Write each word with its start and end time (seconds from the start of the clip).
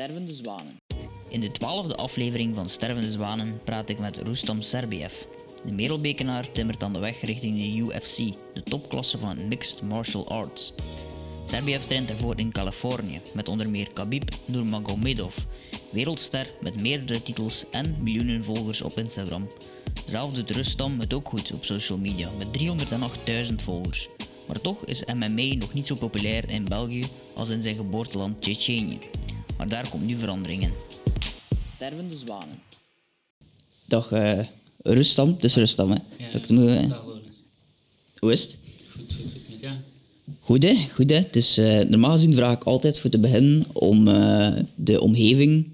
Stervende 0.00 0.34
Zwanen. 0.34 0.80
In 1.28 1.40
de 1.40 1.50
twaalfde 1.50 1.96
aflevering 1.96 2.54
van 2.54 2.68
Stervende 2.68 3.10
Zwanen 3.10 3.60
praat 3.64 3.88
ik 3.88 3.98
met 3.98 4.16
Rustam 4.16 4.62
Serbiev. 4.62 5.12
De 5.64 5.72
Merelbekenaar 5.72 6.52
timmert 6.52 6.82
aan 6.82 6.92
de 6.92 6.98
weg 6.98 7.20
richting 7.20 7.58
de 7.58 7.76
UFC, 7.76 8.16
de 8.54 8.62
topklasse 8.62 9.18
van 9.18 9.28
het 9.28 9.48
Mixed 9.48 9.82
Martial 9.82 10.28
Arts. 10.28 10.74
Serbiev 11.46 11.82
traint 11.82 12.08
daarvoor 12.08 12.38
in 12.38 12.52
Californië, 12.52 13.20
met 13.34 13.48
onder 13.48 13.70
meer 13.70 13.92
Khabib 13.92 14.30
Nurmagomedov, 14.44 15.36
wereldster 15.90 16.46
met 16.60 16.80
meerdere 16.80 17.22
titels 17.22 17.64
en 17.70 17.96
miljoenen 18.02 18.44
volgers 18.44 18.82
op 18.82 18.98
Instagram. 18.98 19.50
Zelf 20.06 20.32
doet 20.32 20.50
Rustam 20.50 21.00
het 21.00 21.12
ook 21.12 21.28
goed 21.28 21.52
op 21.52 21.64
social 21.64 21.98
media, 21.98 22.28
met 22.38 22.58
308.000 23.48 23.54
volgers. 23.54 24.08
Maar 24.46 24.60
toch 24.60 24.84
is 24.84 25.04
MMA 25.04 25.54
nog 25.54 25.72
niet 25.72 25.86
zo 25.86 25.94
populair 25.94 26.50
in 26.50 26.64
België 26.64 27.06
als 27.34 27.48
in 27.48 27.62
zijn 27.62 27.74
geboorteland 27.74 28.40
Tsjetsjenië. 28.40 28.98
Maar 29.60 29.68
daar 29.68 29.88
komt 29.88 30.06
nu 30.06 30.16
verandering 30.16 30.62
in. 30.62 30.72
Stervende 31.74 32.16
zwanen. 32.16 32.58
Dag 33.84 34.12
eh 34.12 34.38
Rustam, 34.82 35.28
het 35.28 35.44
is 35.44 35.54
Rustam 35.54 35.90
hè. 35.90 35.96
Ja, 36.18 36.30
Dat 36.32 36.48
moet, 36.48 36.66
eh, 36.68 36.88
dag 36.88 37.04
Lorenz. 37.04 37.26
Hoe 38.18 38.32
is 38.32 38.42
het? 38.42 38.58
Goed, 38.92 39.14
goed, 39.14 39.32
goed 39.32 39.50
met 39.50 39.60
jou. 39.60 39.74
Goed 40.40 40.62
hè, 40.62 40.74
goed 40.94 41.10
hè. 41.10 41.16
Het 41.16 41.36
is, 41.36 41.58
eh, 41.58 41.80
normaal 41.80 42.10
gezien 42.10 42.34
vraag 42.34 42.56
ik 42.56 42.64
altijd 42.64 42.98
voor 42.98 43.10
te 43.10 43.18
beginnen 43.18 43.64
om 43.72 44.08
eh, 44.08 44.52
de 44.74 45.00
omgeving 45.00 45.68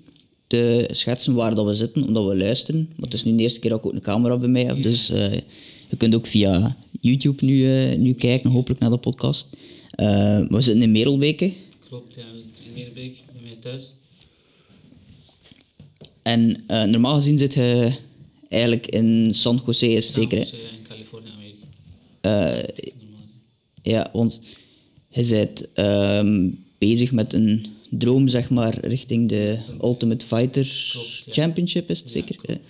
te 0.47 0.89
schetsen 0.91 1.35
waar 1.35 1.55
dat 1.55 1.67
we 1.67 1.75
zitten, 1.75 2.07
omdat 2.07 2.27
we 2.27 2.37
luisteren. 2.37 2.89
Want 2.97 3.13
het 3.13 3.15
is 3.15 3.25
nu 3.25 3.37
de 3.37 3.43
eerste 3.43 3.61
keer 3.61 3.71
dat 3.71 3.79
ik 3.79 3.87
ook 3.87 3.93
een 3.93 4.01
camera 4.01 4.37
bij 4.37 4.49
mij 4.49 4.65
heb, 4.65 4.83
dus 4.83 5.11
eh, 5.11 5.33
je 5.89 5.97
kunt 5.97 6.15
ook 6.15 6.27
via 6.27 6.77
YouTube 7.01 7.45
nu, 7.45 7.79
eh, 7.79 7.99
nu 7.99 8.13
kijken, 8.13 8.51
hopelijk 8.51 8.81
naar 8.81 8.91
de 8.91 8.99
podcast. 8.99 9.49
Eh, 9.91 10.39
we 10.49 10.61
zitten 10.61 10.83
in 10.83 10.93
Merelbeke 10.93 11.53
Klopt, 11.89 12.15
ja, 12.15 12.23
we 12.33 12.41
zitten 12.41 12.65
in 12.65 12.73
Meerbeek, 12.75 13.17
thuis. 13.61 13.95
en 16.23 16.63
eh, 16.67 16.83
normaal 16.85 17.15
gezien 17.15 17.39
zit 17.39 17.55
je 17.55 17.93
eigenlijk 18.49 18.87
in 18.87 19.35
San 19.35 19.63
Jose, 19.67 19.89
is 19.93 20.13
zeker 20.13 20.39
hè? 20.39 20.45
Eh, 20.45 20.73
in 20.73 20.83
Californië, 20.89 21.31
Amerika. 21.37 21.67
Eh. 22.21 22.87
Ja, 23.83 24.09
want 24.13 24.41
je 25.11 25.27
bent 25.29 25.73
ehm, 25.73 26.51
bezig 26.79 27.13
met 27.13 27.33
een 27.33 27.67
droom, 27.91 28.29
zeg 28.29 28.51
maar, 28.51 28.79
richting 28.87 29.29
de 29.29 29.59
Ultimate 29.83 30.27
Fighter 30.27 30.89
Klopt, 30.93 31.23
ja. 31.27 31.33
Championship, 31.33 31.91
is 31.91 31.99
het 31.99 32.13
Ja, 32.13 32.15
zeker? 32.15 32.37
klopt. 32.37 32.61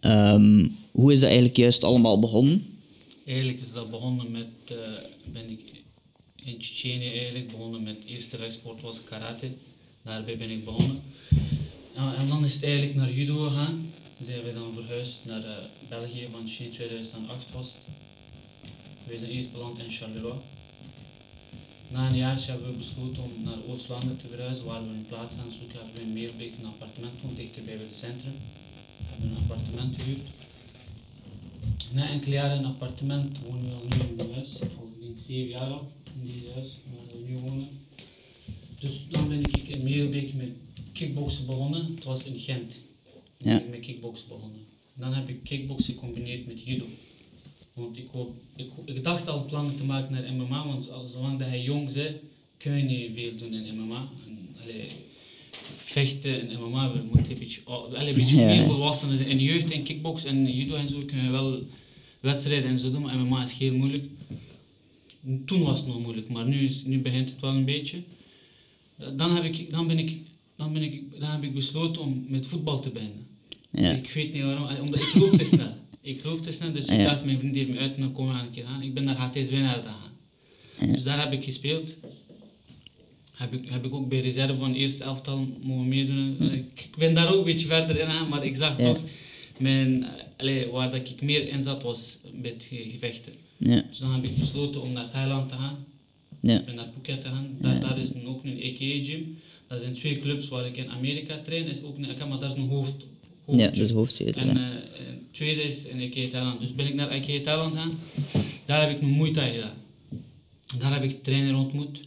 Ehm, 0.00 0.66
hoe 0.90 1.12
is 1.12 1.18
dat 1.18 1.28
eigenlijk 1.28 1.56
juist 1.58 1.84
allemaal 1.84 2.18
begonnen? 2.18 2.66
Eigenlijk 3.26 3.60
is 3.60 3.72
dat 3.72 3.90
begonnen 3.90 4.30
met, 4.30 4.46
eh, 4.64 4.76
ben 5.32 5.50
ik 5.50 5.60
in 6.44 6.58
Tsjetsjenië 6.58 7.08
eigenlijk 7.10 7.46
begonnen 7.48 7.82
met, 7.82 7.96
eerste 8.08 8.36
vechtsport 8.36 8.80
was 8.80 9.04
karate. 9.04 9.46
Daarbij 10.04 10.36
ben 10.36 10.50
ik 10.50 10.64
begonnen. 10.64 11.02
Nou, 11.96 12.16
en 12.16 12.28
dan 12.28 12.44
is 12.44 12.54
het 12.54 12.62
eigenlijk 12.62 12.94
naar 12.94 13.10
judo 13.10 13.48
gegaan. 13.48 13.92
Zijn 14.20 14.42
we 14.42 14.52
dan 14.52 14.72
verhuisd 14.74 15.20
naar 15.24 15.44
eh, 15.44 15.56
België, 15.88 16.28
want 16.32 16.58
in 16.58 16.70
2008 16.70 17.52
was. 17.52 17.74
We 19.06 19.18
zijn 19.18 19.30
eerst 19.30 19.52
beland 19.52 19.78
in 19.78 19.90
Charleroi. 19.90 20.38
Na 21.88 22.10
een 22.10 22.16
jaartje 22.16 22.50
hebben 22.50 22.70
we 22.70 22.76
besloten 22.76 23.22
om 23.22 23.42
naar 23.44 23.64
Oost-Vlaanderen 23.68 24.16
te 24.16 24.28
verhuizen, 24.28 24.64
waar 24.64 24.82
we 24.82 24.88
een 24.88 25.06
plaats 25.08 25.36
aan 25.36 25.52
zoeken 25.58 25.78
hebben 25.78 25.94
we 25.94 26.00
in 26.00 26.12
Meerbeek 26.12 26.52
een 26.58 26.66
appartement 26.66 27.20
toen, 27.20 27.34
dichter 27.34 27.62
bij 27.62 27.72
het 27.72 27.96
centrum. 27.96 28.36
We 28.98 29.04
hebben 29.10 29.30
een 29.30 29.36
appartement 29.36 30.02
gehuurd. 30.02 30.26
Na 31.92 32.08
enkele 32.08 32.34
jaren 32.34 32.58
een 32.58 32.64
appartement 32.64 33.38
wonen 33.38 33.64
we 33.64 33.74
al 33.74 33.86
nu 33.88 34.12
in 34.12 34.20
een 34.20 34.34
huis. 34.34 34.60
Al 34.60 34.90
denk 35.00 35.18
zeven 35.18 35.50
jaar 35.50 35.70
al 35.70 35.92
in 36.20 36.26
dit 36.26 36.52
huis 36.54 36.78
waar 36.92 37.20
we 37.20 37.26
nu 37.28 37.38
wonen. 37.38 37.83
Dus 38.84 39.06
dan 39.08 39.28
ben 39.28 39.40
ik 39.40 39.68
in 39.68 39.82
Meerbeek 39.82 40.34
met 40.34 40.48
kickboksen 40.92 41.46
begonnen. 41.46 41.94
Het 41.94 42.04
was 42.04 42.24
in 42.24 42.40
Gent. 42.40 42.74
Ja. 43.38 43.56
ben 43.56 43.64
ik 43.64 43.70
met 43.70 43.80
kickboksen 43.80 44.28
begonnen. 44.28 44.60
Dan 44.94 45.12
heb 45.12 45.28
ik 45.28 45.44
kickboksen 45.44 45.94
gecombineerd 45.94 46.46
met 46.46 46.64
judo. 46.64 46.84
Want 47.72 47.96
ik, 47.96 48.06
wou, 48.12 48.28
ik, 48.56 48.66
ik 48.84 49.04
dacht 49.04 49.28
al 49.28 49.44
plannen 49.44 49.76
te 49.76 49.84
maken 49.84 50.12
naar 50.12 50.32
MMA, 50.32 50.66
want 50.66 50.90
zolang 51.12 51.38
dat 51.38 51.48
hij 51.48 51.62
jong 51.62 51.90
is, 51.90 52.12
kun 52.56 52.76
je 52.76 52.82
niet 52.82 53.10
veel 53.14 53.36
doen 53.38 53.52
in 53.52 53.76
MMA. 53.76 54.08
En, 54.26 54.48
allee, 54.62 54.86
vechten 55.76 56.50
in 56.50 56.60
MMA 56.60 56.92
we 56.92 57.00
moeten 57.12 57.32
een 57.32 57.38
beetje, 57.38 57.60
allee, 57.64 58.08
een 58.08 58.14
beetje 58.14 58.36
meer 58.36 58.66
volwassenen 58.66 59.16
zijn. 59.16 59.28
In 59.28 59.40
jeugd 59.40 59.70
en 59.70 59.82
kickbox 59.82 60.24
en 60.24 60.56
judo 60.56 60.74
en 60.74 60.88
zo 60.88 61.02
kun 61.06 61.24
je 61.24 61.30
wel 61.30 61.62
wedstrijden 62.20 62.70
en 62.70 62.78
zo 62.78 62.90
doen, 62.90 63.02
maar 63.02 63.18
MMA 63.18 63.42
is 63.42 63.52
heel 63.52 63.74
moeilijk. 63.74 64.04
Toen 65.46 65.62
was 65.62 65.78
het 65.78 65.86
nog 65.86 66.00
moeilijk, 66.00 66.28
maar 66.28 66.46
nu, 66.46 66.64
is, 66.64 66.84
nu 66.84 66.98
begint 66.98 67.30
het 67.30 67.40
wel 67.40 67.50
een 67.50 67.64
beetje. 67.64 68.02
Dan 69.16 69.34
heb 69.34 69.44
ik, 69.44 69.70
dan 69.70 69.86
ben 69.86 69.98
ik, 69.98 70.16
dan 70.56 70.72
ben 70.72 70.82
ik, 70.82 71.20
dan 71.20 71.30
heb 71.30 71.42
ik 71.42 71.54
besloten 71.54 72.02
om 72.02 72.24
met 72.28 72.46
voetbal 72.46 72.80
te 72.80 72.90
beginnen. 72.90 73.26
Ja. 73.70 73.90
Ik 73.90 74.10
weet 74.10 74.32
niet 74.32 74.42
waarom, 74.42 74.68
eh, 74.68 74.80
omdat 74.80 75.00
ik 75.00 75.06
geloof 75.06 75.36
te 75.36 75.44
snel. 75.44 75.72
Ik 76.02 76.20
geloof 76.20 76.40
te 76.40 76.52
snel, 76.52 76.72
dus 76.72 76.84
ik 76.86 76.98
dacht 77.04 77.24
mijn 77.24 77.38
vriend 77.38 77.54
heeft 77.54 77.68
me 77.68 77.78
uit 77.78 77.94
en 77.94 78.00
dan 78.00 78.12
komen 78.12 78.32
we 78.32 78.38
aan 78.38 78.46
een 78.46 78.52
keer 78.52 78.64
aan. 78.64 78.82
Ik 78.82 78.94
ben 78.94 79.04
naar 79.04 79.16
HTS 79.16 79.48
Winnaar 79.50 79.74
gegaan. 79.74 80.92
Dus 80.92 81.02
daar 81.02 81.20
heb 81.20 81.32
ik 81.32 81.44
gespeeld. 81.44 81.94
Heb 83.32 83.52
ik, 83.52 83.64
heb 83.68 83.84
ik 83.84 83.94
ook 83.94 84.08
bij 84.08 84.20
reserve 84.20 84.54
van 84.54 84.68
het 84.68 84.76
eerste 84.78 85.04
elftal 85.04 85.48
mogen 85.62 85.88
meedoen. 85.88 86.36
Eh, 86.40 86.52
Ik, 86.52 86.88
ben 86.98 87.14
daar 87.14 87.32
ook 87.32 87.38
een 87.38 87.44
beetje 87.44 87.66
verder 87.66 87.98
in 87.98 88.06
aan, 88.06 88.28
maar 88.28 88.44
ik 88.44 88.56
zag 88.56 88.78
toch, 88.78 88.98
mijn, 89.58 90.02
eh, 90.04 90.08
allee, 90.36 90.66
waar 90.70 90.90
dat 90.90 91.08
ik 91.08 91.22
meer 91.22 91.48
in 91.48 91.62
zat 91.62 91.82
was 91.82 92.16
met 92.32 92.66
ge- 92.68 92.88
gevechten. 92.92 93.32
Ja, 93.56 93.84
Dus 93.88 93.98
dan 93.98 94.12
heb 94.14 94.24
ik 94.24 94.36
besloten 94.38 94.82
om 94.82 94.92
naar 94.92 95.10
Thailand 95.10 95.48
te 95.48 95.54
gaan. 95.54 95.84
Ja, 96.44 96.58
Ik 96.58 96.64
ben 96.64 96.74
naar 96.74 96.88
Phuket 96.92 97.20
te 97.20 97.28
gaan. 97.28 97.56
Daar, 97.60 97.80
daar 97.80 97.98
is 97.98 98.10
een, 98.14 98.26
ook 98.26 98.44
een 98.44 98.60
EKE 98.60 99.04
gym. 99.04 99.38
Dat 99.66 99.80
zijn 99.80 99.94
twee 99.94 100.18
clubs 100.18 100.48
waar 100.48 100.66
ik 100.66 100.76
in 100.76 100.90
Amerika 100.90 101.38
train. 101.44 101.66
Is 101.66 101.82
ook 101.82 101.96
een, 101.96 102.28
maar 102.28 102.38
dat 102.38 102.50
is 102.50 102.56
een 102.56 102.68
hoofd. 102.68 102.94
ja, 102.98 103.04
hoofdgym. 103.44 103.78
dat 103.78 103.88
is 103.88 103.90
hoofdzetel. 103.90 104.42
En 104.42 104.48
ja. 104.48 104.80
het 104.92 105.32
tweede 105.32 105.62
is 105.62 105.86
in 105.86 106.00
Ikea 106.00 106.28
Thailand. 106.28 106.60
Dus 106.60 106.74
ben 106.74 106.86
ik 106.86 106.94
naar 106.94 107.16
Ikea 107.16 107.40
Thailand 107.40 107.76
gaan. 107.76 107.98
Daar 108.64 108.80
heb 108.80 108.90
ik 108.90 109.00
mijn 109.00 109.32
Thai 109.32 109.52
gedaan. 109.52 109.76
Daar 110.78 110.92
heb 110.92 111.02
ik 111.02 111.10
de 111.10 111.20
trainer 111.20 111.56
ontmoet. 111.56 112.00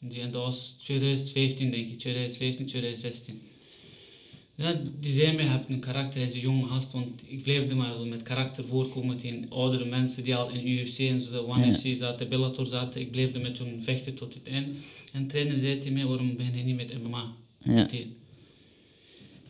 Die, 0.00 0.20
en 0.20 0.30
dat 0.30 0.42
was 0.42 0.74
2015 0.82 1.70
denk 1.70 1.88
ik, 1.88 1.98
2015, 1.98 2.66
2016. 2.66 3.40
Ja, 4.58 4.80
die 5.00 5.12
zei 5.12 5.34
mij, 5.34 5.44
je 5.44 5.50
hebt 5.50 5.68
een 5.68 5.80
karakter, 5.80 6.20
hij 6.20 6.28
is 6.28 6.34
een 6.34 6.40
jonge 6.40 6.66
gast, 6.66 6.92
want 6.92 7.22
ik 7.26 7.42
blijfde 7.42 7.74
maar 7.74 7.92
zo 7.92 8.04
met 8.04 8.22
karakter 8.22 8.64
voorkomen 8.64 9.16
tegen 9.16 9.46
oudere 9.50 9.84
mensen 9.84 10.24
die 10.24 10.34
al 10.34 10.50
in 10.50 10.68
UFC 10.68 10.98
en 10.98 11.20
zo, 11.20 11.30
de 11.30 11.46
One 11.46 11.66
Ja. 11.66 11.74
FC 11.74 11.86
zaten, 11.96 12.28
Bellator 12.28 12.66
zaten. 12.66 13.00
Ik 13.00 13.10
bleefde 13.10 13.38
met 13.38 13.58
hun 13.58 13.82
vechten 13.82 14.14
tot 14.14 14.34
het 14.34 14.48
einde. 14.48 14.70
En 15.12 15.22
de 15.22 15.28
trainer 15.28 15.58
zei 15.58 15.78
tegen 15.78 15.92
mij, 15.92 16.06
waarom 16.06 16.36
begin 16.36 16.56
je 16.56 16.64
niet 16.64 16.76
met 16.76 17.02
MMA? 17.02 17.32
Ja. 17.62 17.88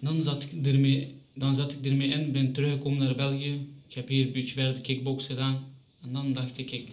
Dan 0.01 0.23
zat 0.23 0.43
ik 0.43 0.67
ermee, 0.67 1.15
dan 1.35 1.55
zat 1.55 1.73
ik 1.73 1.87
ermee 1.87 2.09
in, 2.09 2.33
ben 2.33 2.53
teruggekomen 2.53 2.99
naar 2.99 3.15
België. 3.15 3.67
Ik 3.89 3.95
heb 3.95 4.09
hier 4.09 4.27
een 4.27 4.33
beetje 4.33 4.55
verder 4.55 4.81
kickbox 4.81 5.27
gedaan. 5.27 5.65
En 6.03 6.13
dan 6.13 6.33
dacht 6.33 6.59
ik, 6.59 6.71
ik 6.71 6.89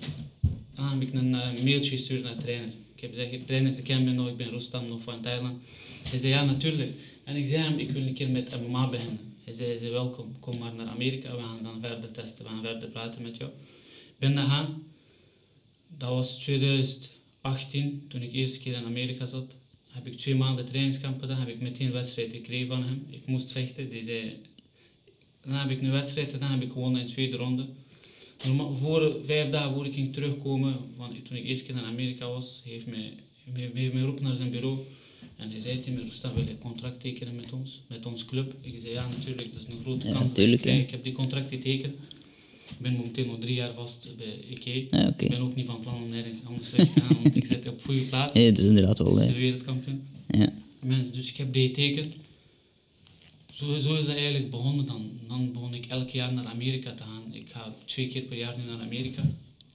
dan 0.75 0.89
heb 0.89 1.01
ik 1.01 1.13
een 1.13 1.35
eh, 1.35 1.63
mailtje 1.63 1.91
gestuurd 1.97 2.23
naar 2.23 2.35
de 2.35 2.41
trainer. 2.41 2.69
Ik 2.95 3.01
heb 3.01 3.13
gezegd, 3.13 3.47
trainer, 3.47 3.77
ik 3.77 3.83
ken 3.83 4.03
me 4.03 4.11
nog, 4.11 4.27
ik 4.27 4.37
ben 4.37 4.49
Rostam 4.49 4.87
nog 4.87 5.01
van 5.01 5.21
Thailand. 5.21 5.61
Hij 6.09 6.19
zei, 6.19 6.31
ja 6.33 6.45
natuurlijk. 6.45 6.91
En 7.25 7.35
ik 7.35 7.47
zei 7.47 7.61
hem, 7.61 7.77
ik 7.77 7.91
wil 7.91 8.01
een 8.01 8.13
keer 8.13 8.29
met 8.29 8.61
MMA 8.61 8.89
beginnen. 8.89 9.33
Hij 9.43 9.53
zei, 9.53 9.69
hij 9.69 9.77
zei, 9.77 9.91
welkom, 9.91 10.39
kom 10.39 10.57
maar 10.57 10.73
naar 10.73 10.87
Amerika, 10.87 11.35
we 11.35 11.41
gaan 11.41 11.63
dan 11.63 11.81
verder 11.81 12.11
testen, 12.11 12.43
we 12.43 12.49
gaan 12.49 12.63
verder 12.63 12.89
praten 12.89 13.21
met 13.21 13.37
jou. 13.37 13.51
Ik 13.89 14.19
ben 14.19 14.37
gegaan. 14.37 14.83
Dat 15.97 16.09
was 16.09 16.35
2018, 16.37 18.05
toen 18.07 18.21
ik 18.21 18.33
eerste 18.33 18.59
keer 18.59 18.73
in 18.73 18.85
Amerika 18.85 19.25
zat. 19.25 19.55
Heb 19.87 20.07
ik 20.07 20.17
twee 20.17 20.35
maanden 20.35 20.65
trainingskamp 20.65 21.21
gedaan, 21.21 21.39
heb 21.39 21.47
ik 21.47 21.61
meteen 21.61 21.87
een 21.87 21.93
wedstrijd 21.93 22.31
gekregen 22.31 22.67
van 22.67 22.83
hem. 22.83 23.07
Ik 23.09 23.25
moest 23.25 23.51
vechten, 23.51 23.89
die. 23.89 24.37
Dan 25.41 25.53
heb 25.53 25.69
ik 25.69 25.81
een 25.81 25.91
wedstrijd 25.91 26.31
gedaan, 26.31 26.51
heb 26.51 26.61
ik 26.61 26.71
gewonnen 26.71 27.01
in 27.01 27.07
de 27.07 27.13
tweede 27.13 27.37
ronde. 27.37 27.67
Voor, 28.79 29.15
vijf 29.25 29.49
dagen 29.49 29.73
voor 29.73 29.85
ik 29.85 29.93
ging 29.93 30.13
terugkomen, 30.13 30.77
van, 30.97 31.09
toen 31.09 31.37
ik 31.37 31.43
de 31.43 31.49
eerste 31.49 31.65
keer 31.65 31.75
naar 31.75 31.83
Amerika 31.83 32.27
was, 32.27 32.61
heeft 32.65 32.87
mij, 32.87 33.13
heeft 33.53 33.73
mij 33.73 33.89
geroepen 33.89 34.23
naar 34.23 34.35
zijn 34.35 34.49
bureau. 34.49 34.77
En 35.35 35.51
hij 35.51 35.59
zei 35.59 35.79
tegen 35.79 35.93
me, 35.93 36.31
wil 36.33 36.43
je 36.43 36.49
een 36.49 36.57
contract 36.57 36.99
tekenen 36.99 37.35
met 37.35 37.51
ons, 37.53 37.81
met 37.87 38.05
ons 38.05 38.25
club? 38.25 38.53
Ik 38.61 38.79
zei, 38.79 38.93
ja 38.93 39.07
natuurlijk, 39.07 39.53
dat 39.53 39.61
is 39.61 39.67
een 39.67 39.81
grote 39.81 40.09
kans. 40.11 40.37
ik, 40.37 40.65
ik 40.65 40.91
heb 40.91 41.03
die 41.03 41.13
contract 41.13 41.49
getekend. 41.49 41.93
Ik 42.69 42.77
ben 42.77 42.93
momenteel 42.93 43.25
nog 43.25 43.39
drie 43.39 43.53
jaar 43.55 43.73
vast 43.73 44.07
bij 44.17 44.39
IKEA. 44.49 44.85
Ja, 44.89 45.07
oké. 45.07 45.23
Ik 45.23 45.29
ben 45.29 45.39
ook 45.41 45.55
niet 45.55 45.65
van 45.65 45.79
plan 45.79 46.03
om 46.03 46.09
nergens 46.09 46.37
anders 46.45 46.71
weg 46.71 46.93
te 46.93 47.01
gaan, 47.01 47.23
want 47.23 47.35
ik 47.35 47.45
zit 47.45 47.67
op 47.67 47.83
goede 47.83 48.01
plaats. 48.01 48.33
Ja, 48.39 48.49
dat 48.49 48.57
is 48.57 48.65
inderdaad 48.65 48.97
wel. 48.97 49.11
Ik 49.11 49.19
hè. 49.19 49.25
ben 49.25 49.35
wereldkampioen. 49.41 50.07
Ja. 50.27 50.53
Mensen, 50.79 51.13
dus 51.13 51.29
ik 51.29 51.37
heb 51.37 51.53
die 51.53 51.67
getekend. 51.67 52.13
Zo, 53.53 53.77
zo 53.77 53.95
is 53.95 54.05
dat 54.05 54.15
eigenlijk 54.15 54.49
begonnen 54.49 54.85
dan. 54.85 55.09
Dan 55.27 55.51
begon 55.53 55.73
ik 55.73 55.85
elk 55.85 56.09
jaar 56.09 56.33
naar 56.33 56.45
Amerika 56.45 56.93
te 56.93 57.03
gaan. 57.03 57.33
Ik 57.33 57.45
ga 57.51 57.73
twee 57.85 58.07
keer 58.07 58.21
per 58.21 58.37
jaar 58.37 58.57
nu 58.57 58.63
naar 58.63 58.79
Amerika. 58.81 59.21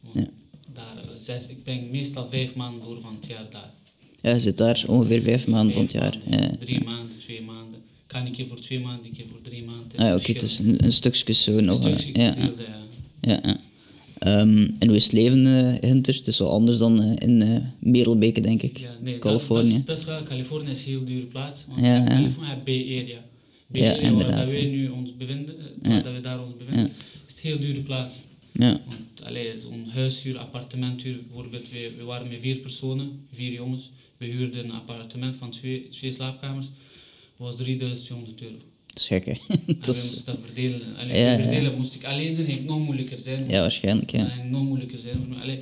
Want 0.00 0.16
Ja. 0.16 0.30
daar, 0.72 0.96
eh, 0.96 1.08
zes, 1.20 1.48
ik 1.48 1.62
breng 1.62 1.90
meestal 1.90 2.28
vijf 2.28 2.54
maanden 2.54 2.84
door 2.84 3.00
van 3.00 3.16
het 3.20 3.26
jaar 3.26 3.50
daar. 3.50 3.72
Ja, 4.22 4.34
je 4.34 4.40
zit 4.40 4.58
daar 4.58 4.84
ongeveer 4.86 5.22
vijf 5.22 5.46
maanden 5.46 5.74
van 5.74 5.82
het 5.82 5.92
jaar. 5.92 6.18
Ja. 6.30 6.50
Drie 6.60 6.84
maanden, 6.84 7.16
twee 7.18 7.42
maanden. 7.42 7.80
Kan 8.06 8.26
een 8.26 8.32
keer 8.32 8.46
voor 8.46 8.60
twee 8.60 8.80
maanden, 8.80 9.06
een 9.06 9.12
keer 9.12 9.26
voor 9.30 9.40
drie 9.42 9.64
maanden. 9.64 9.98
Ah, 9.98 10.06
ja, 10.06 10.14
oké, 10.16 10.32
het 10.32 10.42
is 10.42 10.58
een, 10.58 10.84
een 10.84 10.92
stukje 10.92 11.32
zo 11.32 11.60
nog. 11.60 11.84
een 11.84 11.98
stukje 11.98 12.22
Ja, 13.20 13.40
ja. 13.42 13.60
Ehm, 14.18 14.68
en 14.78 14.86
hoe 14.86 14.96
is 14.96 15.04
het 15.04 15.12
leven, 15.12 15.46
eh 15.46 15.90
Hinter? 15.90 16.14
Het 16.14 16.26
is 16.26 16.38
wel 16.38 16.50
anders 16.50 16.78
dan 16.78 17.02
eh, 17.02 17.28
in 17.28 17.42
eh 17.42 17.56
Merelbeke, 17.78 18.40
denk 18.40 18.62
ik. 18.62 18.78
Ja, 18.78 18.96
nee, 19.00 19.18
Californië. 19.18 19.68
Dat, 19.70 19.78
is, 19.78 19.84
dat 19.84 19.98
is 19.98 20.04
wel, 20.04 20.22
Californië 20.22 20.70
is 20.70 20.84
een 20.84 20.90
heel 20.90 21.04
dure 21.04 21.26
plaats. 21.26 21.64
Want 21.68 21.86
Ja. 21.86 22.04
Californië 22.04 22.48
heb 22.48 22.64
Bay 22.64 22.98
Area. 23.02 23.24
Bay 23.66 23.82
Ja, 23.82 23.92
Area, 23.92 24.12
waar 24.12 24.36
dat 24.36 24.50
wij 24.50 24.64
nu 24.64 24.88
ons 24.88 25.16
bevinden, 25.16 25.54
eh, 25.58 25.92
waar 25.92 26.02
dat 26.02 26.12
we 26.12 26.20
daar 26.20 26.42
ons 26.42 26.56
bevinden, 26.56 26.90
is 27.26 27.34
het 27.34 27.44
een 27.44 27.50
heel 27.50 27.58
dure 27.60 27.80
plaats. 27.80 28.16
Ja. 28.52 28.80
Want 28.86 29.60
zo'n 29.62 29.84
huishuur, 29.88 30.38
appartementhuur, 30.38 31.16
bijvoorbeeld, 31.26 31.70
we, 31.70 31.90
we 31.98 32.04
waren 32.04 32.28
met 32.28 32.38
vier 32.40 32.56
personen, 32.56 33.20
vier 33.34 33.52
jongens. 33.52 33.90
We 34.20 34.26
huurden 34.26 34.64
een 34.64 34.72
appartement 34.72 35.36
van 35.36 35.50
twee, 35.50 35.88
twee 35.88 36.12
slaapkamers, 36.12 36.66
was 37.36 37.56
3200 37.56 38.42
euro. 38.42 38.54
Dat 38.86 38.98
is 38.98 39.08
dat 39.66 39.86
moesten 39.86 40.24
dat 40.24 40.38
verdelen. 40.44 40.96
Allee, 40.96 41.18
Ja, 41.18 41.30
ja. 41.32 41.38
verdelen 41.42 41.76
moest 41.76 41.94
ik 41.94 42.04
alleen 42.04 42.34
zijn, 42.34 42.46
ging 42.46 42.58
het 42.58 42.66
nog 42.66 42.78
moeilijker 42.84 43.18
zijn. 43.18 43.48
ja, 43.48 43.60
waarschijnlijk, 43.60 44.10
ja. 44.10 44.24
ging 44.24 44.50
nog 44.50 44.62
moeilijker 44.62 44.98
zijn 44.98 45.16
voor 45.16 45.28
mij. 45.28 45.38
Allee, 45.42 45.60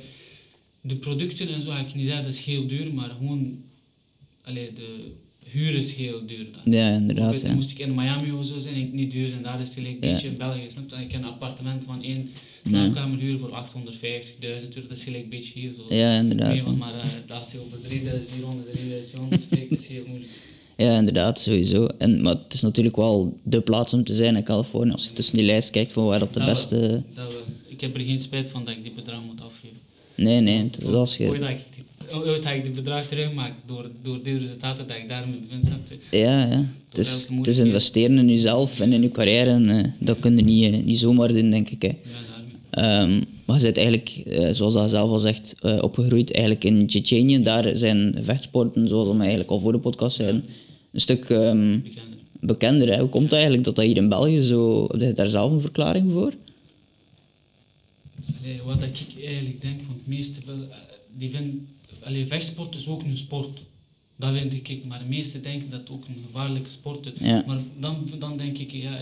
de 0.81 0.95
producten 0.95 1.47
en 1.47 1.61
zo 1.61 1.69
ga 1.69 1.79
ik 1.79 1.95
niet 1.95 2.05
zeggen, 2.05 2.23
dat 2.23 2.33
is 2.33 2.45
heel 2.45 2.67
duur, 2.67 2.93
maar 2.93 3.09
gewoon, 3.09 3.63
allee, 4.41 4.73
de 4.73 5.11
huur 5.45 5.75
is 5.75 5.93
heel 5.93 6.25
duur. 6.25 6.47
daar. 6.51 6.73
Ja, 6.73 6.95
inderdaad, 6.95 7.05
Bijvoorbeeld, 7.05 7.41
ja. 7.41 7.53
Moest 7.53 7.71
ik 7.71 7.79
in 7.79 7.95
Miami 7.95 8.31
of 8.31 8.45
zo 8.45 8.59
zijn, 8.59 8.73
ging 8.73 8.85
het 8.85 8.95
niet 8.95 9.11
duur 9.11 9.27
zijn. 9.27 9.41
Daar 9.43 9.59
is 9.61 9.67
het 9.67 9.77
gelijk 9.77 9.99
beetje 9.99 10.27
in 10.27 10.37
België. 10.37 10.69
Snap 10.69 10.89
je? 10.89 10.95
Ik 10.95 11.11
heb 11.11 11.21
een 11.21 11.27
appartement 11.27 11.83
van 11.83 12.03
één 12.03 12.29
slaapkamerhuur 12.67 13.39
voor 13.39 13.49
850.000 13.49 14.39
euro. 14.39 14.87
Dat 14.87 14.97
is 14.97 15.03
gelijk 15.03 15.23
een 15.23 15.29
beetje 15.29 15.59
hier 15.59 15.71
zo. 15.73 15.95
Ja, 15.95 16.17
inderdaad. 16.17 16.49
Nee, 16.53 16.61
want 16.61 16.77
maar 16.77 16.93
uh, 16.95 17.35
als 17.37 17.51
je 17.51 17.59
over 17.65 17.81
3400, 17.81 18.71
3200 18.71 19.41
spreekt, 19.41 19.71
is 19.71 19.87
heel 19.87 20.03
moeilijk. 20.07 20.31
ja, 20.77 20.97
inderdaad, 20.97 21.39
sowieso. 21.39 21.87
En, 21.97 22.21
maar 22.21 22.35
het 22.43 22.53
is 22.53 22.61
natuurlijk 22.61 22.95
wel 22.95 23.39
de 23.43 23.61
plaats 23.61 23.93
om 23.93 24.03
te 24.03 24.13
zijn 24.13 24.35
in 24.35 24.43
Californië. 24.43 24.91
Als 24.91 25.03
je 25.03 25.13
tussen 25.13 25.35
die 25.35 25.45
lijst 25.45 25.69
kijkt 25.69 25.93
van 25.93 26.05
waar 26.05 26.19
dat 26.19 26.33
de 26.33 26.39
Dat 26.39 26.49
beste... 26.49 27.03
dat. 27.15 27.35
Ik 27.67 27.81
heb 27.81 27.95
er 27.95 28.01
geen 28.01 28.19
spijt 28.21 28.49
van 28.49 28.65
dat 28.65 28.73
ik 28.73 28.83
die 28.83 28.91
bedrag 28.91 29.19
moet 29.25 29.41
afgeven. 29.41 29.77
Nee, 30.15 30.39
nee, 30.39 30.63
het 30.63 30.81
is 30.81 30.85
als 30.85 31.19
Ooit 31.19 31.31
je... 31.31 31.39
dat 31.39 31.49
ik 31.49 31.59
die, 31.75 32.15
ooit 32.15 32.43
dat 32.43 32.53
ik 32.53 32.63
die 32.63 32.71
bedrag 32.71 33.05
terugmaak 33.05 33.53
door, 33.65 33.89
door 34.01 34.23
de 34.23 34.37
resultaten 34.37 34.87
dat 34.87 34.97
ik 34.97 35.09
daarmee 35.09 35.39
bevind. 35.39 35.65
snap 35.65 35.79
je? 35.89 36.17
Ja, 36.17 36.47
ja. 36.47 36.65
Het 36.89 36.97
is, 36.97 37.27
het 37.31 37.47
is 37.47 37.57
investeren 37.57 38.17
in 38.17 38.29
jezelf 38.29 38.79
en 38.79 38.93
in 38.93 39.01
je 39.01 39.11
carrière. 39.11 39.49
En, 39.49 39.69
eh, 39.69 39.91
dat 39.99 40.19
kun 40.19 40.37
je 40.37 40.43
niet, 40.43 40.73
eh, 40.73 40.79
niet 40.83 40.99
zomaar 40.99 41.27
doen, 41.27 41.49
denk 41.49 41.69
ik. 41.69 41.81
Hè. 41.81 41.87
Ja, 41.87 41.93
Ehm, 42.69 43.21
maar 43.45 43.61
bent 43.61 43.77
eigenlijk, 43.77 44.09
eh, 44.09 44.49
zoals 44.51 44.73
dat 44.73 44.83
je 44.83 44.89
zelf 44.89 45.09
al 45.09 45.19
zegt, 45.19 45.55
eh, 45.61 45.77
opgegroeid 45.81 46.31
eigenlijk 46.31 46.65
in 46.65 46.87
Tsjetsjenië. 46.87 47.43
Daar 47.43 47.75
zijn 47.75 48.17
vechtsporten, 48.21 48.87
zoals 48.87 49.07
we 49.07 49.17
eigenlijk 49.19 49.49
al 49.49 49.59
voor 49.59 49.71
de 49.71 49.79
podcast 49.79 50.15
zeiden, 50.15 50.45
een 50.91 50.99
stuk 50.99 51.29
ehm, 51.29 51.79
Bekender. 52.41 52.99
Hoe 52.99 53.09
komt 53.09 53.23
het 53.23 53.33
eigenlijk 53.33 53.63
dat 53.63 53.75
dat 53.75 53.85
hier 53.85 53.97
in 53.97 54.09
België 54.09 54.41
zo... 54.41 54.87
Heb 54.87 55.01
je 55.01 55.13
daar 55.13 55.27
zelf 55.27 55.51
een 55.51 55.61
verklaring 55.61 56.11
voor? 56.11 56.33
Allee, 58.41 58.61
wat 58.65 58.79
dat 58.79 58.89
ik 58.89 59.23
eigenlijk 59.25 59.61
denk, 59.61 59.79
want 59.87 59.99
de 60.05 60.09
meesten 60.09 60.43
wel, 60.45 60.55
eh, 60.55 60.77
die 61.17 61.29
vinden, 61.29 61.67
allee, 62.03 62.27
vechtsport 62.27 62.75
is 62.75 62.87
ook 62.87 63.03
een 63.03 63.17
sport. 63.17 63.61
Dat 64.15 64.33
vind 64.33 64.53
ik, 64.53 64.85
maar 64.85 64.99
de 64.99 65.05
meesten 65.05 65.43
denken 65.43 65.69
dat 65.69 65.79
het 65.79 65.89
ook 65.89 66.05
een 66.07 66.23
gevaarlijke 66.25 66.69
sport 66.69 67.11
is. 67.13 67.27
Ja. 67.27 67.43
Maar 67.47 67.59
dan, 67.79 68.09
dan 68.19 68.37
denk 68.37 68.57
ik, 68.57 68.71
ja, 68.71 68.99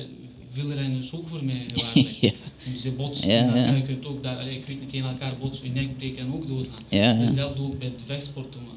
wielrennen 0.54 1.00
is 1.00 1.14
ook 1.14 1.28
voor 1.28 1.44
mij 1.44 1.66
gevaarlijk. 1.74 2.18
Ja. 2.22 2.32
Ze 2.80 2.92
botsen, 2.92 3.32
Ja, 3.32 3.56
en 3.56 3.62
ja. 3.62 3.76
je 3.76 3.84
kunt 3.84 4.06
ook 4.06 4.24
daar, 4.24 4.48
ik 4.48 4.66
weet 4.66 4.80
niet, 4.80 4.90
tegen 4.90 5.10
elkaar 5.10 5.38
botsen, 5.42 5.66
je 5.66 5.82
nek 5.82 5.98
breken 5.98 6.26
en 6.26 6.34
ook 6.34 6.48
doodgaan. 6.48 6.84
Ja, 6.90 6.98
ja. 7.04 7.16
Hetzelfde 7.16 7.62
ook 7.62 7.80
bij 7.80 7.88
de 7.88 8.04
vechtsporten. 8.06 8.60
Maar, 8.66 8.76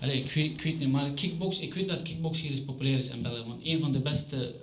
allee, 0.00 0.18
ik, 0.18 0.30
weet, 0.30 0.50
ik 0.50 0.60
weet 0.60 0.78
niet, 0.78 0.88
maar 0.88 1.10
kickbox, 1.10 1.58
ik 1.58 1.74
weet 1.74 1.88
dat 1.88 2.02
kickbox 2.02 2.40
hier 2.40 2.50
is 2.50 2.60
populair 2.60 2.98
is 2.98 3.10
in 3.10 3.22
België. 3.22 3.44
Want 3.46 3.60
een 3.64 3.80
van 3.80 3.92
de 3.92 3.98
beste 3.98 4.54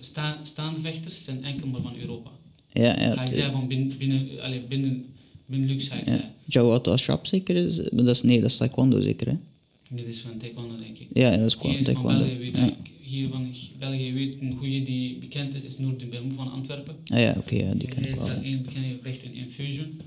sta, 0.00 0.38
staande 0.42 0.80
vechters 0.80 1.24
zijn 1.24 1.44
enkel 1.44 1.68
maar 1.68 1.80
van 1.80 1.96
Europa. 2.00 2.30
Ja, 2.72 3.00
ja. 3.00 3.12
ga 3.12 3.22
ik 3.24 3.32
zeggen 3.32 3.52
van 3.52 3.68
binnen, 3.68 3.96
binnen, 3.98 4.28
allee, 4.42 4.60
binnen, 4.68 5.04
binnen 5.46 5.68
luxe 5.68 5.90
ga 5.90 5.96
ik 5.96 6.08
zeggen. 6.08 6.98
Shap 6.98 7.26
zeker 7.26 7.56
is... 7.56 7.76
maar 7.76 8.04
Dat 8.04 8.14
is, 8.14 8.22
nee, 8.22 8.40
dat 8.40 8.50
is 8.50 8.56
taekwondo 8.56 9.00
zeker, 9.00 9.26
hè? 9.26 9.36
Dit 9.90 10.06
is 10.06 10.20
van 10.20 10.38
taekwondo 10.38 10.76
denk 10.78 10.98
ik. 10.98 11.06
Ja, 11.12 11.30
ja, 11.30 11.36
dat 11.36 11.46
is 11.46 11.84
taekwondo. 11.84 12.18
België, 12.18 12.38
weet 12.38 12.56
Ja. 12.56 12.76
Hier 13.06 13.28
van 13.28 13.54
België 13.78 14.12
weet 14.12 14.40
een 14.40 14.56
goeie 14.56 14.82
die 14.84 15.16
bekend 15.18 15.54
is, 15.54 15.62
is 15.62 15.78
Noor 15.78 15.98
de 15.98 16.06
Belmoe 16.06 16.32
van 16.34 16.52
Antwerpen. 16.52 16.96
Ah 17.06 17.20
ja, 17.20 17.34
oké, 17.38 17.54
ja, 17.54 17.74
die 17.74 17.88
ken 17.88 18.02
Hij 18.02 18.10
ik 18.10 18.16
is 18.16 18.16
wel. 18.18 18.26
daar 18.26 18.42
één 18.42 18.62
bekende 18.62 18.98
vecht 19.02 19.22
in 19.22 19.34
Infusion. 19.34 20.00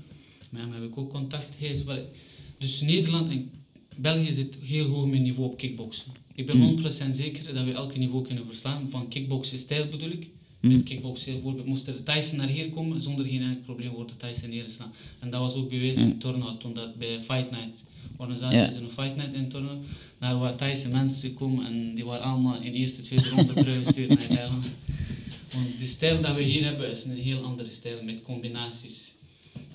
Met 0.50 0.60
hem 0.62 0.72
heb 0.72 0.82
ik 0.82 0.98
ook 0.98 1.10
contact. 1.10 1.48
Hij 1.58 1.68
is 1.68 1.84
wel, 1.84 2.10
dus 2.58 2.80
Nederland 2.80 3.30
en 3.30 3.50
België 3.96 4.32
zit 4.32 4.56
heel 4.64 4.86
hoog 4.86 5.06
met 5.06 5.20
niveau 5.20 5.50
op 5.50 5.56
kickboksen. 5.58 6.12
Ik 6.34 6.46
ben 6.46 6.56
Mm. 6.56 6.62
100% 6.62 7.14
zeker 7.14 7.54
dat 7.54 7.64
we 7.64 7.72
elke 7.72 7.98
niveau 7.98 8.24
kunnen 8.24 8.46
verslaan. 8.46 8.88
Van 8.88 9.08
kickboksen 9.08 9.58
stijl 9.58 9.86
bedoel 9.86 10.10
ik. 10.10 10.26
Mm. 10.60 10.70
Met 10.72 10.82
kickboksen 10.82 11.32
bijvoorbeeld 11.32 11.66
moest 11.66 11.86
de 11.86 12.02
Tyson 12.02 12.38
naar 12.38 12.48
hier 12.48 12.68
komen, 12.70 13.00
zonder 13.00 13.26
geen 13.26 13.42
enkel 13.42 13.60
probleem 13.64 13.90
wordt 13.90 14.12
de 14.20 14.26
Tyson 14.26 14.50
neergeslaan. 14.50 14.92
En 15.18 15.30
dat 15.30 15.40
was 15.40 15.54
ook 15.54 15.68
bewezen 15.68 16.02
in 16.02 16.18
Tornout, 16.18 16.60
toen 16.60 16.74
dat 16.74 16.96
bij 16.98 17.22
Fight 17.22 17.50
Night, 17.50 17.84
organisatie 18.20 18.58
Ja. 18.58 18.66
is 18.66 18.74
er 18.74 18.82
een 18.82 18.90
Fight 18.90 19.16
Night 19.16 19.34
in 19.34 19.48
Tornout, 19.48 19.84
naar 20.18 20.38
waar 20.38 20.56
Tyson 20.56 20.90
mensen 20.92 21.34
komen 21.34 21.66
en 21.66 21.94
die 21.94 22.04
waren 22.04 22.24
allemaal 22.24 22.60
in 22.60 22.72
eerste, 22.72 23.02
tweede 23.02 23.28
ronde 23.28 23.52
teruggestuurd 23.62 24.08
naar 24.08 24.26
Thailand. 24.26 24.64
Want 25.52 25.78
de 25.78 25.86
stijl 25.86 26.20
dat 26.20 26.34
we 26.34 26.42
hier 26.42 26.64
hebben 26.64 26.90
is 26.90 27.04
een 27.04 27.16
heel 27.18 27.42
andere 27.42 27.70
stijl 27.70 28.02
met 28.02 28.22
combinaties. 28.22 29.12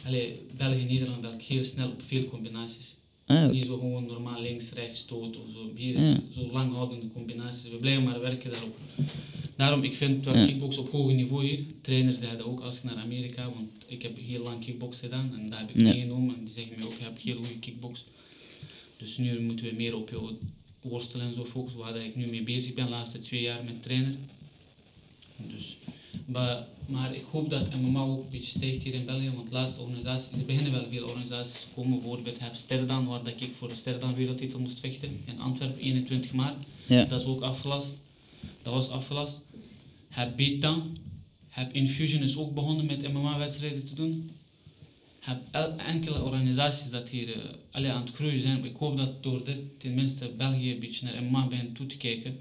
Allee, 0.05 0.39
België 0.57 0.79
en 0.81 0.87
Nederland 0.87 1.21
werken 1.21 1.45
heel 1.55 1.63
snel 1.63 1.87
op 1.89 2.01
veel 2.01 2.25
combinaties. 2.25 2.95
Ah, 3.25 3.43
oké. 3.43 3.53
Niet 3.53 3.65
zo 3.65 3.77
gewoon 3.77 4.05
normaal 4.05 4.41
links, 4.41 4.71
rechts, 4.71 4.99
stoot 4.99 5.37
of 5.37 5.43
zo. 5.53 5.71
Hier 5.75 5.95
is 5.95 6.07
Ja. 6.07 6.17
zo 6.35 6.49
langhoudende 6.51 7.05
combinaties. 7.13 7.69
We 7.69 7.75
blijven 7.77 8.03
maar 8.03 8.19
werken 8.21 8.51
daarop. 8.51 8.77
Daarom, 9.55 9.83
ik 9.83 9.95
vind 9.95 10.25
wel 10.25 10.37
Ja. 10.37 10.45
kickbox 10.45 10.77
op 10.77 10.91
hoog 10.91 11.11
niveau 11.11 11.45
hier. 11.45 11.59
Trainers 11.81 12.19
zeggen 12.19 12.37
dat 12.37 12.47
ook 12.47 12.61
als 12.61 12.77
ik 12.77 12.83
naar 12.83 12.95
Amerika, 12.95 13.43
want 13.43 13.69
ik 13.87 14.01
heb 14.01 14.17
heel 14.27 14.43
lang 14.43 14.65
kickbox 14.65 14.99
gedaan 14.99 15.33
en 15.39 15.49
daar 15.49 15.59
heb 15.59 15.69
ik 15.69 15.81
Ja. 15.81 15.87
meegenomen. 15.87 16.35
En 16.37 16.43
die 16.45 16.53
zeggen 16.53 16.73
mij 16.77 16.85
ook, 16.87 16.93
je 16.97 17.03
hebt 17.03 17.19
heel 17.21 17.35
goede 17.35 17.59
kickbox. 17.59 18.03
Dus 18.97 19.17
nu 19.17 19.39
moeten 19.39 19.65
we 19.65 19.73
meer 19.75 19.95
op 19.95 20.09
je 20.09 20.35
worstelen 20.81 21.25
en 21.25 21.33
zo 21.33 21.45
focussen, 21.45 21.79
waar 21.79 21.95
ik 21.95 22.15
nu 22.15 22.29
mee 22.29 22.43
bezig 22.43 22.73
ben 22.73 22.85
de 22.85 22.91
laatste 22.91 23.19
twee 23.19 23.41
jaar 23.41 23.63
met 23.63 23.83
trainer. 23.83 24.15
Dus, 25.37 25.77
maar, 26.25 26.67
maar 26.87 27.15
ik 27.15 27.23
hoop 27.31 27.49
dat 27.49 27.75
MMA 27.75 28.01
ook 28.01 28.23
een 28.23 28.29
beetje 28.29 28.59
stijgt 28.59 28.83
hier 28.83 28.93
in 28.93 29.05
België, 29.05 29.31
want 29.35 29.47
de 29.47 29.53
laatste 29.53 29.81
organisaties, 29.81 30.39
er 30.39 30.45
beginnen 30.45 30.71
wel 30.71 30.87
veel 30.89 31.03
organisaties 31.03 31.59
te 31.59 31.67
komen. 31.75 31.99
Bijvoorbeeld 31.99 32.39
heb 32.39 32.55
Sterdan, 32.55 33.05
waar 33.05 33.23
dat 33.23 33.41
ik 33.41 33.51
voor 33.57 33.69
de 33.69 33.75
Sterdan 33.75 34.15
wereldtitel 34.15 34.59
moest 34.59 34.79
vechten 34.79 35.19
in 35.25 35.39
Antwerpen, 35.39 35.81
21 35.81 36.33
maart. 36.33 36.65
Ja. 36.87 37.05
Dat 37.05 37.21
is 37.21 37.27
ook 37.27 37.41
afgelast. 37.41 37.97
Dat 38.61 38.73
was 38.73 38.89
afgelast. 38.89 39.41
Heb 40.09 40.35
Beatdown, 40.35 40.97
heb 41.47 41.73
Infusion 41.73 42.21
is 42.21 42.37
ook 42.37 42.53
begonnen 42.53 42.85
met 42.85 43.13
MMA-wedstrijden 43.13 43.85
te 43.85 43.93
doen. 43.93 44.31
Heb 45.25 45.37
el- 45.51 45.77
enkele 45.77 46.23
organisaties 46.23 46.89
dat 46.89 47.09
hier 47.09 47.33
eh, 47.33 47.39
alle 47.71 47.89
aan 47.91 48.01
het 48.05 48.15
groeien 48.15 48.41
zijn. 48.41 48.65
Ik 48.65 48.75
hoop 48.77 48.97
dat 48.97 49.23
door 49.23 49.43
dit 49.45 49.57
tenminste 49.79 50.31
België 50.37 50.71
een 50.71 50.79
beetje 50.79 51.05
naar 51.05 51.23
MMA 51.23 51.47
begint 51.47 51.75
toe 51.75 51.85
te 51.87 51.97
kijken. 51.97 52.37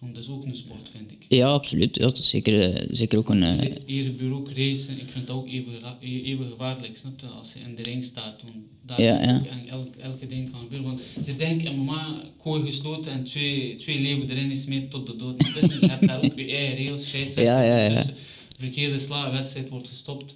Want 0.00 0.14
dat 0.14 0.22
is 0.24 0.30
ook 0.30 0.44
een 0.44 0.56
sport, 0.56 0.88
vind 0.90 1.10
ik. 1.10 1.24
Ja, 1.28 1.48
absoluut. 1.48 1.94
Ja, 1.96 2.02
dat 2.02 2.18
is 2.18 2.28
zeker, 2.28 2.72
eh, 2.74 2.86
zeker 2.90 3.18
ook 3.18 3.28
een... 3.28 3.42
eh, 3.42 3.58
Hier- 3.60 3.76
Hier 3.86 4.04
gebeurt 4.04 4.32
ook 4.32 4.50
racen. 4.56 5.00
Ik 5.00 5.10
vind 5.12 5.26
dat 5.26 5.36
ook 5.36 5.48
even, 5.48 5.72
e- 6.00 6.20
even 6.22 6.48
gevaarlijk, 6.50 6.96
snap 6.96 7.20
je? 7.20 7.26
Als 7.26 7.52
je 7.52 7.58
in 7.60 7.74
de 7.74 7.82
ring 7.82 8.04
staat, 8.04 8.42
want 8.42 8.54
daar 8.82 9.02
Ja, 9.02 9.20
ja. 9.22 9.46
en 9.46 9.68
elk, 9.68 9.96
elke 9.96 10.26
ding 10.26 10.50
kan 10.50 10.60
gebeuren. 10.60 10.86
Want 10.86 11.00
ze 11.24 11.36
denken, 11.36 11.74
MMA, 11.78 12.20
kooi 12.42 12.62
gesloten 12.64 13.12
en 13.12 13.24
twee, 13.24 13.74
twee 13.74 14.00
leeuwen 14.00 14.30
erin 14.30 14.50
is 14.50 14.64
mee 14.66 14.88
tot 14.88 15.06
de 15.06 15.16
dood. 15.16 15.42
Je 15.46 15.86
hebt 15.86 16.06
daar 16.06 16.24
ook 16.24 16.38
je 16.38 16.46
eigen 16.56 16.76
regels, 16.76 17.08
scheidsrechter. 17.08 17.44
Ja, 17.44 17.62
ja, 17.62 17.78
ja. 17.88 17.94
tussen. 17.96 18.14
Verkeerde 18.58 18.98
sla, 18.98 19.32
wedstrijd 19.32 19.68
wordt 19.68 19.88
gestopt. 19.88 20.34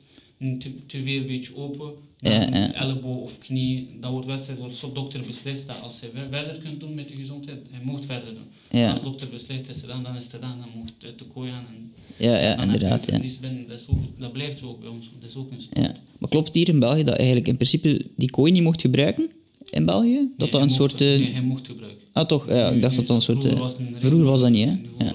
Te, 0.59 0.71
te 0.87 1.03
veel 1.03 1.25
beetje 1.25 1.57
open. 1.57 1.91
Ja, 2.19 2.39
Dan 2.39 2.61
ja. 2.61 2.73
Elleboog 2.73 3.17
of 3.17 3.39
knie, 3.39 3.89
dan 4.01 4.13
wordt 4.13 4.27
wedstrijd 4.27 4.59
wordt 4.59 4.73
gestopt. 4.75 4.95
Dokter 4.95 5.21
beslist 5.27 5.67
dat 5.67 5.77
als 5.83 6.01
je 6.01 6.09
ver- 6.15 6.27
verder 6.31 6.59
kunt 6.63 6.81
doen 6.81 6.95
met 6.95 7.11
je 7.11 7.17
gezondheid, 7.17 7.59
hij 7.71 7.81
mocht 7.85 8.07
verder 8.07 8.35
doen. 8.35 8.81
Ja. 8.81 8.93
Als 8.93 9.03
dokter 9.03 9.29
beslist 9.29 9.61
is 9.61 9.67
het 9.69 9.79
gedaan, 9.79 10.03
dan 10.03 10.17
is 10.17 10.23
het 10.23 10.33
gedaan. 10.33 10.59
Dan 10.59 10.69
mocht 10.77 10.93
je 10.99 11.07
uit 11.07 11.19
de 11.19 11.25
kooi 11.25 11.51
gaan 11.51 11.67
en 11.77 11.93
ja, 12.17 12.39
ja, 12.41 12.55
dan 12.55 12.65
inderdaad. 12.65 13.11
Ja. 13.11 13.19
binnen. 13.41 13.69
Dat, 13.69 13.81
is 13.81 13.87
ook, 13.91 13.99
dat 14.19 14.33
blijft 14.33 14.63
ook 14.63 14.81
bij 14.81 14.89
ons. 14.89 15.11
Dat 15.21 15.31
is 15.31 15.37
ook 15.37 15.51
een 15.51 15.61
sport. 15.61 15.87
Ja. 15.87 15.95
Maar 16.19 16.29
klopt 16.31 16.47
het 16.47 16.57
hier 16.57 16.69
in 16.69 16.79
België 16.79 17.05
dat 17.05 17.17
eigenlijk 17.17 17.49
in 17.49 17.55
principe 17.57 18.07
die 18.17 18.31
kooi 18.31 18.53
niet 18.53 18.63
mocht 18.63 18.81
gebruiken? 18.81 19.31
In 19.71 19.85
België? 19.85 20.15
Dat 20.17 20.39
Nee, 20.39 20.51
dat 20.51 20.63
een 20.63 20.71
soort... 20.71 21.01
eh, 21.01 21.07
Nee, 21.07 21.31
hij 21.33 21.43
mocht 21.43 21.67
gebruiken. 21.67 22.07
Ah, 22.13 22.27
toch? 22.27 22.49
Ja, 22.49 22.69
ik 22.71 22.83
dacht 22.83 22.97
dat 22.97 23.07
dat 23.07 23.17
een 23.17 23.23
soort... 23.23 23.39
Vroeger 23.41 23.59
eh, 23.59 23.65
was 23.65 23.73
het 23.73 23.81
een 23.81 23.97
vroeger 24.01 24.27
was 24.27 24.41
dat 24.41 24.51
niet, 24.51 24.65
hè? 24.65 24.71
Ja, 24.99 25.13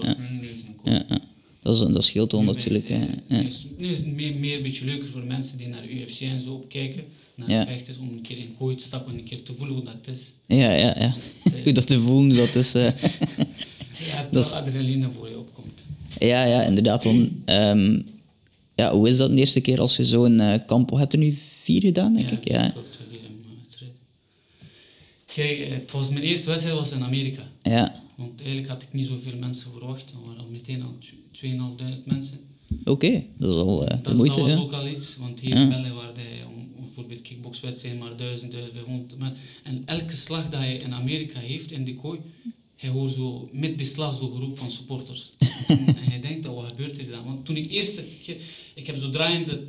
ja. 0.84 1.06
Ja, 1.68 1.74
ja. 1.74 1.80
Dat, 1.80 1.88
is, 1.88 1.94
dat 1.94 2.04
scheelt 2.04 2.32
ben 2.32 2.46
natuurlijk. 2.46 2.90
Nu 2.90 2.96
Ja. 3.28 3.42
is, 3.44 3.66
nu 3.78 3.88
is 3.88 3.98
het 3.98 4.16
meer, 4.16 4.36
meer 4.36 4.58
een 4.58 4.64
beetje 4.64 4.86
leuker 4.86 5.08
voor 5.10 5.24
mensen 5.24 5.58
die 5.58 5.68
naar 5.68 5.82
de 5.82 6.02
UFC 6.02 6.22
en 6.22 6.42
zo 6.42 6.54
opkijken. 6.54 7.04
Naar 7.36 7.50
Ja. 7.50 7.66
vechters, 7.66 7.98
om 7.98 8.10
een 8.10 8.22
keer 8.22 8.38
in 8.38 8.56
kooi 8.58 8.76
te 8.76 8.84
stappen 8.84 9.14
en 9.14 9.20
een 9.20 9.26
keer 9.26 9.44
te 9.44 9.54
voelen 9.54 9.76
hoe 9.76 9.84
dat 9.84 10.16
is. 10.16 10.22
Ja, 10.58 10.72
ja, 10.74 10.96
ja. 11.00 11.16
Hoe 11.64 11.72
dat 11.74 11.88
te 11.88 12.00
voelen, 12.00 12.36
dat 12.36 12.56
is... 12.56 12.74
eh, 12.76 12.84
hebt 13.92 14.34
Dat 14.34 14.46
is- 14.46 14.52
adrenaline 14.52 15.10
voor 15.18 15.30
je 15.30 15.38
opkomt. 15.38 15.80
ja, 16.20 16.44
ja, 16.46 16.62
inderdaad. 16.64 17.06
Ehm, 17.46 18.00
ja, 18.76 18.92
hoe 18.94 19.08
is 19.10 19.18
dat 19.18 19.30
de 19.30 19.36
eerste 19.38 19.62
keer 19.62 19.80
als 19.80 19.96
je 19.98 20.04
zo'n 20.06 20.40
eh 20.40 20.60
kamp... 20.66 20.90
Had 20.92 21.14
er 21.14 21.20
nu 21.20 21.38
vier 21.64 21.82
gedaan, 21.82 22.14
denk 22.14 22.32
ik? 22.32 22.48
Ja. 22.48 22.70
klopt. 22.70 22.88
wedstrijd. 23.64 23.92
Kijk, 25.26 25.60
eh, 25.60 25.70
het 25.74 25.92
was 25.92 26.10
mijn 26.10 26.24
eerste 26.24 26.50
wedstrijd 26.50 26.78
was 26.78 26.92
in 26.92 27.04
Amerika. 27.04 27.42
Ja. 27.64 28.04
Want 28.18 28.40
eigenlijk 28.40 28.68
had 28.70 28.82
ik 28.82 28.94
niet 28.94 29.06
zoveel 29.06 29.38
mensen 29.40 29.72
verwacht. 29.72 30.12
Er 30.12 30.18
waren 30.26 30.40
al 30.42 30.50
meteen 30.52 30.82
al 30.82 30.96
tw- 31.00 31.46
2.500 31.46 32.04
mensen. 32.06 32.40
Oké, 32.84 33.24
dat 33.38 33.50
is 33.56 33.62
al 33.62 33.86
eh, 33.88 33.98
de 33.98 34.02
Dat, 34.04 34.14
moeite. 34.16 34.36
dat 34.40 34.46
was 34.48 34.58
ja. 34.58 34.64
ook 34.64 34.72
al 34.74 34.88
iets, 34.88 35.18
want 35.18 35.40
hier 35.40 35.56
Ja. 35.56 35.62
in 35.62 35.70
België 35.70 36.44
om, 36.48 36.70
om 36.76 36.84
bijvoorbeeld 36.86 37.22
kickboxwedstrijden 37.22 38.00
maar 38.02 38.18
1000, 38.18 38.52
1500. 38.52 39.18
Maar, 39.20 39.34
en 39.64 39.82
elke 39.86 40.16
slag 40.16 40.50
dat 40.50 40.60
hij 40.60 40.76
in 40.76 40.94
Amerika 40.94 41.40
heeft 41.40 41.72
in 41.72 41.84
die 41.84 41.96
kooi, 41.96 42.20
hij 42.76 42.90
hoort 42.90 43.14
zo 43.14 43.50
met 43.54 43.78
die 43.78 43.88
slag 43.88 44.16
zo'n 44.18 44.36
groep 44.36 44.58
van 44.58 44.72
supporters. 44.72 45.30
en, 45.68 45.78
en 45.88 45.96
hij 46.12 46.20
denkt, 46.22 46.48
oh, 46.48 46.56
wat 46.56 46.68
gebeurt 46.70 47.00
er 47.00 47.10
dan? 47.10 47.26
Want 47.26 47.46
toen 47.46 47.56
ik 47.58 47.70
eerst, 47.70 47.98
ik, 47.98 48.38
ik 48.76 48.88
heb 48.88 48.98
zo 48.98 49.10
draaiende 49.10 49.68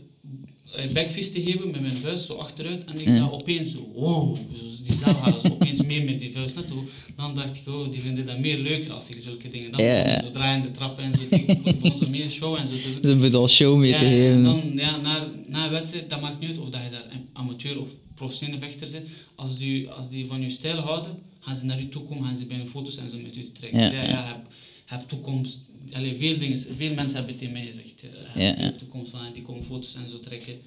eh, 0.73 0.93
backfist 0.93 1.33
gegeven 1.33 1.71
met 1.71 1.81
mijn 1.81 1.97
vuist 1.97 2.27
zo 2.27 2.35
achteruit 2.35 2.85
en 2.85 3.01
ik 3.01 3.07
zag 3.07 3.33
opeens, 3.33 3.77
wow, 3.95 4.37
die 4.85 4.97
zaal 4.97 5.15
gaat 5.15 5.41
zo 5.45 5.53
opeens 5.53 5.83
mee 5.83 6.05
met 6.05 6.21
die 6.21 6.33
vuist 6.33 6.55
naartoe. 6.55 6.83
Dan 7.17 7.35
dacht 7.35 7.57
ik, 7.57 7.69
oh, 7.69 7.91
die 7.91 8.01
vinden 8.01 8.27
dat 8.27 8.39
meer 8.39 8.59
leuk 8.59 8.89
als 8.89 9.09
ik 9.09 9.21
zulke 9.23 9.51
dingen 9.51 9.71
dan. 9.71 9.81
Zo 10.21 10.31
draaiende 10.31 10.71
trappen 10.71 11.05
en 11.05 11.15
zo, 11.15 11.37
die 11.37 11.57
vonden 11.81 11.99
ze 11.99 12.11
meer 12.11 12.31
show 12.31 12.55
en 12.55 12.69
zo. 12.69 12.75
te. 13.01 13.19
Dat 13.19 13.35
al 13.43 13.49
show 13.49 13.79
mee 13.79 13.93
te 13.93 13.99
geven. 13.99 14.33
en 14.33 14.45
dan, 14.45 14.73
ja, 14.75 14.97
na, 14.97 15.29
na 15.47 15.65
een 15.65 15.71
wedstrijd, 15.71 16.11
dat 16.11 16.21
maakt 16.21 16.41
niet 16.41 16.49
uit 16.49 16.59
of 16.59 16.69
dat 16.69 16.81
je 16.85 16.91
daar 16.91 17.07
een 17.11 17.29
amateur 17.33 17.81
of 17.81 17.89
professionele 18.15 18.59
vechter 18.59 18.89
zit. 18.89 19.03
Als 19.35 19.59
die, 19.59 19.89
als 19.89 20.09
die 20.11 20.27
van 20.27 20.43
je 20.43 20.51
stijl 20.51 20.77
houden, 20.77 21.19
gaan 21.41 21.57
ze 21.57 21.65
naar 21.65 21.81
je 21.81 21.89
toe 21.89 22.03
komen, 22.03 22.25
gaan 22.25 22.37
ze 22.37 22.47
bij 22.47 22.57
je 22.57 22.67
foto's 22.67 22.97
en 22.97 23.11
zo 23.11 23.17
met 23.19 23.37
u 23.37 23.51
trekken. 23.53 23.81
Ja, 23.81 24.03
ja. 24.03 24.43
Heb, 24.89 24.99
heb 25.01 25.09
toekomst. 25.09 25.59
Allee, 25.93 26.17
veel, 26.17 26.39
dingen, 26.39 26.59
veel 26.59 26.95
mensen 26.95 27.17
hebben 27.17 27.29
het 27.35 27.39
tegen 27.39 27.53
mij 27.53 27.67
gezegd. 27.67 28.03
eh, 28.03 28.09
heb 28.43 28.59
Ja, 28.59 28.73
toekomst 28.79 29.11
van, 29.11 29.21
die 29.35 29.43
komen 29.43 29.65
foto's 29.65 29.95
en 29.95 30.09
zo 30.09 30.21
trekken. 30.21 30.59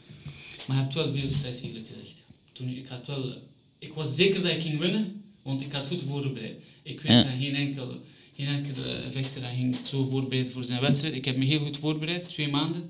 Maar 0.68 0.78
je 0.78 0.84
hebt 0.84 0.94
wel 0.96 1.12
veel 1.13 1.30
stress 1.30 1.62
eerlijk 1.62 1.88
gezegd. 1.88 2.16
Toen, 2.51 2.70
ik, 2.70 2.88
had 2.88 3.06
wel, 3.08 3.34
ik 3.80 3.94
was 3.94 4.16
zeker 4.16 4.42
dat 4.42 4.51
ik 4.51 4.62
ging 4.62 4.80
winnen, 4.80 5.22
want 5.42 5.62
ik 5.62 5.72
had 5.72 5.88
goed 5.88 6.01
voorbereid. 6.01 6.54
Ik 6.84 7.00
weet 7.01 7.12
Ja. 7.12 7.24
dat 7.24 7.32
geen 7.40 7.56
enkel, 7.56 7.88
geen 8.36 8.48
enkel 8.48 8.74
vechter 9.10 9.42
ging 9.44 9.75
zo 9.86 10.04
voorbereid 10.12 10.50
voor 10.50 10.63
zijn 10.63 10.82
wedstrijd. 10.82 11.16
Ik 11.16 11.25
heb 11.25 11.38
me 11.38 11.46
heel 11.46 11.60
goed 11.60 11.78
voorbereid, 11.78 12.30
twee 12.30 12.50
maanden. 12.50 12.90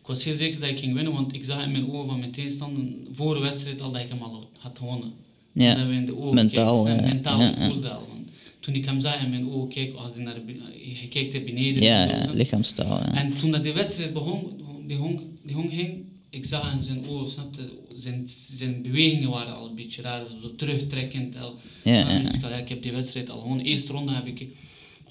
Ik 0.00 0.10
was 0.10 0.24
heel 0.24 0.36
zeker 0.36 0.60
dat 0.60 0.68
ik 0.68 0.78
ging 0.78 0.94
winnen, 0.94 1.12
want 1.12 1.34
ik 1.34 1.44
zag 1.44 1.64
in 1.64 1.72
mijn 1.72 1.90
ogen 1.92 2.06
van 2.08 2.18
mijn 2.18 2.30
tegenstander 2.32 2.84
voor 3.14 3.34
de 3.34 3.40
wedstrijd 3.40 3.80
al 3.80 3.92
dat 3.92 4.02
ik 4.02 4.08
hem 4.08 4.22
al 4.22 4.50
had 4.58 4.78
gewonnen. 4.78 5.12
Ja, 5.52 5.74
Dat 5.74 5.86
we 5.86 5.92
in 5.92 6.04
de 6.04 6.16
ogen 6.16 6.34
mentaal, 6.34 6.84
mentaal 6.86 7.54
voelde 7.70 7.88
al. 7.90 8.08
Toen 8.64 8.74
ik 8.74 8.84
hem 8.84 9.00
zag 9.00 9.22
in 9.22 9.30
mijn 9.30 9.50
ogen 9.50 9.68
keek, 9.68 9.94
als 9.94 10.12
hij 10.14 10.24
naar 10.24 10.34
hij 10.34 11.08
kijkt 11.10 11.32
naar 11.32 11.42
beneden. 11.42 11.82
ja, 11.82 12.08
en 12.08 12.34
lichaamstaal. 12.36 12.98
Ja. 12.98 13.14
en 13.14 13.38
toen 13.38 13.50
dat 13.50 13.62
die 13.62 13.72
wedstrijd 13.72 14.12
begon, 14.12 14.60
die 14.86 14.96
hong, 14.96 15.20
die 15.42 15.54
hong 15.54 15.70
ging, 15.72 16.04
ik 16.30 16.44
zag 16.44 16.74
in 16.74 16.82
zijn 16.82 17.06
ogen, 17.08 17.30
snapte, 17.32 17.62
zijn, 17.96 18.28
zijn 18.52 18.82
bewegingen 18.82 19.30
waren 19.30 19.54
al 19.56 19.68
een 19.68 19.74
beetje 19.74 20.02
raar, 20.02 20.22
zo, 20.42 20.54
terugtrekkend. 20.54 21.38
Al. 21.38 21.56
Ja, 21.84 22.04
Dan 22.04 22.12
ja, 22.12 22.18
wist 22.18 22.34
ik 22.34 22.42
al, 22.44 22.50
ja, 22.50 22.56
ik 22.56 22.68
heb 22.68 22.82
die 22.82 22.92
wedstrijd 22.92 23.30
al 23.30 23.40
gewoon. 23.40 23.60
Eerste 23.60 23.92
ronde 23.92 24.12
heb 24.12 24.26
ik 24.26 24.46
100% 25.08 25.10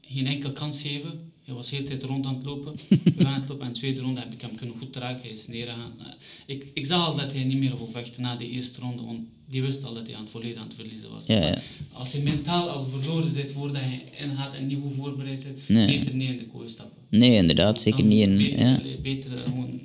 geen 0.00 0.26
enkel 0.26 0.52
kans 0.52 0.82
gegeven. 0.82 1.31
Hij 1.44 1.54
was 1.54 1.70
de 1.70 1.76
hele 1.76 1.88
tijd 1.88 2.02
rond 2.02 2.26
aan 2.26 2.34
het 2.34 2.44
lopen, 2.44 2.74
we 3.16 3.24
aan 3.26 3.40
het 3.40 3.48
lopen. 3.48 3.66
En 3.66 3.72
de 3.72 3.78
tweede 3.78 4.00
ronde 4.00 4.20
heb 4.20 4.32
ik 4.32 4.40
hem 4.40 4.54
kunnen 4.54 4.76
goed 4.78 4.96
raken, 4.96 5.20
hij 5.22 5.30
is 5.30 5.46
neergegaan. 5.46 5.92
Eh, 5.98 6.06
Ik, 6.46 6.66
ik 6.74 6.86
zag 6.86 7.06
al 7.06 7.16
dat 7.16 7.32
hij 7.32 7.44
niet 7.44 7.58
meer 7.58 7.76
wou 7.76 7.90
vechten 7.90 8.22
na 8.22 8.36
de 8.36 8.48
eerste 8.50 8.80
ronde, 8.80 9.02
want 9.02 9.20
die 9.48 9.62
wist 9.62 9.84
al 9.84 9.94
dat 9.94 10.06
hij 10.06 10.16
aan 10.16 10.22
het 10.22 10.30
volledig 10.30 10.56
aan 10.58 10.64
het 10.66 10.74
verliezen 10.74 11.10
was. 11.10 11.26
Ja, 11.26 11.40
ja. 11.46 11.58
Als 11.92 12.12
hij 12.12 12.22
mentaal 12.22 12.68
al 12.68 12.86
verloren 12.86 13.30
zit 13.30 13.52
voordat 13.52 13.82
hij 13.82 14.02
ingaat 14.20 14.54
en 14.54 14.66
niet 14.66 14.78
goed 14.82 14.92
voorbereid 14.96 15.42
zit, 15.42 15.68
Nee. 15.68 15.86
beter 15.98 16.14
niet 16.14 16.28
in 16.30 16.36
de 16.36 16.44
kooi 16.46 16.68
stappen. 16.68 17.02
Nee, 17.08 17.34
inderdaad, 17.34 17.80
zeker 17.80 18.04
niet 18.04 18.20
in. 18.28 18.36
Beter, 18.36 18.58
Ja. 18.58 18.80
beter 19.02 19.32
eh, 19.32 19.38
gewoon 19.44 19.80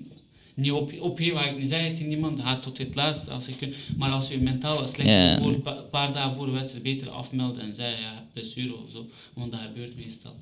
niet 0.53 0.71
op, 0.71 0.93
opgeven, 1.01 1.33
waar 1.33 1.51
ik 1.51 1.59
niet 1.59 1.69
zei 1.69 1.93
tegen 1.93 2.07
niemand, 2.07 2.39
ga 2.39 2.59
tot 2.59 2.77
het 2.77 2.95
laatste 2.95 3.31
als 3.31 3.45
je 3.45 3.55
kunt. 3.55 3.75
Maar 3.97 4.11
als 4.11 4.27
je 4.27 4.37
mentaal 4.37 4.87
slecht 4.87 5.39
voor 5.41 5.53
een 5.53 5.61
pa- 5.61 5.71
paar 5.91 6.13
dagen 6.13 6.35
voor 6.37 6.45
de 6.45 6.51
wedstrijd 6.51 6.83
beter 6.83 7.09
afmelden 7.09 7.61
en 7.61 7.75
zeggen, 7.75 8.01
ja, 8.01 8.11
je 8.13 8.19
blessure 8.33 8.73
of 8.73 8.91
zo, 8.91 9.05
want 9.33 9.51
dat 9.51 9.59
gebeurt 9.61 9.95
meestal. 9.95 10.35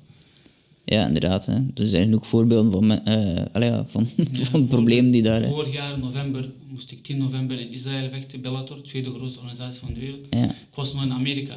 Ja, 0.94 1.06
inderdaad. 1.06 1.46
Hè. 1.46 1.54
Er 1.74 1.88
zijn 1.88 2.02
genoeg 2.02 2.26
voorbeelden 2.26 2.72
van, 2.72 3.04
eh, 3.04 3.44
allee, 3.52 3.68
ja, 3.70 3.84
van, 3.88 4.08
van 4.50 4.60
de 4.62 4.66
problemen 4.68 5.10
die 5.10 5.22
daar... 5.22 5.42
Vorig 5.44 5.72
jaar 5.72 5.94
in 5.94 6.00
november 6.00 6.50
moest 6.68 6.90
ik 6.90 7.02
10 7.02 7.18
november 7.18 7.60
in 7.60 7.70
Israël 7.72 8.08
vechten, 8.10 8.40
Bellator, 8.40 8.76
de 8.76 8.82
tweede 8.82 9.10
grootste 9.14 9.38
organisatie 9.38 9.80
van 9.80 9.94
de 9.94 10.00
wereld. 10.00 10.26
Ja, 10.30 10.44
Ik 10.44 10.74
was 10.74 10.92
nog 10.94 11.02
in 11.02 11.12
Amerika. 11.12 11.56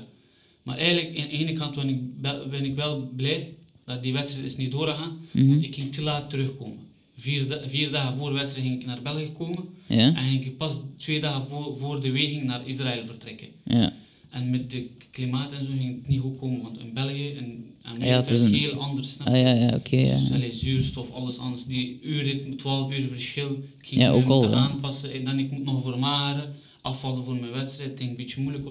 Maar 0.63 0.77
eigenlijk, 0.77 1.07
aan 1.19 1.27
de 1.29 1.29
ene 1.37 1.53
kant 1.53 1.75
ben 1.75 1.89
ik, 1.89 2.21
be- 2.21 2.45
ben 2.49 2.65
ik 2.65 2.75
wel 2.75 3.11
blij 3.15 3.53
dat 3.85 4.03
die 4.03 4.13
wedstrijd 4.13 4.45
is 4.45 4.57
niet 4.57 4.71
doorgegaan. 4.71 5.17
Want 5.31 5.63
Ik 5.63 5.75
ging 5.75 5.93
te 5.93 6.01
laat 6.01 6.29
terugkomen. 6.29 6.77
Vier, 7.17 7.47
da- 7.47 7.61
vier 7.67 7.91
dagen 7.91 8.17
voor 8.17 8.29
de 8.29 8.35
wedstrijd 8.35 8.67
ging 8.67 8.79
ik 8.81 8.85
naar 8.87 9.01
België 9.01 9.31
komen. 9.37 9.63
ja, 9.87 9.97
En 10.15 10.15
ging 10.29 10.45
ik 10.45 10.57
pas 10.57 10.73
twee 10.97 11.19
dagen 11.21 11.49
voor, 11.49 11.77
voor 11.79 12.01
de 12.01 12.11
weging 12.11 12.43
naar 12.43 12.61
Israël 12.65 13.05
vertrekken. 13.05 13.47
ja. 13.63 13.93
En 14.29 14.49
met 14.49 14.61
het 14.71 14.81
klimaat 15.19 15.51
en 15.51 15.63
zo 15.63 15.71
ging 15.77 15.95
het 15.95 16.07
niet 16.07 16.19
goed 16.19 16.39
komen. 16.39 16.61
Want 16.61 16.79
in 16.79 16.93
België 16.93 17.29
en 17.31 17.65
Amerika 17.81 18.33
is 18.33 18.49
heel 18.49 18.73
anders. 18.73 19.17
Ah 19.23 19.35
ja, 19.35 19.53
ja, 19.53 19.75
oké. 19.75 19.97
ja. 19.97 20.37
Dus, 20.37 20.59
zuurstof, 20.59 21.11
alles 21.11 21.37
anders. 21.37 21.65
Die 21.65 21.99
uren, 22.01 22.57
12 22.57 22.97
uur 22.97 23.07
verschil. 23.07 23.49
Ik 23.79 23.87
ging 23.87 24.01
Ja, 24.01 24.11
ook 24.11 24.27
al, 24.27 24.55
aanpassen. 24.55 25.13
En 25.13 25.23
dan 25.23 25.39
ik 25.39 25.51
moet 25.51 25.63
nog 25.63 25.83
vermageren, 25.83 26.53
afvallen 26.81 27.23
voor 27.25 27.35
mijn 27.35 27.51
wedstrijd. 27.51 27.97
Denk 27.97 28.09
een 28.09 28.15
beetje 28.15 28.41
moeilijk. 28.41 28.67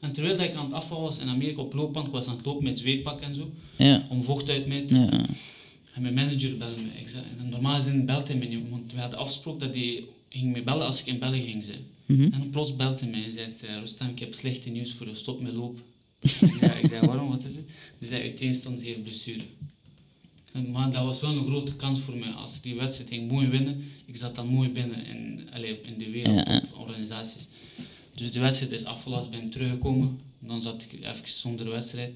En 0.00 0.12
terwijl 0.12 0.36
dat 0.36 0.46
ik 0.46 0.54
aan 0.54 0.64
het 0.64 0.74
afvallen 0.74 1.04
was 1.04 1.18
in 1.18 1.28
Amerika 1.28 1.60
op 1.60 1.72
loopband, 1.74 2.06
ik 2.06 2.12
was 2.12 2.26
aan 2.26 2.36
het 2.36 2.46
lopen 2.46 2.64
met 2.64 2.78
zweetpak 2.78 3.20
en 3.20 3.34
zo, 3.34 3.50
Ja, 3.76 4.06
om 4.08 4.24
vocht 4.24 4.50
uit 4.50 4.66
mij 4.66 4.82
te 4.82 4.94
ja. 4.94 5.10
en 5.94 6.02
mijn 6.02 6.14
manager 6.14 6.56
belde 6.56 6.82
me. 6.82 7.00
Ik 7.00 7.08
zei, 7.08 7.22
normaal 7.50 7.76
gezien 7.76 8.06
belt 8.06 8.28
hij 8.28 8.36
me 8.36 8.44
niet, 8.44 8.70
want 8.70 8.92
we 8.92 9.00
hadden 9.00 9.18
afgesproken 9.18 9.60
dat 9.60 9.74
hij 9.74 10.04
ging 10.28 10.52
me 10.52 10.62
bellen 10.62 10.86
als 10.86 11.00
ik 11.00 11.06
in 11.06 11.18
België 11.18 11.42
ging 11.42 11.64
zijn. 11.64 11.80
Mhm. 12.06 12.32
En 12.32 12.50
plots 12.50 12.76
belt 12.76 13.00
hij 13.00 13.08
mij 13.08 13.24
en 13.24 13.34
zegt, 13.34 13.64
uh, 13.64 13.70
Rustam, 13.80 14.08
ik 14.08 14.18
heb 14.18 14.34
slechte 14.34 14.70
nieuws 14.70 14.92
voor 14.92 15.06
je, 15.06 15.14
stop 15.14 15.40
met 15.40 15.52
lopen. 15.52 15.82
Ik, 16.20 16.30
zei, 16.30 16.72
ik 16.72 16.88
zei, 16.88 17.06
waarom, 17.06 17.30
wat 17.30 17.44
is 17.44 17.56
het? 17.56 17.64
Hij 17.98 18.08
zei, 18.08 18.22
uit 18.22 18.36
tegenstand 18.36 18.82
heeft 18.82 19.02
blessure. 19.02 19.42
Maar 20.72 20.90
dat 20.90 21.04
was 21.04 21.20
wel 21.20 21.36
een 21.36 21.46
grote 21.46 21.76
kans 21.76 22.00
voor 22.00 22.16
mij. 22.16 22.30
Als 22.30 22.56
ik 22.56 22.62
die 22.62 22.74
wedstrijd 22.74 23.10
ging 23.10 23.30
mooi 23.30 23.46
winnen, 23.46 23.84
ik 24.06 24.16
zat 24.16 24.34
dan 24.34 24.46
mooi 24.46 24.68
binnen 24.68 25.06
in, 25.06 25.48
in 25.82 25.98
de 25.98 26.10
Ja, 26.10 26.30
ja. 26.30 26.44
wereldorganisaties. 26.44 27.48
Dus 28.14 28.32
de 28.32 28.40
wedstrijd 28.40 28.72
is 28.72 28.84
afgelast, 28.84 29.30
ben 29.30 29.42
ik 29.42 29.52
teruggekomen. 29.52 30.20
Dan 30.38 30.62
zat 30.62 30.82
ik 30.82 30.92
even 30.92 31.30
zonder 31.30 31.70
wedstrijd. 31.70 32.12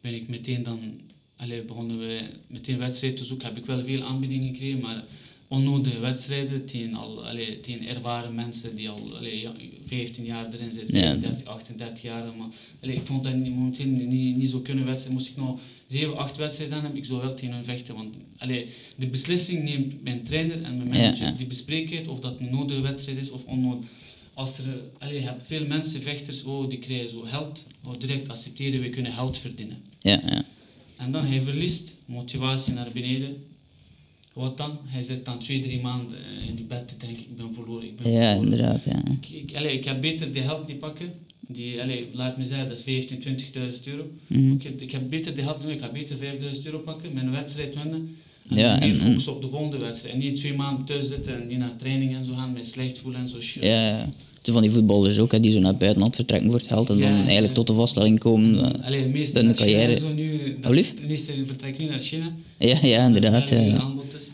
Ben 0.00 0.14
ik 0.14 0.28
meteen 0.28 0.62
dan, 0.62 1.00
allee, 1.36 1.62
begonnen 1.62 1.98
we 1.98 2.22
meteen 2.46 2.78
wedstrijd 2.78 3.16
te 3.16 3.24
zoeken. 3.24 3.46
Heb 3.46 3.56
ik 3.56 3.66
wel 3.66 3.84
veel 3.84 4.02
aanbiedingen 4.02 4.48
gekregen, 4.48 4.80
maar 4.80 5.04
onnodige 5.48 5.98
wedstrijden 6.00 6.66
tegen, 6.66 6.94
al, 6.94 7.26
allee, 7.26 7.60
tegen 7.60 7.86
ervaren 7.86 8.34
mensen 8.34 8.76
die 8.76 8.88
al 8.88 9.16
allee, 9.16 9.40
ja, 9.40 9.52
15 9.86 10.24
jaar 10.24 10.52
erin 10.52 10.72
zitten, 10.72 10.96
Ja. 10.98 11.10
34, 11.10 11.46
38 11.46 12.02
jaar. 12.02 12.24
Maar, 12.36 12.48
allee, 12.82 12.94
ik 12.96 13.06
vond 13.06 13.24
dat 13.24 13.34
niet, 13.34 13.54
momenteel 13.54 13.86
niet, 13.86 14.36
niet 14.36 14.50
zo 14.50 14.60
kunnen 14.60 14.84
wedstrijden. 14.84 15.18
Moest 15.22 15.30
ik 15.30 15.36
nog 15.36 15.60
7, 15.86 16.16
8 16.16 16.36
wedstrijden 16.36 16.76
dan 16.76 16.86
heb 16.86 16.96
ik 16.96 17.04
zo 17.04 17.20
wel 17.20 17.34
tegen 17.34 17.54
hun 17.54 17.64
vechten. 17.64 17.94
Want 17.94 18.14
allee, 18.38 18.66
de 18.96 19.06
beslissing 19.06 19.62
neemt 19.64 20.02
mijn 20.02 20.22
trainer 20.22 20.62
en 20.62 20.76
mijn 20.76 20.94
Ja, 20.94 21.00
manager. 21.00 21.26
ja. 21.26 21.32
Die 21.32 21.46
bespreken 21.46 21.96
het 21.96 22.08
of 22.08 22.20
dat 22.20 22.40
een 22.40 22.50
nodige 22.50 22.80
wedstrijd 22.80 23.18
is 23.18 23.30
of 23.30 23.44
onnodig. 23.44 23.86
Als 24.34 24.58
er, 24.58 24.64
allee, 24.98 25.14
je 25.14 25.20
hebt 25.20 25.42
veel 25.46 25.66
mensen, 25.66 26.02
vechters, 26.02 26.42
oh, 26.44 26.68
die 26.68 26.78
krijgen 26.78 27.10
zo 27.10 27.20
geld. 27.20 27.64
Oh, 27.84 27.92
direct 27.98 28.28
accepteren, 28.28 28.80
we 28.80 28.90
kunnen 28.90 29.12
geld 29.12 29.38
verdienen. 29.38 29.76
Ja, 30.00 30.22
ja. 30.26 30.44
En 30.96 31.12
dan 31.12 31.24
hij 31.24 31.40
verliest 31.40 31.92
motivatie 32.06 32.72
naar 32.74 32.90
beneden. 32.92 33.44
Wat 34.38 34.56
dan? 34.56 34.78
Hij 34.84 35.02
zit 35.02 35.24
dan 35.24 35.38
twee, 35.38 35.60
drie 35.62 35.80
maanden 35.80 36.16
eh, 36.18 36.48
in 36.48 36.56
je 36.56 36.62
bed 36.62 36.88
te 36.88 36.94
denken, 36.98 37.18
ik 37.22 37.36
ben 37.36 37.54
verloren, 37.54 37.84
ik 37.86 37.96
ben 37.96 38.12
Ja, 38.12 38.18
verloren. 38.18 38.42
inderdaad, 38.52 38.84
ja. 38.84 39.02
Ik, 39.20 39.28
ik, 39.50 39.56
allee, 39.56 39.72
ik 39.72 39.84
heb 39.84 40.00
beter 40.00 40.32
die 40.32 40.42
geld 40.42 40.68
niet 40.68 40.78
pakken. 40.78 41.12
Die, 41.48 41.82
allee, 41.82 42.08
laat 42.12 42.38
me 42.38 42.44
zeggen, 42.46 42.68
dat 42.68 42.76
is 42.76 42.82
15, 42.82 43.18
20.000 43.22 43.84
euro. 43.84 44.02
Oké, 44.52 44.68
ik 44.78 44.90
heb 44.92 45.02
beter 45.10 45.34
die 45.34 45.44
geld 45.44 45.64
nu, 45.64 45.72
ik 45.72 45.80
ga 45.80 45.88
beter 45.92 46.16
5000 46.16 46.66
euro 46.66 46.78
pakken, 46.78 47.12
mijn 47.12 47.30
wedstrijd 47.30 47.74
winnen. 47.74 48.16
En 48.48 48.56
Ja, 48.56 48.72
meer 48.74 48.82
en- 48.82 48.90
en- 49.00 49.06
focussen 49.06 49.32
op 49.34 49.42
de 49.42 49.48
volgende 49.48 49.78
wedstrijd. 49.78 50.14
En 50.14 50.20
niet 50.20 50.34
twee 50.36 50.54
maanden 50.54 50.84
thuis 50.84 51.08
zitten 51.08 51.40
en 51.42 51.46
niet 51.46 51.58
naar 51.58 51.76
training 51.76 52.18
en 52.18 52.24
zo 52.24 52.32
gaan, 52.34 52.52
mij 52.52 52.64
slecht 52.64 52.98
voelen 52.98 53.20
en 53.20 53.28
zo 53.28 53.40
shit. 53.40 53.62
Ja, 53.62 53.88
ja. 53.88 54.08
Het 54.42 54.50
van 54.56 54.62
die 54.62 54.70
voetballers 54.72 55.18
ook, 55.18 55.32
hè, 55.32 55.40
die 55.40 55.52
zo 55.52 55.58
naar 55.58 55.70
het 55.70 55.78
buitenland 55.78 56.14
vertrekken 56.16 56.50
voor 56.50 56.58
het 56.58 56.68
geld 56.68 56.90
en 56.90 56.96
Ja, 56.98 57.08
dan 57.08 57.18
ja. 57.18 57.24
eigenlijk 57.24 57.54
tot 57.54 57.66
de 57.66 57.72
vaststelling 57.72 58.18
komen. 58.18 58.74
eh, 58.80 58.86
Allee, 58.86 59.02
de 59.02 59.08
meeste 59.08 59.32
de 59.34 59.40
China 59.40 59.52
carrière- 59.54 59.94
zo 59.96 60.12
nu, 60.12 60.56
dat, 60.60 60.72
de 60.74 60.92
meeste 61.06 61.32
vertrekken 61.46 61.84
nu 61.84 61.90
naar 61.90 62.00
China. 62.00 62.32
ja, 62.58 62.78
ja, 62.82 63.06
inderdaad. 63.06 63.48
Daar 63.48 63.60
Ja, 63.64 63.66
ja. 63.66 63.76
aanbod 63.78 64.14
is. 64.18 64.27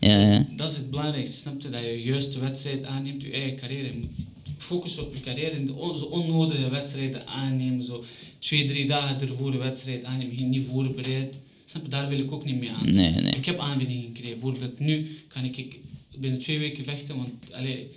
Ja, 0.00 0.20
ja. 0.32 0.46
Dat 0.56 0.70
is 0.70 0.76
het 0.76 0.90
belangrijkste, 0.90 1.36
snap 1.36 1.60
je? 1.60 1.70
Dat 1.70 1.82
je 1.82 2.02
juist 2.02 2.32
de 2.32 2.38
wedstrijd 2.38 2.84
aanneemt, 2.84 3.22
je 3.22 3.30
eigen 3.30 3.56
carrière. 3.56 3.86
Je 3.86 3.98
moet 3.98 4.10
focussen 4.58 5.02
op 5.06 5.14
je 5.14 5.20
carrière 5.20 5.50
en 5.50 5.64
de 5.64 5.74
onnodige 6.10 6.70
wedstrijden 6.70 7.26
aannemen. 7.26 7.84
Zo 7.84 8.04
twee, 8.38 8.64
drie 8.64 8.86
dagen 8.86 9.28
ervoor 9.28 9.50
de 9.50 9.58
wedstrijd 9.58 10.04
aannemen, 10.04 10.38
je 10.38 10.44
niet 10.44 10.66
voorbereid. 10.70 11.38
Snap 11.64 11.82
je? 11.82 11.88
Daar 11.88 12.08
wil 12.08 12.18
ik 12.18 12.32
ook 12.32 12.44
niet 12.44 12.58
mee 12.60 12.70
aan. 12.70 12.94
Nee, 12.94 13.12
nee. 13.12 13.32
Ik 13.32 13.44
heb 13.46 13.58
aanbiedingen 13.58 14.04
gekregen. 14.04 14.40
Bijvoorbeeld 14.40 14.78
nu 14.78 15.18
kan 15.28 15.44
ik, 15.44 15.56
ik 15.56 15.78
binnen 16.18 16.40
twee 16.40 16.58
weken 16.58 16.84
vechten, 16.84 17.16
want 17.16 17.30
allee, 17.52 17.88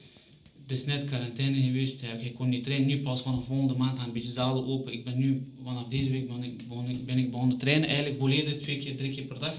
het 0.62 0.72
is 0.72 0.86
net 0.86 1.06
quarantaine 1.06 1.62
geweest. 1.62 2.02
ja, 2.02 2.12
Ik 2.14 2.34
kon 2.34 2.50
niet 2.50 2.64
trainen. 2.64 2.88
Nu 2.88 3.00
pas 3.00 3.22
vanaf 3.22 3.46
volgende 3.46 3.74
maand 3.74 3.98
gaan 3.98 4.08
een 4.08 4.14
beetje 4.14 4.32
zalen 4.32 4.66
open. 4.66 4.94
Ik 4.94 5.04
ben 5.04 5.18
nu, 5.18 5.44
vanaf 5.64 5.88
deze 5.88 6.12
week 6.12 6.28
ben 6.28 6.44
ik, 6.44 6.68
begon 6.68 6.90
ik, 6.90 7.06
ben 7.06 7.18
ik 7.18 7.32
begonnen 7.32 7.58
trainen. 7.58 7.88
Eigenlijk 7.88 8.20
volledig 8.20 8.58
twee 8.62 8.78
keer, 8.78 8.96
drie 8.96 9.12
keer 9.12 9.24
per 9.24 9.40
dag. 9.40 9.56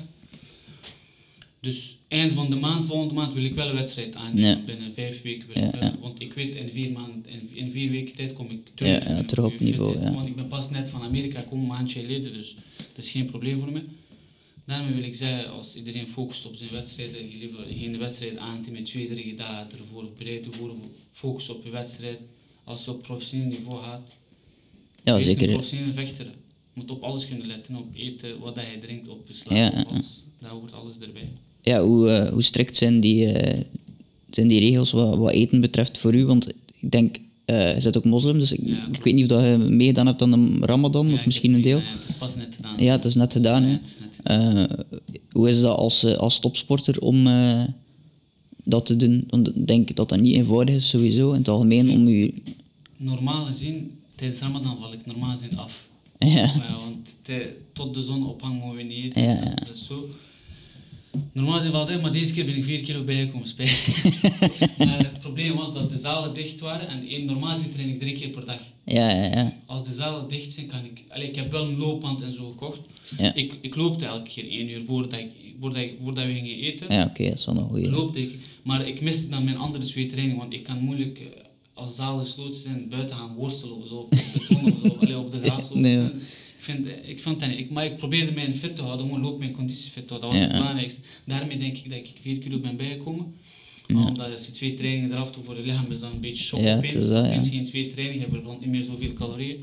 Dus 1.64 1.96
eind 2.08 2.32
van 2.32 2.50
de 2.50 2.56
maand, 2.56 2.86
volgende 2.86 3.14
maand, 3.14 3.34
wil 3.34 3.44
ik 3.44 3.54
wel 3.54 3.68
een 3.68 3.74
wedstrijd 3.74 4.14
aannemen. 4.14 4.50
Ja. 4.50 4.60
Binnen 4.66 4.94
vijf 4.94 5.22
weken. 5.22 5.46
Wil 5.46 5.64
ik 5.64 5.70
wel, 5.70 5.82
ja. 5.82 5.94
Want 6.00 6.20
ik 6.22 6.32
weet, 6.32 6.54
in 6.54 6.70
vier, 6.70 6.90
maanden, 6.92 7.24
in, 7.52 7.70
vier 7.72 7.90
weken 7.90 8.14
tijd 8.14 8.32
kom 8.32 8.50
ik 8.50 8.70
terug. 8.74 9.08
Ja, 9.08 9.22
terug 9.22 9.44
op 9.44 9.52
in 9.52 9.64
niveau, 9.64 10.00
ja. 10.00 10.12
Want 10.12 10.26
ik 10.26 10.36
ben 10.36 10.48
pas 10.48 10.70
net 10.70 10.90
van 10.90 11.02
Amerika 11.02 11.38
gekomen, 11.38 11.64
een 11.64 11.70
maandje 11.70 12.00
geleden. 12.00 12.32
Dus 12.32 12.56
dat 12.94 13.04
is 13.04 13.10
geen 13.10 13.26
probleem 13.26 13.58
voor 13.60 13.72
mij. 13.72 13.84
Daarmee 14.66 14.94
wil 14.94 15.02
ik 15.02 15.14
zeggen, 15.14 15.50
als 15.52 15.74
iedereen 15.74 16.08
focust 16.08 16.46
op 16.46 16.56
zijn 16.56 16.70
wedstrijden, 16.70 17.30
je 17.30 17.38
liever 17.38 17.64
geen 17.68 17.98
wedstrijd 17.98 18.36
aan 18.36 18.64
met 18.72 18.86
twee, 18.86 19.08
drie 19.08 19.34
dagen 19.34 19.78
ervoor 19.78 20.08
bereid 20.18 20.42
te 20.42 20.58
worden, 20.58 20.76
focus 21.12 21.48
op 21.48 21.64
je 21.64 21.70
wedstrijd. 21.70 22.18
Als 22.64 22.84
je 22.84 22.90
op 22.90 23.02
professioneel 23.02 23.46
niveau 23.48 23.82
gaat, 23.82 24.10
Ja, 25.04 25.16
wees 25.16 25.24
zeker. 25.24 25.42
een 25.42 25.52
professionele 25.52 25.92
vechter. 25.92 26.24
Je 26.24 26.80
moet 26.80 26.90
op 26.90 27.02
alles 27.02 27.26
kunnen 27.26 27.46
letten, 27.46 27.76
op 27.76 27.86
eten, 27.94 28.38
wat 28.38 28.54
je 28.54 28.78
drinkt, 28.80 29.08
op 29.08 29.26
je 29.26 29.34
slaap, 29.34 29.86
alles. 29.86 30.22
Daar 30.40 30.50
hoort 30.50 30.72
alles 30.72 30.94
erbij. 31.00 31.28
Ja, 31.64 31.82
hoe, 31.82 32.10
eh, 32.10 32.32
hoe 32.32 32.42
strikt 32.42 32.76
zijn 32.76 33.00
die, 33.00 33.26
eh, 33.32 33.60
zijn 34.30 34.48
die 34.48 34.60
regels 34.60 34.90
wat, 34.90 35.16
wat 35.16 35.32
eten 35.32 35.60
betreft 35.60 35.98
voor 35.98 36.14
u? 36.14 36.24
Want 36.24 36.48
ik 36.48 36.90
denk, 36.90 37.16
eh 37.44 37.74
je 37.76 37.82
bent 37.82 37.96
ook 37.96 38.04
moslim, 38.04 38.38
dus 38.38 38.52
ik, 38.52 38.60
Ja. 38.62 38.86
ik 38.92 39.02
weet 39.04 39.14
niet 39.14 39.22
of 39.32 39.38
dat 39.38 39.42
je 39.50 39.56
meegedaan 39.58 40.06
hebt 40.06 40.22
aan 40.22 40.30
de 40.60 40.66
Ramadan, 40.66 41.08
Ja, 41.08 41.14
of 41.14 41.26
misschien 41.26 41.54
een 41.54 41.60
deel. 41.62 41.78
Ja, 41.78 41.84
het 42.00 42.08
is 42.08 42.14
pas 42.14 42.34
net 42.36 42.48
gedaan. 42.56 42.74
Ja, 42.78 42.92
het 42.92 43.04
is 43.04 43.14
net 43.14 43.32
gedaan. 43.32 43.62
Ja, 43.62 43.68
hè. 43.68 43.74
het 43.74 43.86
is 43.86 43.96
net 43.98 44.86
hoe 45.32 45.48
is 45.48 45.60
dat 45.60 45.76
als, 45.76 46.16
als 46.16 46.38
topsporter 46.38 47.00
om 47.00 47.26
dat 48.64 48.86
te 48.86 48.96
doen? 48.96 49.24
Want 49.30 49.48
ik 49.56 49.66
denk 49.66 49.96
dat 49.96 50.08
dat 50.08 50.20
niet 50.20 50.34
eenvoudig 50.36 50.74
is, 50.74 50.88
sowieso, 50.88 51.30
in 51.32 51.38
het 51.38 51.48
algemeen, 51.48 51.90
om 51.90 52.08
u... 52.08 52.34
Normaal 52.96 53.44
gezien, 53.44 53.90
tijdens 54.14 54.40
Ramadan 54.40 54.76
val 54.80 54.92
ik 54.92 55.06
normaal 55.06 55.36
gezien 55.36 55.58
af. 55.58 55.88
Ja, 56.18 56.52
want 56.78 56.96
te- 57.22 57.56
tot 57.72 57.94
de 57.94 58.02
zon 58.02 58.26
ophangen 58.26 58.58
mogen 58.58 58.76
we 58.76 58.82
niet 58.82 59.04
eten. 59.04 59.22
Ja, 59.22 59.28
dus 59.34 59.38
ja. 59.44 59.54
Dat 59.54 59.74
is 59.74 59.86
zo. 59.86 60.08
Normaal 61.32 61.60
zijn 61.60 61.72
we 61.72 61.78
altijd, 61.78 62.02
maar 62.02 62.12
deze 62.12 62.32
keer 62.34 62.44
ben 62.44 62.56
ik 62.56 62.64
vier 62.64 62.80
kilo 62.80 63.02
bijgekomen 63.04 63.48
spijt. 63.48 64.04
maar 64.78 64.98
het 64.98 65.20
probleem 65.20 65.56
was 65.56 65.74
dat 65.74 65.90
de 65.90 65.96
zalen 65.98 66.34
dicht 66.34 66.60
waren 66.60 66.88
en 66.88 67.08
één, 67.08 67.24
normaal 67.26 67.56
train 67.74 67.88
ik 67.88 67.98
drie 67.98 68.12
keer 68.14 68.28
per 68.28 68.44
dag. 68.44 68.60
ja, 68.84 69.08
ja. 69.10 69.24
ja. 69.24 69.56
Als 69.66 69.84
de 69.88 69.94
zalen 69.94 70.28
dicht 70.28 70.52
zijn, 70.52 70.66
kan 70.66 70.84
ik... 70.84 71.04
Allee, 71.08 71.28
ik 71.28 71.36
heb 71.36 71.50
wel 71.50 71.64
een 71.64 71.76
loopband 71.78 72.22
en 72.22 72.32
zo 72.32 72.48
gekocht. 72.50 72.80
Ja. 73.18 73.34
Ik, 73.34 73.52
ik 73.60 73.74
loopte 73.74 74.04
elke 74.04 74.30
keer 74.30 74.48
één 74.50 74.68
uur 74.70 74.82
voordat, 74.86 75.20
ik, 75.20 75.30
voordat, 75.60 75.82
ik, 75.82 75.92
voordat 76.02 76.24
we 76.24 76.32
gingen 76.32 76.56
eten. 76.58 76.92
Ja, 76.92 77.04
oké, 77.04 77.28
dat 77.28 77.38
is 77.38 77.44
wel 77.46 77.56
een 77.56 77.68
goeie. 77.68 77.90
Loopte 77.90 78.22
ik. 78.22 78.38
Maar 78.62 78.86
ik 78.88 79.00
miste 79.00 79.28
dan 79.28 79.44
mijn 79.44 79.56
andere 79.58 79.84
twee 79.84 80.06
trainingen, 80.06 80.38
want 80.38 80.52
ik 80.54 80.62
kan 80.62 80.78
moeilijk... 80.78 81.18
eh, 81.18 81.26
Als 81.74 81.96
zalen 81.96 82.24
gesloten 82.26 82.60
zijn, 82.60 82.88
buiten 82.88 83.16
gaan 83.16 83.34
worstelen 83.34 83.76
of 83.76 83.88
zo, 83.88 83.94
op 83.94 84.10
de 84.10 84.32
beton 84.48 84.72
of 84.72 84.78
zo, 84.82 84.96
allee, 85.00 85.18
op 85.18 85.32
de 85.32 85.40
gras 85.44 85.62
lopen. 85.64 85.80
Nee, 85.80 86.08
Ik 86.66 86.74
vind, 86.74 86.88
ik 87.08 87.22
vond 87.22 87.40
dat 87.40 87.48
niet. 87.48 87.58
Ik, 87.58 87.70
maar 87.70 87.84
ik 87.84 87.96
probeerde 87.96 88.32
mij 88.32 88.54
fit 88.54 88.76
te 88.76 88.82
houden, 88.82 89.06
gewoon 89.06 89.22
loop 89.22 89.38
mijn 89.38 89.52
conditie 89.52 89.90
fit 89.90 90.08
te 90.08 90.14
houden. 90.14 90.30
Dat 90.30 90.40
was 90.40 90.48
het 90.48 90.58
belangrijkste. 90.58 91.00
Daarmee 91.24 91.58
denk 91.58 91.76
ik 91.76 91.88
dat 91.88 91.98
ik 91.98 92.10
4 92.20 92.38
kilo 92.38 92.58
ben 92.58 92.76
bijgekomen. 92.76 93.34
Ja. 93.86 94.06
Omdat 94.06 94.30
als 94.32 94.46
je 94.46 94.52
twee 94.52 94.74
trainingen 94.74 95.12
eraf 95.12 95.32
doet 95.32 95.44
voor 95.44 95.56
je 95.56 95.62
lichaam 95.62 95.90
is 95.90 96.00
dan 96.00 96.12
een 96.12 96.20
beetje 96.20 96.44
shock 96.44 96.60
Ja, 96.60 96.82
ja. 96.82 97.42
Geen 97.42 97.64
twee 97.64 97.86
trainingen, 97.86 98.24
je 98.24 98.32
verbrandt 98.32 98.60
niet 98.60 98.70
meer 98.70 98.82
zoveel 98.82 99.12
calorieën. 99.12 99.62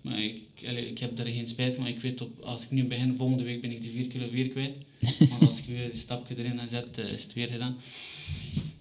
Maar 0.00 0.22
ik, 0.22 0.40
allee, 0.66 0.90
ik 0.90 0.98
heb 0.98 1.16
daar 1.16 1.26
geen 1.26 1.48
spijt 1.48 1.76
van. 1.76 1.86
Ik 1.86 2.00
weet 2.00 2.20
op, 2.20 2.40
als 2.40 2.62
ik 2.62 2.70
nu 2.70 2.84
begin, 2.84 3.14
volgende 3.16 3.44
week 3.44 3.60
ben 3.60 3.70
ik 3.70 3.82
die 3.82 3.90
4 3.90 4.06
kilo 4.06 4.30
weer 4.30 4.48
kwijt. 4.48 4.72
Want 5.30 5.42
als 5.42 5.58
ik 5.58 5.64
weer 5.66 5.84
een 5.84 5.96
stapje 5.96 6.34
erin 6.38 6.60
zet, 6.68 6.98
eh, 6.98 7.04
is 7.04 7.22
het 7.22 7.32
weer 7.32 7.48
gedaan. 7.48 7.76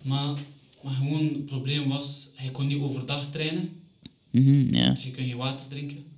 Maar, 0.01 0.33
maar 0.83 0.93
gewoon 0.93 1.23
het 1.23 1.45
probleem 1.45 1.89
was, 1.89 2.29
hij 2.35 2.49
kon 2.49 2.67
niet 2.67 2.81
overdag 2.81 3.29
trainen. 3.31 3.69
Ja. 4.71 4.97
Je 5.03 5.11
kon 5.11 5.23
geen 5.23 5.37
water 5.37 5.67
drinken. 5.67 6.10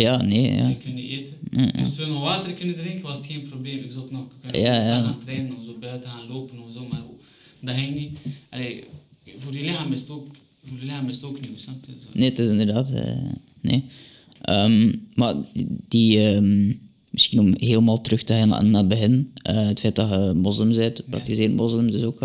Ja, 0.00 0.22
nee, 0.22 0.54
ja. 0.54 0.66
Niet 0.68 1.10
eten. 1.10 1.34
Ja, 1.50 1.62
ja. 1.62 1.70
Moest 1.78 1.96
we 1.96 2.06
nog 2.06 2.20
water 2.22 2.52
kunnen 2.52 2.76
drinken, 2.76 3.02
was 3.02 3.16
het 3.16 3.26
geen 3.26 3.42
probleem. 3.48 3.78
Ik 3.78 3.92
zou 3.92 4.04
ook 4.04 4.10
nog 4.10 4.24
kunnen 4.40 4.60
Ja, 4.60 4.86
ja. 4.86 5.02
gaan 5.02 5.18
trainen 5.24 5.56
of 5.58 5.64
zo 5.64 5.76
buiten 5.80 6.10
gaan 6.10 6.28
lopen 6.28 6.58
of 6.58 6.72
zo, 6.72 6.86
maar 6.90 7.02
dat 7.60 7.74
ging 7.74 7.94
niet. 7.94 8.18
Allee, 8.48 8.84
voor 9.38 9.52
je 9.52 9.60
lichaam 9.62 9.92
is 9.92 10.00
het 10.00 10.10
ook, 10.10 10.26
voor 10.66 10.78
je 10.78 10.84
lichaam 10.84 11.08
is 11.08 11.14
het 11.16 11.24
ook 11.24 11.40
nieuw, 11.40 11.56
snap 11.56 11.74
je? 11.86 11.92
Zo. 11.92 12.08
Nee, 12.12 12.28
het 12.28 12.38
is 12.38 12.48
inderdaad... 12.48 12.90
eh, 12.92 13.16
nee. 13.60 13.84
Ehm, 14.42 14.92
maar 15.14 15.34
die... 15.88 16.28
ehm, 16.28 16.72
misschien 17.10 17.38
om 17.40 17.54
helemaal 17.58 18.00
terug 18.00 18.22
te 18.22 18.32
gaan 18.32 18.48
naar, 18.48 18.64
naar 18.64 18.80
het 18.80 18.88
begin. 18.88 19.30
eh, 19.42 19.66
het 19.66 19.80
feit 19.80 19.96
dat 19.96 20.08
je 20.10 20.32
moslim 20.34 20.68
bent, 20.74 21.02
praktiserend 21.10 21.56
moslim 21.56 21.90
dus 21.90 22.02
ook 22.02 22.20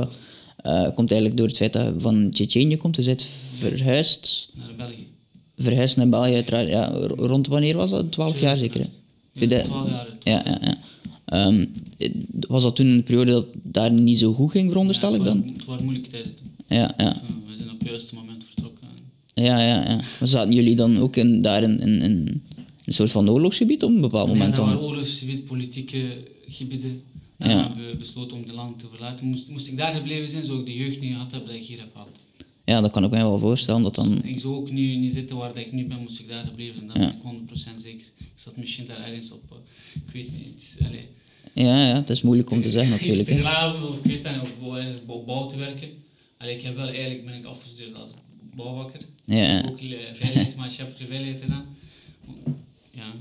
eh, 0.57 0.87
komt 0.95 1.11
eigenlijk 1.11 1.37
door 1.39 1.47
het 1.47 1.57
feit 1.57 1.73
dat 1.73 1.85
je 1.85 1.93
van 1.99 2.29
Tsjetsjenië 2.31 2.77
komt. 2.77 2.95
Je 2.95 3.03
bent 3.03 3.25
verhuisd, 3.57 4.49
Naar 4.57 4.75
België. 4.77 5.07
Verhuisd 5.57 5.97
naar 5.97 6.09
België 6.09 6.33
uiteraard. 6.33 6.69
Ja, 6.69 6.85
rond 7.15 7.47
wanneer 7.47 7.77
was 7.77 7.89
dat? 7.89 8.11
12 8.11 8.39
jaar 8.39 8.55
zeker? 8.55 8.79
hè? 8.79 8.87
Ja, 9.41 9.47
Dat- 9.47 9.63
12 9.65 9.89
jaar. 9.89 10.07
Ja, 10.23 10.43
ja, 10.45 10.59
ja. 10.61 10.77
Ehm, 11.25 11.65
was 12.47 12.63
dat 12.63 12.75
toen 12.75 12.87
een 12.87 13.03
periode 13.03 13.31
dat 13.31 13.45
daar 13.63 13.91
niet 13.91 14.19
zo 14.19 14.33
goed 14.33 14.51
ging, 14.51 14.69
veronderstel 14.71 15.11
Ja, 15.11 15.17
ik 15.17 15.23
dan? 15.23 15.51
Het 15.55 15.65
waren 15.65 15.83
moeilijke 15.83 16.09
tijden 16.09 16.35
toen. 16.35 16.47
Ja, 16.77 16.93
ja. 16.97 17.21
We 17.47 17.55
zijn 17.57 17.69
op 17.71 17.79
het 17.79 17.87
juiste 17.89 18.15
moment 18.15 18.43
vertrokken. 18.45 18.87
Ja, 19.33 19.59
ja, 19.59 19.89
ja. 19.89 19.95
Maar 20.19 20.27
zaten 20.27 20.53
jullie 20.53 20.75
dan 20.75 20.99
ook 20.99 21.15
in, 21.15 21.41
daar 21.41 21.63
in, 21.63 21.79
in, 21.79 22.01
in 22.01 22.41
een 22.85 22.93
soort 22.93 23.11
van 23.11 23.29
oorlogsgebied 23.29 23.83
op 23.83 23.89
een 23.89 24.01
bepaald 24.01 24.27
Ja, 24.27 24.33
moment 24.33 24.55
dan? 24.55 24.65
waren 24.65 24.81
oorlogsgebied, 24.81 25.45
politieke 25.45 26.03
gebieden. 26.47 27.01
Ja. 27.37 27.49
Ja. 27.49 27.61
hebben 27.67 27.89
we 27.89 27.95
besloten 27.95 28.37
om 28.37 28.45
de 28.47 28.53
land 28.53 28.79
te 28.79 28.85
verlaten. 28.91 29.25
Moest, 29.25 29.49
moest 29.49 29.67
ik 29.67 29.77
daar 29.77 29.93
gebleven 29.93 30.29
zijn, 30.29 30.45
zou 30.45 30.59
ik 30.59 30.65
de 30.65 30.73
jeugd 30.75 31.01
niet 31.01 31.11
gehad 31.13 31.31
hebben 31.31 31.49
dat 31.49 31.57
ik 31.59 31.65
hier 31.67 31.79
heb 31.79 31.89
gehad. 31.93 32.07
Ja, 32.71 32.81
dat 32.81 32.91
kan 32.91 33.03
ik 33.03 33.09
mij 33.09 33.21
wel 33.21 33.39
voorstellen. 33.39 33.81
Dat 33.83 33.95
dan... 33.95 34.23
Ik 34.23 34.39
zou 34.39 34.53
ook 34.55 34.71
nu 34.71 34.95
niet 34.95 35.13
zitten 35.13 35.35
waar 35.37 35.47
dat 35.53 35.57
ik 35.63 35.71
nu 35.71 35.85
ben, 35.85 35.97
moest 36.01 36.19
ik 36.19 36.27
daar 36.29 36.45
gebleven 36.45 36.75
zijn. 36.75 36.87
Dat 36.87 36.97
Ja. 36.97 37.15
ben 37.23 37.41
ik 37.43 37.49
100% 37.49 37.81
zeker. 37.81 38.05
Ik 38.17 38.25
zat 38.35 38.57
misschien 38.57 38.85
daar 38.85 38.99
ergens 39.07 39.31
op, 39.31 39.43
eh, 39.51 39.57
ik 40.07 40.13
weet 40.13 40.45
niet. 40.45 40.77
Allee, 40.85 41.07
Ja, 41.53 41.87
ja, 41.87 41.93
het 41.95 42.09
is 42.09 42.21
moeilijk 42.21 42.49
om 42.51 42.61
te 42.61 42.69
zeggen 42.69 42.91
natuurlijk. 42.97 43.29
Graven 43.29 43.89
of 43.89 43.95
ik 43.97 44.03
weet 44.03 44.23
niet, 44.23 45.01
of 45.07 45.25
bouw- 45.25 45.45
te 45.47 45.57
werken. 45.57 45.89
Allee, 46.37 46.55
ik 46.55 46.61
heb 46.61 46.75
wel, 46.75 46.87
eigenlijk 46.87 47.25
ben 47.25 47.33
ik 47.35 47.45
afgestudeerd 47.45 47.95
als 47.95 48.11
bouwvakker. 48.55 48.99
Ja, 49.25 49.35
ja. 49.35 49.57
Ik 49.57 49.63
heb 49.63 49.71
ook 49.71 49.79
eh, 49.79 49.97
veiligheid, 50.13 50.55
maatschappelijke 50.55 51.05
veiligheid 51.05 51.41
gedaan. 51.41 51.65
Ja. 52.91 53.11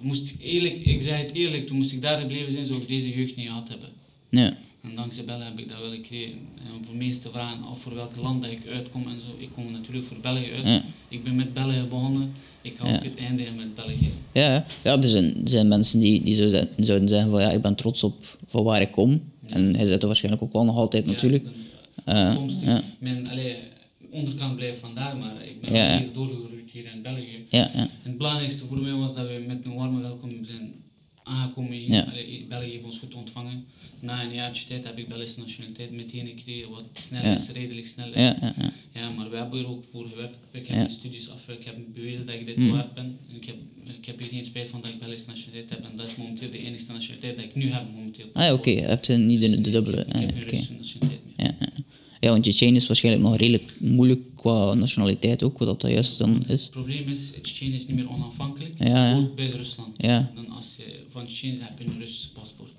Moest 0.00 0.30
ik, 0.30 0.36
eerlijk, 0.40 0.74
ik 0.74 1.00
zei 1.00 1.22
het 1.22 1.32
eerlijk, 1.34 1.66
toen 1.66 1.76
moest 1.76 1.92
ik 1.92 2.02
daar 2.02 2.20
gebleven 2.20 2.52
zijn, 2.52 2.66
zou 2.66 2.80
ik 2.80 2.88
deze 2.88 3.14
jeugd 3.16 3.36
niet 3.36 3.46
gehad 3.46 3.68
hebben. 3.68 3.88
Ja, 4.30 4.56
En 4.84 4.94
dankzij 4.94 5.24
België 5.24 5.42
heb 5.44 5.58
ik 5.58 5.68
dat 5.68 5.78
wel 5.80 5.90
gekregen. 5.90 6.38
En 6.56 6.84
voor 6.86 6.94
meeste 6.96 7.28
vragen 7.30 7.64
af 7.64 7.80
voor 7.80 7.94
welk 7.94 8.16
land 8.22 8.42
dat 8.42 8.50
ik 8.50 8.66
uitkom 8.72 9.02
en 9.08 9.20
zo. 9.20 9.34
Ik 9.42 9.48
kom 9.54 9.72
natuurlijk 9.72 10.06
voor 10.06 10.16
België 10.20 10.50
uit. 10.56 10.66
ja. 10.66 10.82
Ik 11.08 11.24
ben 11.24 11.34
met 11.34 11.52
België 11.54 11.82
begonnen. 11.88 12.32
Ik 12.62 12.74
ga 12.78 12.88
Ja. 12.88 12.96
ook 12.96 13.04
het 13.04 13.16
eindigen 13.16 13.54
met 13.56 13.74
België. 13.74 14.10
Ja, 14.32 14.64
ja. 14.82 14.96
er, 15.02 15.08
zijn, 15.08 15.24
er 15.42 15.48
zijn 15.48 15.68
mensen 15.68 16.00
die, 16.00 16.22
die 16.22 16.34
zo 16.34 16.48
zijn- 16.48 16.68
zouden 16.76 17.08
zeggen 17.08 17.30
van 17.30 17.40
ja, 17.40 17.50
ik 17.50 17.62
ben 17.62 17.74
trots 17.74 18.02
op 18.04 18.38
van 18.46 18.64
waar 18.64 18.80
ik 18.80 18.90
kom. 18.90 19.22
En 19.48 19.76
hij 19.76 19.84
zit 19.86 20.00
er 20.00 20.06
waarschijnlijk 20.06 20.42
ook 20.44 20.52
wel 20.52 20.64
nog 20.64 20.76
altijd 20.76 21.06
natuurlijk. 21.06 21.44
Eh, 22.04 22.28
afkomstig. 22.28 22.68
ja. 22.68 22.82
Mijn 22.98 23.28
allee, 23.28 23.56
onderkant 24.10 24.56
blijft 24.56 24.80
vandaar, 24.80 25.16
maar 25.16 25.34
ik 25.44 25.60
ben 25.60 25.98
hier 25.98 26.12
doorgegroeid 26.12 26.70
hier 26.72 26.84
in 26.94 27.02
België. 27.02 27.44
Ja, 27.48 27.58
ja. 27.74 27.80
En 27.80 27.90
het 28.02 28.18
belangrijkste 28.18 28.66
voor 28.66 28.78
mij 28.78 28.92
was 28.92 29.14
dat 29.14 29.26
we 29.26 29.44
met 29.46 29.64
een 29.64 29.74
warme 29.74 30.00
welkom 30.00 30.30
zijn 30.44 30.72
aangekomen. 31.24 31.86
Ja. 31.86 32.00
Allee, 32.02 32.46
België 32.48 32.70
heeft 32.70 32.84
ons 32.84 32.98
goed 32.98 33.14
ontvangen. 33.14 33.64
Na 34.00 34.22
een 34.24 34.34
jaartje 34.34 34.66
tijd 34.66 34.84
heb 34.84 34.98
ik 34.98 35.08
Belgische 35.08 35.40
nationaliteit 35.40 35.90
meteen 35.90 36.26
gekregen, 36.26 36.70
wat 36.70 36.84
snel 36.92 37.22
Ja. 37.24 37.34
is, 37.34 37.48
redelijk 37.48 37.86
snel 37.86 38.06
is. 38.08 38.14
Ja, 38.14 38.36
ja, 38.40 38.54
ja. 38.58 38.72
Ja, 38.94 39.10
maar 39.10 39.30
we 39.30 39.36
hebben 39.36 39.58
er 39.60 39.68
ook 39.68 39.84
voor 39.92 40.06
gewerkt. 40.08 40.36
Ik 40.50 40.66
heb 40.66 40.76
mijn 40.76 40.90
studies 40.90 41.30
af, 41.30 41.48
ik 41.48 41.64
heb 41.64 41.76
bewezen 41.94 42.26
dat 42.26 42.34
ik 42.34 42.46
dit 42.46 42.56
Hmm. 42.56 42.70
waard 42.70 42.94
ben. 42.94 43.18
En 43.30 43.36
ik 43.36 43.44
heb, 43.44 43.56
ik 43.98 44.04
heb 44.06 44.18
hier 44.20 44.28
geen 44.28 44.44
spijt 44.44 44.68
van 44.68 44.80
dat 44.80 44.90
ik 44.90 44.98
Belgische 44.98 45.28
nationaliteit 45.28 45.70
heb. 45.70 45.90
En 45.90 45.96
dat 45.96 46.08
is 46.08 46.16
momenteel 46.16 46.50
de 46.50 46.58
enige 46.58 46.92
nationaliteit 46.92 47.36
dat 47.36 47.44
ik 47.44 47.54
nu 47.54 47.68
heb 47.70 47.82
momenteel. 47.94 48.26
Ah 48.32 48.52
oké. 48.52 48.70
Je 48.70 48.80
hebt 48.80 49.08
eh, 49.08 49.16
niet 49.16 49.40
de, 49.40 49.60
de 49.60 49.70
dubbele. 49.70 50.00
Ik, 50.00 50.06
ik 50.06 50.14
Ah, 50.14 50.20
heb. 50.20 50.36
Russische 50.48 50.72
nationaliteit. 50.72 51.20
Ja, 52.24 52.30
want 52.30 52.42
Tsjetsjenië 52.42 52.76
is 52.76 52.86
waarschijnlijk 52.86 53.24
nog 53.24 53.36
redelijk 53.36 53.74
moeilijk 53.78 54.26
qua 54.36 54.74
nationaliteit 54.74 55.42
ook, 55.42 55.58
wat 55.58 55.80
dat 55.80 55.90
juist 55.90 56.18
dan 56.18 56.42
is. 56.46 56.62
Het 56.62 56.70
probleem 56.70 57.08
is, 57.08 57.30
Tsjetsjenië 57.30 57.74
is 57.74 57.86
niet 57.86 57.96
meer 57.96 58.10
onafhankelijk. 58.10 58.74
Ja, 58.78 59.08
ja. 59.08 59.16
Ook 59.16 59.34
bij 59.34 59.48
Rusland. 59.48 59.96
Ja, 59.96 60.30
Dan 60.34 60.50
als 60.50 60.66
je 60.76 60.84
van 61.10 61.26
Tsjetsjenië 61.26 61.58
heb 61.60 61.78
je 61.78 61.84
een 61.84 61.98
Russisch 61.98 62.28
paspoort. 62.28 62.70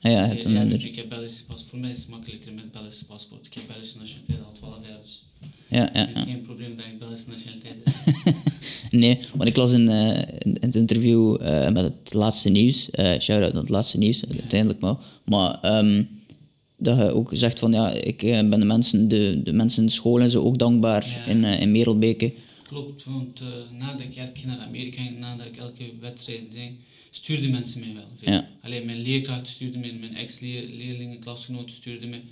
ja, 0.00 0.30
een 0.30 0.70
Ja, 0.70 0.76
ik 0.76 0.96
heb 0.96 1.08
Belgisch 1.08 1.42
paspoort. 1.42 1.70
Voor 1.70 1.78
mij 1.78 1.90
is 1.90 1.98
het 1.98 2.08
makkelijker 2.08 2.52
met 2.52 2.72
Belgisch 2.72 3.02
paspoort. 3.02 3.46
Ik 3.46 3.54
heb 3.54 3.62
Belgische 3.66 3.98
nationaliteit 3.98 4.38
al 4.46 4.52
12 4.52 4.76
jaar, 4.88 4.98
dus 5.02 5.24
Ja, 5.68 5.90
ja, 5.94 6.20
geen 6.20 6.42
probleem 6.42 6.76
dat 6.76 6.86
ik 6.86 6.98
Belgische 6.98 7.30
nationaliteit 7.30 7.76
heb. 7.84 8.34
Nee, 8.90 9.18
want 9.34 9.48
ik 9.48 9.56
las 9.56 9.72
in, 9.72 9.88
eh, 9.88 10.18
in, 10.38 10.56
het 10.60 10.74
interview 10.74 11.36
eh, 11.40 11.72
met 11.72 11.84
het 11.84 12.12
laatste 12.12 12.50
nieuws, 12.50 12.90
eh 12.90 13.20
shout-out 13.20 13.52
naar 13.52 13.62
het 13.62 13.70
laatste 13.70 13.98
nieuws, 13.98 14.24
uiteindelijk 14.38 14.80
maar, 14.80 14.96
maar 15.24 15.60
ehm, 15.60 16.02
dat 16.84 16.98
je 16.98 17.12
ook 17.14 17.30
zegt 17.32 17.58
van 17.58 17.72
ja, 17.72 17.90
ik 17.90 18.22
eh, 18.22 18.48
ben 18.48 18.58
de 18.60 18.64
mensen, 18.66 19.08
de, 19.08 19.40
de 19.44 19.52
mensen 19.52 19.80
in 19.80 19.86
de 19.86 19.92
school 19.92 20.20
en 20.20 20.30
zo 20.30 20.42
ook 20.42 20.58
dankbaar 20.58 21.06
Ja. 21.08 21.24
in, 21.32 21.44
eh, 21.44 21.60
in 21.60 21.72
Merelbeke. 21.72 22.32
Klopt, 22.68 23.04
want 23.04 23.40
eh, 23.40 23.78
nadat 23.78 24.00
ik 24.00 24.16
elke 24.16 24.32
keer 24.32 24.46
naar 24.46 24.58
Amerika 24.58 25.02
ging, 25.02 25.18
nadat 25.18 25.46
ik 25.46 25.56
elke 25.56 25.84
wedstrijd 26.00 26.40
deed, 26.52 26.70
stuurden 27.10 27.50
mensen 27.50 27.80
mij 27.80 27.94
wel. 27.94 28.04
Veel. 28.16 28.32
Ja. 28.32 28.48
Alleen 28.62 28.84
mijn 28.86 29.00
leerkracht 29.02 29.48
stuurde 29.48 29.78
mij, 29.78 29.92
mijn 30.00 30.16
ex-leerlingen, 30.16 31.18
klasgenoten 31.18 31.74
stuurden 31.74 32.08
mij. 32.10 32.22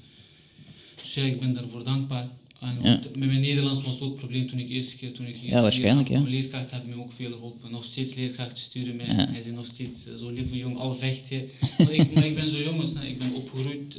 Dus 1.03 1.15
ja, 1.15 1.23
ik 1.23 1.41
ben 1.41 1.55
daarvoor 1.55 1.85
dankbaar. 1.85 2.29
En 2.61 2.77
Ja. 2.83 2.99
met 3.19 3.29
mijn 3.29 3.41
Nederlands 3.41 3.83
was 3.85 3.95
het 3.95 4.03
ook 4.03 4.13
een 4.13 4.19
probleem 4.19 4.49
toen 4.49 4.59
ik 4.59 4.69
eerste 4.71 4.97
keer 4.97 5.13
toen 5.13 5.27
ik 5.27 5.37
hier 5.37 5.51
Ja, 5.51 5.61
waarschijnlijk, 5.63 6.07
kwam. 6.07 6.19
ja. 6.19 6.23
Mijn 6.29 6.35
leerkracht 6.41 6.71
heeft 6.71 6.87
mij 6.87 6.97
ook 6.97 7.13
veel 7.13 7.31
geholpen. 7.33 7.71
Nog 7.71 7.85
steeds 7.85 8.15
leerkrachten 8.15 8.59
sturen 8.59 8.97
mij. 8.97 9.07
Ja. 9.07 9.15
Hij 9.31 9.39
is 9.39 9.47
nog 9.47 9.67
steeds 9.67 10.05
zo 10.19 10.31
lieve 10.31 10.57
jong, 10.57 10.77
al 10.79 10.95
vecht 10.95 11.29
je. 11.29 11.49
Maar 11.79 11.93
ik, 11.93 12.15
maar 12.15 12.27
ik 12.27 12.35
ben 12.35 12.49
zo 12.49 12.59
jong, 12.63 12.89
snel, 12.89 13.03
ik 13.05 13.19
ben 13.19 13.35
opgegroeid. 13.35 13.99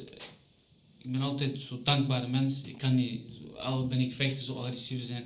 Ik 1.03 1.11
ben 1.11 1.21
altijd 1.21 1.61
zo'n 1.61 1.79
dankbare 1.83 2.27
mens. 2.27 2.61
Ik 2.65 2.77
kan 2.77 2.95
niet, 2.95 3.21
zo- 3.37 3.59
al 3.59 3.87
ben 3.87 3.99
ik 3.99 4.13
vechten, 4.13 4.43
zo 4.43 4.53
agressief 4.55 5.05
zijn. 5.05 5.23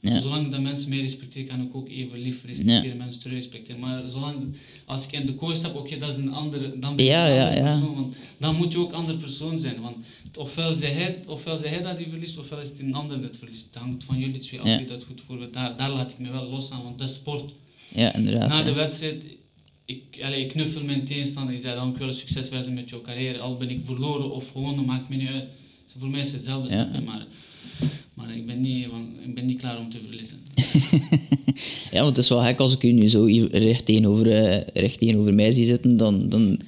Ja. 0.00 0.20
Zolang 0.20 0.50
dat 0.50 0.60
mensen 0.60 0.88
mij 0.88 1.00
respecteren, 1.00 1.48
kan 1.48 1.62
ik 1.62 1.74
ook 1.76 1.88
even 1.88 2.18
lief 2.18 2.44
respecteren, 2.44 2.96
mensen 2.96 3.20
terug 3.20 3.36
respecteren. 3.36 3.80
Maar 3.80 4.02
zolang, 4.06 4.36
als 4.84 5.06
ik 5.06 5.12
in 5.12 5.26
de 5.26 5.34
kooi 5.34 5.56
stap, 5.56 5.74
oké, 5.76 5.96
dat 5.98 6.08
is 6.10 6.16
een 6.16 6.32
andere, 6.32 6.78
dan 6.78 6.96
ben 6.96 7.04
ik 7.04 7.10
Ja, 7.12 7.28
een 7.28 7.34
ja, 7.34 7.42
andere 7.48 7.64
ja. 7.66 7.72
persoon. 7.78 7.94
Want 7.94 8.14
dan 8.38 8.56
moet 8.56 8.72
je 8.72 8.78
ook 8.78 8.88
een 8.88 8.94
andere 8.98 9.18
persoon 9.18 9.58
zijn. 9.58 9.80
Want 9.80 9.96
ofwel 10.36 10.74
zij 10.74 10.90
hij, 10.90 11.20
ofwel 11.26 11.56
zij 11.56 11.68
hij 11.70 11.82
dat 11.82 11.96
die 11.98 12.06
verliest, 12.08 12.38
ofwel 12.38 12.60
is 12.60 12.68
het 12.68 12.78
een 12.80 12.94
ander 12.94 13.22
dat 13.22 13.36
verliest. 13.36 13.64
Het 13.64 13.74
hangt 13.82 14.04
van 14.04 14.18
jullie 14.18 14.38
twee 14.38 14.60
af 14.60 14.76
wie 14.76 14.86
dat 14.86 15.04
goed 15.04 15.20
voor 15.26 15.48
daar, 15.52 15.76
daar 15.76 15.90
laat 15.90 16.10
ik 16.10 16.18
me 16.18 16.30
wel 16.30 16.48
los 16.50 16.70
aan, 16.70 16.82
want 16.82 16.98
dat 16.98 17.08
is 17.08 17.14
sport. 17.14 17.52
Ja, 17.94 18.14
inderdaad. 18.14 18.48
Na 18.48 18.62
de 18.62 18.72
wedstrijd, 18.72 19.24
ik, 19.84 20.02
allee, 20.22 20.40
ik 20.44 20.48
knuffel 20.48 20.84
mijn 20.84 21.04
tegenstander. 21.04 21.54
Ik 21.54 21.60
zei 21.60 21.74
dankjewel, 21.74 22.12
succes 22.12 22.48
verder 22.48 22.72
met 22.72 22.90
jouw 22.90 23.00
carrière. 23.02 23.38
Al 23.38 23.56
ben 23.56 23.70
ik 23.70 23.80
verloren 23.84 24.30
of 24.30 24.50
gewonnen, 24.50 24.84
maakt 24.84 25.08
me 25.08 25.16
niet 25.16 25.28
uit. 25.28 25.44
Dus 25.84 25.94
voor 25.98 26.08
mij 26.10 26.20
is 26.20 26.26
het 26.26 26.36
hetzelfde, 26.36 26.74
Ja. 26.74 26.90
Maar, 27.04 27.26
maar 28.14 28.36
ik, 28.36 28.46
ben 28.46 28.60
niet, 28.60 28.86
ik 29.26 29.34
ben 29.34 29.46
niet 29.46 29.58
klaar 29.58 29.78
om 29.78 29.90
te 29.90 29.98
verliezen. 30.08 30.36
Ja, 31.90 32.02
want 32.02 32.16
het 32.16 32.24
is 32.24 32.30
wel 32.30 32.42
gek 32.42 32.58
als 32.60 32.74
ik 32.74 32.82
u 32.82 32.90
nu 32.92 33.06
zo 33.08 33.26
hier 33.26 33.50
recht 33.50 33.86
tegenover, 33.86 34.30
eh, 34.32 34.60
recht 34.82 34.98
tegenover 34.98 35.34
mij 35.34 35.52
zie 35.52 35.64
zitten, 35.64 35.96
dan, 35.96 36.28
dan 36.28 36.60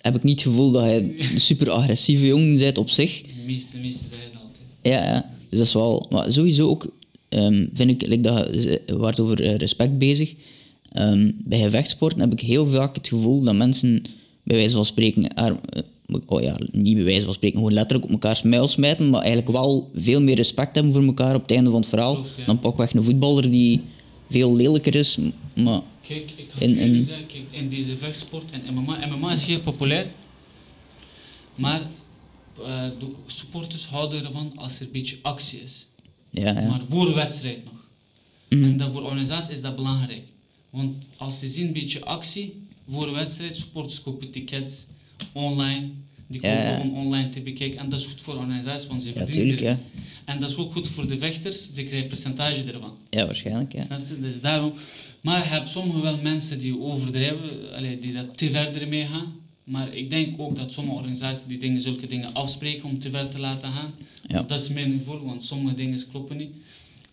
heb 0.00 0.16
ik 0.16 0.22
niet 0.22 0.40
het 0.42 0.48
gevoel 0.52 0.70
dat 0.70 0.84
je 0.84 1.14
een 1.32 1.40
super 1.50 1.70
agressieve 1.70 2.26
jongen 2.26 2.56
bent 2.56 2.78
op 2.78 2.90
zich. 2.90 3.22
De 3.22 3.28
meeste, 3.46 3.76
meeste 3.78 4.04
zeggen 4.08 4.26
het 4.30 4.36
altijd. 4.42 4.58
Ja, 4.82 5.04
ja. 5.04 5.30
Dus 5.48 5.58
dat 5.58 5.66
is 5.66 5.72
wel... 5.72 6.06
Maar 6.10 6.32
sowieso 6.32 6.68
ook 6.68 6.86
ehm, 7.28 7.66
vind 7.72 7.90
ik, 7.90 8.08
like 8.08 8.22
dat, 8.22 8.62
je- 8.64 8.82
over 9.20 9.42
eh, 9.42 9.56
respect 9.56 9.98
bezig. 9.98 10.34
Ehm, 10.94 11.30
bij 11.44 11.58
gevechtsporten 11.60 12.20
heb 12.20 12.32
ik 12.32 12.40
heel 12.40 12.66
vaak 12.66 12.94
het 12.94 13.08
gevoel 13.08 13.40
dat 13.40 13.54
mensen, 13.54 14.02
bij 14.42 14.56
wijze 14.56 14.74
van 14.74 14.84
spreken, 14.84 15.36
er- 15.36 15.56
eh, 15.70 15.82
oh 16.26 16.42
ja, 16.42 16.56
niet 16.72 16.94
bij 16.94 17.04
wijze 17.04 17.24
van 17.24 17.34
spreken, 17.34 17.58
gewoon 17.58 17.72
letterlijk 17.72 18.04
op 18.04 18.10
elkaar 18.12 18.40
muil 18.44 18.68
smijten, 18.68 19.10
maar 19.10 19.20
eigenlijk 19.20 19.50
wel 19.52 19.90
veel 19.94 20.22
meer 20.22 20.34
respect 20.36 20.74
hebben 20.74 20.92
voor 20.92 21.04
elkaar 21.04 21.34
op 21.34 21.42
het 21.42 21.50
einde 21.50 21.70
van 21.70 21.80
het 21.80 21.88
verhaal 21.88 22.14
Klopt, 22.14 22.30
ja. 22.36 22.44
dan 22.44 22.58
pakweg 22.58 22.92
een 22.92 23.04
voetballer 23.04 23.50
die 23.50 23.80
veel 24.30 24.56
lelijker 24.56 24.94
is, 24.94 25.18
maar... 25.54 25.80
Kijk, 26.02 26.30
ik 26.36 26.46
ga 26.50 26.60
In- 26.60 26.76
in- 26.78 27.02
zeggen, 27.02 27.26
kijk, 27.26 27.42
in 27.50 27.68
deze 27.68 27.96
vechtsport 27.96 28.44
en 28.50 28.74
MMA, 28.74 28.98
MMA 29.06 29.32
is 29.32 29.44
heel 29.44 29.60
populair, 29.60 30.06
maar 31.54 31.80
eh, 32.64 32.82
de 32.98 33.06
supporters 33.26 33.86
houden 33.86 34.24
ervan 34.24 34.52
als 34.56 34.74
er 34.80 34.82
een 34.86 34.92
beetje 34.92 35.16
actie 35.22 35.60
is. 35.64 35.86
Ja, 36.30 36.60
ja. 36.60 36.68
Maar 36.68 36.80
voor 36.90 37.14
wedstrijd 37.14 37.64
nog. 37.64 37.88
Mhm. 38.48 38.64
En 38.64 38.76
dat 38.76 38.90
voor 38.92 39.00
de 39.00 39.06
organisatie 39.06 39.54
is 39.54 39.60
dat 39.62 39.76
belangrijk. 39.76 40.22
Want 40.74 41.04
als 41.16 41.38
ze 41.38 41.48
zien 41.48 41.66
een 41.66 41.72
beetje 41.72 42.04
actie 42.04 42.66
voor 42.90 43.12
wedstrijd, 43.12 43.66
kopen 44.02 44.30
tickets 44.30 44.86
online. 45.32 45.88
Die 46.26 46.42
ja. 46.42 46.80
om 46.80 46.94
online 46.96 47.28
te 47.28 47.40
bekijken. 47.40 47.78
En 47.78 47.88
dat 47.88 48.00
is 48.00 48.06
goed 48.06 48.20
voor 48.20 48.34
de 48.34 48.40
organisatie, 48.40 48.88
want 48.88 49.02
ze 49.02 49.12
Ja, 49.14 49.24
tuurlijk, 49.24 49.60
ja. 49.60 49.78
En 50.24 50.40
dat 50.40 50.50
is 50.50 50.56
ook 50.56 50.72
goed 50.72 50.88
voor 50.88 51.06
de 51.06 51.18
vechters, 51.18 51.62
ze 51.62 51.72
krijgen 51.72 51.98
een 52.02 52.06
percentage 52.06 52.72
ervan. 52.72 52.96
Ja, 53.10 53.26
waarschijnlijk, 53.26 53.72
ja. 53.72 54.00
Dus 54.20 54.40
daarom. 54.40 54.72
Maar 55.20 55.38
je 55.38 55.48
hebt 55.48 55.68
sommige 55.68 56.00
wel 56.00 56.16
mensen 56.16 56.60
die 56.60 56.80
overdrijven, 56.80 58.00
die 58.00 58.12
dat 58.12 58.36
te 58.36 58.50
ver 58.50 58.82
ermee 58.82 59.06
gaan. 59.06 59.32
Maar 59.64 59.94
ik 59.94 60.10
denk 60.10 60.40
ook 60.40 60.56
dat 60.56 60.72
sommige 60.72 60.96
organisaties 60.96 61.46
die 61.46 61.58
dingen, 61.58 61.80
zulke 61.80 62.06
dingen 62.06 62.34
afspreken 62.34 62.88
om 62.88 62.98
te 62.98 63.10
ver 63.10 63.28
te 63.28 63.38
laten 63.38 63.72
gaan. 63.72 63.94
Ja. 64.26 64.42
Dat 64.42 64.60
is 64.60 64.68
mijn 64.68 64.98
gevoel, 64.98 65.24
want 65.24 65.42
sommige 65.42 65.74
dingen 65.74 66.08
kloppen 66.10 66.36
niet. 66.36 66.52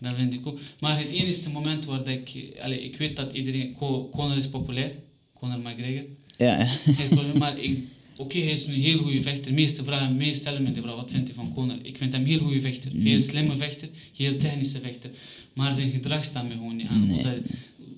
Dat 0.01 0.15
vind 0.15 0.33
ik 0.33 0.47
ook. 0.47 0.59
Maar 0.79 0.97
het 0.99 1.07
enige 1.07 1.49
moment 1.49 1.85
waar 1.85 2.07
ik... 2.07 2.31
Allee, 2.61 2.83
ik 2.83 2.97
weet 2.97 3.15
dat 3.15 3.33
iedereen... 3.33 3.73
Co- 3.75 4.09
Conor 4.11 4.37
is 4.37 4.49
populair. 4.49 4.91
Conor 5.39 5.59
McGregor. 5.59 6.03
Ja, 6.37 6.59
ja. 6.59 6.65
Hij 6.67 7.05
is 7.05 7.09
populair, 7.09 7.37
maar 7.37 7.59
ik... 7.59 7.79
Oké, 8.17 8.37
hij 8.39 8.51
is 8.51 8.65
een 8.65 8.73
heel 8.73 8.97
goede 8.97 9.21
vechter. 9.21 9.43
De 9.45 9.51
meeste 9.51 9.83
vragen 9.83 10.17
mij 10.17 10.33
stellen 10.33 10.63
me 10.63 10.71
de 10.71 10.81
vraag, 10.81 10.95
wat 10.95 11.11
vindt 11.11 11.27
hij 11.27 11.35
van 11.35 11.53
Conor? 11.53 11.75
Ik 11.83 11.97
vind 11.97 12.11
hem 12.13 12.21
een 12.21 12.27
heel 12.27 12.39
goede 12.39 12.61
vechter. 12.61 12.91
Mhm. 12.95 13.05
Heel 13.05 13.21
slimme 13.21 13.55
vechter. 13.55 13.89
Heel 14.17 14.35
technische 14.37 14.79
vechter. 14.79 15.09
Maar 15.53 15.73
zijn 15.73 15.91
gedrag 15.91 16.25
staat 16.25 16.47
me 16.47 16.51
gewoon 16.53 16.75
niet 16.75 16.87
aan. 16.87 17.05
Nee. 17.07 17.21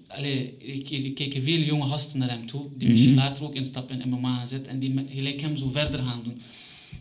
Allee, 0.07 0.53
ik, 0.59 0.89
ik 0.89 1.15
kijk 1.15 1.37
veel 1.43 1.59
jonge 1.59 1.87
gasten 1.87 2.19
naar 2.19 2.29
hem 2.29 2.47
toe, 2.47 2.61
die 2.77 2.87
Mhm. 2.87 2.91
misschien 2.91 3.13
later 3.15 3.43
ook 3.43 3.55
instappen 3.55 4.01
in 4.01 4.09
MMA 4.09 4.35
gaan 4.37 4.47
zitten 4.47 4.71
en 4.71 4.79
die 4.79 4.89
met- 4.89 5.07
gelijk 5.13 5.41
hem 5.41 5.57
zo 5.57 5.69
verder 5.69 5.99
gaan 5.99 6.21
doen. 6.23 6.41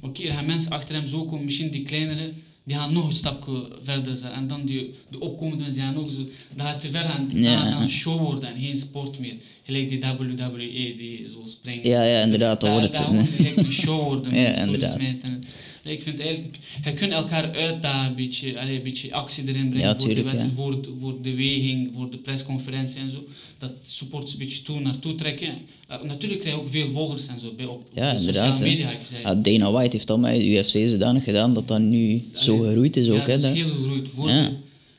Oké, 0.01 0.23
er 0.23 0.33
gaan 0.35 0.47
mensen 0.47 0.71
achter 0.73 0.95
hem 0.95 1.07
zo 1.07 1.25
komen, 1.25 1.45
misschien 1.45 1.71
die 1.71 1.83
kleinere, 1.83 2.33
die 2.65 2.77
gaan 2.77 2.93
nog 2.93 3.07
een 3.07 3.15
stapje 3.15 3.69
verder 3.83 4.17
zetten. 4.17 4.33
En 4.33 4.47
dan 4.49 4.65
die, 4.65 4.95
de 5.11 5.21
opkomende 5.21 5.63
mensen, 5.65 5.83
die 5.83 5.93
gaan 5.93 5.97
ook 6.05 6.11
zo, 6.11 6.27
dat 6.55 6.67
gaat 6.67 6.81
te 6.81 6.91
ver 6.91 7.01
gaan. 7.05 7.29
Dat 7.33 7.43
Ja. 7.43 7.71
dan 7.71 7.83
een 7.83 7.89
show 7.91 8.19
worden 8.21 8.55
en 8.55 8.61
geen 8.61 8.77
sport 8.77 9.19
meer. 9.19 9.35
Gelijk 9.65 9.89
die 9.89 10.01
WWE, 10.01 10.67
die 10.97 11.29
zo 11.29 11.43
springen. 11.47 11.89
Ja, 11.89 12.03
ja, 12.03 12.23
inderdaad, 12.23 12.61
Dat, 12.61 12.71
wordt 12.71 12.97
dat 12.97 13.07
het... 13.07 13.15
moet 13.15 13.29
gelijk 13.29 13.57
een 13.57 13.73
show 13.73 14.03
worden 14.03 14.35
Ja, 14.37 14.43
met 14.43 14.57
stories 14.57 14.95
inderdaad. 14.95 15.45
Nee, 15.85 15.95
Ik 15.95 16.03
vind 16.03 16.21
eigenlijk, 16.21 16.57
je 16.85 16.93
kunt 16.95 17.13
elkaar 17.13 17.55
uitdagen, 17.55 18.11
een 18.11 18.17
beetje, 18.17 18.61
allee, 18.61 18.77
een 18.77 18.83
beetje 18.83 19.13
actie 19.15 19.43
erin 19.49 19.69
brengen 19.69 19.89
Ja, 19.89 19.99
voor, 19.99 20.15
de 20.15 20.23
wedstrijd, 20.23 20.53
voor, 20.55 20.83
de, 20.83 20.89
voor 21.01 21.23
de 21.23 21.35
weging, 21.35 21.91
voor 21.97 22.11
de 22.11 22.17
persconferentie 22.17 23.01
en 23.01 23.11
zo. 23.11 23.25
Dat 23.59 23.73
supporters 23.87 24.33
een 24.33 24.39
beetje 24.39 24.63
toe 24.63 24.81
naartoe 24.81 25.15
trekken. 25.15 25.49
Uh, 25.91 26.03
natuurlijk 26.03 26.41
krijg 26.41 26.55
je 26.57 26.61
ook 26.63 26.69
veel 26.71 26.89
volgers 26.93 27.27
en 27.27 27.41
zo 27.41 27.53
bij 27.57 27.67
op, 27.67 27.87
Ja, 27.95 28.13
op 28.13 28.19
sociale 28.19 28.61
media. 28.61 28.91
Ja, 29.23 29.35
Dana 29.35 29.71
White 29.73 29.97
heeft 29.97 30.09
dat 30.09 30.19
met 30.19 30.35
de 30.37 30.47
UFC 30.51 30.69
zodanig 30.89 31.25
gedaan 31.25 31.55
dat 31.55 31.69
dat 31.69 31.81
nu 31.81 32.23
zo 32.35 32.53
Allee, 32.57 32.67
gegroeid 32.67 32.97
is 32.97 33.09
ook. 33.09 33.17
ja, 33.17 33.27
hè, 33.27 33.39
dat 33.41 33.55
is 33.55 33.63
heel 33.63 33.75
gegroeid. 33.75 34.09
Voor 34.15 34.29
Ja. 34.29 34.43
de- 34.43 34.49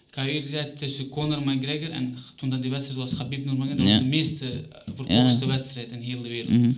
ik 0.09 0.19
ga 0.19 0.27
eerlijk 0.27 0.47
zeggen, 0.47 0.77
tussen 0.77 1.09
Conor 1.09 1.41
McGregor 1.47 1.89
en 1.91 2.15
toen 2.35 2.49
dat 2.49 2.61
die 2.61 2.71
wedstrijd 2.71 2.99
was, 2.99 3.13
Khabib 3.15 3.45
Nurmagomedov, 3.45 3.77
dat 3.85 3.87
was 3.93 3.97
de 3.99 4.05
meeste 4.05 4.45
eh, 4.45 4.93
verkoopste 4.95 5.45
wedstrijd 5.45 5.91
in 5.91 5.99
heel 6.01 6.21
de 6.21 6.29
wereld. 6.29 6.49
Mhm. 6.49 6.71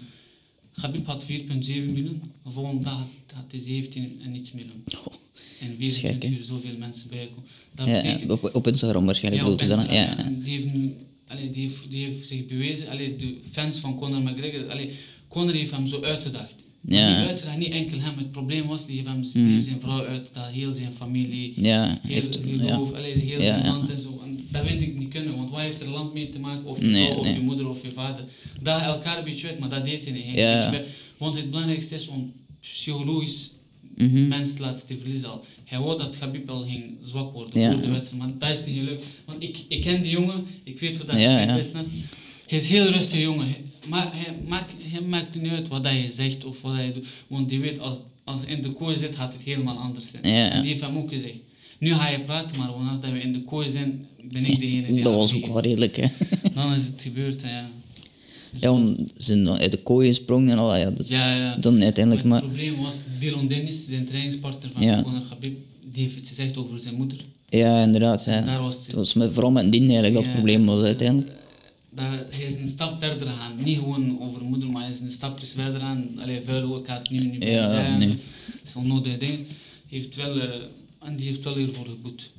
Khabib 0.76 1.06
had 1.06 1.26
4,7 1.26 1.30
miljoen, 1.68 2.22
de 2.44 2.52
volgende 2.52 2.84
dag 2.84 3.08
had, 3.34 3.46
hij 3.52 3.60
17 3.60 4.22
en 4.24 4.36
iets 4.36 4.52
miljoen. 4.52 4.84
En 5.60 5.76
24 5.78 6.30
hè? 6.30 6.36
uur 6.36 6.44
zoveel 6.44 6.78
mensen 6.78 7.10
bijkomen. 7.10 7.44
Dat 7.76 7.88
Ja, 7.88 8.02
betekent... 8.02 8.32
op, 8.32 8.56
op 8.56 8.68
Instagram 8.68 9.06
waarschijnlijk 9.06 9.46
Ja, 9.46 9.52
op 9.52 9.60
dan. 9.60 9.94
Ja, 9.94 10.32
die 10.44 10.58
heeft, 10.58 10.74
nu, 10.74 10.96
allee, 11.28 11.52
die, 11.52 11.62
heeft, 11.62 11.90
die 11.90 12.06
heeft 12.06 12.28
zich 12.28 12.46
bewezen, 12.46 12.90
allee, 12.90 13.16
de 13.16 13.38
fans 13.52 13.80
van 13.80 13.96
Conor 13.96 14.22
McGregor, 14.22 14.70
allee, 14.70 14.96
Conor 15.28 15.54
heeft 15.54 15.72
hem 15.72 15.88
zo 15.88 16.02
uitgedacht. 16.02 16.56
Ja. 16.88 17.20
Niet 17.20 17.28
uitgedacht, 17.30 17.58
niet 17.58 17.72
enkel 17.72 18.00
hem. 18.00 18.18
Het 18.18 18.32
probleem 18.32 18.68
was, 18.68 18.86
die 18.86 18.96
heeft, 18.96 19.08
hem, 19.08 19.22
die 19.22 19.54
heeft 19.54 19.66
zijn 19.66 19.80
vrouw 19.80 20.06
uitgedacht, 20.06 20.52
heel 20.52 20.72
zijn 20.72 20.92
familie, 20.98 21.54
ja, 21.56 22.00
heel 22.04 22.14
heeft, 22.16 22.40
ja. 22.62 22.76
allee, 22.76 23.14
heel 23.18 23.42
zijn 23.42 23.66
land 23.66 23.90
en 23.90 23.98
zo. 23.98 24.22
En 24.24 24.40
dat 24.50 24.66
vind 24.66 24.82
ik 24.82 24.98
niet 24.98 25.10
kunnen, 25.10 25.36
want 25.36 25.50
wat 25.52 25.60
heeft 25.62 25.82
er 25.82 25.88
land 25.90 26.14
mee 26.14 26.30
te 26.30 26.40
maken? 26.40 26.66
Of 26.66 26.80
je 26.80 26.86
Nee, 26.86 27.06
vrouw, 27.06 27.18
of 27.18 27.26
nee. 27.26 27.34
je 27.34 27.40
moeder, 27.42 27.70
of 27.70 27.82
je 27.84 27.92
vader. 27.92 28.26
Dat 28.62 28.82
elkaar 28.82 29.18
een 29.18 29.24
beetje 29.24 29.48
uit, 29.48 29.60
maar 29.60 29.70
dat 29.70 29.86
deed 29.86 30.04
hij 30.04 30.14
niet. 30.14 30.26
Hij. 30.26 30.86
Want 31.18 31.36
het 31.36 31.50
belangrijkste 31.50 31.96
is 31.96 32.08
om 32.08 32.34
psychologisch 32.62 33.54
Mhm. 33.98 34.28
mensen 34.28 34.62
laten 34.62 34.88
te 34.88 34.98
verliezen 35.02 35.30
al. 35.30 35.46
Hij 35.64 35.80
wou 35.80 35.98
dat 35.98 36.18
Khabib 36.18 36.50
al 36.50 36.66
ging 36.68 36.84
zwak 37.02 37.34
worden 37.34 37.72
voor 37.74 37.82
de 37.82 37.90
wedstrijd, 37.92 38.24
maar 38.24 38.32
dat 38.38 38.58
is 38.58 38.66
niet 38.66 38.76
gelukt. 38.78 39.06
Want 39.26 39.44
ik, 39.44 39.58
ik 39.68 39.82
ken 39.82 40.02
die 40.02 40.12
jongen, 40.12 40.46
ik 40.64 40.80
weet 40.80 40.98
wat 40.98 41.08
dat 41.08 41.20
Ja, 41.20 41.56
is. 41.58 41.72
Hij 42.48 42.58
is 42.58 42.70
heel 42.70 42.86
rustig 42.86 43.22
jongen, 43.22 43.46
Hij- 43.48 43.62
maar 43.90 44.10
hij 44.14 44.36
maakt, 44.48 44.72
hij 44.92 45.02
maakt 45.02 45.42
niet 45.42 45.52
uit 45.52 45.68
wat 45.68 45.84
je 45.86 46.10
zegt 46.12 46.46
of 46.46 46.62
wat 46.62 46.76
je 46.76 46.92
doet. 46.94 47.08
Want 47.28 47.50
die 47.50 47.60
weet, 47.60 47.80
als, 47.80 47.98
als 48.24 48.40
hij 48.46 48.56
in 48.56 48.62
de 48.62 48.70
kooi 48.72 48.98
zit, 48.98 49.16
gaat 49.16 49.34
het 49.34 49.42
helemaal 49.42 49.78
anders 49.78 50.06
zijn. 50.12 50.34
Ja, 50.36 50.62
die 50.62 50.70
heeft 50.72 50.82
hem 50.82 50.98
ook 50.98 51.10
gezegd. 51.10 51.34
Nu 51.80 51.94
ga 51.94 52.10
je 52.10 52.20
praten, 52.20 52.58
maar 52.58 52.72
wanneer 52.72 53.14
we 53.14 53.20
in 53.20 53.34
de 53.34 53.40
kooi 53.44 53.70
zijn, 53.70 54.06
ben 54.32 54.46
ik 54.46 54.60
degene 54.60 54.88
die 54.88 55.04
Dat 55.04 55.14
was 55.14 55.34
ook 55.36 55.46
wel 55.46 55.62
redelijk, 55.62 55.96
hè. 55.96 56.08
Dan 56.56 56.74
is 56.74 56.86
het 56.86 57.02
gebeurd, 57.02 57.42
ja. 57.42 57.70
Ja, 58.60 58.72
want 58.72 58.98
ze 58.98 59.06
zijn 59.18 59.50
uit 59.50 59.72
de 59.72 59.78
kooi 59.78 60.08
gesprongen 60.08 60.50
en 60.52 60.58
al, 60.58 60.76
ja, 60.76 60.90
dat, 60.90 61.08
Ja, 61.08 61.36
ja. 61.36 61.56
dan 61.58 61.84
uiteindelijk 61.84 62.26
Maar 62.28 62.42
het 62.42 62.48
probleem 62.54 62.76
was, 62.82 62.94
Dylan 63.20 63.48
Dennis, 63.48 63.86
de 63.86 64.04
trainingspartner 64.04 64.72
van 64.72 64.82
Ja. 64.82 65.02
Conor 65.04 65.22
Khabib, 65.30 65.58
die 65.92 66.04
heeft 66.04 66.16
het 66.16 66.28
gezegd 66.28 66.58
over 66.58 66.78
zijn 66.78 66.96
moeder. 66.96 67.18
Ja, 67.50 67.84
inderdaad, 67.84 68.26
ja. 68.26 68.42
Daar 68.42 68.62
was 68.62 68.74
het- 68.74 68.86
Dat 68.86 68.96
was 68.96 69.14
met, 69.14 69.32
vooral 69.34 69.52
met 69.52 69.72
Dien 69.72 69.82
eigenlijk 69.84 70.14
dat 70.14 70.24
het 70.24 70.34
probleem 70.34 70.66
was 70.66 70.82
uiteindelijk. 70.82 71.32
Hij 71.96 72.46
is 72.48 72.56
een 72.56 72.68
stap 72.68 73.00
verder 73.00 73.28
gegaan. 73.28 73.56
Niet 73.64 73.78
gewoon 73.78 74.20
over 74.22 74.44
moeder, 74.44 74.70
maar 74.72 74.84
hij 74.84 74.92
is 74.92 75.00
een 75.00 75.12
stapje 75.12 75.46
verder 75.46 75.80
gaan. 75.80 76.10
Allee, 76.20 76.42
vuil, 76.42 76.78
ik 76.80 76.86
ga 76.86 76.98
het 76.98 77.10
nu 77.10 77.20
niet 77.20 77.40
meer 77.40 77.52
Ja, 77.52 77.70
zeggen. 77.70 77.98
nee. 78.00 78.18
Is 78.64 78.76
onnodige 78.76 79.18
dingen. 79.18 79.46
Heeft 79.88 80.16
wel, 80.16 80.40
eh, 80.40 80.50
en 81.00 81.16
die 81.16 81.26
heeft 81.26 81.44
wel 81.44 81.56
hiervoor 81.56 81.86
geboet. 81.86 82.32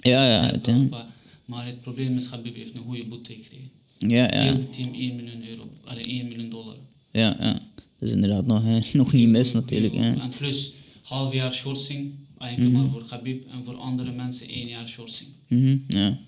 Ja, 0.00 0.24
ja, 0.32 0.40
uiteindelijk. 0.50 0.92
maar, 0.94 1.06
maar 1.44 1.66
het 1.66 1.80
probleem 1.80 2.16
is, 2.16 2.28
Khabib 2.28 2.56
heeft 2.56 2.74
een 2.74 2.82
goede 2.82 3.04
boete 3.04 3.32
gekregen. 3.32 3.70
Ja, 3.98 4.26
Heel 4.30 4.44
ja, 4.44 4.52
het 4.52 4.72
team 4.72 4.94
1 4.94 5.16
miljoen 5.16 5.48
euro. 5.48 5.68
Allee, 5.84 6.02
1 6.04 6.28
miljoen 6.28 6.50
dollar. 6.50 6.76
ja, 7.12 7.36
ja. 7.40 7.52
Dat 7.98 8.08
is 8.08 8.14
inderdaad 8.14 8.46
nog, 8.46 8.62
hè, 8.62 8.78
nog 8.98 9.12
niet 9.12 9.28
mis 9.28 9.52
natuurlijk. 9.52 9.94
Hè. 9.94 10.12
En 10.14 10.30
plus 10.38 10.72
half 11.02 11.32
jaar 11.32 11.52
schorsing. 11.54 12.10
Eigenlijk 12.38 12.72
Mhm. 12.74 12.82
maar 12.82 12.92
voor 12.92 13.06
Khabib 13.06 13.44
en 13.50 13.64
voor 13.64 13.74
andere 13.76 14.12
mensen 14.12 14.48
één 14.48 14.68
jaar 14.68 14.88
schorsing. 14.88 15.28
Mhm, 15.48 15.76
ja. 15.88 16.18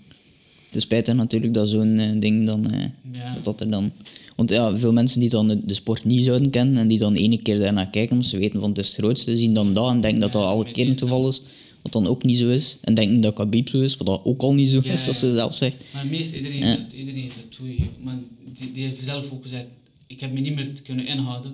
Het 0.68 0.76
is 0.76 0.83
spijtig 0.83 1.14
natuurlijk 1.14 1.54
dat 1.54 1.68
zo'n 1.68 1.98
eh, 1.98 2.20
ding 2.20 2.46
dan... 2.46 2.70
eh, 2.72 2.85
Ja. 3.12 3.35
dat 3.35 3.44
dat 3.44 3.61
er 3.61 3.70
dan... 3.70 3.92
Want 4.37 4.50
ja, 4.50 4.78
veel 4.78 4.92
mensen 4.92 5.20
die 5.20 5.28
dan 5.28 5.62
de, 5.64 5.74
sport 5.74 6.04
niet 6.04 6.24
zouden 6.24 6.50
kennen 6.50 6.76
en 6.76 6.88
die 6.88 6.98
dan 6.98 7.14
ene 7.14 7.42
keer 7.42 7.59
daarna 7.59 7.85
kijken 7.85 8.12
omdat 8.12 8.28
ze 8.31 8.37
weten 8.38 8.61
van 8.61 8.68
het 8.68 8.78
is 8.78 8.87
het 8.88 8.96
grootste, 8.96 9.37
zien 9.38 9.54
dan 9.54 9.72
dat 9.72 9.90
en 9.90 10.00
denken 10.00 10.20
dat 10.20 10.33
dat 10.33 10.42
alle 10.42 10.64
met 10.64 10.72
keer 10.72 10.88
een 10.88 10.96
toeval 10.96 11.28
is. 11.28 11.42
Wat 11.83 11.92
dan 11.92 12.07
ook 12.07 12.22
niet 12.24 12.38
zo 12.38 12.48
is. 12.48 12.76
En 12.81 12.94
denken 12.94 13.20
dat 13.20 13.35
Khabib 13.35 13.68
zo 13.68 13.81
is, 13.81 13.96
wat 13.96 14.07
dat 14.07 14.20
ook 14.24 14.42
al 14.42 14.54
niet 14.54 14.68
zo 14.68 14.81
Ja, 14.85 14.92
is, 14.92 15.07
als 15.09 15.18
ze 15.18 15.33
zelf 15.33 15.57
zegt. 15.57 15.85
Maar 15.92 16.07
meest 16.07 16.35
iedereen, 16.35 16.59
Ja. 16.59 16.66
het, 16.66 16.92
iedereen 16.92 17.24
het 17.37 17.50
toegegeven. 17.57 17.88
Maar 18.02 18.18
die, 18.59 18.72
die 18.72 18.85
heeft 18.87 19.04
zelf 19.04 19.33
ook 19.33 19.42
gezegd, 19.42 19.66
ik 20.07 20.20
heb 20.20 20.33
me 20.33 20.40
niet 20.40 20.54
meer 20.54 20.72
kunnen 20.85 21.07
inhouden. 21.07 21.52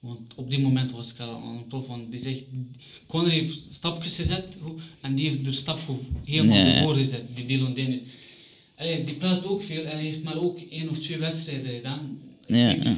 Want 0.00 0.18
op 0.36 0.50
die 0.50 0.58
moment 0.58 0.92
was 0.92 1.10
ik 1.10 1.18
al 1.18 1.34
aan 1.44 1.56
een 1.56 1.66
prof, 1.66 1.86
want 1.86 2.10
die 2.10 2.20
zegt, 2.20 2.42
Conor 3.06 3.28
heeft 3.30 3.58
stapjes 3.70 4.16
gezet 4.16 4.44
en 5.00 5.14
die 5.14 5.28
heeft 5.28 5.46
er 5.46 5.54
stap 5.54 5.78
helemaal 6.24 6.62
Nee. 6.62 6.82
voor 6.82 6.94
gezet, 6.94 7.22
die 7.34 7.46
Dylan 7.46 7.74
Dennis. 7.74 7.98
Allee, 8.84 9.04
die 9.04 9.14
praat 9.14 9.46
ook 9.46 9.62
veel 9.62 9.84
en 9.84 9.90
hij 9.90 10.02
heeft 10.02 10.22
maar 10.22 10.38
ook 10.42 10.58
één 10.70 10.88
of 10.88 10.98
twee 10.98 11.18
wedstrijden 11.18 11.70
gedaan. 11.74 12.18
Ja, 12.46 12.66
weet 12.66 12.76
niet 12.76 12.84
ja. 12.86 12.96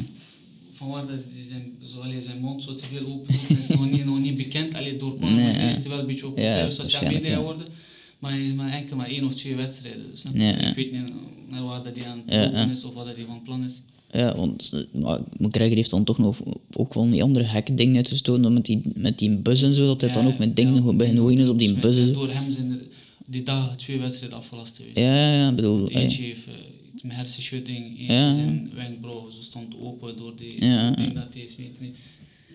Van 0.73 0.89
waar 0.89 1.07
dat 1.07 1.17
hij 1.33 1.45
zijn, 1.49 1.73
zo, 1.93 2.01
allee, 2.01 2.23
zijn 2.23 2.41
mond 2.41 2.63
zo 2.63 2.75
te 2.75 2.85
veel 2.85 3.07
open 3.07 3.35
is 3.61 3.69
nog 3.69 3.91
niet, 3.91 4.05
nog 4.05 4.21
niet 4.21 4.37
bekend. 4.37 4.75
Allee, 4.75 4.97
door 4.97 5.17
Nee, 5.21 5.35
de 5.53 5.59
ja. 5.59 5.69
eerste 5.69 5.89
wel 5.89 5.99
een 5.99 6.07
beetje 6.07 6.27
op 6.27 6.39
Ja, 6.39 6.45
sociale 6.45 6.77
waarschijnlijk, 6.77 7.23
media 7.23 7.37
geworden. 7.37 7.67
Maar 8.19 8.31
hij 8.31 8.45
is 8.45 8.53
maar 8.53 8.73
enkel 8.73 8.97
maar 8.97 9.09
één 9.09 9.25
of 9.25 9.35
twee 9.35 9.55
wedstrijden. 9.55 10.05
Snap 10.15 10.35
je? 10.35 10.43
Ja, 10.43 10.49
ja. 10.49 10.69
Ik 10.69 10.75
weet 10.75 10.93
niet 10.93 11.13
naar 11.49 11.65
waar 11.65 11.83
dat 11.83 11.97
hij 11.97 12.07
aan 12.07 12.23
het 12.27 12.71
is 12.71 12.85
of 12.85 12.95
wat 12.95 13.07
hij 13.07 13.25
van 13.27 13.43
plan 13.43 13.65
is. 13.65 13.75
Ja, 14.13 14.37
want 14.37 14.71
eh, 14.73 15.01
maar 15.03 15.21
McGregor 15.39 15.77
heeft 15.77 15.91
dan 15.91 16.05
toch 16.05 16.19
nog 16.19 16.39
ook 16.73 16.95
wel 16.95 17.11
die 17.11 17.23
andere 17.23 17.45
gekke 17.45 17.75
dingen 17.75 17.97
uitgestoten, 17.97 18.53
met 18.53 18.65
die, 18.65 18.81
met 18.95 19.19
die 19.19 19.37
bus 19.37 19.63
en 19.63 19.75
zo, 19.75 19.87
dat 19.87 20.01
hij 20.01 20.13
dan 20.13 20.27
ook 20.27 20.39
met 20.39 20.57
dingen 20.57 20.97
begint 20.97 21.19
gooien 21.19 21.39
is 21.39 21.49
op 21.49 21.59
die 21.59 21.73
dus 21.73 21.81
bus. 21.81 21.97
en 21.97 22.07
zo. 22.07 22.13
Door 22.13 22.31
hem 22.31 22.51
zijn 22.51 22.71
er 22.71 22.79
die 23.29 23.43
dagen 23.43 23.77
twee 23.77 23.99
wedstrijden 23.99 24.39
afgelast 24.39 24.77
geweest. 24.77 24.97
Ja, 24.97 25.15
ja, 25.15 25.33
ja, 25.33 25.53
bedoel, 25.53 25.89
Eentje 25.91 26.23
eh, 26.23 26.29
heeft 26.29 26.47
eh, 26.47 26.53
iets 26.95 27.03
met 27.03 27.13
hersenschudding, 27.17 27.99
eentje 27.99 28.13
Ja. 28.13 28.35
zijn 28.35 28.71
wenkbrauw 28.75 29.31
zo 29.31 29.41
stond 29.43 29.75
open 29.83 30.17
door 30.17 30.37
die 30.37 30.65
Ja, 30.65 30.69
ja. 30.89 30.91
ding 30.91 31.13
dat 31.15 31.35
hij 31.35 31.49
niet. 31.81 31.95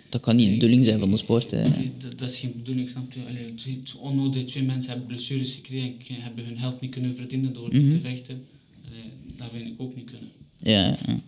dat 0.09 0.21
kan 0.21 0.35
niet 0.35 0.45
de 0.45 0.51
bedoeling 0.53 0.85
zijn 0.85 0.99
van 0.99 1.11
de 1.11 1.17
sport. 1.17 1.51
Hè. 1.51 1.63
Dat, 1.97 2.17
dat 2.19 2.31
is 2.31 2.39
geen 2.39 2.53
bedoeling, 2.57 2.89
snap 2.89 3.11
je? 3.13 3.19
Allee, 3.29 3.45
het 3.45 3.65
is 3.85 3.95
onnodig, 3.95 4.45
twee 4.45 4.63
mensen 4.63 4.89
hebben 4.89 5.07
blessures 5.07 5.55
gekregen 5.55 6.15
en 6.15 6.21
hebben 6.21 6.45
hun 6.45 6.57
geld 6.57 6.81
niet 6.81 6.91
kunnen 6.91 7.15
verdienen 7.15 7.53
door 7.53 7.75
Mhm. 7.75 7.89
te 7.89 7.99
vechten. 7.99 8.43
Allee, 8.89 9.01
dat 9.37 9.47
vind 9.53 9.65
ik 9.67 9.73
ook 9.77 9.95
niet 9.95 10.05
kunnen. 10.05 10.29
Ja, 10.57 10.97
ja. 11.07 11.19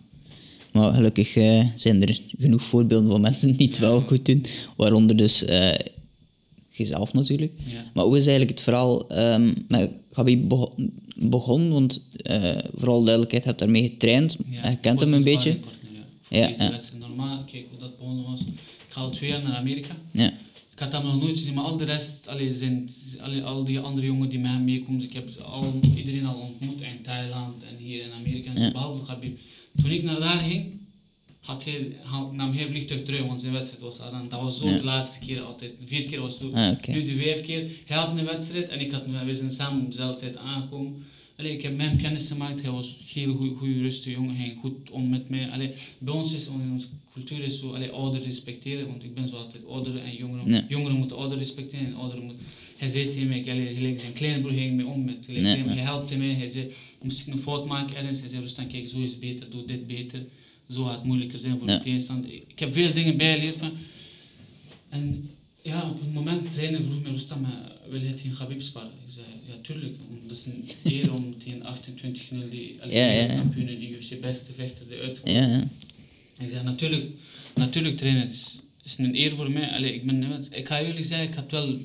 Maar 0.72 0.94
gelukkig 0.94 1.36
eh, 1.36 1.66
zijn 1.76 2.02
er 2.02 2.20
genoeg 2.38 2.62
voorbeelden 2.62 3.10
van 3.10 3.20
mensen 3.20 3.56
die 3.56 3.66
het 3.66 3.78
wel 3.78 4.00
goed 4.00 4.24
doen, 4.26 4.44
waaronder 4.76 5.16
dus 5.16 5.44
eh 5.44 5.74
jezelf 6.76 7.12
natuurlijk. 7.12 7.52
Ja. 7.66 7.90
Maar 7.94 8.04
hoe 8.04 8.16
is 8.16 8.26
eigenlijk 8.26 8.50
het 8.50 8.60
verhaal 8.60 9.08
ehm 9.08 9.52
met 9.68 9.90
Gabi 10.10 10.46
begonnen? 11.16 11.70
Want 11.70 12.00
eh, 12.16 12.56
vooral 12.74 13.02
duidelijkheid, 13.02 13.42
je 13.42 13.48
hebt 13.48 13.60
daarmee 13.60 13.82
getraind, 13.82 14.36
Ja, 14.50 14.70
je 14.70 14.76
kent 14.76 15.00
hem 15.00 15.12
een 15.14 15.24
beetje. 15.24 15.58
Ja, 16.28 16.48
Ja. 16.58 16.80
Normaal, 16.98 17.44
kijk 17.44 17.64
hoe 17.70 17.80
dat 17.80 17.98
begonnen 17.98 18.24
was. 18.24 18.40
Ik 18.40 18.46
ga 18.88 19.00
al 19.00 19.10
twee 19.10 19.30
jaar 19.30 19.42
naar 19.42 19.56
Amerika. 19.56 19.96
Ja, 20.12 20.32
Ik 20.72 20.78
had 20.78 20.92
hem 20.92 21.02
nog 21.04 21.20
nooit 21.20 21.38
gezien, 21.38 21.54
maar 21.54 21.64
al 21.64 21.76
de 21.76 21.84
rest, 21.84 22.28
allee, 22.28 22.54
zijn, 22.54 22.88
allee, 23.20 23.42
al 23.42 23.64
die 23.64 23.78
andere 23.78 24.06
jongen 24.06 24.28
die 24.28 24.38
met 24.38 24.50
hem 24.50 24.64
meekomen, 24.64 25.02
ik 25.02 25.12
heb 25.12 25.28
al, 25.42 25.74
iedereen 25.96 26.26
al 26.26 26.34
ontmoet 26.50 26.80
in 26.80 27.02
Thailand 27.02 27.62
en 27.62 27.84
hier 27.84 28.02
in 28.02 28.12
Amerika, 28.12 28.50
Ja. 28.54 28.72
behalve 28.72 29.04
Khabib. 29.04 29.38
Toen 29.82 29.90
ik 29.90 30.02
naar 30.02 30.20
daar 30.20 30.38
ging, 30.38 30.64
hij, 31.46 31.96
had, 32.02 32.32
nam 32.32 32.54
vliegtuig 32.54 33.02
terug, 33.02 33.26
want 33.26 33.40
zijn 33.40 33.52
wedstrijd 33.52 33.82
was 33.82 34.00
aan. 34.00 34.26
Dat 34.28 34.40
was 34.40 34.58
zo 34.58 34.76
de 34.76 34.84
laatste 34.84 35.26
keer 35.26 35.40
altijd. 35.40 35.72
Vier 35.84 36.04
keer 36.04 36.20
was 36.20 36.38
zo. 36.38 36.50
Ah. 36.50 36.76
Nu 36.86 37.04
de 37.04 37.16
vijf 37.16 37.42
keer. 37.42 37.70
Hij 37.84 37.96
had 37.96 38.18
een 38.18 38.24
wedstrijd 38.24 38.68
en 38.68 38.80
ik 38.80 38.92
had, 38.92 39.02
we 39.24 39.36
zijn 39.36 39.50
samen 39.50 39.86
op 39.86 40.36
aangekomen. 40.36 41.04
Allee, 41.36 41.52
ik 41.52 41.62
heb 41.62 41.78
hem 41.78 41.98
kennis 41.98 42.28
gemaakt. 42.28 42.62
Hij 42.62 42.70
was 42.70 42.96
heel 43.12 43.34
goede, 43.34 43.54
goede 43.54 43.80
rustige 43.80 44.10
jongen. 44.10 44.36
Hij 44.36 44.46
ging 44.46 44.60
goed 44.60 44.90
om 44.90 45.08
met 45.08 45.28
mij. 45.28 45.50
Allee, 45.50 45.70
bij 45.98 46.14
ons 46.14 46.34
is 46.34 46.46
in 46.46 46.70
onze 46.72 46.86
cultuur 47.12 47.42
is 47.42 47.60
zo, 47.60 47.72
allee, 47.72 47.90
ouder 47.90 48.22
respecteren, 48.22 48.88
want 48.88 49.04
ik 49.04 49.14
ben 49.14 49.28
zo 49.28 49.36
altijd 49.36 49.66
ouder 49.66 49.98
en 49.98 50.16
jongeren. 50.16 50.66
Jongeren 50.68 50.96
moeten 50.96 51.16
ouder 51.16 51.38
respecteren 51.38 51.86
en 51.86 51.94
ouderen 51.94 52.24
moeten. 52.24 52.46
Hij 52.76 52.88
zei 52.88 53.06
tegen 53.06 53.28
mij, 53.28 53.44
allee, 53.50 53.74
gelijk 53.74 54.00
zijn 54.00 54.12
kleine 54.12 54.40
broer 54.40 54.52
ging 54.52 54.76
mij 54.76 54.84
om 54.84 55.04
met. 55.04 55.16
Gelijk, 55.26 55.44
hij, 55.44 55.76
helpte 55.76 56.16
mij. 56.16 56.32
Hij 56.32 56.48
zei, 56.48 56.70
moest 57.02 57.20
ik 57.20 57.32
een 57.32 57.38
fout 57.38 57.66
maken 57.66 57.96
ergens? 57.96 58.20
Hij 58.20 58.28
zei, 58.28 58.42
Rustan, 58.42 58.66
kijk, 58.66 58.88
zo 58.88 58.98
is 58.98 59.10
het 59.10 59.20
beter, 59.20 59.50
doe 59.50 59.64
dit 59.64 59.86
beter. 59.86 60.22
Zo 60.70 60.84
gaat 60.84 60.94
het 60.94 61.04
moeilijker 61.04 61.38
zijn 61.38 61.58
voor 61.58 61.68
Ja. 61.68 61.76
de 61.76 61.82
tegenstander. 61.82 62.30
Ik 62.32 62.58
heb 62.58 62.74
veel 62.74 62.92
dingen 62.92 63.16
bijgeleerd 63.16 63.56
van. 63.58 63.72
En 64.88 65.30
ja, 65.62 65.88
op 65.90 66.00
het 66.00 66.12
moment, 66.12 66.42
de 66.46 66.50
trainer 66.52 66.82
vroeg 66.82 67.02
mij, 67.02 67.10
Rustam, 67.12 67.46
wil 67.88 68.00
je 68.00 68.14
tegen 68.14 68.34
Khabib 68.34 68.62
sparren? 68.62 68.90
Ik 69.06 69.12
zei, 69.12 69.26
ja, 69.46 69.54
tuurlijk. 69.62 69.94
Dat 70.26 70.36
is 70.36 70.44
een 70.44 70.68
eer 70.92 71.12
om 71.14 71.34
tegen 71.38 71.62
28-0 71.62 72.50
die 72.50 72.76
alle 72.82 72.92
Ja, 72.92 73.10
ja, 73.10 73.42
die 73.54 73.90
UFC 73.96 74.20
beste 74.20 74.52
vechter 74.52 74.86
eruit 74.90 75.14
te 75.16 75.22
komen. 75.22 75.40
ja, 75.42 75.56
ja. 75.56 75.68
Ik 76.44 76.50
zei, 76.50 76.62
natuurlijk, 76.64 77.06
natuurlijk 77.54 77.96
trainer, 77.96 78.22
het 78.22 78.30
is, 78.30 78.58
is 78.84 78.98
een 78.98 79.16
eer 79.16 79.36
voor 79.36 79.50
mij. 79.50 79.70
Allee, 79.70 79.94
ik, 79.94 80.04
ben, 80.06 80.44
ik 80.50 80.66
ga 80.68 80.82
jullie 80.82 81.04
zeggen, 81.04 81.28
ik 81.28 81.34
had 81.34 81.50
wel, 81.50 81.78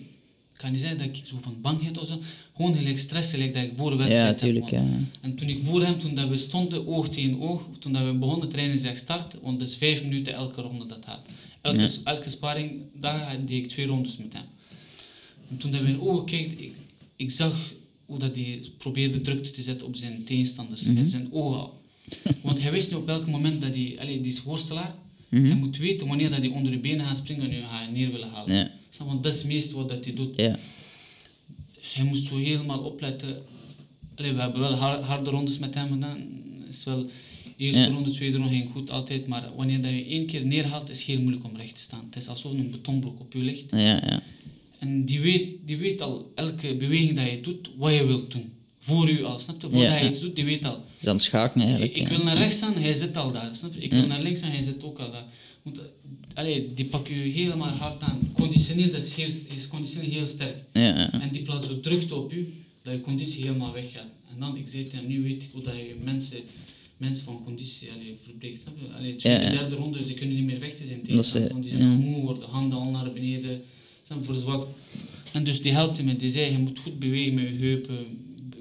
kan 0.60 0.72
niet 0.72 0.80
zeggen 0.80 0.98
dat 0.98 1.08
ik 1.08 1.22
zo 1.26 1.38
van 1.42 1.62
bangheid 1.62 1.98
of 1.98 2.08
zo, 2.08 2.20
gewoon 2.56 2.76
gelijk 2.76 3.00
stress, 3.00 3.32
gelijk 3.32 3.54
dat 3.54 3.64
ik 3.64 3.72
voor 3.76 3.90
de 3.90 3.96
wedstrijd 3.96 4.24
Ja, 4.24 4.28
heb, 4.46 4.54
tuurlijk. 4.54 4.70
Ja. 4.72 5.00
En 5.22 5.36
toen 5.36 5.48
ik 5.50 5.60
voor 5.64 5.82
hem, 5.84 6.00
toen 6.00 6.16
dat 6.16 6.30
we 6.30 6.38
stonden 6.38 6.88
oog 6.88 7.10
tegen 7.10 7.42
oog, 7.42 7.66
toen 7.80 7.94
dat 7.94 8.04
we 8.06 8.14
begonnen 8.14 8.50
trainen, 8.50 8.80
zeg 8.80 8.98
start, 8.98 9.36
want 9.42 9.62
is 9.62 9.76
vijf 9.76 10.04
minuten 10.04 10.34
elke 10.34 10.62
ronde 10.62 10.86
dat 10.86 11.00
gaat. 11.06 11.22
Elke, 11.62 11.80
Ja. 11.82 11.88
elke 12.04 12.30
sparring, 12.30 12.72
daar 13.00 13.38
deed 13.46 13.64
ik 13.64 13.70
twee 13.70 13.86
rondes 13.86 14.18
met 14.18 14.34
hem. 14.34 14.44
En 15.50 15.58
toen 15.58 15.72
dat 15.72 15.82
we 15.82 15.88
in 15.88 16.02
ogen 16.02 16.26
keek, 16.26 16.52
ik, 16.60 16.74
ik 17.16 17.32
zag 17.32 17.74
hoe 18.06 18.20
dat 18.20 18.36
hij 18.36 18.62
probeerde 18.78 19.22
drukte 19.22 19.52
te 19.52 19.62
zetten 19.62 19.88
op 19.88 19.96
zijn 19.96 20.24
tegenstanders, 20.24 20.82
Mhm. 20.82 20.98
in 20.98 21.08
zijn 21.08 21.28
ogen. 21.32 21.70
Want 22.42 22.62
hij 22.62 22.72
wist 22.72 22.90
niet 22.92 23.00
op 23.00 23.06
welk 23.06 23.28
moment 23.28 23.62
dat 23.62 23.74
hij, 23.74 23.96
allee, 24.00 24.22
die 24.22 24.32
is 24.32 24.44
worstelaar, 24.44 24.96
Mhm. 25.30 25.46
hij 25.46 25.56
moet 25.56 25.78
weten 25.78 26.08
wanneer 26.08 26.30
dat 26.30 26.40
hij 26.40 26.48
onder 26.50 26.72
de 26.72 26.78
benen 26.78 27.06
gaat 27.06 27.18
springen 27.18 27.44
en 27.44 27.50
nu 27.50 27.62
gaat 27.62 27.80
hij 27.84 27.92
neer 27.92 28.12
willen 28.12 28.30
halen. 28.30 28.56
Ja. 28.56 28.72
Want 28.98 29.24
dat 29.24 29.34
is 29.34 29.40
het 29.40 29.48
meeste 29.48 29.76
wat 29.76 29.90
dat 29.90 30.06
hij 30.06 30.14
doet. 30.14 30.36
Ja. 30.38 30.58
Dus 31.80 31.94
hij 31.94 32.06
moest 32.06 32.28
zo 32.28 32.38
helemaal 32.38 32.80
opletten. 32.80 33.38
Allee, 34.16 34.34
we 34.34 34.42
hebben 34.42 34.60
wel 34.60 34.74
har- 34.74 35.02
harde 35.02 35.30
rondes 35.30 35.58
met 35.58 35.74
hem 35.74 35.92
gedaan. 35.92 36.18
Is 36.70 36.84
wel, 36.84 37.06
eerste 37.58 37.80
Ja. 37.82 37.88
ronde, 37.88 38.12
tweede 38.12 38.38
ronde 38.38 38.52
ging 38.52 38.70
goed 38.72 38.90
altijd. 38.92 39.28
Maar 39.28 39.50
wanneer 39.56 39.82
dat 39.82 39.92
je 39.92 40.06
één 40.06 40.26
keer 40.26 40.46
neerhaalt, 40.46 40.90
is 40.90 40.98
het 40.98 41.08
heel 41.08 41.20
moeilijk 41.22 41.44
om 41.46 41.56
recht 41.58 41.76
te 41.76 41.82
staan. 41.82 42.06
Het 42.06 42.16
is 42.16 42.28
alsof 42.28 42.52
een 42.52 42.72
betonblok 42.72 43.20
op 43.20 43.34
je 43.34 43.40
ligt. 43.40 43.66
Ja, 43.72 43.80
ja. 43.80 44.22
En 44.80 45.06
die 45.06 45.20
weet, 45.20 45.48
die 45.66 45.78
weet 45.78 46.02
al, 46.02 46.32
elke 46.36 46.76
beweging 46.76 47.16
dat 47.16 47.30
je 47.30 47.42
doet, 47.42 47.70
wat 47.78 47.94
je 47.94 48.06
wilt 48.06 48.32
doen. 48.32 48.52
Voor 48.80 49.10
u 49.10 49.24
al, 49.24 49.40
snap 49.40 49.62
je? 49.62 49.70
Voordat 49.70 50.00
ja. 50.00 50.10
iets 50.10 50.20
doet, 50.20 50.36
die 50.36 50.46
weet 50.46 50.66
al. 50.66 50.84
is 51.00 51.08
aan 51.08 51.14
het 51.14 51.24
schaken 51.24 51.62
eigenlijk. 51.62 51.96
Ik, 51.96 52.02
ik 52.02 52.08
wil 52.08 52.24
naar 52.24 52.38
rechts 52.38 52.58
staan, 52.58 52.74
hij 52.74 52.94
zit 52.94 53.18
al 53.18 53.32
daar. 53.32 53.56
Snap 53.56 53.74
je? 53.74 53.80
Ik 53.80 53.92
wil 53.92 54.06
naar 54.08 54.22
links 54.22 54.42
gaan, 54.42 54.52
hij 54.52 54.62
zit 54.62 54.84
ook 54.84 55.00
al 55.00 55.12
daar. 55.12 55.26
Want, 55.64 55.80
allee, 56.40 56.74
die 56.74 56.86
pakken 56.86 57.16
je 57.16 57.32
helemaal 57.32 57.70
hard 57.70 58.02
aan. 58.02 58.32
Conditioneel, 58.34 58.92
dat 58.92 59.04
is, 59.04 59.14
heel, 59.16 59.32
is 59.56 59.68
conditioneel 59.68 60.10
heel 60.10 60.26
sterk. 60.26 60.56
Ja, 60.74 60.82
ja. 60.82 61.22
En 61.22 61.30
die 61.32 61.42
plaats 61.42 61.68
zo 61.68 61.80
drukte 61.80 62.16
op 62.16 62.34
u, 62.34 62.54
dat 62.82 62.94
je 62.94 63.02
conditie 63.02 63.44
helemaal 63.44 63.74
weggaat. 63.74 64.10
En 64.34 64.40
dan, 64.40 64.58
ik 64.58 64.68
zei 64.68 64.88
hem, 64.92 65.08
nu 65.08 65.22
weet 65.24 65.44
ik 65.44 65.50
hoe 65.54 65.62
dat 65.64 65.76
je 65.76 65.96
mensen, 66.04 66.40
mensen 66.98 67.24
van 67.26 67.42
conditie 67.44 67.92
allee, 67.92 68.18
verbreekt. 68.24 68.62
Je? 68.80 68.94
Allee, 68.98 69.16
tweede, 69.16 69.44
Ja, 69.44 69.50
derde 69.50 69.76
ronde, 69.76 70.06
ze 70.06 70.14
kunnen 70.14 70.36
niet 70.36 70.46
meer 70.46 70.60
vechten 70.60 70.86
zijn 70.86 71.02
tegen 71.04 71.50
want 71.52 71.64
die 71.64 71.72
zijn 71.72 72.00
moe 72.00 72.22
worden, 72.22 72.50
handen 72.50 72.78
al 72.80 72.90
naar 72.90 73.12
beneden, 73.14 73.62
zijn 74.04 74.24
verzwakt. 74.24 74.68
En 75.34 75.44
dus 75.44 75.62
die 75.62 75.72
helpt 75.72 76.04
me, 76.04 76.16
die 76.16 76.32
zei, 76.32 76.52
je 76.52 76.58
moet 76.58 76.80
goed 76.80 77.00
bewegen 77.00 77.34
met 77.34 77.44
je 77.44 77.56
heupen. 77.58 77.98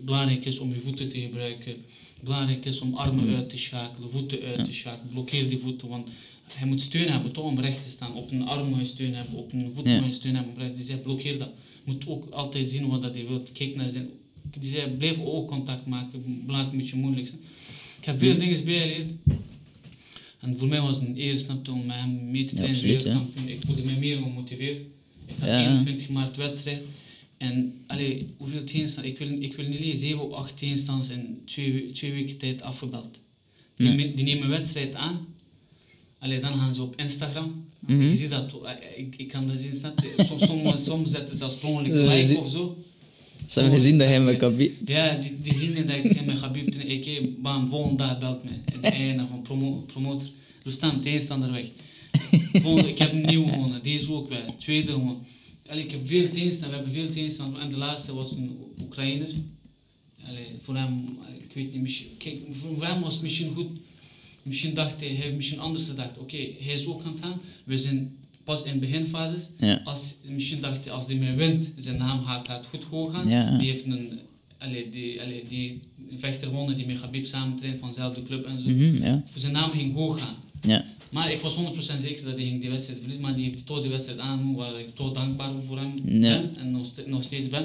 Belangrijk 0.05 0.45
is 0.45 0.59
om 0.59 0.75
je 0.75 0.81
voeten 0.81 1.09
te 1.09 1.19
gebruiken. 1.21 1.75
Belangrijk 2.21 2.65
is 2.65 2.81
om 2.81 2.95
armen 2.95 3.25
Mhm. 3.25 3.35
uit 3.35 3.51
te 3.51 3.59
schakelen, 3.59 4.11
voeten 4.11 4.39
uit 4.43 4.65
te 4.65 4.73
schakelen. 4.73 5.09
Blokkeer 5.11 5.49
die 5.49 5.59
voeten, 5.59 5.89
want 5.89 6.09
hij 6.55 6.69
moet 6.69 6.81
steun 6.83 7.09
hebben 7.11 7.33
toch 7.33 7.45
om 7.45 7.61
recht 7.61 7.83
te 7.83 7.89
staan. 7.91 8.15
Op 8.15 8.31
een 8.31 8.43
arm 8.43 8.69
moet 8.69 8.79
je 8.79 8.85
steun 8.85 9.15
hebben, 9.15 9.35
op 9.39 9.53
een 9.53 9.73
voet 9.75 9.87
Ja. 9.89 10.01
moet 10.01 10.09
je 10.09 10.15
steun 10.15 10.35
hebben. 10.35 10.53
om 10.55 10.59
recht- 10.61 10.77
Die 10.77 10.85
zei, 10.85 10.99
blokkeer 10.99 11.39
dat. 11.39 11.51
Je 11.85 11.93
moet 11.93 12.07
ook 12.07 12.31
altijd 12.31 12.71
zien 12.71 12.89
wat 12.89 13.03
dat 13.03 13.15
hij 13.15 13.27
wil. 13.27 13.43
Kijk 13.53 13.77
naar 13.77 13.91
zijn... 13.91 14.09
Die 14.59 14.71
zei, 14.71 14.91
blijf 14.91 15.19
oogcontact 15.19 15.87
maken. 15.87 16.43
Belangrijk, 16.47 16.73
een 16.73 16.79
beetje 16.79 16.97
moeilijk. 16.97 17.27
zijn. 17.27 17.41
Ik 17.99 18.05
heb 18.05 18.19
veel 18.19 18.39
dingen 18.39 18.65
bijgeleerd. 18.65 19.11
En 20.41 20.59
voor 20.59 20.69
mij 20.69 20.81
was 20.81 20.97
het 20.97 21.05
een 21.05 21.21
eer 21.21 21.39
snap 21.39 21.67
je, 21.67 21.73
om 21.73 21.87
met 21.87 21.97
hem 21.97 22.31
mee 22.31 22.45
te 22.45 22.55
Ja, 22.55 22.61
trainen. 22.61 22.81
absoluut, 22.81 23.03
wereldkampioen. 23.03 23.49
Ik 23.49 23.61
voelde 23.67 23.83
me 23.85 23.99
meer 23.99 24.17
gemotiveerd. 24.17 24.79
Ik 25.27 25.35
had 25.39 25.49
Ja. 25.49 25.71
21 25.71 26.09
maart 26.09 26.37
wedstrijd. 26.37 26.83
En 27.37 27.75
allee, 27.87 28.27
hoeveel 28.37 28.65
tegenstanders? 28.65 29.13
Ik 29.15 29.19
wil, 29.29 29.43
ik 29.43 29.57
wil 29.57 29.69
niet 29.69 29.81
lezen, 29.81 29.99
7 29.99 30.21
of 30.29 30.33
8 30.33 30.57
tegenstanders 30.59 31.11
in 31.11 31.43
twee, 31.45 31.73
we- 31.73 31.91
twee 31.93 32.13
weken 32.13 32.37
tijd 32.39 32.63
afgebeld. 32.63 33.19
Die, 33.77 33.91
Ja. 33.91 33.97
die 34.15 34.25
nemen 34.25 34.43
een 34.45 34.51
wedstrijd 34.51 34.95
aan. 34.95 35.27
Allee, 36.19 36.41
dan 36.41 36.53
gaan 36.53 36.75
ze 36.75 36.83
op 36.83 36.97
Instagram. 36.97 37.65
Mhm. 37.79 38.11
Ik 38.11 38.17
zie 38.17 38.29
dat, 38.29 38.55
eh, 38.65 38.99
ik, 38.99 39.15
ik 39.17 39.29
kan 39.29 39.47
dat 39.47 39.61
zien, 39.61 39.75
snap? 39.75 40.01
Soms, 40.17 40.85
soms, 40.89 41.11
zetten 41.11 41.39
ze 41.39 41.57
een 41.63 42.09
like 42.09 42.39
of 42.39 42.51
zo. 42.51 42.77
Ze 43.47 43.61
hebben 43.61 43.79
gezien 43.79 43.99
dat 43.99 44.09
hij 44.09 44.21
met 44.21 44.37
Khabib... 44.37 44.89
Ja, 44.89 45.15
die, 45.15 45.37
die 45.43 45.55
zien 45.55 45.75
dat 45.87 45.97
ik 45.97 46.25
met 46.27 46.39
Habib 46.39 46.71
ten 46.71 46.91
ik 46.91 47.43
bam, 47.43 47.69
volgende 47.69 47.97
dag 47.97 48.19
belt 48.19 48.45
me. 48.45 48.51
De 48.81 48.89
einde 48.89 49.27
van 49.31 49.43
promo, 49.43 49.85
promotor. 49.87 50.29
Rustam, 50.63 51.01
tegenstander 51.01 51.53
weg. 51.53 51.67
Volgende, 52.63 52.89
ik 52.89 52.99
heb 52.99 53.13
een 53.13 53.21
nieuwe 53.21 53.53
gewonnen, 53.53 53.83
deze 53.83 54.13
ook 54.13 54.29
weg. 54.29 54.41
Tweede 54.59 54.93
gewonnen. 54.93 55.27
Allee, 55.69 55.85
ik 55.85 55.91
heb 55.91 56.09
veel 56.09 56.31
tegenstanders, 56.31 56.69
we 56.69 56.75
hebben 56.75 56.93
veel 56.93 57.11
tegenstanders. 57.13 57.65
En 57.65 57.71
de 57.71 57.77
laatste 57.77 58.15
was 58.15 58.31
een 58.31 58.59
Oekraïner. 58.83 59.31
Allee, 60.27 60.47
voor 60.63 60.77
hem, 60.77 61.19
ik 61.39 61.55
weet 61.55 61.73
niet, 61.73 61.83
misschien, 61.83 62.09
kijk, 62.19 62.37
voor 62.51 62.75
voor 62.77 62.87
hem 62.87 63.01
was 63.01 63.13
het 63.13 63.23
misschien 63.23 63.55
goed. 63.55 63.71
Misschien 64.49 64.75
dacht 64.75 65.01
hij, 65.01 65.09
hij 65.09 65.17
heeft 65.17 65.37
misschien 65.37 65.61
anders 65.61 65.85
gedacht. 65.87 66.19
Oké, 66.19 66.37
hij 66.37 66.75
is 66.75 66.87
ook 66.87 67.05
aan 67.05 67.13
het 67.13 67.21
gaan. 67.21 67.41
We 67.65 67.79
zijn 67.79 68.17
pas 68.45 68.63
in 68.63 68.79
beginfases. 68.79 69.51
Ja. 69.59 69.81
Als, 69.85 70.17
misschien 70.25 70.61
dacht 70.61 70.85
hij, 70.85 70.95
als 70.95 71.07
hij 71.07 71.15
meer 71.15 71.37
wint, 71.37 71.71
zijn 71.77 71.97
naam 71.97 72.25
gaat, 72.25 72.49
gaat 72.49 72.67
goed 72.71 72.85
gewoon 72.85 73.13
gaan. 73.13 73.29
Ja. 73.29 73.59
Die 73.59 73.71
heeft 73.71 73.85
een, 73.85 74.19
allee, 74.59 74.89
die, 74.91 75.23
allee, 75.23 75.45
die 75.49 75.81
vechter 76.17 76.49
gewonnen 76.49 76.77
die 76.77 76.87
met 76.87 77.01
Habib 77.01 77.27
samen 77.27 77.57
traint 77.57 77.79
van 77.79 77.89
dezelfde 77.89 78.23
club 78.23 78.47
en 78.47 78.63
zo. 78.63 78.71
Ja. 79.05 79.23
Voor 79.31 79.41
zijn 79.41 79.53
naam 79.53 79.71
ging 79.71 79.95
hoog 79.95 80.21
gaan. 80.21 80.37
Ja. 80.61 80.85
Maar 81.11 81.33
ik 81.33 81.41
was 81.41 81.57
100% 81.57 81.59
zeker 82.01 82.25
dat 82.25 82.35
hij 82.35 82.45
ging 82.45 82.61
die 82.61 82.71
wedstrijd 82.71 82.99
verliezen, 82.99 83.25
maar 83.27 83.35
die 83.37 83.51
heeft 83.51 83.67
toch 83.67 83.81
die 83.81 83.91
wedstrijd 83.91 84.19
aan, 84.19 84.55
waar 84.55 84.81
ik 84.81 84.95
toch 84.95 85.13
dankbaar 85.13 85.51
voor 85.67 85.79
hem 85.79 85.93
Ja. 86.05 86.21
ben 86.41 86.57
en 86.57 86.71
nog, 86.71 86.87
nog 87.07 87.23
steeds 87.23 87.49
ben. 87.49 87.65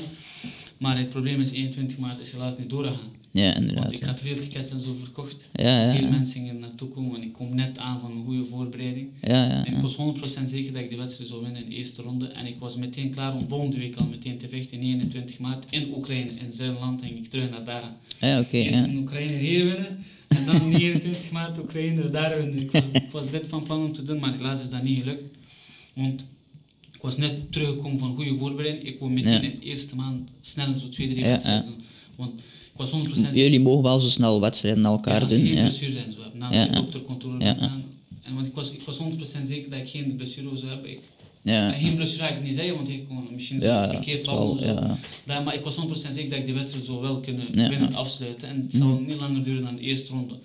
Maar 0.77 0.97
het 0.97 1.09
probleem 1.09 1.41
is 1.41 1.51
21 1.51 1.97
maart 1.97 2.19
is 2.19 2.31
helaas 2.31 2.57
niet 2.57 2.69
doorgegaan. 2.69 3.21
Ja, 3.31 3.43
Want 3.43 3.57
inderdaad. 3.57 3.91
ik 3.91 3.99
Ja, 3.99 4.05
had 4.07 4.19
veel 4.19 4.35
tickets 4.39 4.71
en 4.71 4.79
zo 4.79 4.95
verkocht. 5.03 5.47
ja, 5.53 5.85
ja. 5.85 5.95
Veel 5.97 6.09
mensen 6.09 6.33
gingen 6.39 6.59
naartoe 6.59 6.87
komen, 6.89 7.11
want 7.11 7.23
ik 7.23 7.33
kom 7.33 7.55
net 7.55 7.77
aan 7.77 7.99
van 7.99 8.11
een 8.11 8.23
goede 8.25 8.45
voorbereiding. 8.49 9.07
Ja, 9.21 9.45
ja, 9.45 9.65
En 9.65 9.73
ik 9.75 9.81
was 9.81 9.95
100% 9.95 10.49
zeker 10.49 10.73
dat 10.73 10.81
ik 10.81 10.89
de 10.89 10.95
wedstrijd 10.95 11.29
zou 11.29 11.41
winnen 11.43 11.63
in 11.63 11.69
de 11.69 11.75
eerste 11.75 12.01
ronde. 12.01 12.27
En 12.27 12.45
ik 12.45 12.55
was 12.59 12.75
meteen 12.75 13.09
klaar 13.11 13.33
om 13.35 13.45
volgende 13.49 13.77
week 13.77 13.95
al 13.95 14.07
meteen 14.07 14.37
te 14.37 14.49
vechten, 14.49 14.79
21 14.79 15.39
maart, 15.39 15.65
in 15.69 15.93
Oekraïne. 15.95 16.29
In 16.29 16.53
zijn 16.53 16.73
land 16.79 17.01
ging 17.01 17.17
ik 17.17 17.29
terug 17.29 17.49
naar 17.49 17.63
daar. 17.63 17.91
Ja, 18.19 18.39
oké. 18.39 18.57
Eerst 18.57 18.77
ja. 18.77 18.85
in 18.85 18.97
Oekraïne 18.97 19.37
hier 19.37 19.65
winnen, 19.65 20.03
en 20.37 20.45
dan 20.45 20.69
29 20.69 21.31
maart 21.31 21.57
Oekraïne 21.59 22.09
daar. 22.09 22.39
Ik 22.39 22.71
was, 22.71 22.81
ik 22.93 23.11
was 23.11 23.31
dit 23.31 23.45
van 23.47 23.63
plan 23.63 23.83
om 23.85 23.93
te 23.93 24.03
doen, 24.03 24.19
maar 24.19 24.33
helaas 24.33 24.59
is 24.59 24.69
dat 24.69 24.83
niet 24.83 24.99
gelukt. 24.99 25.23
Want 25.93 26.21
ik 26.91 27.01
was 27.01 27.17
net 27.17 27.51
teruggekomen 27.51 27.99
van 27.99 28.15
goede 28.15 28.37
voorbereiding. 28.37 28.87
Ik 28.87 28.99
wou 28.99 29.11
meteen 29.11 29.31
Ja. 29.33 29.41
in 29.41 29.59
de 29.59 29.65
eerste 29.65 29.95
maand 29.95 30.29
snel 30.41 30.73
zo 30.79 30.89
twee, 30.89 31.07
drie 31.09 31.19
Ja, 31.19 31.27
wedstrijden 31.29 31.65
doen. 31.65 31.83
Want 32.15 32.31
ik 32.39 32.79
was 32.79 32.89
100% 32.91 32.93
zeker. 33.15 33.35
Jullie 33.35 33.59
mogen 33.59 33.83
wel 33.83 33.99
zo 33.99 34.09
snel 34.09 34.41
wedstrijden 34.41 34.81
naar 34.81 34.91
elkaar 34.91 35.15
Ja, 35.15 35.21
als 35.21 35.31
je 35.31 35.37
doen. 35.37 35.45
geen 35.47 35.55
Ja. 35.55 35.61
blessure 35.61 35.99
en 35.99 36.13
zo 36.13 36.21
hebt. 36.21 36.33
Na 36.35 36.53
Ja, 36.53 36.65
de 36.65 36.71
ja. 36.73 36.79
doktercontrole 36.79 37.43
Ja. 37.43 37.57
En 38.23 38.33
want 38.35 38.47
ik 38.47 38.53
was, 38.53 38.71
ik 38.71 38.81
was 38.81 38.97
100% 38.97 39.47
zeker 39.47 39.69
dat 39.69 39.79
ik 39.79 39.89
geen 39.89 40.15
blessure 40.15 40.57
zou 40.57 40.69
hebben. 40.71 40.89
Ik, 40.91 40.99
Ja, 41.43 41.71
Geen 41.71 41.95
blessure 41.95 42.23
ga 42.23 42.29
ik 42.35 42.43
niet 42.43 42.55
zeggen, 42.55 42.75
want 42.75 42.89
ik 42.89 43.07
kon 43.07 43.27
misschien 43.33 43.59
ja, 43.59 43.89
verkeerd 43.89 44.17
het 44.17 44.25
zal- 44.25 44.57
zo. 44.57 44.65
ja. 44.65 44.97
Daar, 45.25 45.43
maar 45.43 45.55
ik 45.55 45.63
was 45.63 45.75
100% 45.75 46.13
zeker 46.13 46.29
dat 46.29 46.39
ik 46.39 46.45
de 46.45 46.53
wedstrijd 46.53 46.85
zo 46.85 47.01
wel 47.01 47.19
kunnen 47.19 47.47
Ja, 47.53 47.69
winnen 47.69 47.89
ja. 47.91 47.95
afsluiten. 47.97 48.47
En 48.49 48.61
het 48.61 48.73
zal 48.75 48.87
Mhm. 48.87 49.05
niet 49.05 49.19
langer 49.19 49.43
duren 49.43 49.63
dan 49.63 49.75
de 49.75 49.81
eerste 49.81 50.11
ronde. 50.13 50.35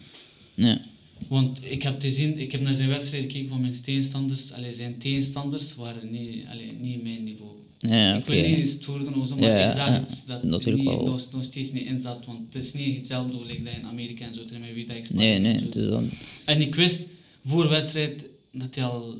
ja. 0.54 0.80
Want 1.28 1.58
ik 1.62 1.82
heb, 1.82 2.00
te 2.00 2.10
zien, 2.10 2.38
ik 2.38 2.52
heb 2.52 2.60
naar 2.60 2.74
zijn 2.74 2.88
wedstrijd 2.88 3.22
gekeken 3.22 3.48
van 3.48 3.60
mijn 3.60 3.82
tegenstanders. 3.82 4.52
Allee, 4.52 4.72
zijn 4.72 4.98
tegenstanders 4.98 5.74
waren 5.76 6.10
niet, 6.10 6.44
allee, 6.50 6.72
niet 6.80 7.02
mijn 7.02 7.24
niveau. 7.24 7.50
Ja, 7.78 8.14
ik 8.14 8.20
oké. 8.22 8.32
wil 8.40 8.56
niet 8.56 8.68
stoer 8.68 8.98
doen 9.04 9.18
maar 9.38 9.48
Ja, 9.50 9.66
ik 9.66 9.72
zag 9.76 9.86
ja, 9.86 9.92
het 9.92 10.22
dat 10.26 10.40
het 10.40 10.50
natuurlijk 10.50 10.88
niet, 10.88 11.00
nog, 11.04 11.28
nog 11.32 11.44
steeds 11.44 11.72
niet 11.72 11.86
in 11.86 12.00
zat. 12.00 12.24
Want 12.26 12.38
het 12.54 12.64
is 12.64 12.72
niet 12.72 12.96
hetzelfde 12.96 13.38
gelijk 13.38 13.64
dat 13.64 13.72
je 13.74 13.78
in 13.80 13.86
Amerika 13.86 14.24
en 14.26 14.34
zo 14.34 14.40
mij 14.60 14.74
weet 14.74 14.88
dat 14.88 14.96
ik 14.96 15.10
Nee, 15.10 15.34
sparring 15.34 15.42
nee, 15.42 15.58
zo. 15.58 15.64
het 15.64 15.76
is 15.76 15.88
dan... 15.88 16.10
En 16.44 16.60
ik 16.60 16.74
wist 16.74 17.00
voor 17.46 17.62
de 17.62 17.68
wedstrijd 17.68 18.24
dat 18.52 18.74
hij 18.74 18.84
al 18.84 19.14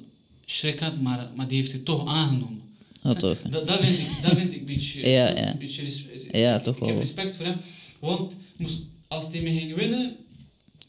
schrik 0.51 0.81
had, 0.81 1.01
maar, 1.01 1.31
maar 1.37 1.49
die 1.49 1.57
heeft 1.61 1.73
het 1.73 1.85
toch 1.85 2.07
aangenomen. 2.07 2.61
Ja, 3.03 3.13
toch. 3.15 3.39
Dat, 3.51 3.67
dat, 3.67 3.81
vind 3.81 3.99
ik, 3.99 4.09
dat 4.23 4.37
vind 4.37 4.53
ik 4.53 4.59
een 4.59 4.65
beetje, 4.67 5.01
Ja, 5.11 5.29
ja. 5.29 5.51
een 5.51 5.59
beetje 5.59 5.85
Ja, 6.33 6.61
toch 6.61 6.75
ik 6.75 6.81
heb 6.81 6.91
wel. 6.91 6.99
respect 6.99 7.37
voor 7.37 7.45
hem, 7.47 7.57
want 7.99 8.37
moest, 8.57 8.79
als 9.09 9.27
hij 9.33 9.41
me 9.41 9.51
ging 9.59 9.75
winnen, 9.75 10.17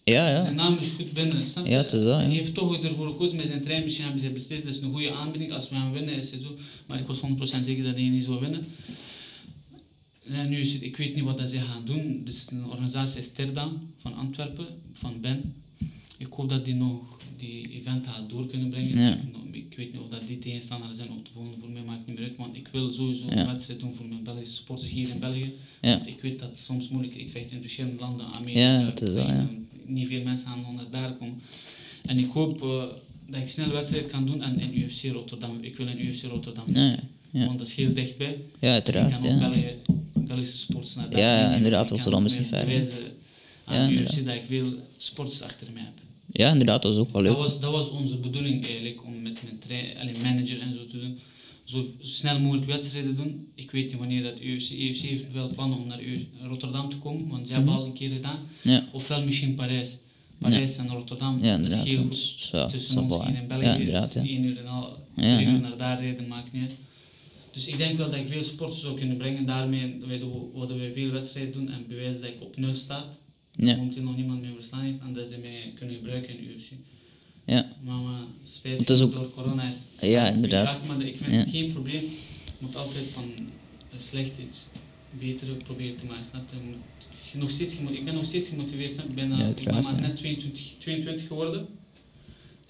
Ja, 0.03 0.41
zijn 0.41 0.55
ja. 0.55 0.61
naam 0.63 0.77
is 0.81 0.89
goed 0.91 1.11
binnen. 1.13 1.47
Snap? 1.47 1.67
Ja, 1.67 1.77
het 1.77 1.93
is 1.93 2.03
dat, 2.03 2.19
ja. 2.19 2.25
Hij 2.25 2.35
heeft 2.35 2.53
toch 2.53 2.83
ervoor 2.83 3.07
gekozen 3.07 3.35
met 3.35 3.47
zijn 3.47 3.61
trein. 3.61 3.83
Misschien 3.83 4.03
hebben 4.05 4.21
ze 4.21 4.29
beslist, 4.29 4.63
dat 4.63 4.73
is 4.73 4.81
een 4.81 4.91
goede 4.91 5.11
aanbieding. 5.11 5.51
Als 5.53 5.69
we 5.69 5.75
gaan 5.75 5.91
winnen, 5.93 6.13
is 6.13 6.31
het 6.31 6.41
zo. 6.41 6.55
Maar 6.87 6.99
ik 6.99 7.07
was 7.07 7.19
100% 7.19 7.63
zeker 7.63 7.83
dat 7.83 7.95
hij 7.95 8.03
niet 8.09 8.23
zou 8.23 8.39
winnen. 8.39 8.67
En 10.25 10.49
nu 10.49 10.59
is 10.59 10.73
het, 10.73 10.81
ik 10.81 10.97
weet 10.97 11.15
niet 11.15 11.23
wat 11.23 11.37
dat 11.37 11.49
ze 11.49 11.59
gaan 11.59 11.85
doen. 11.85 12.21
Dus 12.25 12.47
een 12.51 12.65
organisatie 12.65 13.19
is 13.21 13.31
van 13.97 14.15
Antwerpen, 14.15 14.65
van 14.93 15.21
Ben. 15.21 15.53
Ik 16.17 16.27
hoop 16.29 16.49
dat 16.49 16.65
die 16.65 16.75
nog 16.75 17.01
die 17.37 17.69
event 17.71 18.07
gaat 18.07 18.29
door 18.29 18.47
kunnen 18.47 18.69
brengen. 18.69 19.01
Ja. 19.01 19.17
Ik, 19.79 19.85
ik 19.85 19.91
weet 19.91 20.01
niet 20.01 20.11
of 20.11 20.17
dat 20.19 20.27
die 20.27 20.39
tegenstander 20.39 20.93
zijn 20.93 21.09
of 21.09 21.21
de 21.23 21.29
volgende 21.33 21.57
voor 21.59 21.69
mij 21.69 21.81
maakt 21.81 22.07
niet 22.07 22.15
meer 22.17 22.27
uit. 22.27 22.37
Want 22.37 22.55
ik 22.55 22.67
wil 22.71 22.93
sowieso 22.93 23.27
een 23.27 23.45
wedstrijd 23.45 23.79
doen 23.79 23.93
voor 23.93 24.05
mijn 24.05 24.23
Belgische 24.23 24.55
sporters 24.55 24.91
hier 24.91 25.09
in 25.09 25.19
België. 25.19 25.53
Want 25.81 26.07
ik 26.07 26.21
weet 26.21 26.39
dat 26.39 26.49
het 26.49 26.59
soms 26.59 26.89
moeilijk. 26.89 27.15
Ik 27.15 27.31
vecht 27.31 27.51
in 27.51 27.61
verschillende 27.61 27.99
landen, 27.99 28.25
Amerika, 28.33 28.93
Ja. 29.13 29.49
Niet 29.85 30.07
veel 30.07 30.23
mensen 30.23 30.47
gaan 30.47 30.61
nog 30.61 30.73
naar 30.73 30.89
daar 30.91 31.13
komen. 31.13 31.41
En 32.05 32.17
ik 32.17 32.31
hoop 32.31 32.61
eh, 32.61 32.83
dat 33.29 33.41
ik 33.41 33.49
snel 33.49 33.65
een 33.65 33.71
wedstrijd 33.71 34.07
kan 34.07 34.25
doen 34.25 34.41
en 34.41 34.59
in 34.59 34.77
UFC 34.77 35.03
Rotterdam. 35.03 35.57
Ik 35.61 35.77
wil 35.77 35.87
in 35.87 36.05
UFC 36.05 36.23
Rotterdam. 36.23 36.63
Ja, 36.73 36.99
ja. 37.31 37.45
Want 37.45 37.57
dat 37.57 37.67
is 37.67 37.75
heel 37.75 37.93
dichtbij. 37.93 38.37
Ja, 38.59 38.67
ik 38.67 38.73
uiteraard, 38.73 39.11
kan 39.11 39.21
ook 39.21 39.27
ja. 39.27 39.49
België, 39.49 39.75
Belgische 40.13 40.57
sporters 40.57 40.95
naar 40.95 41.09
daar 41.09 41.19
Ja, 41.21 41.55
inderdaad, 41.55 41.83
Ik 41.83 41.89
Rotterdam 41.89 42.25
is 42.25 42.37
niet 42.37 42.47
ver, 42.47 42.57
hè. 42.57 42.65
bewijzen 42.65 42.93
Ja, 43.67 43.83
aan. 43.83 43.91
UFC 43.91 44.25
dat 44.25 44.35
ik 44.35 44.43
veel 44.47 44.73
sporters 44.97 45.41
achter 45.41 45.67
mij 45.73 45.83
heb. 45.83 46.08
Ja, 46.31 46.51
inderdaad, 46.51 46.81
dat 46.81 46.95
was 46.95 47.01
ook 47.05 47.11
wel 47.11 47.23
Dat 47.23 47.31
leuk. 47.31 47.41
was, 47.41 47.59
dat 47.59 47.71
was 47.71 47.89
onze 47.89 48.17
bedoeling 48.17 48.65
eigenlijk, 48.65 49.03
om 49.05 49.21
met 49.21 49.43
mijn 49.43 49.59
trein, 49.59 49.97
allee, 49.97 50.13
manager 50.23 50.59
en 50.61 50.73
zo 50.73 50.85
te 50.87 50.99
doen. 50.99 51.19
Zo 51.63 51.85
snel 52.01 52.39
mogelijk 52.39 52.65
wedstrijden 52.67 53.15
doen. 53.15 53.47
Ik 53.55 53.71
weet 53.71 53.83
niet 53.85 53.97
wanneer 53.97 54.23
dat 54.23 54.41
UFC, 54.41 54.71
UFC 54.71 55.01
heeft 55.01 55.31
wel 55.31 55.47
plannen 55.49 55.77
om 55.77 55.87
naar 55.87 56.03
U- 56.03 56.27
Rotterdam 56.47 56.89
te 56.89 56.97
komen, 56.97 57.27
want 57.27 57.47
ze 57.47 57.53
hebben 57.53 57.71
Mhm. 57.73 57.81
al 57.81 57.87
een 57.87 57.93
keer 57.93 58.09
gedaan. 58.09 58.39
Ja, 58.61 58.85
Ofwel 58.91 59.23
misschien 59.23 59.55
Parijs. 59.55 59.97
Parijs 60.39 60.77
en 60.77 60.87
Rotterdam. 60.89 61.35
ja 61.41 61.47
dat 61.51 61.55
inderdaad. 61.55 61.85
heel 61.87 62.01
goed. 62.01 62.49
Tussen 62.69 62.95
dat 62.95 63.19
ons 63.19 63.27
in 63.37 63.47
België 63.47 63.65
Ja, 63.65 63.75
inderdaad, 63.75 64.13
ja. 64.13 64.21
1 64.21 64.43
uur 64.43 64.57
en 64.57 64.67
al, 64.67 64.97
3 65.15 65.45
uur 65.47 65.59
naar 65.59 65.77
daar 65.77 65.99
rijden, 66.01 66.27
maakt 66.27 66.51
niet 66.53 66.61
uit. 66.61 66.75
Dus 67.51 67.67
ik 67.67 67.77
denk 67.77 67.97
wel 67.97 68.09
dat 68.09 68.19
ik 68.19 68.27
veel 68.27 68.43
sporten 68.43 68.79
zou 68.79 68.97
kunnen 68.97 69.17
brengen. 69.17 69.45
Daarmee 69.45 69.95
willen 70.07 70.77
wij 70.77 70.91
veel 70.93 71.11
wedstrijden 71.11 71.53
doen 71.53 71.69
en 71.69 71.85
bewijzen 71.87 72.21
dat 72.21 72.29
ik 72.29 72.41
op 72.41 72.57
nul 72.57 72.73
sta. 72.73 73.05
Ja. 73.67 73.75
Momenteel 73.75 74.03
nog 74.03 74.15
niemand 74.15 74.41
meer 74.41 74.53
verstaan 74.55 74.81
heeft 74.81 74.99
en 74.99 75.13
dat 75.13 75.27
ze 75.27 75.37
mij 75.37 75.73
kunnen 75.75 75.95
gebruiken 75.95 76.37
in 76.37 76.43
UFC. 76.55 76.69
Ja, 77.45 77.75
Maar, 77.83 78.21
spijt 78.43 78.79
Het 78.79 78.89
is 78.89 79.01
ook- 79.01 79.13
door 79.13 79.31
corona 79.33 79.63
is 79.69 80.07
Ja, 80.09 80.27
inderdaad. 80.29 80.87
Maar 80.87 81.01
ik 81.01 81.17
vind 81.17 81.35
het 81.35 81.49
geen 81.49 81.71
probleem. 81.73 82.01
Je 82.45 82.65
moet 82.65 82.75
altijd 82.75 83.09
van 83.09 83.23
een 83.93 83.99
slecht 84.01 84.37
iets 84.47 84.67
beter 85.19 85.47
proberen 85.47 85.95
te 85.95 86.05
maken. 86.05 86.25
Snap 86.25 86.49
je? 86.49 86.55
Je 86.55 86.63
moet- 86.65 86.77
je 87.31 87.37
nog 87.37 87.49
steeds, 87.51 87.73
ik 87.73 88.05
ben 88.05 88.13
nog 88.13 88.25
steeds 88.25 88.49
gemotiveerd. 88.49 88.97
Ik 88.97 89.13
ben, 89.15 89.31
uh, 89.31 89.49
ik 89.49 89.63
ben 89.63 89.83
maar 89.83 90.01
net 90.01 90.17
22, 90.17 90.61
22 90.79 91.27
geworden. 91.27 91.67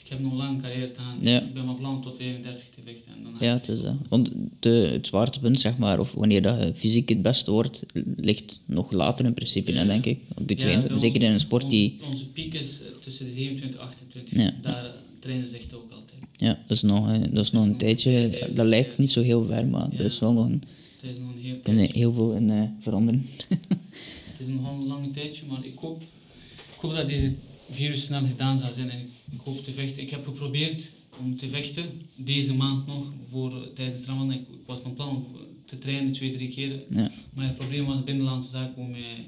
Ik 0.10 0.16
heb 0.16 0.24
nog 0.24 0.32
een 0.32 0.38
lange 0.38 0.62
carrière. 0.62 0.92
Ja. 1.22 1.42
Ik 1.42 1.54
ben 1.54 1.66
van 1.66 1.76
plan 1.78 2.02
tot 2.02 2.18
35 2.18 2.64
te 2.70 2.82
vechten. 2.86 3.12
En 3.18 3.24
dan 3.24 3.34
ja, 3.40 3.54
het 3.54 3.68
is 3.68 3.82
dat. 3.82 3.96
Want 4.08 4.32
de, 4.60 4.70
het 4.70 5.08
zwaartepunt, 5.08 5.60
zeg 5.60 5.78
maar, 5.78 6.00
of 6.00 6.14
wanneer 6.14 6.42
dat 6.42 6.64
je 6.64 6.72
fysiek 6.76 7.10
het 7.10 7.22
beste 7.22 7.52
wordt, 7.52 7.86
ligt 8.16 8.64
nog 8.66 8.92
later 8.92 9.26
in 9.26 9.34
principe, 9.34 9.74
Ja. 9.74 9.86
denk 9.86 10.06
ik. 10.06 10.20
Op 10.36 10.50
Ja, 10.50 10.98
zeker 10.98 11.22
in 11.22 11.32
een 11.32 11.40
sport 11.40 11.70
die... 11.70 11.96
Onze, 11.98 12.12
onze 12.12 12.28
piek 12.28 12.54
is 12.54 12.82
eh, 12.82 12.88
tussen 13.00 13.26
de 13.26 13.32
27 13.32 13.80
en 13.80 13.88
28. 13.88 14.38
Ja. 14.38 14.54
Daar 14.62 14.86
uh, 14.86 14.90
trainen 15.20 15.50
ze 15.50 15.56
echt 15.56 15.74
ook 15.74 15.92
altijd. 15.92 16.20
Ja, 16.36 16.60
dat 16.68 16.78
is 16.78 16.82
nog, 16.82 17.10
eh, 17.10 17.22
dat 17.32 17.44
is 17.46 17.52
nog 17.52 17.64
een 17.64 17.70
nog 17.70 17.78
tijdje. 17.78 18.48
Dat 18.54 18.66
lijkt 18.66 18.98
niet 18.98 19.12
zo 19.12 19.22
heel 19.22 19.46
ver, 19.46 19.68
maar 19.68 19.88
er 19.92 20.06
is 20.06 20.20
wel 20.20 20.34
nog 20.34 20.46
een, 20.46 20.64
Het 21.02 21.12
is 21.12 21.20
nog 21.20 21.78
een 21.78 21.90
heel 21.94 22.14
veel 22.14 22.34
in 22.34 22.50
eh, 22.50 22.64
veranderen. 22.80 23.26
Het 23.48 24.40
is 24.40 24.48
nog 24.48 24.82
een 24.82 24.88
lange 24.88 25.12
tijdje, 25.12 25.46
maar 25.46 25.66
ik 25.66 25.76
hoop, 25.76 26.02
ik 26.74 26.80
hoop 26.80 26.96
dat 26.96 27.08
deze 27.08 27.34
virus 27.70 28.04
snel 28.06 28.22
gedaan 28.22 28.60
zal 28.60 28.74
zijn 28.74 28.90
en 28.90 29.00
ik, 29.00 29.08
ik 29.32 29.40
hoop 29.44 29.64
te 29.64 29.74
vechten. 29.74 30.02
Ik 30.02 30.10
heb 30.10 30.26
geprobeerd 30.26 30.90
om 31.20 31.38
te 31.38 31.50
vechten 31.50 31.86
deze 32.16 32.54
maand 32.54 32.88
nog 32.88 33.06
voor, 33.32 33.74
tijdens 33.74 34.06
Ramadan. 34.06 34.32
Ik, 34.32 34.40
ik 34.40 34.66
was 34.66 34.80
van 34.80 34.94
plan 34.94 35.10
om 35.10 35.26
te 35.66 35.78
trainen 35.78 36.12
twee, 36.12 36.34
drie 36.34 36.50
keer, 36.50 36.84
Ja, 36.90 37.12
maar 37.34 37.46
het 37.46 37.58
probleem 37.58 37.86
was 37.86 38.04
binnenlandse 38.04 38.50
zaken 38.52 38.82
om 38.82 38.90
mij 38.90 39.28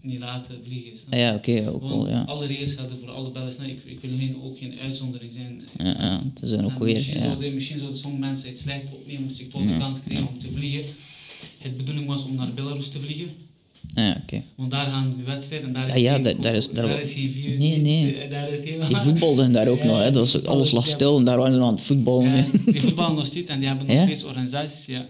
niet 0.00 0.18
laten 0.18 0.60
vliegen. 0.64 0.96
snap 0.96 1.14
ja 1.14 1.34
oké, 1.34 1.70
ook 1.70 1.82
wel, 1.82 2.08
ja. 2.08 2.22
alle 2.22 2.46
regels 2.46 2.74
gelden 2.74 2.98
voor 2.98 3.10
alle 3.10 3.30
Belgen. 3.30 3.70
Ik, 3.70 3.84
ik 3.84 4.00
wil 4.00 4.18
geen, 4.18 4.42
ook 4.42 4.58
geen 4.58 4.78
uitzondering 4.78 5.32
zijn. 5.32 5.62
Ja, 5.78 5.84
ja, 5.84 6.22
is 6.42 6.52
ook 6.52 6.78
weer, 6.78 6.94
Misschien, 6.94 7.18
ja. 7.18 7.24
zouden, 7.24 7.54
misschien 7.54 7.78
zouden 7.78 7.98
sommige 7.98 8.22
mensen 8.22 8.48
het 8.48 8.58
slecht 8.58 8.84
opnemen, 8.92 9.22
moest 9.22 9.40
ik 9.40 9.50
toch 9.50 9.66
de 9.66 9.78
kans 9.78 10.02
krijgen 10.02 10.28
om 10.28 10.38
te 10.38 10.50
vliegen. 10.54 10.84
Het 11.58 11.76
bedoeling 11.76 12.06
was 12.06 12.24
om 12.24 12.34
naar 12.34 12.54
Belarus 12.54 12.88
te 12.88 13.00
vliegen. 13.00 13.30
Ah, 13.98 14.04
ja, 14.06 14.20
oké. 14.22 14.42
Want 14.56 14.70
daar 14.70 14.86
gaan 14.86 15.14
de 15.18 15.22
wedstrijd 15.24 15.62
en 15.62 15.72
daar 15.72 15.86
is 15.86 15.92
Ah 15.92 15.98
ja, 15.98 16.12
geen, 16.14 16.22
daar- 16.22 16.40
daar 16.40 16.54
is- 16.54 16.70
daar- 16.70 17.00
is 17.00 17.12
geen 17.12 17.30
vier. 17.32 17.58
Nee, 17.58 17.78
nee. 17.80 18.16
eh, 18.16 18.30
Daar 18.30 18.52
is 18.52 18.62
helemaal... 18.64 18.88
Die 18.88 18.96
voetbalden 18.96 19.52
daar 19.52 19.68
ook 19.68 19.78
Ja, 19.82 19.86
nog, 19.86 19.98
hè. 20.02 20.10
Dat 20.10 20.32
was, 20.32 20.44
alles 20.44 20.70
lag 20.70 20.86
stil 20.86 21.18
en 21.18 21.24
daar 21.24 21.38
waren 21.38 21.52
ze 21.54 21.60
aan 21.60 21.70
het 21.74 21.80
voetballen. 21.80 22.36
Ja, 22.36 22.44
die 22.72 22.80
voetballen 22.80 23.14
nog 23.16 23.26
steeds 23.26 23.50
en 23.50 23.58
die 23.58 23.68
hebben 23.68 23.86
nog 23.86 23.96
Ja? 23.96 24.02
steeds 24.04 24.24
organisaties. 24.24 24.86
Ja. 24.86 25.06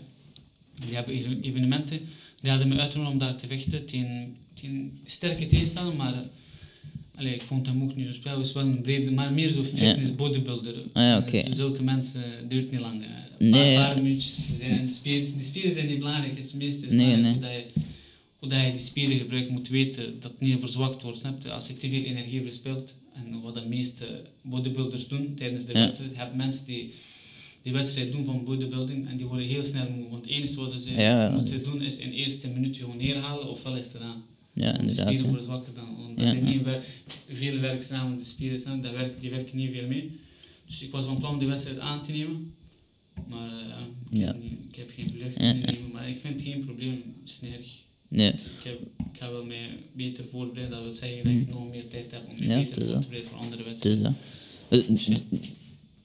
Die 0.86 0.94
hebben 0.94 1.14
even- 1.14 1.40
evenementen. 1.40 2.00
Die 2.40 2.50
hadden 2.50 2.68
me 2.68 2.78
uitgenodigd 2.78 3.12
om 3.12 3.18
daar 3.18 3.36
te 3.36 3.46
vechten 3.46 3.86
tegen, 3.86 4.36
tegen 4.60 4.98
sterke 5.04 5.46
tegenstander, 5.46 5.94
maar 5.96 6.12
eh, 6.12 6.18
allee, 7.18 7.34
ik 7.34 7.42
vond 7.42 7.66
hem 7.66 7.82
ook 7.82 7.96
niet 7.96 8.06
zo 8.06 8.12
spel. 8.12 8.36
Was 8.38 8.52
wel 8.52 8.62
een 8.64 8.80
brede, 8.80 9.10
maar 9.10 9.32
meer 9.32 9.48
zo 9.50 9.64
fitness 9.64 10.14
bodybuilder. 10.14 10.74
Ah 10.92 11.02
ja, 11.02 11.20
Dus 11.20 11.28
oké. 11.42 11.54
zulke 11.54 11.82
mensen 11.82 12.22
duurt 12.48 12.70
niet 12.70 12.80
lang. 12.80 13.02
eh. 13.02 13.08
Een 13.38 13.50
Nee. 13.50 13.74
paar, 13.76 13.94
paar 13.94 14.02
minuutjes 14.02 14.46
zijn 14.58 14.86
de 14.86 14.92
spieren. 14.92 15.36
De 15.36 15.42
spieren 15.44 15.72
zijn 15.72 15.86
niet 15.86 15.98
belangrijk. 15.98 16.36
Het 16.36 16.44
is 16.44 16.52
meestal 16.52 16.88
Nee, 16.92 17.06
belangrijk 17.06 17.22
nee. 17.22 17.32
hoe, 17.32 17.40
dat 17.40 17.50
je, 17.74 17.80
hoe 18.38 18.48
dat 18.48 18.62
je 18.64 18.72
die 18.72 18.80
spieren 18.80 19.16
gebruikt. 19.18 19.50
moet 19.50 19.68
weten 19.68 20.20
dat 20.20 20.30
het 20.30 20.40
niet 20.40 20.60
verzwakt 20.60 21.02
wordt. 21.02 21.18
Snap 21.18 21.42
je? 21.42 21.52
Als 21.52 21.66
je 21.66 21.76
te 21.76 21.88
veel 21.88 22.02
energie 22.02 22.42
verspilt, 22.42 22.94
en 23.14 23.40
wat 23.40 23.54
de 23.54 23.64
meeste 23.66 24.22
bodybuilders 24.42 25.08
doen 25.08 25.34
tijdens 25.34 25.64
de 25.64 25.72
Ja. 25.72 25.78
wedstrijd, 25.84 26.10
je 26.12 26.16
hebt 26.18 26.34
mensen 26.34 26.64
die 26.66 26.92
die 27.62 27.72
wedstrijd 27.72 28.12
doen 28.12 28.24
van 28.24 28.44
bodybuilding 28.44 29.08
en 29.08 29.16
die 29.16 29.26
worden 29.26 29.46
heel 29.46 29.62
snel 29.62 29.90
moe. 29.90 30.08
Want 30.08 30.24
het 30.24 30.34
enige 30.34 30.60
wat 30.60 30.82
ze 30.82 30.90
Ja. 30.92 31.30
moeten 31.30 31.62
doen 31.64 31.82
is 31.82 31.96
in 31.98 32.10
de 32.10 32.16
eerste 32.16 32.48
minuut 32.48 32.76
gewoon 32.76 32.96
neerhalen 32.96 33.48
ofwel 33.50 33.76
is 33.76 33.84
het 33.84 33.92
gedaan. 33.92 34.22
Ja, 34.52 34.68
Om 34.70 34.74
de 34.74 34.80
inderdaad. 34.80 35.06
spieren 35.12 35.34
verzwakken 35.36 35.74
dan. 35.74 35.96
Want 35.96 36.20
er 36.20 36.28
zijn 36.28 36.44
niet 36.44 36.62
wer- 36.62 36.84
veel 37.28 37.58
werkzaam, 37.60 38.18
de 38.18 38.24
spieren 38.24 38.60
snel, 38.60 38.80
dat 38.80 38.92
die 39.20 39.30
werken 39.30 39.56
niet 39.56 39.70
veel 39.72 39.86
mee. 39.86 40.10
Dus 40.66 40.82
ik 40.82 40.90
was 40.90 41.04
van 41.04 41.18
plan 41.18 41.32
om 41.32 41.38
die 41.38 41.48
wedstrijd 41.48 41.78
aan 41.78 42.02
te 42.02 42.12
nemen. 42.12 42.54
Maar 43.28 43.50
eh, 43.50 44.20
ik, 44.20 44.76
heb 44.76 44.76
heb 44.76 44.90
geen 44.96 45.10
vlucht 45.10 45.38
nemen. 45.38 45.90
Maar 45.92 46.08
ik 46.08 46.20
vind 46.20 46.34
het 46.40 46.42
geen 46.48 46.64
probleem, 46.64 46.92
het 46.92 47.30
is 47.30 47.40
niet 47.40 47.52
erg. 47.56 47.66
Nee. 48.08 48.28
Ik, 48.32 48.64
heb, 48.64 48.80
ik 49.12 49.18
ga 49.18 49.30
wel 49.30 49.44
mij 49.44 49.68
beter 49.92 50.24
voorbereiden. 50.32 50.76
Dat 50.76 50.84
wil 50.84 50.94
zeggen 50.94 51.24
dat 51.24 51.32
ik 51.32 51.48
nog 51.48 51.70
meer 51.70 51.88
tijd 51.88 52.10
heb 52.10 52.20
om 52.28 52.34
me 52.38 52.54
Mhm. 52.54 52.58
Beter 52.64 52.82
voor 52.86 53.00
te 53.00 53.06
bereiden 53.08 53.30
voor 53.30 53.38
andere 53.38 53.62
wedstrijden. 53.64 54.16
Eh, 54.68 54.80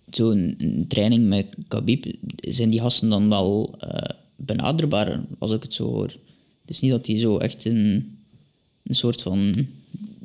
Zo'n 0.09 0.55
een 0.57 0.85
training 0.87 1.27
met 1.27 1.55
Khabib, 1.67 2.05
zijn 2.35 2.69
die 2.69 2.79
gasten 2.79 3.09
dan 3.09 3.29
wel 3.29 3.75
eh, 3.79 4.15
benaderbaar, 4.35 5.21
als 5.39 5.51
ik 5.51 5.63
het 5.63 5.73
zo 5.73 5.83
hoor? 5.85 6.07
Het 6.61 6.69
is 6.69 6.79
niet 6.79 6.91
dat 6.91 7.05
die 7.05 7.19
zo 7.19 7.37
echt 7.37 7.65
in 7.65 7.75
een 8.83 8.95
soort 8.95 9.21
van 9.21 9.67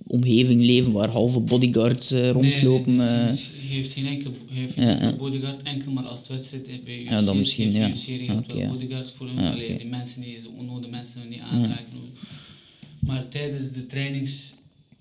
omgeving 0.07 0.65
leven 0.65 0.93
waar 0.93 1.09
halve 1.09 1.41
bodyguards 1.41 2.11
eh, 2.11 2.31
rondlopen. 2.31 2.97
Nee, 2.97 3.07
nee, 3.07 3.17
nee, 3.17 3.25
hij 3.27 3.58
heeft 3.75 3.93
geen 3.93 4.07
enkel, 4.07 4.33
heeft 4.51 4.73
geen 4.73 4.89
enkel 4.89 5.17
bodyguard, 5.17 5.63
enkel 5.63 5.93
maar 5.93 6.05
als 6.05 6.19
het 6.19 6.29
wedstrijd 6.29 6.67
heeft 6.67 6.85
bij 6.85 7.01
Ja, 7.01 7.23
dan 7.23 7.39
misschien, 7.39 7.73
ja. 7.73 7.95
serie 7.95 8.31
heeft 8.31 8.53
wel 8.53 8.69
bodyguards 8.69 9.11
voor 9.11 9.27
hem. 9.27 9.41
Ja, 9.41 9.51
Allee, 9.51 9.69
oké. 9.69 9.77
die 9.77 9.87
mensen 9.87 10.23
die 10.23 10.49
onnodige 10.57 10.91
mensen 10.91 11.29
niet 11.29 11.41
aanraken. 11.41 11.87
Maar 12.99 13.29
tijdens 13.29 13.73
de 13.73 13.87
trainings, 13.87 14.53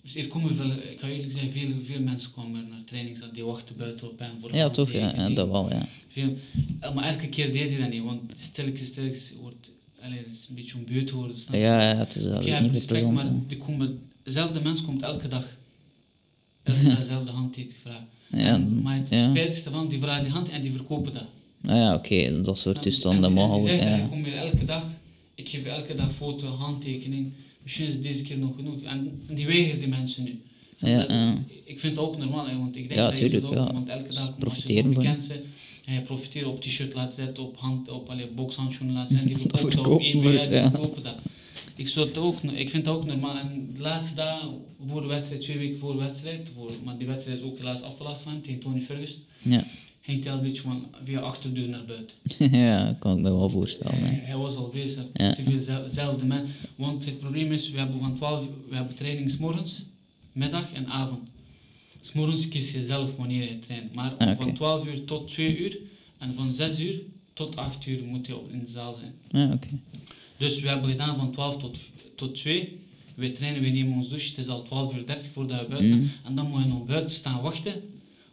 dus 0.01 0.15
er 0.15 0.27
komen 0.27 0.55
veel, 0.55 0.71
ik 0.71 0.99
ga 0.99 1.07
eerlijk 1.07 1.31
zeggen, 1.31 1.51
veel, 1.51 1.69
veel 1.83 2.01
mensen 2.01 2.31
komen 2.31 2.67
naar 2.69 2.83
trainings 2.85 3.19
dat 3.19 3.33
die 3.33 3.43
wachten 3.43 3.77
buiten 3.77 4.09
op 4.09 4.19
hem 4.19 4.31
voor 4.39 4.55
ja, 4.55 4.65
een 4.65 4.71
toch? 4.71 4.91
Ja, 4.91 5.13
ja, 5.15 5.29
dat 5.29 5.49
wel, 5.49 5.69
ja. 5.69 5.87
Veel, 6.07 6.37
eh, 6.79 6.95
maar 6.95 7.03
elke 7.03 7.27
keer 7.27 7.51
deed 7.51 7.69
hij 7.69 7.79
dat 7.79 7.89
niet, 7.89 8.03
want 8.03 8.21
stilletjes, 8.37 8.87
stilletjes 8.87 9.33
wordt, 9.41 9.71
allee, 10.01 10.17
het 10.17 10.27
is 10.27 10.45
een 10.49 10.55
beetje 10.55 10.75
onbeut 10.77 11.11
worden. 11.11 11.39
snap 11.39 11.55
je? 11.55 11.61
Ja, 11.61 11.89
ja, 11.89 11.97
het 11.97 12.15
is, 12.15 12.25
is 12.25 12.49
heb 12.49 12.71
niet 12.71 12.85
plezant. 12.85 13.13
maar 13.13 13.31
die 13.47 13.57
komen, 13.57 13.99
dezelfde 14.23 14.61
mens 14.61 14.81
komt 14.81 15.01
elke 15.01 15.27
dag. 15.27 15.45
Elke 16.63 16.83
dag 16.83 16.97
dezelfde 16.97 17.31
handtekening 17.31 17.79
vragen. 17.81 18.07
Ja, 18.31 18.57
maar 18.57 18.95
het 18.97 19.07
ja. 19.09 19.29
spijtigste 19.29 19.69
van, 19.69 19.87
die 19.87 19.99
vragen 19.99 20.23
die 20.23 20.31
hand 20.31 20.49
en 20.49 20.61
die 20.61 20.71
verkopen 20.71 21.13
dat. 21.13 21.25
Ah 21.65 21.75
ja, 21.75 21.93
oké, 21.95 22.41
dat 22.41 22.57
soort 22.59 22.75
je? 22.75 22.81
toestanden 22.81 23.31
zeggen, 23.61 23.89
Ja. 23.89 23.95
ik 23.95 24.09
kom 24.09 24.23
hier 24.23 24.35
elke 24.37 24.65
dag, 24.65 24.83
ik 25.35 25.49
geef 25.49 25.63
je 25.63 25.69
elke 25.69 25.95
dag 25.95 26.11
foto, 26.13 26.47
handtekening. 26.47 27.31
Misschien 27.63 27.85
is 27.87 27.93
het 27.93 28.03
deze 28.03 28.23
keer 28.23 28.37
nog 28.37 28.55
genoeg. 28.55 28.81
En, 28.81 29.21
en 29.27 29.35
die 29.35 29.45
weigeren 29.45 29.79
die 29.79 29.87
mensen 29.87 30.23
nu. 30.23 30.41
Ja, 30.77 30.97
Dat- 30.97 31.09
ja. 31.09 31.33
Ik 31.63 31.79
vind 31.79 31.95
het 31.95 32.01
ook 32.05 32.17
normaal, 32.17 32.47
hè, 32.47 32.57
want 32.57 32.75
ik 32.75 32.87
denk 32.87 32.99
Ja, 32.99 33.09
dat 33.09 33.17
je 33.17 33.23
tuurlijk, 33.29 33.49
het 33.49 33.59
ook, 33.59 33.67
ja. 33.67 33.73
want 33.73 33.87
elke 33.87 34.13
dag 34.13 34.25
je 34.25 34.31
Profiteren 34.39 34.93
van. 34.93 35.05
en 35.85 35.93
je 35.93 36.01
profiteert 36.01 36.45
op 36.45 36.61
t-shirt 36.61 36.93
laten 36.93 37.13
zetten, 37.25 37.43
op 37.43 37.57
hand, 37.57 37.89
op 37.89 38.09
allee, 38.09 38.27
boxhandschoenen 38.27 38.95
laten 38.95 39.17
zetten, 39.17 39.27
die 39.35 39.37
verkopen 39.37 39.77
dat 39.77 39.85
op 39.87 40.01
eBay, 40.01 40.33
ja, 40.33 40.47
die 40.47 40.69
verkopen 40.69 41.03
dat. 41.03 41.15
Ik, 41.77 41.93
ook, 42.17 42.41
ik 42.41 42.69
vind 42.69 42.85
het 42.85 42.95
ook 42.95 43.05
normaal. 43.05 43.37
En 43.37 43.69
de 43.75 43.81
laatste 43.81 44.15
dagen 44.15 44.49
voor 44.87 45.01
de 45.01 45.07
wedstrijd, 45.07 45.41
twee 45.41 45.57
weken 45.57 45.79
voor 45.79 45.91
de 45.91 45.99
wedstrijd, 45.99 46.49
voor, 46.55 46.71
maar 46.83 46.97
die 46.97 47.07
wedstrijd 47.07 47.37
is 47.39 47.43
ook 47.45 47.57
helaas 47.57 47.81
afgelast 47.81 48.21
van 48.21 48.41
tegen 48.41 48.59
Tony 48.59 48.81
Ferguson, 48.81 49.19
Ja. 49.41 49.63
ging 50.01 50.23
hij 50.23 50.31
al 50.33 50.37
een 50.37 50.43
beetje 50.43 50.61
van 50.61 50.87
via 51.03 51.19
achterdeur 51.19 51.69
naar 51.69 51.85
buiten. 51.85 52.17
ja, 52.59 52.95
kan 52.99 53.17
ik 53.17 53.23
me 53.23 53.29
wel 53.29 53.49
voorstellen. 53.49 53.99
Hij, 54.03 54.35
was 54.37 54.55
al 54.55 54.69
bezig, 54.69 55.03
Ja. 55.13 55.33
te 55.33 55.43
veel 55.43 55.61
zelfde 55.89 56.25
man. 56.25 56.41
Want 56.75 57.05
het 57.05 57.19
probleem 57.19 57.51
is, 57.51 57.71
we 57.71 57.77
hebben 57.77 57.99
van 57.99 58.15
12 58.15 58.45
we 58.69 58.75
hebben 58.75 58.95
training 58.95 59.29
's 59.31 59.37
morgens, 59.37 59.81
middag 60.31 60.73
en 60.73 60.87
avond. 60.87 61.27
's 62.01 62.13
morgens 62.13 62.47
kies 62.47 62.71
je 62.71 62.85
zelf 62.85 63.15
wanneer 63.15 63.49
je 63.49 63.59
traint. 63.59 63.95
Maar 63.95 64.13
Ah, 64.17 64.37
van 64.39 64.53
12 64.53 64.85
uur 64.85 65.03
tot 65.05 65.27
2 65.27 65.57
uur 65.57 65.77
en 66.17 66.33
van 66.33 66.53
6 66.53 66.79
uur 66.79 66.99
tot 67.33 67.55
8 67.55 67.85
uur 67.85 68.03
moet 68.03 68.27
je 68.27 68.39
in 68.51 68.59
de 68.59 68.69
zaal 68.71 68.93
zijn. 68.93 69.13
Ja, 69.31 69.53
oké. 69.53 69.67
Dus 70.37 70.59
we 70.61 70.67
hebben 70.67 70.89
gedaan 70.89 71.15
van 71.17 71.31
12 71.31 71.57
tot, 71.57 71.77
tot 72.15 72.35
2. 72.35 72.79
We 73.15 73.31
trainen, 73.31 73.61
we 73.61 73.67
nemen 73.69 73.93
ons 73.97 74.09
douche. 74.09 74.29
Het 74.29 74.37
is 74.37 74.47
al 74.47 74.63
12 74.63 74.95
uur 74.95 75.05
30 75.05 75.25
voordat 75.33 75.59
we 75.59 75.65
buiten 75.67 75.97
Mhm. 75.97 76.07
En 76.23 76.35
dan 76.35 76.49
moet 76.49 76.61
je 76.63 76.67
nog 76.69 76.85
buiten 76.85 77.11
staan 77.11 77.41
wachten 77.41 77.73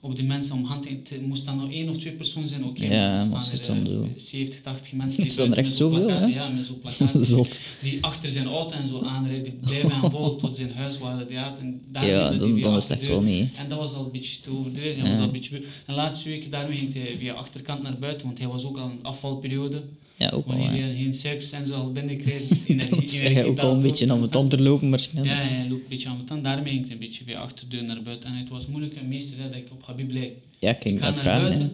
op 0.00 0.16
die 0.16 0.24
mensen 0.24 0.54
om 0.54 0.64
hand 0.64 0.82
te... 1.04 1.20
Moest 1.20 1.44
dan 1.44 1.56
nog 1.56 1.70
één 1.70 1.88
of 1.88 1.96
twee 1.96 2.12
personen 2.12 2.48
zijn, 2.48 2.64
oké. 2.64 2.84
Ja, 2.84 3.24
maar 3.24 3.42
staan 3.42 3.44
er 3.44 3.52
het 3.52 3.64
dan 3.66 3.86
eh, 3.86 3.92
zo- 3.92 4.08
70, 4.16 4.60
80 4.60 4.92
mensen 4.92 5.22
die 5.22 5.34
dat 5.36 5.48
er 5.48 5.56
echt 5.56 5.76
zoveel, 5.76 6.08
hè? 6.10 6.24
Ja, 6.26 6.48
met 6.48 6.66
zo'n 6.66 6.80
plakkaat. 6.84 7.58
Die 7.82 7.98
achter 8.04 8.30
zijn 8.30 8.46
auto 8.46 8.76
en 8.76 8.88
zo 8.88 9.00
aanrijden, 9.02 9.42
die 9.44 9.52
blijven 9.52 9.92
hem 10.00 10.10
volgen 10.10 10.38
tot 10.48 10.56
zijn 10.56 10.72
huis 10.72 10.98
waar 10.98 11.18
dat 11.18 11.28
hij 11.28 11.38
had. 11.38 11.58
En 11.58 11.80
daar 11.92 12.06
Ja, 12.06 12.30
dan, 12.30 12.60
dan 12.60 12.74
echt 12.76 12.90
achterdeur. 12.90 13.08
wel 13.10 13.20
niet. 13.22 13.54
En 13.56 13.68
dat 13.68 13.78
was 13.78 13.94
al 13.94 14.04
een 14.04 14.10
beetje 14.10 14.40
te 14.40 14.50
overdreven. 14.50 15.02
Ja. 15.04 15.08
was 15.10 15.18
al 15.18 15.24
een 15.24 15.32
beetje... 15.32 15.56
En 15.56 15.62
de 15.86 15.92
laatste 15.92 16.28
weken 16.28 16.50
daarmee 16.50 16.78
ging 16.78 16.92
hij 16.94 17.16
via 17.18 17.32
achterkant 17.34 17.82
naar 17.82 17.98
buiten, 17.98 18.26
want 18.26 18.38
hij 18.38 18.48
was 18.48 18.64
ook 18.64 18.78
al 18.78 18.90
in 18.90 18.98
afvalperiode. 19.02 19.82
Ja, 20.16 20.30
ook. 20.30 20.46
Wanneer 20.46 20.74
Ja. 20.74 20.86
je 20.86 20.94
geen 20.96 21.14
suikers 21.14 21.50
en 21.52 21.66
zo 21.66 21.74
al 21.74 21.92
binnenkreeg. 21.92 22.40
energie- 22.66 22.90
Dat 22.96 23.10
zij 23.10 23.26
energie 23.28 23.50
ook 23.50 23.58
al 23.58 23.72
een 23.74 23.80
beetje 23.80 24.10
aan 24.10 24.18
mijn 24.18 24.30
tand 24.30 24.58
lopen 24.60 24.90
waarschijnlijk. 24.90 25.36
Ja, 25.36 25.42
ja, 25.42 25.48
hij 25.48 25.68
loopt 25.68 25.82
een 25.82 25.88
beetje 25.88 26.08
aan 26.08 26.14
mijn 26.14 26.26
tand. 26.26 26.44
Daarmee 26.44 26.72
ging 26.72 26.82
hij 26.84 26.92
een 26.92 26.98
beetje 26.98 27.24
via 27.24 27.40
achterdeur 27.40 27.84
naar 27.84 28.02
buiten. 28.02 28.28
En 28.30 28.36
het 28.36 28.48
was 28.48 28.66
moeilijk. 28.66 28.94
En 28.94 29.08
meesten 29.08 29.36
zeiden 29.36 29.56
dat 29.58 29.66
ik 29.66 29.72
op 29.72 29.86
Habib 29.86 30.10
lijk. 30.10 30.32
Ja, 30.58 30.70
ik 30.70 30.82
ging 30.82 30.94
Ik 30.94 31.00
ga 31.00 31.06
het 31.06 31.14
naar 31.14 31.24
vragen. 31.24 31.42
buiten. 31.48 31.72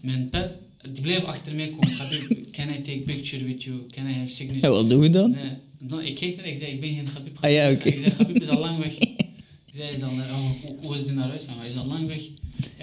Mijn 0.00 0.28
pet, 0.30 0.50
die 0.92 1.02
bleef 1.02 1.24
achter 1.24 1.54
mij 1.54 1.68
komen. 1.68 1.92
Habib, 1.96 2.52
can 2.52 2.68
I 2.68 2.80
take 2.82 2.98
picture 2.98 3.44
with 3.44 3.62
you? 3.62 3.76
Can 3.94 4.06
I 4.06 4.12
have 4.12 4.28
signature? 4.32 4.66
Ja, 4.66 4.72
wat 4.72 4.90
doen 4.90 5.00
we 5.00 5.10
dan? 5.10 5.30
Nee. 5.30 6.06
Ik 6.08 6.14
keek 6.14 6.36
naar 6.36 6.46
ik 6.46 6.56
zei, 6.56 6.70
ik 6.72 6.80
ben 6.80 6.94
geen 6.94 7.06
Habib. 7.14 7.36
Ah, 7.40 7.50
ja, 7.52 7.70
oké. 7.70 7.88
Ik 7.88 7.98
zei, 7.98 8.12
Habib 8.16 8.40
is 8.42 8.48
al 8.48 8.58
lang 8.58 8.78
weg. 8.78 8.94
Ik 9.72 9.78
zei, 9.78 9.94
is 9.94 10.02
al, 10.02 10.10
naar- 10.12 10.30
oh, 10.30 10.50
hoe, 10.80 10.96
is 10.96 11.04
hij 11.04 11.14
naar 11.14 11.28
huis? 11.28 11.46
Nou, 11.46 11.58
hij 11.58 11.68
is 11.68 11.76
al 11.76 11.86
lang 11.86 12.06
weg. 12.06 12.20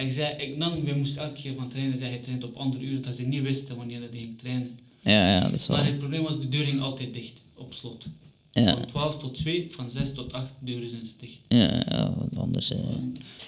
Ik 0.05 0.11
zei, 0.11 0.35
ik, 0.37 0.59
dan, 0.59 0.83
we 0.83 0.93
moesten 0.97 1.21
elke 1.21 1.41
keer 1.41 1.53
van 1.57 1.69
trainen. 1.69 1.97
Zei, 1.97 2.09
hij 2.09 2.19
traint 2.19 2.43
op 2.43 2.55
andere 2.55 2.83
uren, 2.83 3.01
dat 3.01 3.15
ze 3.15 3.23
niet 3.23 3.41
wisten 3.41 3.75
wanneer 3.75 3.99
dat 3.99 4.09
hij 4.09 4.19
ging 4.19 4.37
trainen. 4.39 4.79
Ja, 5.03 5.27
ja, 5.35 5.39
dat 5.39 5.53
is 5.53 5.67
wel. 5.67 5.77
Maar 5.77 5.85
het 5.85 5.97
probleem 5.99 6.23
was, 6.23 6.39
de 6.39 6.49
deur 6.49 6.65
ging 6.65 6.81
altijd 6.81 7.13
dicht, 7.13 7.41
op 7.55 7.73
slot. 7.73 8.05
Ja, 8.51 8.73
Van 8.73 8.85
12 8.85 9.17
tot 9.17 9.33
2, 9.35 9.67
van 9.69 9.91
6 9.91 10.13
tot 10.13 10.33
8 10.33 10.47
deuren 10.59 10.89
zijn 10.89 11.05
ze 11.05 11.11
dicht. 11.19 11.37
ja, 11.47 11.83
ja 11.89 12.13
anders. 12.35 12.71
eh, 12.71 12.79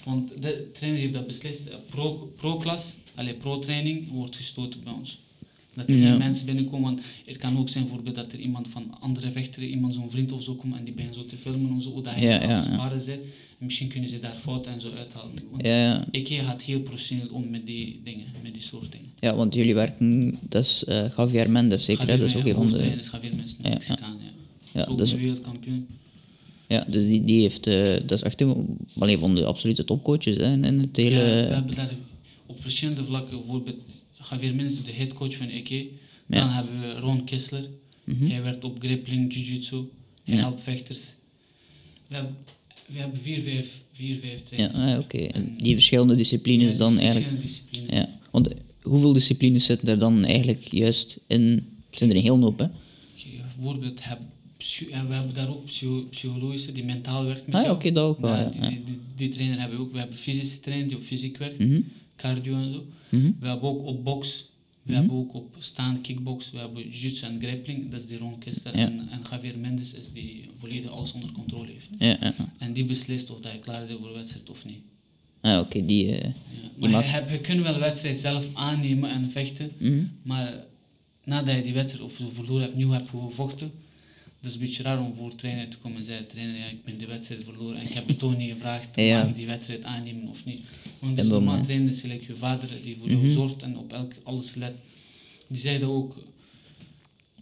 Want 0.04 0.42
de 0.42 0.70
trainer 0.74 1.02
heeft 1.02 1.14
dat 1.14 1.28
beslist. 1.28 1.68
eh, 1.68 1.76
Pro- 1.90 2.32
Pro-klas, 2.36 2.96
allee, 3.16 3.34
pro-training, 3.34 4.12
wordt 4.12 4.36
gestoten 4.36 4.84
bij 4.84 4.94
ons. 4.94 5.18
Dat 5.74 5.90
er 5.90 5.96
Ja. 5.96 6.10
geen 6.10 6.18
mensen 6.18 6.46
binnenkomen. 6.46 6.82
Want 6.96 7.02
het 7.26 7.38
kan 7.38 7.58
ook 7.58 7.70
zijn 7.70 7.84
bijvoorbeeld 7.84 8.16
dat 8.16 8.32
er 8.32 8.40
iemand 8.40 8.68
van 8.68 8.98
andere 9.00 9.32
vechteren, 9.32 9.70
iemand 9.70 9.94
zo'n 9.94 10.12
vriend 10.12 10.32
of 10.32 10.44
zo 10.44 10.56
komt 10.56 10.76
en 10.78 10.84
die 10.84 10.94
begint 10.94 11.16
zo 11.16 11.26
te 11.26 11.38
filmen 11.38 11.78
of 11.78 11.84
zo, 11.84 12.02
dat 12.02 12.14
hij 12.14 12.24
Ja, 12.24 12.40
aan 12.42 12.50
ja, 12.50 12.56
het 12.56 12.66
ja. 12.66 12.74
sparen 12.74 13.02
zit. 13.02 13.20
En 13.62 13.68
misschien 13.68 13.88
kunnen 13.88 14.10
ze 14.10 14.20
daar 14.20 14.34
fouten 14.36 14.72
en 14.72 14.82
zo 14.82 14.92
uithalen. 14.98 15.32
Want 15.52 15.66
ja, 15.68 16.06
gaat 16.44 16.62
heel 16.62 16.80
professioneel 16.82 17.28
om 17.32 17.50
met 17.50 17.66
die 17.66 18.02
dingen, 18.04 18.26
met 18.44 18.54
die 18.54 18.62
soort 18.62 18.92
dingen. 18.92 19.08
ja, 19.20 19.36
want 19.36 19.54
jullie 19.54 19.74
werken, 19.74 20.38
dat 20.42 20.64
is 20.64 20.84
eh 20.84 21.06
Javier 21.18 21.50
Mendes 21.52 21.84
zeker, 21.86 22.08
dat 22.08 22.20
is 22.20 22.36
ook 22.36 22.46
een 22.46 22.54
van 22.54 22.72
de... 22.72 22.84
Javier 23.12 23.36
Mensen, 23.36 23.58
Ja. 23.64 23.70
Mexicaan, 23.70 24.18
ja. 24.74 24.86
Ook 24.86 24.98
dat 24.98 25.08
is- 25.08 25.14
een 25.14 25.20
wereldkampioen. 25.20 25.88
Ja, 26.68 26.86
dus 26.90 27.06
die, 27.06 27.26
die 27.26 27.42
heeft, 27.42 27.68
eh, 27.68 27.84
dat 28.06 28.12
is 28.12 28.22
echt 28.22 28.42
een, 28.42 28.78
wel 28.94 29.10
een 29.10 29.18
van 29.18 29.36
de 29.36 29.46
absolute 29.46 29.84
topcoaches 29.84 30.36
hè, 30.38 30.54
in 30.54 30.80
het 30.80 30.98
hele... 30.98 31.16
Ja, 31.16 31.48
we 31.48 31.54
hebben 31.54 31.76
daar 31.76 31.92
op 32.46 32.62
verschillende 32.62 33.04
vlakken, 33.04 33.38
bijvoorbeeld 33.38 33.82
Javier 34.30 34.56
Minnes, 34.56 34.84
de 34.84 34.92
headcoach 34.94 35.36
van 35.38 35.48
EK. 35.50 35.86
Dan 36.28 36.50
hebben 36.50 36.80
we 36.82 36.94
Ron 37.00 37.24
Kessler. 37.24 37.66
Mhm. 38.04 38.26
Hij 38.28 38.42
werkt 38.42 38.64
op 38.64 38.80
grappling, 38.84 39.34
jiu-jitsu. 39.34 39.78
Hij 40.24 40.36
helpt 40.36 40.64
vechters. 40.64 41.00
We 42.08 42.16
hebben, 42.16 42.36
we 42.86 43.00
hebben 43.00 43.20
vier, 43.20 43.42
vijf, 43.42 43.82
vier, 43.92 44.18
vijf 44.20 44.40
Ja, 44.40 44.46
trainers. 44.70 44.94
ah, 44.94 45.00
oké. 45.00 45.18
En 45.18 45.34
En- 45.34 45.54
die 45.58 45.74
verschillende 45.74 46.16
disciplines 46.16 46.72
Ja, 46.72 46.78
dan 46.78 46.94
dus 46.94 47.04
eigenlijk... 47.04 47.40
verschillende 47.40 47.72
disciplines. 47.72 47.90
Ja, 47.96 48.20
want 48.32 48.50
hoeveel 48.82 49.14
disciplines 49.14 49.66
zitten 49.66 49.88
er 49.88 50.00
dan 50.00 50.24
eigenlijk 50.24 50.62
juist 50.74 51.20
in? 51.28 51.66
Zijn 51.92 52.10
er 52.10 52.16
een 52.16 52.22
heel 52.22 52.40
hoop, 52.42 52.60
hè? 52.60 52.66
Bijvoorbeeld, 53.56 54.00
ja, 54.00 55.08
we 55.08 55.14
hebben 55.14 55.34
daar 55.34 55.50
ook 55.50 55.66
psycho- 55.66 56.06
psychologische, 56.10 56.72
die 56.72 56.84
mentaal 56.84 57.26
werkt 57.26 57.46
met 57.48 57.56
Ah, 57.56 57.64
ja, 57.64 57.72
oké, 57.72 57.92
dat 57.92 58.04
ook 58.04 58.20
wel, 58.20 58.32
Ja, 58.32 58.40
ja, 58.40 58.50
die, 58.50 58.62
ja. 58.62 58.70
die, 58.70 58.84
die, 58.86 59.00
die 59.16 59.30
trainer 59.30 59.60
hebben 59.60 59.78
we 59.78 59.84
ook. 59.84 59.92
We 59.92 59.98
hebben 60.00 60.18
fysische 60.18 60.60
trainer 60.60 60.88
die 60.88 60.98
op 60.98 61.04
fysiek 61.04 61.38
werkt, 61.38 61.60
Mhm, 61.60 61.80
cardio 62.16 62.54
en 62.56 62.74
zo. 62.74 62.86
mhm. 63.10 63.32
We 63.40 63.48
hebben 63.48 63.70
ook 63.70 63.86
op 63.86 64.04
box, 64.04 64.46
we 64.84 64.92
Mhm. 64.92 65.00
hebben 65.00 65.18
ook 65.18 65.34
op 65.34 65.56
staan 65.60 66.02
kickbox, 66.02 66.52
we 66.52 66.58
hebben 66.58 66.84
jiu-jitsu 66.90 67.26
en 67.26 67.40
grappling, 67.42 67.92
dat 67.92 68.00
is 68.00 68.08
die 68.08 68.18
Ron 68.18 68.38
Kester. 68.40 68.78
Ja. 68.78 68.86
En, 68.86 69.08
en 69.10 69.22
Javier 69.32 69.58
Mendes 69.58 69.94
is 69.94 70.12
die 70.12 70.50
volledig 70.60 70.90
alles 70.90 71.12
onder 71.14 71.32
controle 71.32 71.72
heeft. 71.72 71.88
Ja, 72.00 72.18
ja. 72.22 72.34
En 72.58 72.74
die 72.74 72.86
beslist 72.86 73.30
of 73.30 73.40
dat 73.40 73.52
je 73.52 73.60
klaar 73.60 73.86
bent 73.86 74.00
voor 74.00 74.08
de 74.08 74.14
wedstrijd 74.14 74.50
of 74.50 74.66
niet. 74.66 74.80
Ah, 75.42 75.60
oké, 75.60 75.86
die... 75.86 76.18
eh. 76.18 76.30
Die 76.76 76.90
Maar 76.90 77.32
je, 77.32 77.40
kunt 77.40 77.62
wel 77.62 77.74
de 77.74 77.80
wedstrijd 77.80 78.20
zelf 78.20 78.50
aannemen 78.54 79.10
en 79.10 79.32
vechten, 79.32 79.72
mhm. 79.78 80.04
maar 80.24 80.54
nadat 81.24 81.56
je 81.56 81.62
die 81.62 81.74
wedstrijd 81.74 82.06
of 82.06 82.14
verloren 82.34 82.62
hebt, 82.62 82.76
nieuw 82.76 82.90
hebt 82.92 83.10
gevochten, 83.10 83.72
dat 84.42 84.50
is 84.52 84.54
een 84.54 84.60
beetje 84.66 84.84
raar 84.84 85.00
om 85.00 85.14
voor 85.16 85.30
de 85.30 85.36
trainer 85.36 85.68
te 85.70 85.78
komen 85.78 85.98
en 85.98 86.04
zeggen, 86.04 86.28
trainer, 86.28 86.58
ja, 86.58 86.66
ik 86.66 86.84
ben 86.86 86.98
de 86.98 87.06
wedstrijd 87.06 87.44
verloren 87.44 87.78
en 87.78 87.86
ik 87.86 87.92
heb 87.94 88.08
het 88.08 88.20
toch 88.20 88.38
niet 88.38 88.52
gevraagd, 88.52 88.88
Ja. 88.96 89.20
mag 89.20 89.30
ik 89.30 89.36
die 89.36 89.46
wedstrijd 89.48 89.84
aannemen 89.84 90.28
of 90.28 90.46
niet. 90.46 90.62
Want 91.00 91.16
dus 91.18 91.28
dan, 91.28 91.44
normaal 91.44 91.64
trainer 91.64 91.90
is 91.92 92.02
gelijk 92.02 92.28
je 92.28 92.36
vader 92.36 92.70
die 92.84 92.98
voor 93.00 93.08
Mhm. 93.10 93.22
jou 93.22 93.32
zorgt 93.34 93.62
en 93.62 93.78
op 93.78 93.94
elk, 93.94 94.14
alles 94.24 94.56
let. 94.56 94.74
Die 95.48 95.60
zei 95.62 95.80
dat 95.80 95.90
ook, 95.90 96.24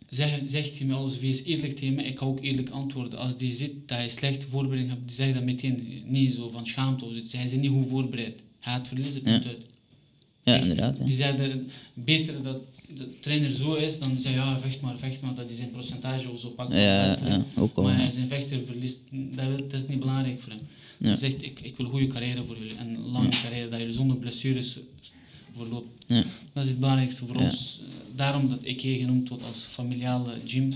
zeg, 0.10 0.40
zegt 0.48 0.78
hij 0.78 0.88
me 0.88 0.94
alles, 0.94 1.20
wees 1.20 1.44
eerlijk 1.44 1.76
tegen 1.76 1.96
me, 1.96 2.04
ik 2.04 2.18
ga 2.20 2.26
ook 2.26 2.42
eerlijk 2.44 2.70
antwoorden. 2.70 3.20
Als 3.20 3.38
die 3.38 3.52
ziet 3.54 3.88
dat 3.88 4.02
je 4.02 4.10
slechte 4.10 4.48
voorbereiding 4.48 4.90
hebt, 4.90 5.06
die 5.08 5.16
zegt 5.16 5.34
dat 5.34 5.44
meteen, 5.44 6.04
niet 6.06 6.34
zo 6.34 6.50
van 6.50 6.68
schaamte 6.68 7.06
of 7.06 7.12
hij 7.32 7.46
is 7.46 7.52
niet 7.52 7.70
goed 7.72 7.88
voorbereid. 7.90 8.40
Hij 8.60 8.74
gaat 8.74 8.88
verliezen, 8.88 9.22
Ja. 9.26 9.32
punt 9.32 9.46
uit. 9.46 9.62
Ja, 10.44 10.56
inderdaad. 10.56 10.98
Ja. 10.98 11.04
Die 11.06 11.16
zeiden 11.16 11.70
beter 11.94 12.44
dat 12.44 12.62
de 12.98 13.20
trainer 13.20 13.52
zo 13.52 13.74
is 13.74 14.00
dan 14.00 14.10
die 14.10 14.20
zei 14.20 14.36
ja 14.36 14.60
vecht 14.60 14.82
maar 14.82 14.98
vecht 14.98 15.22
maar 15.22 15.34
dat 15.34 15.46
hij 15.46 15.56
zijn 15.56 15.72
percentage 15.72 16.30
of 16.30 16.40
zo 16.40 16.50
pakt. 16.50 16.74
Ja, 16.74 17.18
ja, 17.28 17.46
ook 17.56 17.76
al. 17.76 17.84
Maar 17.84 17.96
hij 17.96 18.12
zijn 18.12 18.28
vechter 18.28 18.60
verliest, 18.66 19.00
dat, 19.70 19.74
is 19.74 19.88
niet 19.88 20.00
belangrijk 20.00 20.42
voor 20.42 20.52
hem. 20.52 20.62
Ja. 20.98 21.08
Hij 21.08 21.18
zegt 21.18 21.44
ik, 21.44 21.60
ik 21.60 21.78
wil 21.78 21.86
een 21.86 21.92
goede 21.92 22.08
carrière 22.08 22.44
voor 22.46 22.58
jullie 22.58 22.76
en 22.76 22.88
een 22.88 23.12
lange 23.12 23.30
carrière 23.30 23.70
dat 23.70 23.80
jullie 23.80 23.94
zonder 23.94 24.18
blessures 24.18 24.78
verloopt. 25.56 26.06
Dat 26.54 26.64
is 26.64 26.70
het 26.70 26.80
belangrijkste 26.80 27.26
voor 27.26 27.36
ons. 27.36 27.82
Daarom 28.16 28.50
dat 28.50 28.60
ik 28.62 28.82
hier 28.82 28.98
genoemd 29.00 29.30
wordt 29.30 29.44
als 29.44 29.60
familiale 29.60 30.34
gym. 30.46 30.74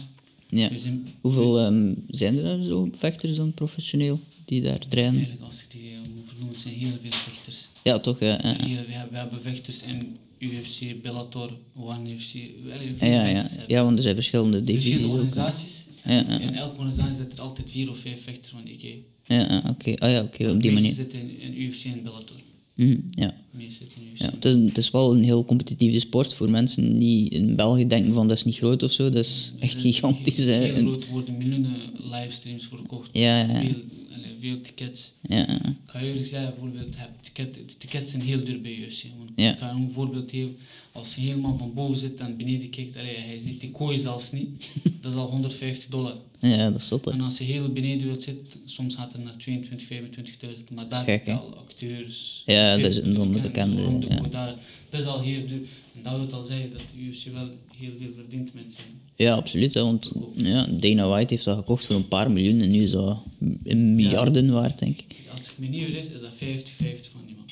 Zijn 0.75 1.07
Hoeveel 1.21 1.59
ehm, 1.59 1.93
zijn 2.09 2.37
er 2.37 2.63
zo 2.63 2.89
vechters 2.95 3.35
dan 3.35 3.53
professioneel 3.53 4.19
die 4.45 4.61
daar 4.61 4.87
trainen? 4.87 5.15
eigenlijk, 5.15 5.43
als 5.43 5.61
ik 5.61 5.71
die 5.71 5.91
eh, 5.91 5.97
moet 6.15 6.23
vernoemen, 6.27 6.59
zijn 6.59 6.73
heel 6.73 6.97
veel 7.01 7.11
vechters. 7.11 7.67
Ja, 7.83 7.99
toch? 7.99 8.19
Ja, 8.19 8.37
we, 8.37 8.47
hebben, 8.47 9.09
we 9.09 9.17
hebben 9.17 9.41
vechters 9.41 9.81
in 9.81 10.17
UFC, 10.43 11.01
Bellator, 11.01 11.51
One 11.75 12.19
FC. 12.19 12.33
Allee, 12.73 13.11
Ja, 13.11 13.25
ja, 13.27 13.49
ja. 13.67 13.83
want 13.83 13.97
er 13.97 14.03
zijn 14.03 14.15
verschillende 14.15 14.63
divisies 14.63 14.89
Verschillende 14.89 15.21
organisaties. 15.23 15.85
Ja, 16.05 16.11
En 16.11 16.25
ja, 16.27 16.33
ja. 16.33 16.39
In 16.39 16.55
elke 16.55 16.75
organisatie 16.77 17.15
zitten 17.15 17.37
er 17.37 17.43
altijd 17.43 17.69
vier 17.71 17.89
of 17.89 17.97
vijf 17.97 18.23
vechters 18.23 18.49
van 18.49 18.61
IK. 18.67 18.81
Ja, 19.27 19.35
ja, 19.35 19.63
oké. 19.69 19.93
Ah 19.95 20.11
ja, 20.11 20.21
oké, 20.21 20.49
op 20.49 20.61
die 20.61 20.69
De 20.69 20.71
manier. 20.71 20.93
zitten 20.93 21.19
in, 21.19 21.39
in 21.41 21.61
UFC 21.61 21.85
en 21.85 22.03
Bellator. 22.03 22.35
Mhm, 22.75 22.97
ja. 23.09 23.35
De 23.57 23.63
UFC. 23.63 23.79
Ja, 24.13 24.29
het, 24.31 24.45
is, 24.45 24.55
het 24.55 24.77
is 24.77 24.91
wel 24.91 25.13
een 25.13 25.23
heel 25.23 25.45
competitieve 25.45 25.99
sport 25.99 26.33
voor 26.33 26.49
mensen 26.49 26.99
die 26.99 27.29
in 27.29 27.55
België 27.55 27.87
denken 27.87 28.13
van 28.13 28.27
dat 28.27 28.37
is 28.37 28.43
niet 28.43 28.55
groot 28.57 28.83
of 28.83 28.91
zo. 28.91 29.03
Dat 29.09 29.25
is 29.25 29.53
echt 29.59 29.79
gigantisch. 29.79 30.37
Het 30.37 30.47
is 30.47 30.55
hè. 30.55 30.61
heel 30.63 30.75
En- 30.75 30.81
groot, 30.85 31.07
worden 31.07 31.37
miljoenen 31.37 31.75
livestreams 32.11 32.63
verkocht. 32.67 33.09
Ja, 33.13 33.39
ja, 33.41 33.47
ja. 33.53 33.59
Veel, 33.61 33.73
allee, 34.13 34.37
veel 34.39 34.61
tickets. 34.61 35.11
ja, 35.21 35.37
ja. 35.37 35.53
Ik 35.65 35.75
ga 35.85 35.99
je 35.99 36.07
eerlijk 36.07 36.25
zeggen, 36.25 36.49
bijvoorbeeld, 36.49 36.97
heb 36.97 37.09
ticket, 37.21 37.79
tickets 37.79 38.11
zijn 38.11 38.23
heel 38.23 38.43
duur 38.43 38.61
bij 38.61 38.75
UFC. 38.75 39.03
Want 39.17 39.31
Ja. 39.35 39.51
ik 39.51 39.57
ga 39.57 39.69
een 39.69 39.91
voorbeeld 39.91 40.29
geven. 40.29 40.57
Als 40.93 41.15
je 41.15 41.21
helemaal 41.21 41.57
van 41.57 41.73
boven 41.73 41.97
zit 41.97 42.19
en 42.19 42.37
beneden 42.37 42.69
kijkt, 42.69 42.97
allee, 42.97 43.17
hij 43.17 43.39
ziet 43.39 43.59
die 43.59 43.71
kooi 43.71 43.97
zelfs 43.97 44.31
niet. 44.31 44.69
dat 45.01 45.11
is 45.11 45.17
al 45.17 45.29
150 45.29 45.89
dollar. 45.89 46.15
ja, 46.39 46.71
dat 46.71 46.81
is 46.81 46.89
hè. 46.89 47.11
En 47.11 47.21
als 47.21 47.37
je 47.37 47.43
heel 47.43 47.69
beneden 47.71 48.05
wilt 48.05 48.23
zitten, 48.23 48.61
soms 48.65 48.95
gaat 48.95 49.13
het 49.13 49.23
naar 49.23 49.37
22, 49.37 49.87
25.000. 49.87 50.73
Maar 50.75 50.89
daar 50.89 51.05
hè? 51.05 51.33
al 51.33 51.55
acteurs. 51.55 52.43
Ja, 52.45 52.77
dat 52.77 52.91
is 52.91 53.03
dan 53.03 53.31
de 53.31 53.39
bekende, 53.39 53.83
Ron 53.83 53.99
de 53.99 54.07
ja. 54.31 54.55
Dat 54.89 54.99
is 54.99 55.05
al 55.05 55.21
heel 55.21 55.45
duur. 55.47 55.61
En 55.95 56.03
dat 56.03 56.17
wil 56.17 56.39
al 56.39 56.43
zeggen 56.43 56.71
dat 56.71 56.83
de 56.95 57.01
UFC 57.01 57.25
wel 57.33 57.49
heel 57.77 57.91
veel 57.99 58.11
verdient 58.15 58.53
met 58.53 58.73
zijn. 58.77 59.01
Ja, 59.15 59.35
absoluut. 59.35 59.73
Hè, 59.73 59.81
want 59.81 60.11
ja, 60.35 60.65
Dana 60.65 61.07
White 61.07 61.33
heeft 61.33 61.45
dat 61.45 61.57
gekocht 61.57 61.85
voor 61.85 61.95
een 61.95 62.07
paar 62.07 62.31
miljoen 62.31 62.61
en 62.61 62.71
nu 62.71 62.81
is 62.81 62.91
dat 62.91 63.17
een 63.63 63.95
miljarden 63.95 64.51
waard, 64.51 64.79
denk 64.79 64.97
ik. 64.97 65.15
Als 65.31 65.41
ik 65.41 65.53
me 65.57 65.67
niet 65.67 65.83
vergis, 65.83 66.09
is 66.09 66.21
dat 66.21 66.33
50-50 66.33 67.11
van 67.11 67.21
iemand. 67.27 67.51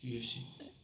UFC. 0.00 0.34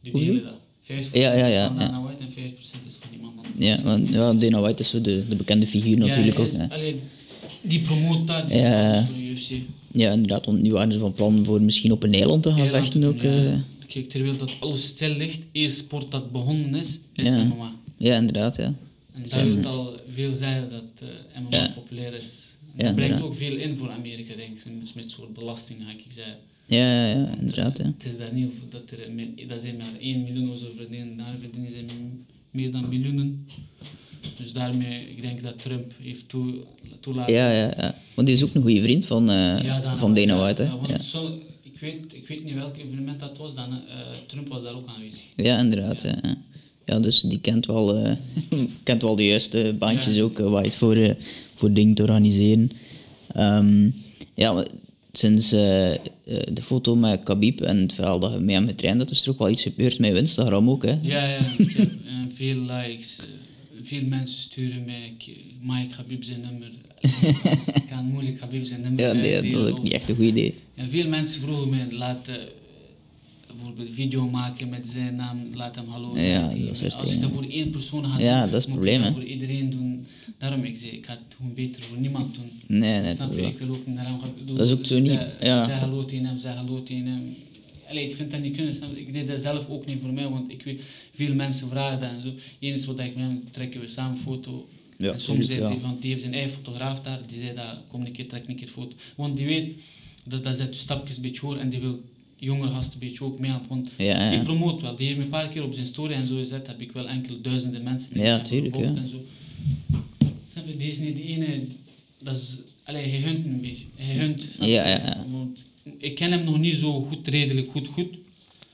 Die 0.01 0.11
delen 0.11 0.43
dat. 0.43 0.67
50% 0.91 1.11
Ja, 1.13 1.33
ja, 1.33 1.45
ja, 1.45 1.67
van 1.67 1.75
ja. 1.79 1.85
Dana 1.85 2.01
White 2.01 2.23
en 2.23 2.29
50% 2.31 2.55
is 2.87 2.95
van 2.99 3.09
iemand 3.13 3.33
anders. 3.37 3.53
Ja, 3.57 3.81
want 3.83 4.09
ja, 4.09 4.33
Dana 4.33 4.59
White 4.61 4.81
is 4.81 4.89
zo 4.89 5.01
de, 5.01 5.23
de 5.29 5.35
bekende 5.35 5.67
figuur 5.67 5.97
natuurlijk 5.97 6.39
ook. 6.39 6.47
is- 6.47 6.57
Hè. 6.57 6.69
allee, 6.69 6.99
die 7.61 7.79
promoot 7.79 8.27
dat, 8.27 8.47
die 8.47 8.57
Ja. 8.57 9.05
voor 9.05 9.15
de 9.15 9.23
UFC. 9.29 9.51
Ja, 9.91 10.11
inderdaad, 10.11 10.45
want 10.45 10.61
nu 10.61 10.71
waren 10.71 10.93
ze 10.93 10.99
van 10.99 11.11
plan 11.13 11.45
voor 11.45 11.61
misschien 11.61 11.91
op 11.91 12.03
een 12.03 12.13
eiland 12.13 12.43
te 12.43 12.49
gaan 12.49 12.59
Eiland, 12.59 12.83
vechten 12.83 13.03
ook. 13.03 13.21
ja. 13.21 13.43
eh. 13.45 13.53
Kijk, 13.87 14.09
terwijl 14.09 14.37
dat 14.37 14.51
alles 14.59 14.83
stil 14.85 15.15
ligt, 15.15 15.39
eerst 15.51 15.77
sport 15.77 16.11
dat 16.11 16.31
begonnen 16.31 16.75
is, 16.75 16.99
is 17.15 17.25
Ja. 17.25 17.43
MMA. 17.43 17.71
Ja, 17.97 18.15
inderdaad, 18.15 18.55
ja. 18.55 18.73
En 19.13 19.21
dat 19.21 19.33
wil 19.61 19.65
al 19.71 19.93
veel 20.13 20.33
zeggen 20.33 20.69
dat 20.69 20.83
eh, 21.33 21.39
MMA 21.41 21.47
Ja. 21.57 21.71
populair 21.75 22.13
is. 22.13 22.33
Ja, 22.77 22.83
dat 22.85 22.95
brengt 22.95 23.21
ook 23.21 23.35
veel 23.35 23.55
in 23.55 23.77
voor 23.77 23.89
Amerika, 23.91 24.35
denk 24.35 24.57
ik. 24.57 24.79
Dus 24.79 24.93
met 24.93 25.11
soort 25.11 25.33
belasting, 25.33 25.79
ga 25.85 25.91
ik 25.91 26.03
zeggen. 26.09 26.35
Ja, 26.77 27.13
inderdaad, 27.39 27.77
ja. 27.77 27.83
Het 27.83 28.05
is 28.05 28.17
daar 28.17 28.33
niet 28.33 28.47
over 28.47 28.69
dat 28.69 28.91
er 28.91 29.47
dat 29.47 29.61
zijn 29.61 29.77
maar 29.77 29.87
1 29.99 30.23
miljoen 30.23 30.51
of 30.51 30.59
zo 30.59 30.65
verdienen. 30.77 31.17
Daar 31.17 31.35
verdienen 31.39 31.71
ze 31.71 31.85
meer 32.51 32.71
dan 32.71 32.89
miljoenen. 32.89 33.47
Dus 34.37 34.53
daarmee, 34.53 35.09
ik 35.09 35.21
denk 35.21 35.41
dat 35.41 35.59
Trump 35.59 35.91
heeft 36.01 36.29
toe, 36.29 36.53
toelaten. 36.99 37.33
Ja, 37.33 37.51
ja, 37.51 37.73
ja. 37.77 37.95
Want 38.13 38.27
die 38.27 38.35
is 38.35 38.43
ook 38.43 38.53
een 38.55 38.61
goede 38.61 38.81
vriend 38.81 39.05
van, 39.05 39.25
Dana 39.25 39.97
van 39.97 40.13
Dana 40.13 40.37
White, 40.37 40.61
hè. 40.63 40.69
ja, 40.69 40.77
want 40.77 41.01
zo, 41.01 41.39
ik, 41.63 41.79
weet, 41.79 42.13
ik 42.13 42.27
weet 42.27 42.43
niet 42.43 42.53
welk 42.53 42.77
evenement 42.77 43.19
dat 43.19 43.37
was, 43.37 43.55
dan, 43.55 43.71
eh, 43.71 43.97
Trump 44.25 44.47
was 44.47 44.63
daar 44.63 44.73
ook 44.75 44.87
aanwezig. 44.87 45.21
ja 45.35 45.57
inderdaad, 45.59 46.01
ja. 46.01 46.35
ja. 46.85 46.99
Dus 46.99 47.21
die 47.21 47.39
kent 47.39 47.65
wel, 47.65 47.95
eh, 47.97 48.11
kent 48.83 49.01
wel 49.01 49.15
de 49.15 49.25
juiste 49.25 49.75
baantjes 49.79 50.15
Ja. 50.15 50.21
ook, 50.21 50.37
waar 50.37 50.61
je 50.61 50.67
het 50.67 50.77
voor, 50.77 51.15
voor 51.55 51.73
dingen 51.73 51.93
te 51.93 52.01
organiseren. 52.01 52.71
Ehm, 53.33 53.89
ja, 54.33 54.65
sinds 55.19 55.51
eh, 55.51 55.93
eh, 55.93 55.99
de 56.53 56.61
foto 56.61 56.95
met 56.95 57.23
Khabib 57.23 57.61
en 57.61 57.77
het 57.77 57.93
verhaal 57.93 58.19
dat 58.19 58.33
je 58.33 58.39
mee 58.39 58.55
hebt 58.55 58.67
getraind, 58.67 58.99
dat 58.99 59.11
is 59.11 59.23
er 59.23 59.31
ook 59.31 59.37
wel 59.37 59.49
iets 59.49 59.63
gebeurd 59.63 59.99
met 59.99 60.15
Instagram 60.15 60.69
ook, 60.69 60.83
hè. 60.83 60.97
Ja, 61.01 61.27
ja, 61.27 61.37
ik 61.57 61.71
heb 61.71 61.91
eh, 61.91 62.13
veel 62.35 62.55
likes. 62.55 63.15
veel 63.83 64.03
mensen 64.03 64.41
sturen 64.41 64.85
mij, 64.85 65.13
ik, 65.17 65.35
Mike 65.61 65.95
Habib 65.95 66.23
zijn 66.23 66.41
nummer. 66.41 66.71
ik 67.73 67.83
kan 67.89 68.05
moeilijk 68.05 68.39
Habib 68.39 68.65
zijn 68.65 68.81
nummer 68.81 69.05
Ja, 69.05 69.13
nee, 69.13 69.51
dat 69.51 69.63
is 69.63 69.69
ook 69.69 69.83
niet 69.83 69.93
echt 69.93 70.09
een 70.09 70.15
goed 70.15 70.25
idee. 70.25 70.55
En 70.75 70.89
veel 70.89 71.07
mensen 71.07 71.41
vroegen 71.41 71.69
mij, 71.69 71.87
laat 71.91 72.27
eh, 72.27 72.35
bijvoorbeeld 73.59 73.95
video 73.95 74.29
maken 74.29 74.69
met 74.69 74.87
zijn 74.87 75.15
naam, 75.15 75.37
laat 75.53 75.75
hem 75.75 75.87
hallo 75.87 76.17
Ja, 76.17 76.49
dat 76.49 76.77
soort 76.77 76.95
Als 76.95 77.13
je 77.13 77.19
dat 77.19 77.31
voor 77.31 77.43
één 77.49 77.69
persoon 77.69 78.05
gaat 78.05 78.19
Ja, 78.19 78.41
doen, 78.41 78.51
dat 78.51 78.59
is 78.59 78.65
moet 78.67 78.75
probleem, 78.75 78.99
je 78.99 79.05
dat 79.05 79.13
voor 79.13 79.23
iedereen 79.23 79.69
doen. 79.69 80.05
Daarom 80.37 80.63
ik 80.63 80.77
zei, 80.77 80.91
ik 80.91 81.05
ga 81.05 81.11
het 81.11 81.35
gewoon 81.37 81.53
beter 81.53 81.83
voor 81.83 81.97
niemand 81.97 82.35
doen. 82.35 82.51
Nee, 82.79 83.01
nee, 83.01 83.15
Snap 83.15 83.27
dat 83.27 83.37
je? 83.37 83.41
is 83.41 83.47
Ik 83.47 83.59
wil 83.59 83.69
ook 83.69 83.85
niet 83.85 83.95
naar 83.95 84.05
hem 84.05 84.19
gaan 84.19 84.33
doen. 84.45 84.57
Dat 84.57 84.67
is 84.67 84.73
ook 84.73 84.85
zo 84.85 84.99
niet, 84.99 85.25
ja. 85.41 85.65
zeg 85.65 85.79
hallo 85.79 86.05
tegen 86.05 86.25
hem, 86.25 86.39
zeg 86.39 86.55
hallo 86.55 86.83
tegen 86.83 87.05
hem. 87.05 87.35
Allee, 87.89 88.07
ik 88.07 88.15
vind 88.15 88.31
dat 88.31 88.41
niet 88.41 88.55
kunnen. 88.55 88.75
Ik 88.95 89.13
deed 89.13 89.27
dat 89.27 89.41
zelf 89.41 89.69
ook 89.69 89.85
niet 89.85 89.97
voor 90.01 90.13
mij, 90.13 90.29
want 90.29 90.51
ik 90.51 90.63
weet, 90.63 90.81
veel 91.13 91.33
mensen 91.33 91.69
vragen 91.69 91.99
dat 91.99 92.09
en 92.09 92.21
zo. 92.21 92.33
Eens 92.59 92.85
wat 92.85 92.99
ik 92.99 93.15
met 93.15 93.23
hem 93.23 93.43
trekken 93.51 93.79
we 93.79 93.87
samen 93.87 94.17
een 94.17 94.23
foto. 94.23 94.67
Ja, 94.97 95.11
en 95.13 95.21
soms 95.21 95.45
zei 95.45 95.59
ja. 95.59 95.67
hij, 95.67 95.79
want 95.81 96.01
die 96.01 96.09
heeft 96.09 96.21
zijn 96.21 96.33
eigen 96.33 96.51
fotograaf 96.51 97.01
daar, 97.01 97.19
die 97.27 97.39
zei 97.41 97.55
dat, 97.55 97.77
kom 97.87 98.05
een 98.05 98.11
keer, 98.11 98.27
trek 98.27 98.47
een 98.47 98.55
keer 98.55 98.67
foto. 98.67 98.95
Want 99.15 99.37
die 99.37 99.45
weet, 99.45 99.77
dat, 100.23 100.43
dat 100.43 100.57
je 100.57 100.67
stapjes 100.71 101.15
een 101.15 101.21
beetje 101.21 101.45
hoor 101.45 101.57
en 101.57 101.69
die 101.69 101.79
wil 101.79 102.01
jongere 102.39 102.71
gasten 102.71 102.93
een 103.01 103.07
beetje 103.07 103.23
ook 103.23 103.39
mee 103.39 103.49
helpen. 103.49 103.69
Want 103.69 103.89
Ja, 103.97 104.29
ik 104.29 104.43
promoot 104.43 104.81
wel, 104.81 104.95
die 104.95 105.05
heeft 105.05 105.17
me 105.17 105.23
een 105.23 105.29
paar 105.29 105.49
keer 105.49 105.63
op 105.63 105.73
zijn 105.73 105.87
story 105.87 106.13
en 106.13 106.27
zo 106.27 106.35
gezet, 106.37 106.67
heb 106.67 106.81
ik 106.81 106.91
wel 106.91 107.07
enkele 107.07 107.41
duizenden 107.41 107.83
mensen 107.83 108.13
die 108.13 108.23
Ja, 108.23 108.39
tuurlijk, 108.41 108.75
ja. 108.75 108.81
en 108.95 109.07
zo. 109.09 109.25
Je, 110.65 110.77
die 110.77 110.87
is 110.87 110.99
niet 110.99 111.15
de 111.15 111.23
ene, 111.23 111.59
dat 112.23 112.35
is, 112.35 112.57
allee, 112.83 113.07
hij 113.09 113.19
hunt 113.19 113.45
een 113.45 113.61
beetje, 113.61 113.83
hij 113.95 114.15
hunt, 114.15 114.47
je? 114.59 114.65
Ja, 114.67 114.87
ja, 114.87 114.97
ja. 115.05 115.25
Want 115.31 115.59
ik 115.97 116.15
ken 116.15 116.31
hem 116.31 116.43
nog 116.43 116.57
niet 116.59 116.75
zo 116.75 117.01
goed, 117.01 117.27
redelijk 117.27 117.71
goed, 117.71 117.87
goed. 117.87 118.17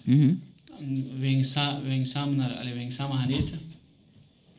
Mhm. 0.03 0.33
En 0.79 1.07
we 1.19 1.27
gingen, 1.27 1.45
sa- 1.45 1.81
we 1.83 1.89
gingen 1.89 2.05
samen, 2.05 2.35
naar, 2.35 2.53
allee, 2.55 2.71
we 2.71 2.77
gingen 2.77 2.93
samen 2.93 3.17
gaan 3.17 3.29
eten. 3.29 3.59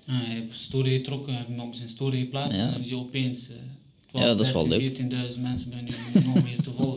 En 0.07 0.15
hij 0.15 0.35
heeft 0.35 0.53
story 0.61 0.91
getrokken, 0.97 1.33
hij 1.33 1.43
heeft 1.47 1.57
hem 1.59 1.67
op 1.69 1.75
zijn 1.75 1.89
story 1.89 2.19
geplaatst 2.19 2.59
Ja. 2.59 2.67
en 2.67 2.73
dan 2.73 2.81
is 2.81 2.89
hij 2.91 2.99
opeens 2.99 3.49
eh, 3.49 3.57
Ja, 4.21 4.27
dat 4.35 4.41
is 4.47 4.53
wel 4.53 4.69
13, 4.69 5.09
leuk. 5.09 5.31
14.000 5.35 5.41
mensen 5.41 5.71
bij 5.71 5.81
nu 5.81 5.91
nog 6.25 6.43
meer 6.45 6.63
te 6.63 6.71
volgen. 6.77 6.96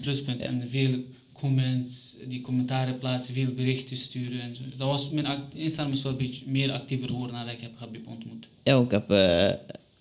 Pluspunt. 0.00 0.40
En 0.40 0.68
veel 0.70 1.04
comments, 1.32 2.16
die 2.28 2.40
commentaren 2.40 2.98
plaatsen, 2.98 3.34
veel 3.34 3.52
berichten 3.54 3.96
sturen 3.96 4.40
en 4.40 4.56
zo. 4.56 4.62
Dat 4.76 4.88
was, 4.88 5.10
mijn 5.10 5.26
Instagram 5.54 5.92
is 5.92 6.02
wel 6.02 6.12
een 6.12 6.18
beetje 6.18 6.42
meer 6.46 6.72
actiever 6.72 7.08
geworden 7.08 7.36
nadat 7.36 7.54
ik 7.54 7.60
heb 7.60 7.78
Habib 7.78 8.06
ontmoet. 8.06 8.48
Ja, 8.62 8.80
ik 8.80 8.90
heb, 8.90 9.10
eh, 9.10 9.48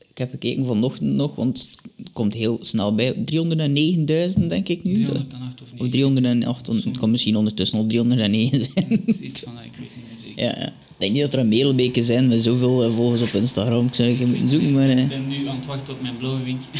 ik 0.09 0.17
heb 0.17 0.29
gekeken 0.29 0.65
vanochtend 0.65 1.13
nog, 1.13 1.35
want 1.35 1.71
het 1.95 2.11
komt 2.11 2.33
heel 2.33 2.57
snel 2.61 2.95
bij. 2.95 3.13
309.000 3.13 4.49
denk 4.49 4.67
ik 4.67 4.83
nu. 4.83 5.03
308 5.03 5.61
of 5.61 5.71
Of 5.73 5.79
niet? 5.79 5.91
308, 5.91 6.67
het 6.67 6.97
kan 6.97 7.11
misschien 7.11 7.35
ondertussen 7.35 7.77
al 7.77 7.85
309 7.85 8.63
zijn. 8.63 9.03
Iets 9.27 9.41
van 9.41 9.53
ik 9.63 9.71
weet 9.77 9.89
niet 9.95 10.05
meer 10.09 10.35
zeker. 10.35 10.43
ja, 10.43 10.61
ja. 10.61 10.73
Ik 10.99 11.05
denk 11.05 11.17
niet 11.17 11.23
dat 11.23 11.33
er 11.33 11.39
een 11.39 11.47
mailbeken 11.49 12.03
zijn 12.03 12.27
met 12.27 12.43
zoveel 12.43 12.83
eh, 12.83 12.95
volgers 12.95 13.21
op 13.21 13.27
Instagram. 13.41 13.85
Ik 13.87 13.95
zou 13.95 14.09
even 14.09 14.29
moeten 14.29 14.49
zoeken, 14.49 14.71
maar... 14.73 14.89
eh. 14.89 15.01
Ik 15.01 15.07
ben 15.09 15.27
nu 15.27 15.47
aan 15.47 15.55
het 15.55 15.65
wachten 15.65 15.93
op 15.93 16.01
mijn 16.01 16.17
blauwe 16.17 16.43
winkje. 16.43 16.69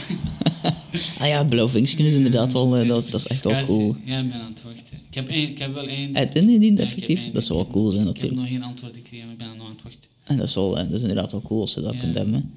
Ah 1.20 1.28
ja, 1.28 1.44
blauw 1.44 1.68
vinkje 1.68 2.04
is 2.04 2.14
inderdaad 2.14 2.54
wel... 2.54 2.78
eh, 2.78 2.88
dat, 2.88 3.10
dat 3.10 3.20
is 3.20 3.28
echt 3.28 3.44
wel 3.44 3.64
cool. 3.66 3.96
Ja, 4.06 4.20
ik 4.20 4.30
ben 4.32 4.42
aan 4.42 4.52
het 4.54 4.64
wachten. 4.64 4.98
Ik 5.10 5.16
heb, 5.16 5.28
één, 5.28 5.50
ik 5.50 5.58
heb 5.60 5.74
wel 5.74 5.88
één. 5.88 6.16
Het 6.16 6.36
ingediend, 6.36 6.80
effectief. 6.80 7.32
Dat 7.32 7.44
zou 7.44 7.60
wel 7.60 7.68
cool 7.68 7.90
zijn, 7.90 8.02
Ik 8.02 8.08
heb 8.08 8.16
natuurlijk. 8.16 8.42
nog 8.42 8.50
geen 8.50 8.64
antwoord 8.64 8.96
gekregen, 8.96 9.26
maar 9.26 9.34
ik 9.34 9.38
ben 9.40 9.48
nog 9.58 9.66
aan 9.68 9.72
het 9.74 9.84
wachten. 9.84 10.02
En 10.24 10.38
dat 10.38 10.48
is, 10.48 10.56
wel, 10.56 10.70
dat 10.76 10.92
is 10.92 11.02
inderdaad 11.02 11.32
wel 11.32 11.42
cool 11.42 11.62
als 11.62 11.72
ze 11.72 11.82
dat 11.82 11.98
kunt 11.98 12.16
hebben. 12.16 12.52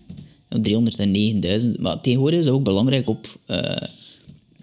hè. 0.49 0.59
309.000. 1.75 1.81
Maar 1.81 2.01
tegenwoordig 2.01 2.39
is 2.39 2.45
het 2.45 2.55
ook 2.55 2.65
belangrijk 2.65 3.09
op, 3.09 3.39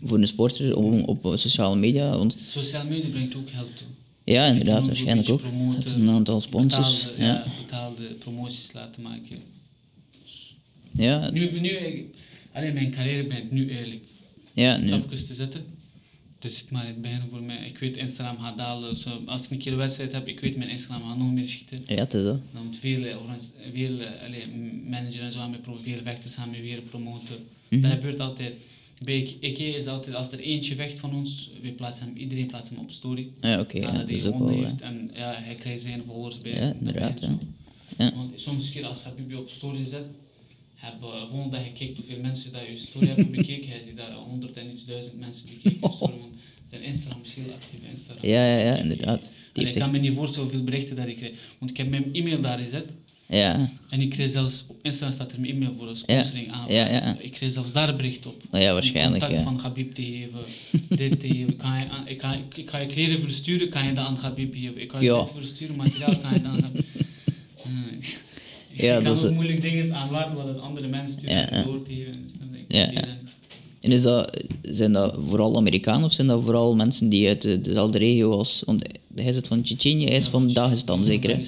voor 0.04 0.18
een 0.18 0.28
sporter 0.28 0.76
om, 0.78 1.04
op 1.04 1.32
sociale 1.36 1.76
media. 1.76 2.18
Want 2.18 2.38
Sociale 2.48 2.90
media 2.90 3.10
brengt 3.10 3.36
ook 3.36 3.50
geld 3.50 3.78
toe. 3.78 3.88
Ja, 4.34 4.46
inderdaad, 4.46 4.88
waarschijnlijk 4.88 5.30
ook. 5.30 5.42
Het 5.76 5.88
is 5.88 5.94
een 5.94 6.10
aantal 6.10 6.42
sponsors. 6.42 7.04
Betaalde, 7.04 7.24
ja. 7.24 7.34
ja, 7.34 7.62
betaalde 7.62 8.04
promoties 8.04 8.74
laten 8.74 9.02
maken. 9.02 9.38
Ja, 10.92 11.30
Nu, 11.32 11.60
nu, 11.60 12.10
alleen 12.54 12.74
mijn 12.74 12.92
carrière 12.92 13.28
ben 13.28 13.38
ik 13.38 13.52
nu 13.52 13.70
eerlijk. 13.70 14.04
ja, 14.54 14.78
nu. 14.78 14.88
Stapjes 14.88 15.28
te 15.28 15.34
zetten. 15.34 15.66
Dus 16.40 16.60
het 16.60 16.72
maar 16.72 16.88
het 16.88 17.02
begin 17.02 17.22
voor 17.30 17.42
mij. 17.42 17.68
Ik 17.68 17.78
weet 17.78 17.98
Instagram 17.98 18.40
gaat 18.40 18.58
dalen. 18.58 18.96
Zo, 18.96 19.22
als 19.26 19.46
ik 19.46 19.52
een 19.52 19.58
keer 19.58 19.72
een 19.72 19.78
wedstrijd 19.78 20.12
heb, 20.12 20.28
ik 20.28 20.40
weet 20.40 20.58
mijn 20.58 20.70
Instagram 20.70 21.08
gaat 21.08 21.18
nog 21.18 21.32
meer 21.32 21.48
schieten. 21.48 21.78
Ja, 21.88 21.96
het 21.96 22.14
is 22.14 22.24
dat. 22.24 22.40
Dan 22.54 22.66
moet 22.66 22.78
veel, 22.78 23.04
eh, 23.06 23.16
veel 23.74 24.00
eh, 24.00 24.26
allee, 24.26 24.48
manager 24.90 25.22
en 25.22 25.32
zo 25.32 25.48
mee 25.50 25.60
promoten, 25.60 25.86
veel 25.86 26.02
vechters 26.04 26.36
gaan 26.36 26.50
mee 26.50 26.62
weer 26.62 26.82
promoten. 26.82 27.36
Mhm. 27.70 27.82
Dat 27.82 27.92
gebeurt 27.92 28.20
altijd. 28.20 28.54
Bij 29.04 29.38
IK 29.40 29.60
is 29.60 29.88
altijd, 29.88 30.16
als 30.16 30.32
er 30.32 30.40
eentje 30.40 30.76
vecht 30.76 31.00
van 31.00 31.14
ons, 31.14 31.52
we 31.62 31.72
plaatsen 31.72 32.06
hem, 32.06 32.18
iedereen 32.18 32.48
plaatst 32.48 32.70
hem 32.70 32.80
op 32.80 32.92
story. 32.92 33.32
Ja, 33.42 33.60
oké. 33.60 33.78
Ja, 33.78 33.86
dat 33.86 33.96
dat 33.96 34.06
hij 34.06 34.16
is 34.16 34.26
ook 34.26 34.38
wel... 34.38 34.50
heeft 34.50 34.82
eh, 34.82 34.88
en 34.88 35.12
ja, 35.14 35.34
hij 35.34 35.56
krijgt 35.56 35.82
zijn 35.82 36.04
volgers 36.08 36.38
bij. 36.38 36.54
Ja, 36.54 36.74
inderdaad, 36.80 37.20
ja. 37.98 38.14
Want 38.16 38.42
soms 38.42 38.72
keer 38.72 38.86
als 38.86 39.04
Habibi 39.04 39.36
op 39.36 39.50
story 39.50 39.86
zet, 39.86 40.06
heb 40.76 41.02
uh, 41.04 41.30
volgende 41.30 41.58
dag 41.58 41.66
gekeken 41.66 41.96
hoeveel 41.96 42.20
mensen 42.22 42.52
dat 42.52 42.62
je 42.68 42.78
story 42.78 43.08
hebben 43.08 43.32
bekeken. 43.38 43.70
Hij 43.70 43.82
ziet 43.82 43.98
daar 43.98 44.14
honderd 44.14 44.58
en 44.58 44.72
iets 44.72 44.86
duizend 44.86 45.20
mensen 45.20 45.46
bekeken 45.48 45.80
je 45.82 45.96
story. 45.96 46.18
Want 46.20 46.34
zijn 46.70 46.82
Instagram 46.82 47.22
is 47.22 47.36
heel 47.36 47.54
actief 47.54 47.80
Instagram. 47.90 48.30
Ja, 48.30 48.46
ja, 48.46 48.66
ja, 48.66 48.76
inderdaad. 48.76 49.32
En 49.54 49.68
ik 49.68 49.74
kan 49.74 49.92
me 49.92 49.98
niet 49.98 50.14
voorstellen 50.14 50.50
hoeveel 50.50 50.66
berichten 50.66 50.96
dat 50.96 51.08
ik 51.08 51.16
krijg. 51.16 51.34
Want 51.58 51.72
ik 51.72 51.78
heb 51.78 51.90
mijn 51.90 52.14
e-mail 52.14 52.42
daar 52.42 52.60
gezet. 52.60 52.86
Ja. 53.30 53.72
En 53.90 54.02
ik 54.02 54.10
kreeg 54.10 54.30
zelfs, 54.30 54.66
op 54.68 54.78
Instagram 54.82 55.12
staat 55.12 55.32
er 55.32 55.40
mijn 55.40 55.54
e-mail 55.54 55.74
voor 55.78 55.90
een 55.90 55.98
sponsoring 55.98 56.52
aan. 56.52 56.66
Ja, 56.74 56.92
ja. 56.92 57.18
Ik 57.20 57.32
kreeg 57.32 57.52
zelfs 57.52 57.72
daar 57.72 57.96
bericht 57.96 58.26
op. 58.26 58.42
Ja, 58.52 58.74
waarschijnlijk, 58.74 59.20
Contact 59.24 59.44
van 59.44 59.60
Gabib 59.60 59.94
te 59.96 60.02
geven, 60.02 60.40
dit 60.98 61.20
te 61.20 61.28
geven. 61.28 61.56
Kan 61.56 61.72
je 61.80 61.90
aan, 61.90 62.08
ik, 62.08 62.18
kan, 62.18 62.34
ik, 62.34 62.58
ik 62.58 62.70
ga 62.70 62.80
je 62.80 62.88
kleren 62.88 63.20
versturen, 63.22 63.70
kan 63.70 63.86
je 63.86 63.94
dat 63.94 64.06
aan 64.06 64.18
Gabib 64.18 64.54
geven. 64.54 64.82
Ik 64.82 64.88
kan 64.88 65.04
je 65.04 65.10
dit 65.26 65.32
versturen, 65.36 65.76
materiaal 65.76 66.18
kan 66.18 66.34
je 66.34 66.42
dan 66.42 66.52
aan 66.52 66.62
Gabib. 66.62 66.86
Ik 68.72 68.82
Ja, 68.86 68.94
kan 68.96 69.04
dat 69.04 69.14
is 69.14 69.20
ook 69.20 69.26
het. 69.26 69.36
moeilijk 69.36 69.62
dingen 69.62 69.94
aanwaarden 69.94 70.36
wat 70.38 70.48
een 70.48 70.60
andere 70.60 70.88
mensen 70.88 71.20
sturen 71.20 71.64
door 71.64 71.84
te 71.84 71.94
geven. 71.94 72.14
Snap 72.36 72.48
je? 72.52 72.78
Ik 72.78 72.92
Ja. 72.94 73.04
En 73.82 73.92
is 73.92 74.02
dat, 74.02 74.44
zijn 74.62 74.92
dat 74.92 75.16
vooral 75.28 75.58
Amerikanen 75.58 76.04
of 76.06 76.14
zijn 76.14 76.28
dat 76.28 76.44
vooral 76.44 76.76
mensen 76.76 77.10
die 77.10 77.28
uit 77.28 77.42
de- 77.42 77.62
dezelfde 77.62 77.98
regio 77.98 78.32
als... 78.32 78.64
Want 78.66 78.84
hij 79.16 79.32
zit 79.34 79.48
van 79.48 79.62
Tsjetsjenië, 79.62 80.06
hij 80.06 80.16
is 80.18 80.28
van 80.28 80.44
van 80.44 80.54
Dagestan 80.54 81.04
zeker, 81.04 81.30
hè? 81.30 81.42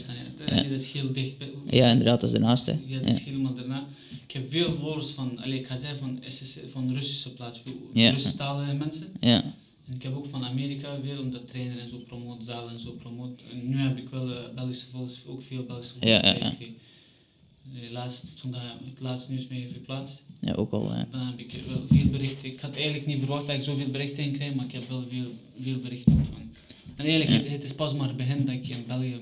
Ja. 0.50 0.56
Dat 0.64 0.80
is 0.80 0.92
heel 0.92 1.12
dicht. 1.14 1.38
bij- 1.38 1.52
Ja, 1.70 1.90
inderdaad, 1.92 2.22
dat 2.22 2.30
is 2.30 2.36
daarnaast, 2.40 2.66
hè? 2.66 2.76
Ja, 2.86 3.00
dat 3.00 3.08
is 3.16 3.24
helemaal 3.24 3.54
daarna. 3.54 3.86
Ik 4.28 4.32
heb 4.32 4.52
veel 4.52 4.74
volgers 4.74 5.10
van, 5.10 5.38
allez, 5.40 5.60
ik 5.60 5.68
ga 5.68 5.78
zeggen 5.78 6.00
van, 6.00 6.20
SS 6.28 6.58
van 6.72 6.94
Russische 6.94 7.34
plaats. 7.34 7.62
Russisch-talige 7.94 8.74
mensen. 8.74 9.08
Ja, 9.20 9.44
En 9.88 9.94
ik 9.96 10.04
heb 10.04 10.16
ook 10.16 10.26
van 10.26 10.46
Amerika 10.46 10.98
veel, 11.04 11.22
omdat 11.22 11.48
trainer 11.48 11.80
en 11.80 11.90
zo 11.90 11.98
promoot, 11.98 12.46
zaal 12.46 12.70
en 12.70 12.80
zo 12.82 12.92
promoot. 12.92 13.40
En 13.52 13.70
nu 13.70 13.78
heb 13.78 13.98
ik 13.98 14.10
wel 14.10 14.32
eh, 14.32 14.38
Belgische 14.56 14.86
volgers, 14.92 15.20
ook 15.28 15.44
veel 15.44 15.64
Belgische 15.64 15.94
volgers. 16.00 16.22
ja, 16.24 16.36
ja. 16.36 16.54
Eh, 16.60 17.92
Laatst, 17.92 18.24
toen 18.42 18.52
dat, 18.52 18.62
het 18.90 19.00
laatste 19.02 19.32
nieuws 19.32 19.48
mee 19.48 19.68
verplaatst, 19.72 20.24
ja 20.40 20.54
ook 20.54 20.72
al, 20.72 20.84
ja. 20.94 21.08
dan 21.12 21.26
heb 21.26 21.40
ik 21.40 21.54
wel 21.68 21.82
veel 21.90 22.10
berichten. 22.10 22.48
Ik 22.50 22.60
had 22.60 22.76
eigenlijk 22.76 23.06
niet 23.06 23.18
verwacht 23.20 23.48
dat 23.48 23.56
ik 23.56 23.64
zoveel 23.64 23.88
berichten 23.90 24.24
in 24.24 24.32
krijg, 24.32 24.54
maar 24.54 24.66
ik 24.66 24.72
heb 24.72 24.90
wel 24.90 25.04
veel, 25.10 25.32
veel 25.62 25.80
berichten 25.80 26.14
ontvangen. 26.14 26.52
En 26.96 27.06
eigenlijk, 27.06 27.42
het, 27.44 27.52
het 27.52 27.64
is 27.64 27.74
pas 27.76 27.94
maar 27.94 28.08
het 28.08 28.18
begin 28.18 28.46
dat 28.46 28.56
ik 28.56 28.68
in 28.68 28.84
België 28.88 29.20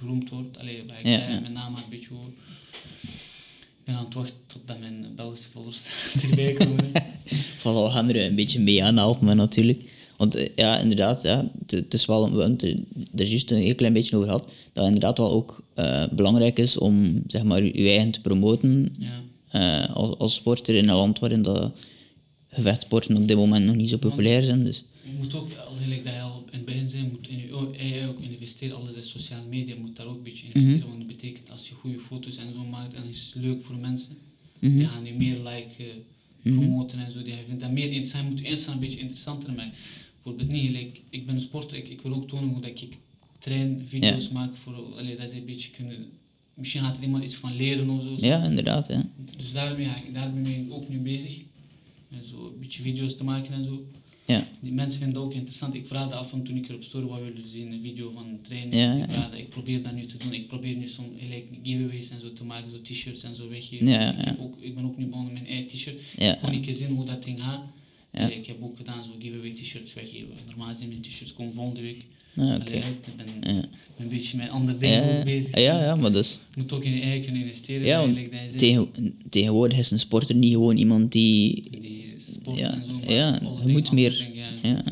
beroemd 0.00 0.30
word. 0.30 0.58
Allee, 0.58 0.82
waar 0.88 0.98
ik 1.00 1.06
Ja, 1.06 1.18
zei, 1.18 1.32
ja. 1.32 1.40
mijn 1.40 1.52
naam 1.52 1.72
maar 1.72 1.82
een 1.82 1.90
beetje 1.90 2.08
hoor. 2.14 2.28
Ik 3.78 3.84
ben 3.84 3.94
aan 3.94 4.04
het 4.04 4.14
wachten 4.14 4.36
totdat 4.46 4.78
mijn 4.78 5.06
Belgische 5.16 5.50
volgers 5.50 5.86
erbij 6.30 6.52
komen. 6.52 6.92
Voilà, 7.60 7.82
we 7.84 7.90
gaan 7.90 8.08
er 8.08 8.24
een 8.24 8.34
beetje 8.34 8.60
mee 8.60 8.84
aanhelpen 8.84 9.36
natuurlijk. 9.36 9.82
Want 10.16 10.34
eh, 10.34 10.48
ja, 10.56 10.78
inderdaad, 10.78 11.22
ja, 11.22 11.50
het, 11.60 11.70
het 11.70 11.94
is 11.94 12.06
wel, 12.06 12.22
we 12.32 12.38
hebben 12.40 12.50
het 12.52 12.62
er 12.62 12.74
er 13.14 13.26
juist 13.26 13.50
een 13.50 13.56
heel 13.56 13.74
klein 13.74 13.92
beetje 13.92 14.16
over 14.16 14.28
gehad, 14.28 14.44
dat 14.44 14.84
het 14.84 14.94
inderdaad 14.94 15.18
wel 15.18 15.30
ook 15.30 15.62
eh, 15.74 16.04
belangrijk 16.12 16.58
is 16.58 16.78
om 16.78 17.22
zeg 17.26 17.42
maar, 17.42 17.62
je 17.64 17.72
eigen 17.88 18.10
te 18.10 18.20
promoten 18.20 18.96
ja. 18.98 19.22
eh, 19.50 19.94
als, 19.96 20.18
als 20.18 20.34
sporter 20.34 20.74
in 20.74 20.88
een 20.88 20.94
land 20.96 21.18
waarin 21.18 21.42
dat 21.42 21.70
gevechtsporten 22.48 23.16
op 23.16 23.28
dit 23.28 23.36
moment 23.36 23.64
nog 23.64 23.74
niet 23.74 23.88
zo 23.88 23.96
populair 23.96 24.42
zijn. 24.42 24.64
Dus. 24.64 24.84
Je 25.06 25.12
moet 25.18 25.34
ook, 25.34 25.54
al 25.54 25.74
gelijk 25.82 26.04
dat 26.04 26.12
je 26.12 26.20
al 26.20 26.44
in 26.50 26.56
het 26.56 26.64
begin 26.64 26.88
zei, 26.88 27.08
moet 27.10 27.28
in 27.28 27.38
je 27.38 27.52
ook 28.08 28.20
investeren. 28.20 28.76
Alles 28.76 28.94
is 28.94 29.10
sociale 29.10 29.46
media, 29.46 29.76
moet 29.76 29.96
daar 29.96 30.06
ook 30.06 30.16
een 30.16 30.22
beetje 30.22 30.46
investeren. 30.46 30.78
Mhm. 30.78 30.88
Want 30.88 30.98
dat 30.98 31.06
betekent 31.06 31.50
als 31.50 31.68
je 31.68 31.74
goede 31.74 31.98
foto's 31.98 32.36
en 32.36 32.52
zo 32.52 32.64
maakt, 32.64 32.94
en 32.94 33.08
is 33.08 33.32
leuk 33.36 33.62
voor 33.62 33.76
mensen. 33.76 34.16
Mhm. 34.58 34.76
Die 34.76 34.86
gaan 34.86 35.04
je 35.04 35.14
meer 35.14 35.38
liken, 35.38 36.04
promoten 36.42 36.98
en 36.98 37.12
zo. 37.12 37.22
Die 37.22 37.34
vindt 37.46 37.60
dat 37.60 37.70
meer 37.70 37.86
interessant. 37.86 38.30
Moet 38.30 38.38
je 38.38 38.46
Insta 38.46 38.72
een 38.72 38.78
beetje 38.78 39.00
interessanter 39.00 39.52
maken. 39.52 39.72
Bijvoorbeeld 40.14 40.50
niet 40.50 40.66
gelijk, 40.66 41.00
ik 41.10 41.26
ben 41.26 41.34
een 41.34 41.40
sporter, 41.40 41.76
ik, 41.76 41.88
ik 41.88 42.00
wil 42.00 42.14
ook 42.14 42.28
tonen 42.28 42.48
hoe 42.48 42.60
dat 42.60 42.80
ik 42.80 42.96
train, 43.38 43.84
video's 43.86 44.28
maak. 44.28 44.56
Voor, 44.56 44.74
allee, 44.96 45.16
dat 45.16 45.30
ze 45.30 45.36
een 45.36 45.44
beetje 45.44 45.70
kunnen... 45.70 46.08
Misschien 46.54 46.82
gaat 46.82 46.96
er 46.96 47.02
iemand 47.02 47.24
iets 47.24 47.34
van 47.34 47.56
leren 47.56 47.90
of 47.90 48.02
zo. 48.02 48.26
Ja, 48.26 48.44
inderdaad. 48.44 48.88
Ja. 48.88 49.08
Dus 49.36 49.52
daarmee, 49.52 49.86
ga 49.86 49.96
ik, 49.96 50.14
daarmee 50.14 50.42
ben 50.42 50.66
ik 50.66 50.72
ook 50.72 50.88
nu 50.88 50.98
bezig. 50.98 51.38
En 52.10 52.24
zo 52.24 52.46
een 52.46 52.60
beetje 52.60 52.82
video's 52.82 53.16
te 53.16 53.24
maken 53.24 53.52
en 53.52 53.64
zo. 53.64 53.86
Ja. 54.26 54.46
Die 54.60 54.72
mensen 54.72 55.00
vinden 55.00 55.14
dat 55.20 55.24
ook 55.24 55.34
interessant. 55.34 55.74
Ik 55.74 55.86
vraag 55.86 56.12
af 56.12 56.32
en 56.32 56.42
toe 56.42 56.54
een 56.54 56.60
keer 56.66 56.74
op 56.74 56.82
story 56.82 57.06
wat 57.06 57.18
willen 57.20 57.48
zien, 57.48 57.72
een 57.72 57.80
video 57.82 58.10
van 58.14 58.26
een 58.26 58.40
training. 58.42 58.74
Ja, 58.74 58.94
ik, 58.94 59.12
vraag 59.12 59.38
ik 59.38 59.48
probeer 59.48 59.82
dat 59.82 59.92
nu 59.94 60.06
te 60.06 60.16
doen. 60.16 60.32
Ik 60.32 60.46
probeer 60.46 60.76
nu 60.76 60.88
soms 60.88 61.08
gelijk 61.18 61.44
giveaways 61.62 62.10
en 62.10 62.20
zo 62.20 62.32
te 62.32 62.44
maken, 62.44 62.70
zo 62.70 62.76
t-shirts 62.82 63.22
en 63.22 63.36
zo 63.36 63.48
weggeven. 63.48 63.86
Ja, 63.86 64.10
Ik, 64.10 64.24
heb 64.24 64.36
ja. 64.38 64.42
ook, 64.44 64.54
ik 64.60 64.74
ben 64.74 64.84
ook 64.84 64.96
nu 64.98 65.06
begonnen 65.06 65.32
met 65.32 65.42
mijn 65.42 65.54
eigen 65.54 65.70
t-shirt. 65.76 66.00
Ja. 66.18 66.34
Gewoon 66.40 66.54
een 66.54 66.60
keer 66.60 66.74
zien 66.74 66.88
hoe 66.96 67.04
dat 67.04 67.24
ding 67.24 67.40
gaat. 67.40 67.62
Ja. 68.12 68.22
Allee, 68.24 68.36
Ik 68.38 68.46
heb 68.46 68.56
ook 68.62 68.76
gedaan 68.76 69.04
zo 69.04 69.10
giveaway 69.18 69.50
t-shirts 69.50 69.94
weggeven. 69.94 70.28
Normaal 70.46 70.74
zijn 70.74 70.88
mijn 70.88 71.00
t-shirts 71.00 71.32
komen 71.32 71.54
volgende 71.54 71.80
week. 71.80 72.04
Ah, 72.36 72.44
Allee. 72.44 72.58
Ik 72.58 72.82
ben, 73.16 73.54
Ja. 73.54 73.64
een 73.98 74.08
beetje 74.08 74.36
met 74.36 74.48
andere 74.50 74.78
dingen 74.78 75.16
Ja, 75.18 75.24
bezig. 75.24 75.58
ja, 75.60 75.84
ja, 75.84 75.94
maar 75.96 76.12
dus... 76.12 76.40
Je 76.54 76.60
moet 76.60 76.72
ook 76.72 76.84
in 76.84 76.94
je 76.94 77.00
eigen 77.00 77.22
kunnen 77.22 77.40
investeren. 77.42 77.86
Ja. 77.86 78.08
Tegen, 78.56 78.88
tegenwoordig 79.30 79.78
is 79.78 79.90
een 79.90 79.98
sporter 79.98 80.34
niet 80.34 80.52
gewoon 80.52 80.76
iemand 80.76 81.12
die... 81.12 81.62
die 81.70 82.05
sport 82.54 82.58
Ja, 82.58 82.72
en 82.74 82.88
zo. 82.88 82.94
maar 82.94 83.12
ja, 83.12 83.38
je 83.66 83.72
moet 83.72 83.92
meer- 83.92 84.12
ja, 84.62 84.82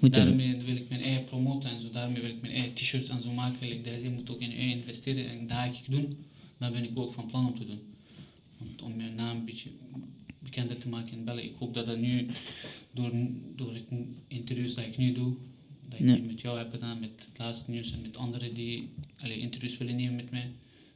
moet 0.00 0.14
daarmee 0.14 0.56
wil 0.56 0.76
ik 0.76 0.88
mijn 0.88 1.02
eigen 1.02 1.24
promoten 1.24 1.70
en 1.70 1.80
zo. 1.80 1.90
Daarmee 1.90 2.20
wil 2.22 2.30
ik 2.30 2.40
mijn 2.40 2.52
eigen 2.52 2.74
t-shirts 2.74 3.08
en 3.08 3.20
zo 3.22 3.30
maken. 3.32 3.68
Like 3.68 3.82
dat 3.82 3.84
je 3.94 4.00
zegt, 4.00 4.02
je 4.02 4.10
moet 4.18 4.30
ook 4.30 4.40
in 4.40 4.50
je 4.50 4.56
investeren 4.56 5.28
en 5.30 5.46
dat 5.46 5.56
ga 5.56 5.64
ik 5.64 5.80
doen. 5.88 6.16
Dat 6.58 6.72
ben 6.72 6.84
ik 6.84 6.98
ook 6.98 7.12
van 7.12 7.26
plan 7.26 7.46
om 7.46 7.58
te 7.58 7.66
doen. 7.66 7.80
Want 8.58 8.82
om 8.82 8.96
mijn 8.96 9.14
naam 9.14 9.36
een 9.36 9.44
beetje 9.44 9.68
bekender 10.38 10.78
te 10.78 10.88
maken 10.88 11.12
in 11.12 11.24
België. 11.24 11.42
Ik 11.46 11.54
hoop 11.58 11.74
dat 11.74 11.86
dat 11.86 11.98
nu, 11.98 12.26
door, 12.94 13.12
door 13.56 13.74
het 13.74 13.84
interviews 14.28 14.74
dat 14.74 14.84
ik 14.84 14.96
nu 14.96 15.12
doe, 15.12 15.32
dat 15.88 15.98
ik 16.00 16.24
met 16.26 16.40
jou 16.40 16.58
heb 16.58 16.70
gedaan, 16.70 17.00
met 17.00 17.10
het 17.28 17.38
laatste 17.38 17.70
nieuws 17.70 17.92
en 17.92 18.00
met 18.02 18.16
anderen 18.16 18.54
die 18.54 18.88
allee, 19.20 19.38
interviews 19.38 19.76
willen 19.78 19.96
nemen 19.96 20.14
met 20.16 20.30
mij, 20.30 20.50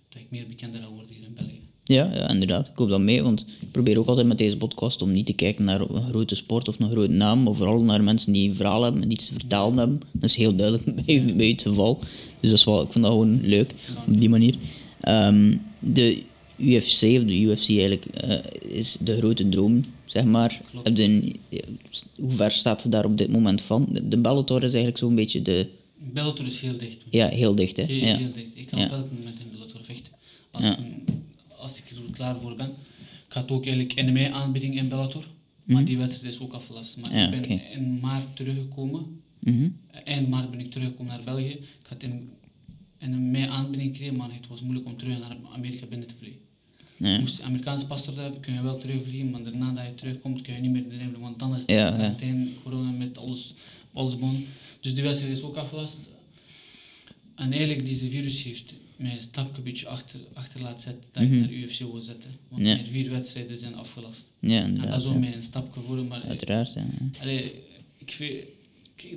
dat 0.09 0.21
ik 0.23 0.31
meer 0.31 0.47
bekender 0.47 0.81
ga 0.81 0.89
worden 0.89 1.15
hier 1.15 1.25
in 1.25 1.35
België. 1.35 1.61
Ja, 1.85 2.11
ja, 2.15 2.29
inderdaad. 2.31 2.67
Ik 2.69 2.73
hoop 2.77 2.89
dat 2.89 3.01
mee, 3.01 3.23
want 3.23 3.47
ik 3.61 3.71
probeer 3.71 3.99
ook 3.99 4.07
altijd 4.07 4.27
met 4.27 4.39
deze 4.39 4.57
podcast 4.57 5.03
om 5.03 5.13
niet 5.13 5.27
te 5.27 5.33
kijken 5.33 5.65
naar 5.65 5.81
een 5.81 6.09
grote 6.09 6.35
sport 6.35 6.69
of 6.69 6.79
een 6.81 6.91
grote 6.91 7.13
naam, 7.13 7.43
maar 7.43 7.55
vooral 7.55 7.83
naar 7.83 8.05
mensen 8.05 8.33
die 8.33 8.49
een 8.49 8.55
verhaal 8.55 8.83
hebben 8.83 9.03
en 9.03 9.11
iets 9.11 9.27
te 9.27 9.33
vertellen 9.33 9.77
hebben. 9.77 10.01
Dat 10.13 10.31
is 10.31 10.37
heel 10.37 10.57
duidelijk 10.57 11.07
bij, 11.37 11.49
het 11.49 11.63
geval. 11.63 11.99
Dus 12.41 12.51
dat 12.51 12.59
is 12.59 12.65
wel, 12.65 12.83
ik 12.83 12.93
vind 12.93 13.05
dat 13.05 13.13
gewoon 13.13 13.41
leuk, 13.43 13.75
op 14.09 14.21
die 14.21 14.29
manier. 14.29 14.55
Ehm, 15.01 15.57
de 15.79 16.23
UFC, 16.57 17.03
of 17.03 17.25
de 17.25 17.41
UFC 17.41 17.69
eigenlijk, 17.69 18.05
eh, 18.07 18.39
is 18.77 18.97
de 19.01 19.17
grote 19.17 19.49
droom, 19.49 19.85
zeg 20.05 20.25
maar. 20.25 20.61
Heb 20.83 20.97
je 20.97 21.03
een- 21.03 21.37
hoe 22.21 22.31
ver 22.31 22.51
staat 22.51 22.83
je 22.83 22.89
daar 22.89 23.05
op 23.05 23.19
dit 23.19 23.33
moment 23.33 23.61
van? 23.61 23.87
De, 24.05 24.19
Bellator 24.19 24.57
is 24.59 24.69
eigenlijk 24.73 24.99
zo'n 24.99 25.15
beetje 25.15 25.43
de... 25.43 25.67
Bellator 26.13 26.47
is 26.47 26.61
heel 26.61 26.79
dicht. 26.79 26.97
Ja, 27.11 27.29
heel 27.29 27.55
dicht, 27.55 27.77
hè. 27.77 27.83
Heel, 27.83 27.97
Ja. 28.07 28.17
heel 28.17 28.33
dicht. 28.35 28.47
Ik 28.55 28.67
kan 28.71 28.79
Ja. 28.79 28.85
op 28.85 28.91
elk 28.93 29.07
moment 29.13 29.35
in 29.41 29.47
Bellator 29.53 29.81
vechten. 29.85 30.13
Als, 30.51 30.65
Ja. 30.65 30.79
Klaar 32.15 32.41
voor 32.41 32.55
ben. 32.57 32.71
Ik 33.27 33.33
had 33.33 33.51
ook 33.51 33.67
eigenlijk 33.67 34.03
NMA 34.05 34.29
aanbieding 34.31 34.77
in 34.77 34.89
Bellator. 34.89 35.25
Maar 35.65 35.77
Mhm. 35.77 35.85
die 35.85 35.99
wedstrijd 35.99 36.35
is 36.35 36.41
ook 36.41 36.53
afgelast. 36.53 36.97
Maar 36.97 37.17
Ja, 37.17 37.33
ik 37.33 37.41
ben 37.49 37.71
in 37.73 37.99
maart 38.01 38.37
teruggekomen. 38.37 39.21
Mhm. 39.41 39.69
Eind 40.05 40.29
maart 40.29 40.51
ben 40.51 40.61
ik 40.61 40.71
teruggekomen 40.71 41.13
naar 41.15 41.25
België. 41.25 41.51
Ik 41.51 41.87
had 41.89 42.03
in, 42.03 42.29
in 42.99 43.13
een 43.13 43.31
mei 43.31 43.47
aanbieding 43.49 43.91
gekregen, 43.91 44.17
maar 44.17 44.33
het 44.33 44.47
was 44.49 44.61
moeilijk 44.61 44.87
om 44.87 44.97
terug 44.97 45.19
naar 45.19 45.37
Amerika 45.53 45.87
binnen 45.87 46.09
te 46.09 46.15
vliegen. 46.19 46.41
Ja. 46.97 47.19
Moest 47.21 47.37
je 47.37 47.43
Amerikaans 47.43 47.85
paspoort 47.87 48.17
hebben, 48.17 48.41
kun 48.41 48.55
je 48.55 48.63
wel 48.63 48.79
terugvliegen, 48.79 49.31
maar 49.31 49.43
daarna 49.43 49.73
dat 49.73 49.87
je 49.87 49.95
terugkomt, 49.95 50.43
kun 50.43 50.55
je 50.55 50.61
niet 50.61 50.71
meer 50.71 50.85
erin 50.87 50.99
vliegen, 51.01 51.21
want 51.21 51.39
dan 51.39 51.55
is 51.55 51.61
het 51.61 51.71
Ja, 51.71 51.77
ja. 51.87 51.93
quarantaine, 51.93 52.49
corona 52.63 52.91
met 52.91 53.19
alles, 53.19 53.55
alles 53.93 54.15
begonnen. 54.19 54.45
Dus 54.81 54.95
die 54.95 55.03
wedstrijd 55.03 55.37
is 55.37 55.43
ook 55.43 55.57
afgelast. 55.57 56.01
En 57.35 57.53
eigenlijk, 57.53 57.87
deze 57.87 58.09
virus 58.11 58.43
heeft 58.43 58.75
mij 59.05 59.15
een 59.15 59.21
stapje 59.21 59.87
achter, 59.89 60.21
achter 60.33 60.61
laten 60.63 60.81
zetten 60.83 61.03
dat 61.13 61.23
Mhm. 61.23 61.35
ik 61.35 61.41
naar 61.41 61.51
UFC 61.53 61.79
wil 61.79 62.01
zetten. 62.01 62.31
Want 62.49 62.63
Ja. 62.67 62.75
mijn 62.75 62.87
vier 62.87 63.11
wedstrijden 63.11 63.59
zijn 63.59 63.75
afgelast. 63.75 64.25
Ja, 64.41 64.63
En 64.63 64.75
dat 64.75 65.01
is 65.01 65.07
ook 65.07 65.13
ja. 65.13 65.19
mij 65.19 65.35
een 65.37 65.43
stapje 65.43 65.81
voor, 65.87 66.05
maar 66.05 66.23
Uiteraard, 66.23 66.73
ja. 66.73 66.85
Allee, 67.21 67.53
ik 67.99 68.13
vind, 68.13 68.35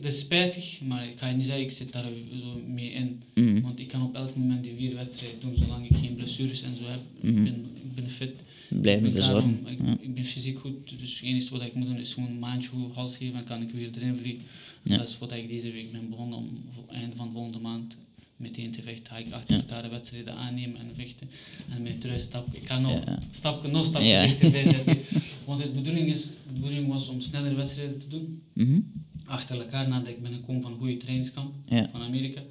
dat 0.03 0.11
is 0.13 0.19
spijtig, 0.19 0.81
maar 0.81 1.07
ik 1.07 1.17
ga 1.17 1.31
niet 1.31 1.45
zeggen, 1.45 1.63
ik 1.63 1.71
zit 1.71 1.93
daar 1.93 2.05
zo 2.41 2.61
mee 2.67 2.91
in. 2.91 3.21
Mhm. 3.33 3.61
Want 3.61 3.79
ik 3.79 3.87
kan 3.87 4.01
op 4.03 4.15
elk 4.15 4.35
moment 4.35 4.63
die 4.63 4.73
vier 4.77 4.95
wedstrijden 4.95 5.39
doen, 5.39 5.57
zolang 5.57 5.89
ik 5.89 5.97
geen 5.97 6.15
blessures 6.15 6.61
en 6.61 6.75
zo 6.75 6.83
heb. 6.89 6.99
Mhm. 7.21 7.37
Ik, 7.37 7.43
ben, 7.43 7.65
ik 7.85 7.95
ben 7.95 8.09
fit. 8.09 8.31
Ben 8.69 8.99
klaar 8.99 9.11
verzorgen. 9.11 9.59
ik, 9.67 9.77
Ja. 9.85 9.97
ik 10.01 10.13
ben 10.15 10.25
fysiek 10.25 10.59
goed, 10.59 10.99
dus 10.99 11.13
het 11.19 11.29
enige 11.29 11.51
wat 11.57 11.65
ik 11.65 11.73
moet 11.73 11.87
doen 11.87 11.99
is 11.99 12.13
gewoon 12.13 12.29
een 12.29 12.39
maandje 12.39 12.69
goed 12.69 12.93
gas 12.93 13.17
geven 13.17 13.35
en 13.39 13.43
kan 13.43 13.61
ik 13.61 13.71
weer 13.71 13.89
erin 13.95 14.15
vliegen. 14.15 14.41
En 14.83 14.91
Ja. 14.91 14.97
Dat 14.97 15.07
is 15.07 15.17
wat 15.17 15.31
ik 15.31 15.49
deze 15.49 15.71
week 15.71 15.91
ben 15.91 16.09
begonnen 16.09 16.37
om 16.37 16.49
einde 16.91 17.15
van 17.15 17.31
volgende 17.31 17.59
maand 17.59 17.95
meteen 18.37 18.71
te 18.71 18.81
vechten. 18.81 19.05
Ga 19.05 19.17
ik 19.17 19.31
achter 19.31 19.55
elkaar 19.55 19.81
de 19.83 19.89
wedstrijden 19.89 20.33
aannemen 20.33 20.79
en 20.79 20.89
vechten. 20.95 21.29
En 21.69 21.81
met 21.81 22.01
terug 22.01 22.19
stap. 22.21 22.47
Ik 22.55 22.67
ga 22.67 22.79
nog 22.79 22.91
Ja. 23.05 23.19
stapje, 23.31 23.71
nog 23.71 23.85
stapje 23.85 24.07
Ja. 24.07 24.23
dichterbij 24.25 24.65
zetten. 24.65 24.97
Want 25.45 25.61
de 25.61 25.69
bedoeling, 25.69 26.09
is, 26.09 26.27
de 26.27 26.53
bedoeling 26.53 26.87
was 26.87 27.07
om 27.09 27.21
sneller 27.21 27.55
wedstrijden 27.55 27.99
te 27.99 28.07
doen 28.07 28.41
Mhm. 28.53 28.79
achter 29.25 29.59
elkaar 29.59 29.87
nadat 29.87 30.07
ik 30.07 30.21
binnenkom 30.21 30.61
van 30.61 30.71
een 30.71 30.77
goede 30.77 30.97
trainingskamp 30.97 31.53
Ja. 31.65 31.89
van 31.91 32.01
Amerika. 32.01 32.41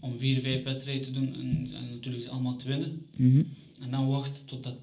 Om 0.00 0.18
vier, 0.18 0.40
vijf 0.40 0.62
wedstrijden 0.64 1.02
te 1.04 1.10
doen 1.12 1.34
en, 1.34 1.68
en 1.74 1.90
natuurlijk 1.90 2.22
ze 2.24 2.30
allemaal 2.30 2.56
te 2.56 2.66
winnen. 2.68 3.06
Mhm. 3.16 3.42
En 3.80 3.90
dan 3.90 4.06
wachten 4.06 4.44
totdat 4.44 4.76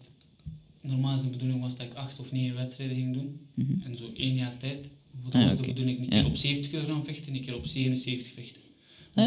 normaal 0.82 1.16
is 1.16 1.22
de 1.22 1.28
bedoeling 1.28 1.62
was 1.62 1.76
dat 1.78 1.86
ik 1.86 1.94
acht 1.94 2.20
of 2.20 2.32
negen 2.32 2.56
wedstrijden 2.56 2.96
ging 2.98 3.14
doen. 3.14 3.40
Mhm. 3.54 3.72
En 3.86 3.98
zo 3.98 4.12
één 4.18 4.36
jaar 4.36 4.58
tijd. 4.58 4.90
Dat 5.24 5.34
Ah, 5.34 5.52
oké. 5.52 5.62
de 5.62 5.68
bedoeling. 5.68 6.00
Een 6.00 6.08
keer 6.10 6.26
op 6.26 6.36
70 6.36 6.70
kilogram 6.72 7.06
vechten, 7.06 7.34
een 7.36 7.42
keer 7.44 7.56
op 7.56 7.66
77 7.66 8.34
vechten. 8.34 8.59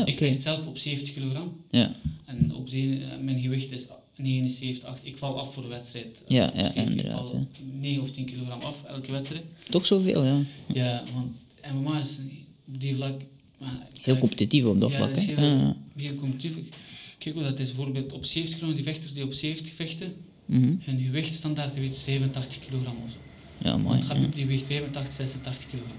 Ah, 0.00 0.08
Ik 0.08 0.18
vecht 0.18 0.42
zelf 0.42 0.66
op 0.66 0.78
70 0.78 1.14
kilogram. 1.14 1.56
Ja, 1.70 1.94
En 2.26 2.54
op 2.54 2.68
zeven- 2.68 3.10
eh, 3.10 3.18
mijn 3.18 3.40
gewicht 3.40 3.70
is 3.72 3.86
79, 4.16 4.84
8. 4.88 5.06
Ik 5.06 5.16
val 5.18 5.38
af 5.40 5.52
voor 5.54 5.62
de 5.62 5.68
wedstrijd. 5.68 6.22
Ja, 6.28 6.42
ja, 6.54 6.64
70, 6.70 6.74
inderdaad, 6.90 7.20
Ik 7.20 7.26
val 7.30 7.46
9 7.80 8.02
of 8.02 8.10
10 8.10 8.24
kilogram 8.24 8.60
af, 8.60 8.76
elke 8.88 9.12
wedstrijd. 9.12 9.42
toch 9.70 9.86
zoveel, 9.86 10.24
ja. 10.24 10.38
Ja, 10.72 11.02
want 11.14 11.26
MMA 11.74 11.98
is 11.98 12.18
op 12.68 12.80
die 12.80 12.94
vlak... 12.94 13.20
Heel 14.02 14.18
competitief 14.18 14.64
op 14.64 14.80
dat 14.80 14.90
ja, 14.90 14.96
vlak, 14.96 15.16
heel, 15.16 15.40
Ja, 15.44 15.76
heel 15.96 16.14
competitief. 16.14 16.54
Kijk 17.18 17.34
hoe 17.34 17.44
dat 17.44 17.58
is. 17.60 17.66
Bijvoorbeeld 17.66 18.12
op 18.12 18.24
70 18.24 18.58
kilo, 18.58 18.74
die 18.74 18.82
vechters 18.82 19.12
die 19.14 19.24
op 19.24 19.32
70 19.32 19.72
vechten, 19.72 20.14
Mhm. 20.46 20.74
hun 20.80 21.00
gewicht 21.00 21.34
standaard 21.34 21.74
gewicht 21.74 21.94
is 21.94 22.02
85 22.02 22.58
kilogram 22.60 22.94
of 23.04 23.10
zo. 23.10 23.16
Ja, 23.68 23.76
mooi. 23.76 23.96
Want 23.96 24.08
Khabib 24.08 24.34
die 24.34 24.46
weegt 24.46 24.66
85, 24.66 25.14
86 25.14 25.66
kilogram. 25.70 25.96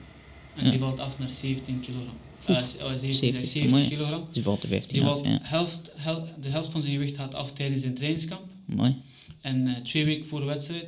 En 0.56 0.70
die 0.70 0.80
valt 0.80 1.00
af 1.00 1.20
naar 1.20 1.30
17 1.30 1.80
kilogram. 1.80 2.16
Uh, 2.50 2.64
17, 2.66 3.14
70, 3.14 3.48
70 3.48 3.70
mooi. 3.72 3.88
kilogram. 3.88 4.28
Die 4.32 4.44
valt 4.44 4.62
de 4.62 4.68
15 4.68 5.00
Die 5.00 5.10
af, 5.10 5.26
ja. 5.26 5.40
helft, 5.42 5.80
hel- 5.96 6.28
de 6.42 6.50
helft 6.50 6.72
van 6.72 6.82
zijn 6.82 6.94
gewicht 6.94 7.16
gaat 7.16 7.36
af 7.36 7.54
tijdens 7.54 7.82
zijn 7.82 7.94
trainingskamp. 7.94 8.42
Mooi. 8.66 8.96
En 9.42 9.68
eh, 9.68 9.82
twee 9.82 10.06
weken 10.06 10.26
voor 10.26 10.40
de 10.40 10.46
wedstrijd 10.46 10.86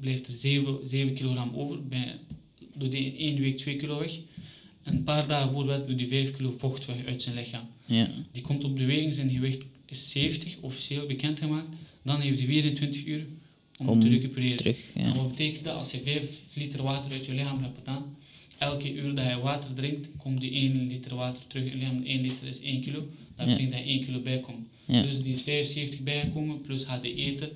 blijft 0.00 0.26
er 0.26 0.34
7, 0.34 0.78
7 0.84 1.14
kilogram 1.14 1.50
over. 1.54 1.86
Bij, 1.88 2.18
doet 2.74 2.92
hij 2.92 3.02
in 3.02 3.16
één 3.16 3.40
week 3.40 3.58
2 3.58 3.76
kilo 3.76 3.98
weg. 3.98 4.12
En 4.82 4.94
een 4.96 5.04
paar 5.04 5.26
dagen 5.26 5.52
voor 5.52 5.62
de 5.62 5.68
wedstrijd 5.68 5.98
doet 5.98 6.10
hij 6.10 6.18
5 6.24 6.36
kilo 6.36 6.54
vocht 6.58 6.86
weg 6.86 6.96
uit 7.06 7.22
zijn 7.22 7.34
lichaam. 7.36 7.66
Ja. 7.84 8.08
Die 8.32 8.42
komt 8.42 8.64
op 8.64 8.74
beweging, 8.76 9.14
zijn 9.14 9.30
gewicht 9.30 9.62
is 9.86 10.10
70, 10.10 10.56
officieel 10.60 11.06
bekendgemaakt. 11.06 11.68
Dan 12.02 12.20
heeft 12.20 12.38
hij 12.38 12.46
24 12.46 13.04
uur 13.06 13.26
om, 13.78 13.88
Om 13.88 14.00
te 14.00 14.08
recupereren. 14.08 14.56
Terug, 14.56 14.78
ja. 14.94 15.02
En 15.02 15.14
wat 15.14 15.28
betekent 15.28 15.64
dat? 15.64 15.74
Als 15.74 15.90
je 15.90 15.98
5 16.04 16.24
liter 16.54 16.82
water 16.82 17.12
uit 17.12 17.26
je 17.26 17.32
lichaam 17.34 17.62
hebt 17.62 17.78
gedaan, 17.78 18.16
elke 18.64 18.94
uur 18.94 19.14
dat 19.14 19.24
je 19.24 19.40
water 19.40 19.74
drinkt, 19.74 20.08
komt 20.16 20.40
die 20.40 20.52
1 20.52 20.86
liter 20.86 21.14
water 21.14 21.42
terug 21.46 21.64
in 21.64 21.70
je 21.70 21.76
lichaam. 21.76 22.02
1 22.04 22.20
liter 22.20 22.48
is 22.48 22.60
1 22.60 22.80
kilo. 22.80 23.08
Dat 23.36 23.46
betekent 23.46 23.70
dat 23.70 23.80
je 23.80 23.86
1 23.86 24.04
kilo 24.04 24.20
bijkomt. 24.20 24.66
Dus 24.86 25.22
die 25.22 25.32
is 25.32 25.42
75 25.42 26.00
bijgekomen, 26.00 26.60
plus 26.60 26.84
gaat 26.84 27.02
hij 27.02 27.14
eten, 27.14 27.50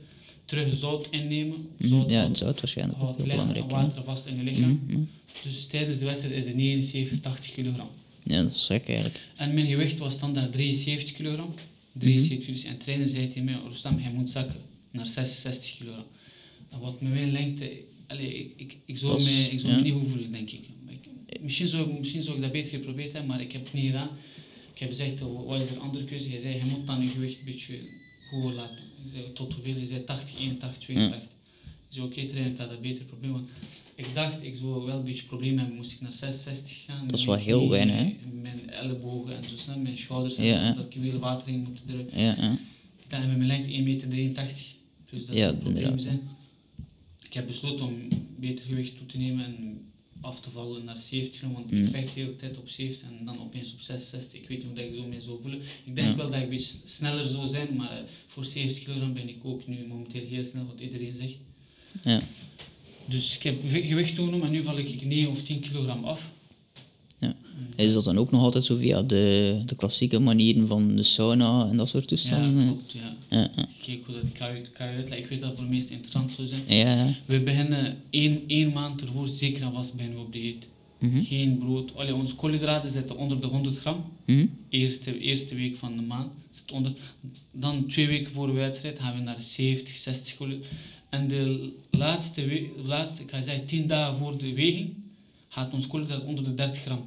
terug 0.45 0.75
zout 0.75 1.09
innemen. 1.11 1.67
Mhm. 1.79 1.89
Zout 1.89 2.11
Ja, 2.11 2.29
het 2.29 2.39
zout 2.39 2.61
waarschijnlijk 2.61 2.99
houdt 2.99 3.23
belangrijk. 3.23 3.71
water 3.71 4.05
vast 4.05 4.27
in 4.27 4.37
je 4.37 4.43
lichaam. 4.43 4.81
Mhm, 4.85 4.93
mhm. 4.93 5.03
Dus 5.43 5.67
tijdens 5.67 5.99
de 5.99 6.05
wedstrijd 6.05 6.35
is 6.35 6.47
het 6.47 6.55
79, 6.57 7.21
80 7.21 7.53
kilogram. 7.53 7.89
Ja, 8.25 8.43
dat 8.43 8.53
is 8.53 8.67
gek 8.67 8.87
eigenlijk. 8.87 9.21
En 9.37 9.55
mijn 9.55 9.67
gewicht 9.67 9.99
was 9.99 10.13
standaard 10.13 10.53
73 10.53 11.13
kilogram. 11.17 11.55
73 11.93 12.47
dus 12.47 12.65
En 12.65 12.73
de 12.73 12.79
trainer 12.79 13.09
zei 13.09 13.29
tegen 13.29 13.45
mij, 13.45 13.57
Rustam, 13.69 13.99
hij 13.99 14.13
moet 14.13 14.31
zakken 14.31 14.61
naar 14.91 15.07
66 15.07 15.77
kilogram. 15.77 16.05
En 16.71 16.79
wat 16.79 17.01
met 17.01 17.13
mijn 17.13 17.33
lengte, 17.33 17.71
allee, 18.07 18.35
ik, 18.35 18.53
ik, 18.57 18.77
ik 18.85 18.99
zou, 18.99 19.23
mij, 19.23 19.45
ik 19.45 19.61
zou 19.61 19.73
ja. 19.73 19.79
me 19.79 19.85
niet 19.85 19.93
goed 19.93 20.09
voelen, 20.09 20.33
denk 20.33 20.51
ik. 20.51 20.65
Misschien, 21.41 21.69
zou, 21.69 21.91
ik- 21.91 21.99
misschien 21.99 22.23
zou 22.23 22.37
ik 22.37 22.43
dat 22.43 22.53
beter 22.53 22.71
geprobeerd 22.71 23.13
hebben, 23.13 23.31
maar 23.31 23.41
ik 23.41 23.53
heb 23.53 23.65
het 23.65 23.73
niet 23.73 23.87
gedaan. 23.87 24.09
Ik 24.73 24.79
heb 24.79 24.89
gezegd, 24.89 25.23
"Oh, 25.23 25.47
wat 25.47 25.63
is 25.63 25.69
er 25.69 25.75
een 25.77 25.83
andere 25.83 26.05
keuze? 26.05 26.29
Hij 26.29 26.39
zei, 26.39 26.55
je 26.55 26.65
moet 26.65 26.87
dan 26.87 27.01
je 27.03 27.09
gewicht 27.09 27.39
een 27.39 27.45
beetje 27.45 27.79
hoger 28.31 28.53
laten. 28.55 28.77
Ik 29.05 29.11
zei, 29.13 29.33
tot 29.33 29.55
hoeveel? 29.55 29.75
Hij 29.75 29.85
zei 29.87 30.05
80, 30.05 30.41
81, 30.41 30.79
82. 30.83 31.19
Ik 31.29 31.95
zei, 31.95 32.07
oké 32.07 32.27
trainer, 32.27 32.51
ik 32.51 32.57
ga 32.57 32.67
dat 32.67 32.81
beter 32.81 33.05
proberen. 33.05 33.35
Want 33.35 33.49
ik 33.95 34.07
dacht, 34.15 34.43
ik 34.43 34.55
zou 34.57 34.85
wel 34.85 34.99
een 34.99 35.05
beetje 35.05 35.25
problemen 35.25 35.59
hebben, 35.59 35.77
moest 35.77 35.93
ik 35.93 36.01
naar 36.01 36.13
66 36.13 36.85
gaan. 36.87 37.09
Dat 37.09 37.19
is 37.19 37.25
wel 37.25 37.35
heel 37.35 37.69
weinig, 37.69 37.97
knieën, 37.97 38.41
Mijn 38.43 38.71
ellebogen 38.71 39.37
en 39.37 39.45
zo 39.45 39.57
snel, 39.57 39.79
mijn 39.79 39.99
schouders, 39.99 40.37
en 40.37 40.45
Ja, 40.45 40.63
ja. 40.65 40.73
dat 40.73 40.85
ik 40.95 40.97
veel 41.01 41.19
water 41.19 41.49
in 41.49 41.59
moet 41.63 41.81
drukken. 41.87 42.21
Ja. 42.21 42.53
Ik 43.05 43.15
heb 43.15 43.27
met 43.27 43.37
mijn 43.37 43.47
lengte 43.47 43.71
1,83 43.71 43.79
meter, 43.83 44.45
dus 45.11 45.27
dat 45.27 45.37
Ja, 45.37 45.43
zou 45.43 45.53
een 45.53 45.59
probleem 45.59 45.75
inderdaad, 45.83 46.03
zijn. 46.03 46.21
Ik 47.27 47.33
heb 47.35 47.47
besloten 47.47 47.87
om 47.87 47.95
beter 48.39 48.65
gewicht 48.65 48.97
toe 48.97 49.07
te 49.07 49.19
nemen 49.19 49.45
en 49.45 49.81
af 50.21 50.41
te 50.41 50.51
vallen 50.51 50.85
naar 50.85 50.99
70 50.99 51.41
kilo, 51.41 51.53
want 51.53 51.73
ik 51.73 51.81
Mm. 51.81 51.89
vecht 51.89 52.15
de 52.15 52.21
hele 52.21 52.37
tijd 52.37 52.59
op 52.59 52.69
70 52.69 53.09
en 53.09 53.25
dan 53.25 53.41
opeens 53.41 53.73
op 53.73 53.81
66. 53.81 54.41
Ik 54.41 54.49
weet 54.49 54.59
niet 54.59 54.67
hoe 54.67 54.77
dat 54.77 54.85
ik 54.85 54.95
zo 54.95 55.07
mee 55.07 55.21
zou 55.21 55.39
voelen. 55.43 55.61
Ik 55.85 55.95
denk 55.95 56.09
Ja. 56.09 56.17
wel 56.17 56.27
dat 56.27 56.37
ik 56.37 56.43
een 56.43 56.49
beetje 56.49 56.77
sneller 56.85 57.29
zou 57.29 57.49
zijn, 57.49 57.77
maar 57.77 57.91
eh, 57.99 58.05
voor 58.27 58.45
70 58.45 58.85
kilo 58.85 59.13
ben 59.13 59.29
ik 59.29 59.37
ook 59.43 59.67
nu 59.67 59.87
momenteel 59.87 60.27
heel 60.27 60.45
snel, 60.45 60.67
wat 60.67 60.81
iedereen 60.81 61.15
zegt. 61.17 61.37
Ja. 62.05 62.21
Dus 63.05 63.37
ik 63.37 63.43
heb 63.43 63.57
ge- 63.71 63.83
gewicht 63.87 64.15
toegenomen 64.15 64.47
en 64.47 64.53
nu 64.53 64.63
val 64.63 64.79
ik 64.79 65.05
9 65.05 65.31
of 65.31 65.43
10 65.43 65.61
kilogram 65.61 66.05
af. 66.05 66.31
Ja. 67.19 67.27
Mm. 67.59 67.67
Is 67.85 67.93
dat 67.93 68.05
dan 68.05 68.19
ook 68.19 68.31
nog 68.31 68.43
altijd 68.43 68.65
zo 68.65 68.77
via 68.77 69.03
de, 69.03 69.63
de 69.67 69.75
klassieke 69.77 70.19
manieren 70.19 70.67
van 70.67 70.97
de 70.97 71.03
sauna 71.03 71.69
en 71.71 71.77
dat 71.77 71.89
soort 71.89 72.03
Ja, 72.03 72.09
toestanden? 72.09 72.65
klopt, 72.67 72.93
ja. 72.93 73.17
Ja, 73.31 73.51
ja. 73.57 73.69
Kijk 73.83 74.01
hoe 74.07 74.15
dat 74.15 74.33
kan, 74.33 74.47
uit- 74.47 74.73
kan 74.73 74.87
uitleggen. 74.87 75.19
Ik 75.19 75.27
weet 75.27 75.41
dat 75.41 75.49
het 75.49 75.59
voor 75.59 75.69
de 75.69 75.73
meesten 75.75 75.93
interessant 75.95 76.31
zou 76.31 76.49
zijn. 76.49 76.63
Ja, 76.67 76.95
ja. 77.05 77.15
We 77.27 77.41
beginnen 77.41 77.97
één, 78.11 78.43
één 78.47 78.73
maand 78.73 79.01
ervoor 79.01 79.29
zeker 79.29 79.63
en 79.63 79.73
vast 79.73 79.95
beginnen 79.95 80.19
we 80.19 80.25
op 80.25 80.33
dieet. 80.33 80.67
Mhm. 80.99 81.23
Geen 81.23 81.59
brood. 81.59 81.95
Allee, 81.97 82.15
onze 82.15 82.35
koolhydraten 82.35 82.91
zitten 82.91 83.17
onder 83.17 83.41
de 83.41 83.47
100 83.47 83.79
gram. 83.79 84.05
Mhm. 84.27 84.47
Eerste, 84.69 85.19
eerste 85.19 85.55
week 85.55 85.77
van 85.77 85.97
de 85.97 86.03
maand 86.03 86.33
zit 86.51 86.73
onder. 86.73 86.93
Dan 87.53 87.87
twee 87.87 88.07
weken 88.07 88.33
voor 88.33 88.47
de 88.47 88.53
wedstrijd 88.53 88.99
gaan 88.99 89.15
we 89.17 89.23
naar 89.23 89.43
70, 89.43 89.95
60 89.97 90.37
koolhydraten. 90.37 90.77
En 91.11 91.29
de 91.29 91.73
laatste, 91.91 92.45
we- 92.47 92.71
laatste, 92.85 93.23
ik 93.23 93.31
ga 93.31 93.43
zeggen 93.43 93.67
10 93.67 93.87
dagen 93.87 94.19
voor 94.19 94.39
de 94.39 94.53
weging, 94.53 94.95
gaat 95.59 95.73
ons 95.73 95.87
koolhydraat 95.87 96.25
onder 96.25 96.45
de 96.45 96.55
30 96.55 96.83
gram. 96.83 97.05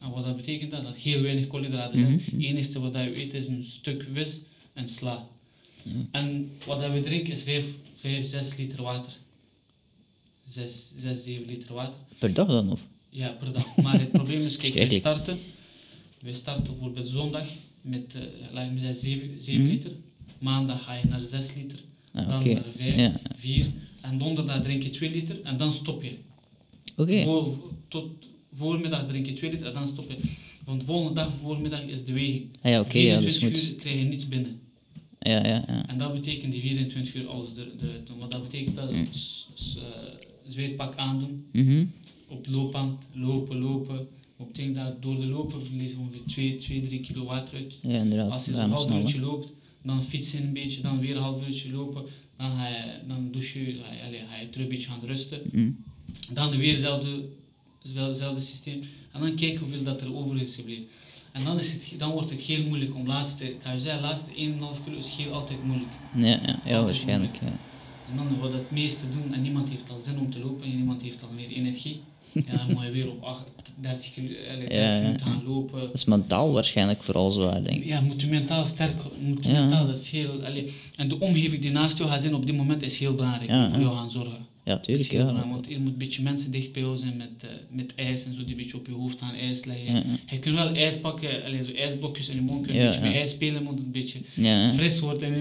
En 0.00 0.10
wat 0.10 0.24
dat 0.24 0.36
betekent 0.36 0.70
dat? 0.70 0.82
Dat 0.82 0.96
heel 0.96 1.22
weinig 1.22 1.46
koolhydraten 1.46 1.98
zijn. 1.98 2.12
Mhm. 2.12 2.34
Het 2.34 2.44
enige 2.44 2.80
wat 2.80 2.94
je 2.94 3.20
eet 3.22 3.34
is 3.34 3.46
een 3.46 3.64
stuk 3.64 4.06
vis 4.12 4.40
en 4.72 4.88
sla. 4.88 5.26
En 6.10 6.50
wat 6.66 6.80
dat 6.80 6.92
we 6.92 7.00
drinken 7.00 7.32
is 7.32 7.42
5, 7.42 7.64
5 7.96 8.26
6 8.26 8.56
liter 8.56 8.82
water. 8.82 9.12
6, 10.50 10.92
6, 10.98 11.24
7 11.24 11.46
liter 11.46 11.74
water. 11.74 11.94
Per 12.18 12.32
dag 12.34 12.46
dan? 12.46 12.70
Of? 12.70 12.88
Ja, 13.10 13.28
per 13.28 13.52
dag. 13.52 13.76
Maar 13.76 13.98
het 14.00 14.12
probleem 14.12 14.40
is, 14.40 14.56
kijk, 14.56 14.74
wij 14.74 14.84
ik. 14.86 14.92
starten, 14.92 15.38
wij 16.20 16.32
starten 16.32 16.64
bijvoorbeeld 16.64 17.08
zondag 17.08 17.46
met, 17.80 18.14
eh 18.14 18.22
laten 18.52 18.72
we 18.74 18.78
zeggen, 18.80 18.96
7, 18.96 19.30
7 19.42 19.62
Mhm. 19.62 19.70
liter. 19.72 19.90
Maandag 20.38 20.82
ga 20.84 20.94
je 20.94 21.06
naar 21.08 21.20
6 21.20 21.54
liter, 21.54 21.78
Ah, 22.12 22.28
dan 22.28 22.44
naar 22.52 22.62
5, 22.76 22.96
Ja. 23.00 23.20
4. 23.36 23.66
En 24.00 24.18
donderdag 24.18 24.62
drink 24.62 24.82
je 24.82 24.90
2 24.90 25.10
liter 25.10 25.42
en 25.42 25.56
dan 25.56 25.72
stop 25.72 26.02
je. 26.02 26.16
Oké. 26.98 27.22
Voor, 27.22 27.56
tot 27.88 28.06
voormiddag 28.54 29.08
drink 29.08 29.26
je 29.26 29.32
2 29.32 29.50
liter 29.50 29.66
en 29.66 29.72
dan 29.72 29.88
stop 29.88 30.10
je. 30.10 30.16
Want 30.64 30.80
de 30.80 30.86
volgende 30.86 31.14
dag 31.14 31.32
voormiddag 31.42 31.82
is 31.82 32.04
de 32.04 32.12
weging. 32.12 32.46
Ah, 32.62 32.70
ja, 32.70 32.80
oké. 32.80 32.98
ja, 32.98 33.20
dus 33.20 33.36
24 33.36 33.62
moet... 33.62 33.70
uur 33.72 33.76
krijg 33.80 33.98
je 33.98 34.04
niets 34.04 34.28
binnen. 34.28 34.60
Ja, 35.18 35.46
ja, 35.46 35.64
ja. 35.66 35.88
En 35.88 35.98
dat 35.98 36.12
betekent 36.12 36.52
die 36.52 36.60
24 36.60 37.14
uur 37.14 37.28
alles 37.28 37.48
er, 37.56 37.68
eruit 37.80 38.06
doen. 38.06 38.18
Wat 38.18 38.30
dat 38.30 38.42
betekent 38.42 38.76
dat 38.76 38.90
Mm. 38.92 38.96
eh, 38.96 39.82
zweetpak 40.46 40.96
aandoen, 40.96 41.46
Mhm. 41.52 41.84
op 42.28 42.36
het 42.38 42.46
loopband, 42.54 43.08
lopen, 43.14 43.58
lopen. 43.58 44.06
Op 44.36 44.54
tegen 44.54 44.74
dat 44.74 45.02
door 45.02 45.16
de 45.20 45.26
lopen 45.26 45.64
verlies 45.64 45.90
je 45.90 45.98
ongeveer 45.98 46.20
2, 46.26 46.56
2, 46.56 46.80
3 46.80 47.00
kilo 47.00 47.24
water 47.24 47.54
uit. 47.56 47.78
Ja, 47.82 47.98
inderdaad. 48.00 48.30
Als 48.30 48.44
je 48.44 48.50
Ja, 48.52 48.60
zo'n 48.60 48.70
half 48.70 48.88
snel, 48.88 49.00
uurtje 49.00 49.20
loopt, 49.20 49.52
dan 49.82 50.02
fietsen 50.04 50.42
een 50.42 50.52
beetje, 50.52 50.80
dan 50.82 51.00
weer 51.00 51.16
een 51.16 51.22
half 51.22 51.46
uurtje 51.48 51.70
lopen. 51.72 52.02
Dan 52.36 52.50
ga 52.56 52.68
je, 52.68 52.82
dan 53.08 53.28
douche 53.32 53.58
je, 53.66 53.74
ga 53.74 53.92
je, 53.92 54.02
allee, 54.06 54.20
ga 54.30 54.36
je 54.40 54.50
terug 54.50 54.66
een 54.66 54.72
beetje 54.72 54.88
gaan 54.90 55.04
rusten. 55.04 55.40
Mhm. 55.52 55.70
Dan 56.30 56.56
weer 56.56 56.72
hetzelfde, 56.72 57.24
hetzelfde 57.94 58.40
systeem. 58.40 58.82
En 59.12 59.20
dan 59.20 59.34
kijken 59.34 59.58
hoeveel 59.58 59.82
dat 59.82 60.00
er 60.00 60.16
over 60.16 60.40
is 60.40 60.54
gebleven. 60.54 60.86
En 61.32 61.44
dan, 61.44 61.58
is 61.58 61.72
het, 61.72 61.82
dan 61.98 62.10
wordt 62.10 62.30
het 62.30 62.40
heel 62.40 62.64
moeilijk 62.64 62.94
om 62.94 63.06
laatste, 63.06 63.44
ik 63.44 63.58
ga 63.62 63.72
je 63.72 63.78
zeggen, 63.78 64.02
laatste 64.02 64.30
1,5 64.30 64.36
kilo 64.84 64.96
is 64.96 65.16
heel 65.16 65.32
altijd 65.32 65.64
moeilijk. 65.64 65.90
Ja, 66.14 66.26
ja, 66.26 66.60
ja 66.64 66.84
waarschijnlijk. 66.84 67.38
Ja. 67.40 67.58
En 68.10 68.16
dan 68.16 68.38
wat 68.40 68.52
het 68.52 68.70
meeste 68.70 69.06
doen, 69.10 69.34
en 69.34 69.42
niemand 69.42 69.68
heeft 69.68 69.90
al 69.90 70.00
zin 70.04 70.18
om 70.18 70.30
te 70.30 70.38
lopen 70.38 70.66
en 70.66 70.76
niemand 70.76 71.02
heeft 71.02 71.22
al 71.22 71.28
meer 71.34 71.48
energie. 71.48 72.00
Ja, 72.46 72.56
dan 72.56 72.66
moet 72.72 72.82
je 72.82 72.90
weer 72.90 73.10
op 73.10 73.22
8, 73.22 73.44
30, 73.74 74.12
kilo, 74.12 74.26
allee, 74.26 74.68
30 74.68 74.76
Ja, 74.76 74.94
ja, 74.94 75.00
minuten 75.00 75.26
ja. 75.26 75.32
gaan 75.32 75.44
lopen. 75.46 75.80
Dat 75.80 75.94
is 75.94 76.04
mentaal 76.04 76.52
waarschijnlijk 76.52 77.02
vooral 77.02 77.30
zwaar, 77.30 77.62
denk 77.62 77.76
ik. 77.76 77.84
Ja, 77.84 78.00
moet 78.00 78.20
je 78.20 78.26
mentaal 78.26 78.66
sterk, 78.66 78.94
moet 79.20 79.44
je 79.44 79.52
mentaal, 79.52 79.86
dat 79.86 79.98
is 79.98 80.10
heel, 80.10 80.44
allee, 80.44 80.72
en 80.96 81.08
de 81.08 81.20
omgeving 81.20 81.62
die 81.62 81.70
naast 81.70 81.98
jou 81.98 82.10
gaat 82.10 82.20
zijn 82.20 82.34
op 82.34 82.46
dit 82.46 82.56
moment 82.56 82.82
is 82.82 82.98
heel 82.98 83.14
belangrijk, 83.14 83.72
voor 83.72 83.80
jou 83.82 83.94
gaan 83.94 84.10
zorgen. 84.10 84.46
Ja, 84.68 84.78
is 84.80 84.86
tuurlijk. 84.86 85.10
Ja. 85.12 85.48
want 85.48 85.70
er 85.70 85.80
moet 85.80 85.92
een 85.92 85.98
beetje 85.98 86.22
mensen 86.22 86.50
dicht 86.50 86.72
bij 86.72 86.82
jou 86.82 86.96
zijn 86.96 87.16
met, 87.16 87.30
eh, 87.40 87.48
met 87.70 87.94
ijs 87.94 88.24
en 88.24 88.34
zo, 88.34 88.40
die 88.40 88.50
een 88.50 88.56
beetje 88.56 88.76
op 88.76 88.86
je 88.86 88.92
hoofd 88.92 89.18
gaan 89.18 89.34
ijs 89.34 89.64
leggen. 89.64 89.94
Ja, 89.94 89.96
ja. 89.96 90.18
Je 90.30 90.38
kunt 90.38 90.56
wel 90.56 90.74
ijs 90.74 90.98
pakken, 90.98 91.44
allee, 91.44 91.64
zo 91.64 91.72
ijsblokjes 91.72 92.28
in 92.28 92.34
je 92.34 92.40
mond, 92.40 92.66
kun 92.66 92.74
je 92.74 92.80
een 92.80 92.86
beetje 92.86 93.02
met 93.02 93.12
ijs 93.12 93.30
spelen, 93.30 93.62
moet 93.62 93.74
het 93.74 93.82
een 93.82 93.90
beetje 93.90 94.20
fris 94.74 95.00
wordt. 95.00 95.22
En, 95.22 95.34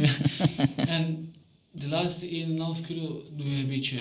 en 0.98 1.34
de 1.72 1.88
laatste 1.88 2.28
1,5 2.28 2.86
kilo 2.86 3.24
doe 3.38 3.50
je 3.50 3.56
een 3.56 3.68
beetje, 3.68 3.98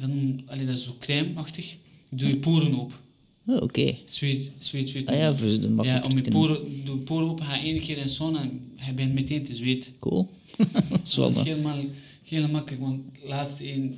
dan, 0.00 0.42
allee, 0.46 0.66
dat 0.66 0.76
is 0.76 0.84
zo 0.84 0.96
crème-achtig, 1.00 1.76
doe 2.10 2.28
je 2.28 2.36
poren 2.36 2.74
op. 2.74 3.00
Oh, 3.46 3.62
Oké. 3.62 3.96
Zweet, 4.04 4.50
zweet, 4.58 4.88
zweet. 4.88 5.06
Ah 5.06 5.16
ja, 5.16 5.34
voor 5.34 5.48
de 5.48 5.74
ja, 5.82 6.02
om 6.04 6.16
je 6.16 6.30
poren, 6.30 6.84
doe 6.84 6.96
poren 6.96 7.28
op, 7.28 7.40
ga 7.40 7.62
één 7.62 7.80
keer 7.80 7.98
in 7.98 8.08
sauna 8.08 8.40
en 8.40 8.60
je 8.86 8.92
bent 8.92 9.14
meteen 9.14 9.44
te 9.44 9.54
zweten. 9.54 9.92
Cool. 9.98 10.30
dat 10.90 11.00
is 11.04 11.16
wel 11.16 11.28
Dat 11.28 11.36
is 11.36 11.42
helemaal, 11.42 11.78
heel 12.26 12.48
makkelijk, 12.48 12.82
want 12.82 13.00
de 13.22 13.28
laatste 13.28 13.64
1, 13.64 13.94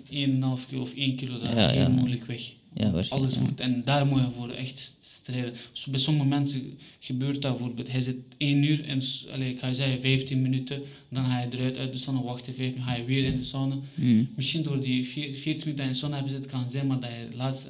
1,5 0.58 0.68
kilo 0.68 0.80
of 0.82 0.94
1 0.94 1.14
kilo, 1.16 1.38
dat 1.38 1.52
Ja, 1.52 1.68
heel 1.68 1.80
ja. 1.80 1.88
moeilijk 1.88 2.24
weg. 2.24 2.52
Ja. 2.74 3.02
Alles 3.08 3.34
ja. 3.34 3.40
wordt, 3.40 3.60
en 3.60 3.82
daar 3.84 4.06
moet 4.06 4.20
je 4.20 4.26
voor 4.36 4.50
echt 4.50 4.96
strijden. 5.00 5.52
Zo, 5.72 5.90
bij 5.90 6.00
sommige 6.00 6.26
mensen 6.28 6.78
gebeurt 7.00 7.42
dat 7.42 7.56
bijvoorbeeld. 7.56 7.90
Hij 7.90 8.00
zit 8.00 8.16
1 8.38 8.62
uur 8.62 8.84
en 8.84 9.02
allee, 9.32 9.50
ik 9.50 9.58
ga 9.58 9.66
je 9.66 9.74
zeggen 9.74 10.00
15 10.00 10.42
minuten, 10.42 10.82
dan 11.08 11.24
ga 11.24 11.40
je 11.40 11.48
eruit 11.56 11.76
uit 11.78 11.92
de 11.92 11.98
sauna, 11.98 12.22
wachten 12.22 12.54
5 12.54 12.58
minuten, 12.70 12.82
ga 12.84 12.94
je 12.96 13.04
weer 13.04 13.24
in 13.24 13.36
de 13.36 13.44
sauna. 13.44 13.76
Mhm. 13.94 14.24
Misschien 14.36 14.62
door 14.62 14.80
die 14.80 15.04
vier- 15.06 15.34
40 15.34 15.64
minuten 15.64 15.84
in 15.84 15.90
de 15.90 15.96
sauna 15.96 16.16
hebt 16.16 16.30
zitten, 16.30 16.50
kan 16.50 16.60
het 16.62 16.72
zijn 16.72 16.86
maar 16.86 17.00
dat 17.00 17.10
je 17.10 17.28
de 17.30 17.36
laatste 17.36 17.68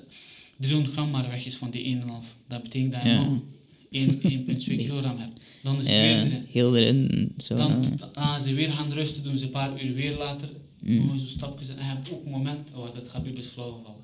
300 0.56 0.94
gram 0.94 1.11
maar 1.11 1.28
weg 1.28 1.46
is 1.46 1.56
van 1.56 1.70
die 1.70 1.84
1,5. 1.84 2.36
Dat 2.48 2.62
betekent 2.62 2.92
dat 2.92 3.02
je 3.02 3.36
1, 3.91 4.20
1,2 4.20 4.57
kilogram 4.64 5.18
hebt. 5.18 5.41
Dan 5.62 5.78
is 5.78 5.86
het 5.86 5.97
Ja, 5.97 6.03
weer 6.03 6.16
erin. 6.32 6.47
heel 6.51 6.76
erin. 6.76 7.32
Zo, 7.39 7.55
Dan 7.55 7.99
gaan 8.12 8.43
ze 8.43 8.55
weer 8.55 8.70
gaan 8.70 8.93
rusten, 8.93 9.22
doen 9.24 9.39
ze 9.39 9.45
een 9.45 9.51
paar 9.51 9.84
uur 9.84 9.95
weer 9.95 10.16
later. 10.16 10.49
Mm. 10.82 11.07
Nog 11.07 11.20
zo 11.20 11.26
stapjes. 11.26 11.68
En 11.68 11.76
je 11.76 11.82
hebt 11.82 12.12
ook 12.12 12.24
een 12.24 12.30
moment 12.30 12.70
waar 12.74 12.93
dat 12.95 13.09
Gabib 13.09 13.39
is 13.39 13.47
flauw 13.47 13.72
gevallen. 13.72 14.01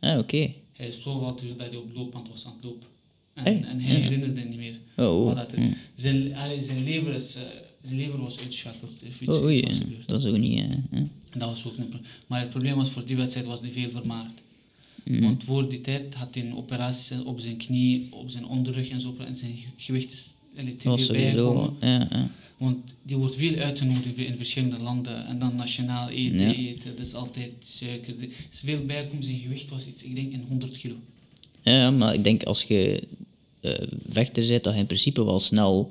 Ah, 0.00 0.18
oké. 0.18 0.52
Hij 0.72 0.86
is 0.88 0.94
flauw 0.94 1.14
gevallen 1.14 1.36
doordat 1.46 1.68
hij 1.68 1.76
op 1.76 1.94
loopband 1.94 2.28
was 2.28 2.46
aan 2.46 2.52
het 2.52 2.64
lopen. 2.64 2.88
En, 3.34 3.44
Hey, 3.44 3.62
en 3.62 3.80
hij 3.80 3.94
ja. 3.96 4.00
herinnerde 4.00 4.40
niet 4.40 4.56
meer. 4.58 4.78
Oh, 4.96 5.26
oh. 5.26 5.36
dat 5.36 5.52
er- 5.52 5.58
Mm. 5.60 5.74
zijn, 5.94 6.34
allee, 6.36 6.60
zijn 6.62 6.84
lever 6.84 7.14
is, 7.14 7.34
eh, 7.36 7.42
zijn 7.82 7.98
lever 7.98 8.20
was 8.22 8.38
uitgeschakeld. 8.38 8.90
Oh, 9.26 9.42
oei, 9.42 9.64
dat 10.06 10.18
is 10.18 10.24
ook 10.28 10.38
niet... 10.38 10.60
eh, 10.90 11.00
Dat 11.38 11.48
was 11.48 11.66
ook 11.66 11.74
probleem. 11.76 12.00
Maar 12.26 12.40
het 12.40 12.50
probleem 12.50 12.76
was 12.76 12.90
voor 12.90 13.04
die 13.04 13.16
wedstrijd 13.16 13.46
was 13.46 13.60
hij 13.60 13.70
veel 13.70 13.90
vermaard. 13.90 14.40
Mhm. 15.04 15.20
Want 15.22 15.44
voor 15.44 15.68
die 15.68 15.80
tijd 15.80 16.14
had 16.14 16.34
hij 16.34 16.44
een 16.44 16.56
operatie 16.56 17.24
op 17.24 17.40
zijn 17.40 17.56
knie, 17.56 18.08
op 18.10 18.30
zijn 18.30 18.46
onderrug 18.46 18.88
en 18.88 19.00
zo. 19.00 19.14
En 19.26 19.36
zijn 19.36 19.56
ge- 19.56 19.66
gewicht 19.76 20.12
is 20.12 20.34
te 20.54 20.74
veel 20.96 21.06
bijgekomen. 21.12 21.74
Ja, 21.80 22.08
ja. 22.10 22.30
Want 22.56 22.76
die 23.02 23.16
wordt 23.16 23.34
veel 23.34 23.58
uitgenodigd 23.58 24.16
in 24.18 24.36
verschillende 24.36 24.78
landen. 24.78 25.26
En 25.26 25.38
dan 25.38 25.54
nationaal 25.56 26.08
eten, 26.08 26.40
Ja. 26.40 26.52
eten. 26.54 26.96
Dat 26.96 27.06
is 27.06 27.14
altijd 27.14 27.50
suiker. 27.64 28.14
Er 28.20 28.28
is 28.52 28.60
veel 28.60 28.84
bijgekomen. 28.86 29.24
Zijn 29.24 29.38
gewicht 29.38 29.70
was 29.70 29.86
iets, 29.86 30.02
ik 30.02 30.14
denk, 30.14 30.32
in 30.32 30.44
100 30.48 30.78
kilo. 30.78 30.94
Ja, 31.62 31.90
maar 31.90 32.14
ik 32.14 32.24
denk 32.24 32.42
als 32.42 32.62
je 32.62 33.02
eh, 33.60 33.72
vechter 34.06 34.46
bent, 34.48 34.64
dat 34.64 34.72
je 34.74 34.80
in 34.80 34.86
principe 34.86 35.24
wel 35.24 35.40
snel 35.40 35.88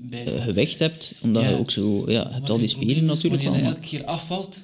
Bij, 0.00 0.24
eh, 0.24 0.42
gewicht 0.42 0.78
hebt. 0.78 1.14
Omdat 1.22 1.48
je 1.48 1.54
ook 1.58 1.70
zo... 1.70 2.10
Ja, 2.10 2.26
je 2.28 2.34
hebt 2.34 2.50
al 2.50 2.58
die 2.58 2.68
spieren 2.68 3.04
natuurlijk 3.04 3.42
wel. 3.42 3.52
Wanneer 3.52 3.68
je 3.70 3.74
elke 3.76 3.88
keer 3.88 4.04
afvalt, 4.04 4.56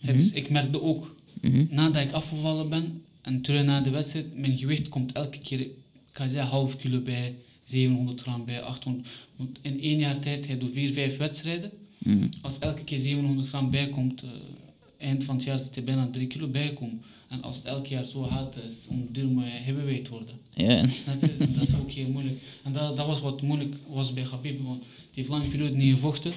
is, 0.00 0.32
ik 0.32 0.50
merkte 0.50 0.82
ook, 0.82 1.14
Mhm. 1.40 1.64
nadat 1.70 2.02
ik 2.02 2.12
afgevallen 2.12 2.68
ben 2.68 3.01
en 3.22 3.40
terug 3.40 3.64
na 3.64 3.80
de 3.80 3.90
wedstrijd, 3.90 4.36
mijn 4.36 4.58
gewicht 4.58 4.88
komt 4.88 5.12
elke 5.12 5.38
keer, 5.38 5.60
ik 5.60 5.72
ga 6.12 6.28
zeggen, 6.28 6.50
half 6.50 6.76
kilo 6.76 7.00
bij, 7.00 7.34
700 7.64 8.20
gram 8.20 8.44
bij, 8.44 8.62
800. 8.62 9.08
Want 9.36 9.58
in 9.62 9.80
één 9.80 9.98
jaar 9.98 10.18
tijd, 10.18 10.46
hij 10.46 10.58
doet 10.58 10.72
vier, 10.72 10.92
vijf 10.92 11.16
wedstrijden. 11.16 11.70
Mhm. 11.98 12.26
Als 12.40 12.58
elke 12.58 12.84
keer 12.84 13.00
700 13.00 13.48
gram 13.48 13.70
bijkomt, 13.70 14.22
eh, 14.22 14.28
eind 14.98 15.24
van 15.24 15.34
het 15.34 15.44
jaar 15.44 15.58
zit 15.58 15.74
hij 15.74 15.84
bijna 15.84 16.08
3 16.10 16.26
kilo 16.26 16.48
bijkomen. 16.48 17.02
En 17.28 17.42
als 17.42 17.56
het 17.56 17.64
elk 17.64 17.86
jaar 17.86 18.06
zo 18.06 18.22
gaat, 18.22 18.56
is 18.64 18.86
om 18.88 19.08
duur 19.10 19.26
moet 19.26 19.44
je 19.44 19.50
heavyweight 19.50 20.08
worden. 20.08 20.34
Ja, 20.54 20.70
je? 20.70 21.36
dat 21.54 21.68
is 21.68 21.74
ook 21.74 21.90
heel 21.90 22.08
moeilijk. 22.08 22.38
En 22.62 22.72
dat, 22.72 22.96
dat 22.96 23.06
was 23.06 23.20
wat 23.20 23.42
moeilijk 23.42 23.74
was 23.88 24.12
bij 24.12 24.22
Khabib, 24.22 24.62
want 24.62 24.82
die 24.82 24.88
heeft 25.12 25.28
lange 25.28 25.48
periode 25.48 25.76
niet 25.76 25.94
gevochten. 25.94 26.32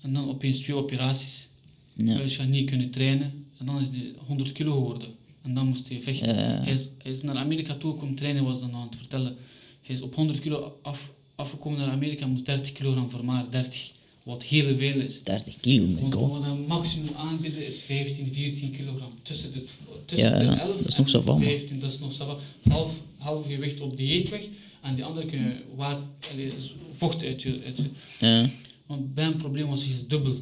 En 0.00 0.12
dan 0.12 0.28
opeens 0.28 0.58
twee 0.58 0.76
operaties. 0.76 1.48
ja. 1.92 2.14
Hij 2.14 2.24
is 2.24 2.38
niet 2.38 2.68
kunnen 2.68 2.90
trainen. 2.90 3.46
En 3.58 3.66
dan 3.66 3.80
is 3.80 3.88
hij 3.88 4.14
100 4.26 4.52
kilo 4.52 4.72
geworden. 4.72 5.08
En 5.44 5.54
dan 5.54 5.66
moest 5.66 5.88
hij 5.88 6.02
vechten. 6.02 6.62
Hij, 6.62 6.72
is, 6.72 6.88
hij 6.98 7.12
is 7.12 7.22
naar 7.22 7.36
Amerika 7.36 7.74
toe 7.74 7.94
komen 7.94 8.14
trainen, 8.14 8.44
was 8.44 8.60
dan 8.60 8.74
aan 8.74 8.86
het 8.86 8.96
vertellen. 8.96 9.36
Hij 9.82 9.94
is 9.94 10.00
op 10.00 10.14
100 10.14 10.40
kilo 10.40 10.78
af, 10.82 11.10
afgekomen 11.34 11.78
naar 11.78 11.90
Amerika, 11.90 12.26
moest 12.26 12.46
30 12.46 12.72
kilogram 12.72 13.10
vermaren. 13.10 13.50
30. 13.50 13.92
Wat 14.22 14.42
heel 14.42 14.76
veel 14.76 15.00
is. 15.00 15.22
30 15.22 15.56
kilo, 15.60 15.86
Want 16.00 16.14
wat 16.14 16.42
een 16.42 16.66
maximum 16.66 17.14
aanbieden 17.16 17.66
is 17.66 17.80
15, 17.80 18.32
14 18.32 18.70
kilogram. 18.70 19.12
Tussen 19.22 19.52
de, 19.52 19.64
tussen 20.04 20.28
Ja, 20.28 20.38
de 20.38 20.44
ja, 20.44 20.58
11 20.60 20.76
dat 20.76 20.88
is 20.88 20.96
nog 20.96 21.08
zo 21.08 21.18
en 21.18 21.24
van, 21.24 21.34
man. 21.34 21.48
15, 21.48 21.80
dat 21.80 21.92
is 21.92 21.98
nog 21.98 22.12
zo. 22.12 22.38
Half, 22.68 22.92
half 23.18 23.46
gewicht 23.46 23.80
op 23.80 23.96
dieet 23.96 24.28
weg. 24.28 24.46
En 24.82 24.94
die 24.94 25.04
andere 25.04 25.26
kunnen 25.26 25.62
water, 25.74 26.04
allee, 26.32 26.50
vocht 26.94 27.22
uit 27.22 27.42
je, 27.42 27.60
uit 27.64 27.76
je. 27.76 27.90
Ja. 28.18 28.50
Want 28.86 29.14
bij 29.14 29.24
een 29.24 29.36
probleem 29.36 29.68
was 29.68 29.84
hij 29.84 29.94
dubbel. 30.08 30.36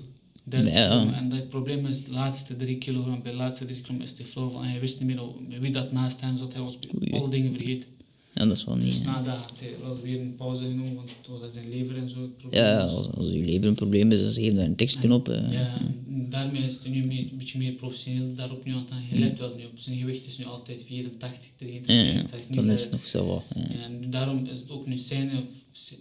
30 0.45 0.73
Ja. 0.73 0.89
kilogram. 0.89 1.13
En 1.15 1.31
het 1.31 1.49
probleem 1.49 1.87
is 1.87 2.05
de 2.05 2.11
laatste 2.11 2.57
3 2.57 2.79
kilogram. 2.79 3.23
Bij 3.23 3.31
de 3.33 3.39
laatste 3.39 3.65
3 3.65 3.77
kilogram 3.81 4.01
is 4.07 4.13
hij 4.17 4.27
flauw 4.27 4.51
van. 4.51 4.65
Hij 4.65 4.81
wist 4.81 5.01
niet 5.01 5.17
meer 5.17 5.61
wie 5.61 5.73
dat 5.73 5.93
naast 5.93 6.21
hem 6.21 6.39
zat. 6.39 6.53
Hij 6.53 6.63
was 6.63 6.79
alle 7.13 7.29
dingen 7.31 7.53
vergeten. 7.55 7.89
ja, 8.35 8.47
dat 8.47 8.57
is 8.57 8.65
wel 8.65 8.77
niet... 8.77 8.87
Dus 8.87 9.03
na 9.03 9.23
dat 9.23 9.37
had 9.37 9.53
hij 9.61 9.71
wel 9.83 10.01
weer 10.01 10.21
een 10.21 10.35
pauze 10.37 10.63
genomen. 10.65 10.95
Want 10.95 11.09
het 11.11 11.41
was 11.41 11.53
zijn 11.53 11.69
lever 11.71 11.97
en 11.97 12.11
zo 12.11 12.21
het 12.21 12.37
probleem 12.39 12.63
Ja, 12.63 12.81
als, 12.81 13.11
als 13.11 13.27
je 13.27 13.39
lever 13.45 13.67
een 13.67 13.75
probleem 13.75 14.13
is, 14.13 14.23
dan 14.23 14.31
geef 14.33 14.45
je 14.45 14.53
daar 14.53 14.65
een 14.65 14.77
tekstje 14.77 15.13
op. 15.13 15.29
eh. 15.29 15.53
Ja, 15.53 15.79
daarmee 16.09 16.63
is 16.63 16.79
hij 16.83 16.91
nu 16.93 17.03
een 17.03 17.31
beetje 17.39 17.59
meer 17.59 17.73
professioneel 17.73 18.35
daarop 18.35 18.65
nu 18.65 18.73
aan 18.73 18.87
het 18.91 19.19
let 19.19 19.39
wel 19.39 19.55
nu 19.57 19.65
op. 19.65 19.79
Zijn 19.79 19.99
gewicht 19.99 20.27
is 20.27 20.39
nu 20.39 20.45
altijd 20.45 20.83
84, 20.87 21.49
83, 21.57 21.95
Ja, 21.97 22.03
84. 22.13 22.57
dan 22.57 22.71
is 22.71 22.77
eh, 22.77 22.83
het 22.83 22.93
nog 22.93 23.07
zo 23.07 23.27
wat. 23.27 23.43
Ja. 23.55 23.63
ja, 23.79 23.85
en 23.85 24.11
daarom 24.11 24.45
is 24.47 24.59
het 24.59 24.71
ook 24.71 24.87
nu 24.87 24.97
zijn, 24.97 25.31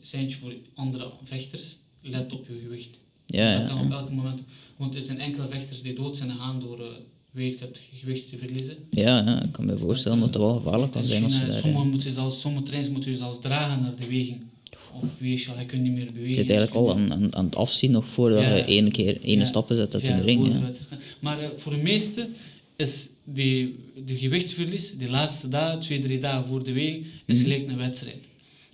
seintje 0.01 0.37
voor 0.37 0.53
andere 0.73 1.09
vechters. 1.23 1.77
Let 2.01 2.33
op 2.33 2.47
je 2.47 2.59
gewicht. 2.63 2.89
Ja, 3.31 3.57
dat 3.57 3.67
kan 3.67 3.85
op 3.85 3.91
elk 3.91 4.11
moment. 4.11 4.39
Want 4.77 4.95
er 4.95 5.01
zijn 5.01 5.19
enkele 5.19 5.47
vechters 5.49 5.81
die 5.81 5.93
dood 5.93 6.17
zijn 6.17 6.31
gegaan 6.31 6.59
door 6.59 6.79
uh, 6.79 6.85
weet 7.31 7.53
ik 7.53 7.79
gewicht 7.99 8.29
te 8.29 8.37
verliezen. 8.37 8.75
Ja, 8.89 9.17
ja, 9.25 9.43
ik 9.43 9.51
kan 9.51 9.65
me 9.65 9.77
voorstellen 9.77 10.19
dat 10.19 10.27
het 10.27 10.37
wel 10.37 10.55
gevaarlijk 10.55 10.91
kan 10.91 11.05
zijn 11.05 11.23
als 11.23 11.33
je 11.33 11.39
daar... 11.39 11.49
eh, 11.49 11.55
eh, 11.55 11.61
sommige, 11.61 11.85
moeten 11.85 12.11
zelfs, 12.11 12.41
sommige 12.41 12.63
trainers 12.65 12.91
moeten 12.93 13.11
je 13.11 13.17
zelfs 13.17 13.39
dragen 13.39 13.81
naar 13.81 13.95
de 13.95 14.07
weging. 14.07 14.41
Op 14.93 15.03
weegschaal, 15.17 15.59
je 15.59 15.65
kunt 15.65 15.81
niet 15.81 15.91
meer 15.91 16.05
bewegen. 16.05 16.27
Je 16.27 16.33
zit 16.33 16.49
eigenlijk 16.49 16.75
al 16.79 16.95
aan, 16.95 17.11
aan, 17.13 17.35
aan 17.35 17.45
het 17.45 17.55
afzien 17.55 17.91
nog 17.91 18.05
voordat 18.05 18.41
Ja. 18.41 18.55
je 18.55 18.63
één 18.63 18.91
keer 18.91 19.21
één 19.23 19.37
Ja. 19.39 19.45
stappen 19.45 19.75
zet 19.75 19.93
uit 19.93 20.07
Ja, 20.07 20.17
de 20.17 20.23
ring. 20.23 20.43
de 20.43 20.49
Ja. 20.49 20.69
Maar 21.19 21.39
eh, 21.39 21.47
voor 21.57 21.71
de 21.71 21.81
meesten 21.81 22.33
is 22.75 23.07
die, 23.23 23.75
die 24.05 24.17
gewichtsverlies, 24.17 24.97
die 24.97 25.09
laatste 25.09 25.47
dagen, 25.49 25.79
twee, 25.79 25.99
drie 25.99 26.19
dagen 26.19 26.47
voor 26.47 26.63
de 26.63 26.71
week, 26.71 27.05
is 27.25 27.35
Mhm. 27.37 27.43
gelijk 27.43 27.67
een 27.67 27.77
wedstrijd. 27.77 28.17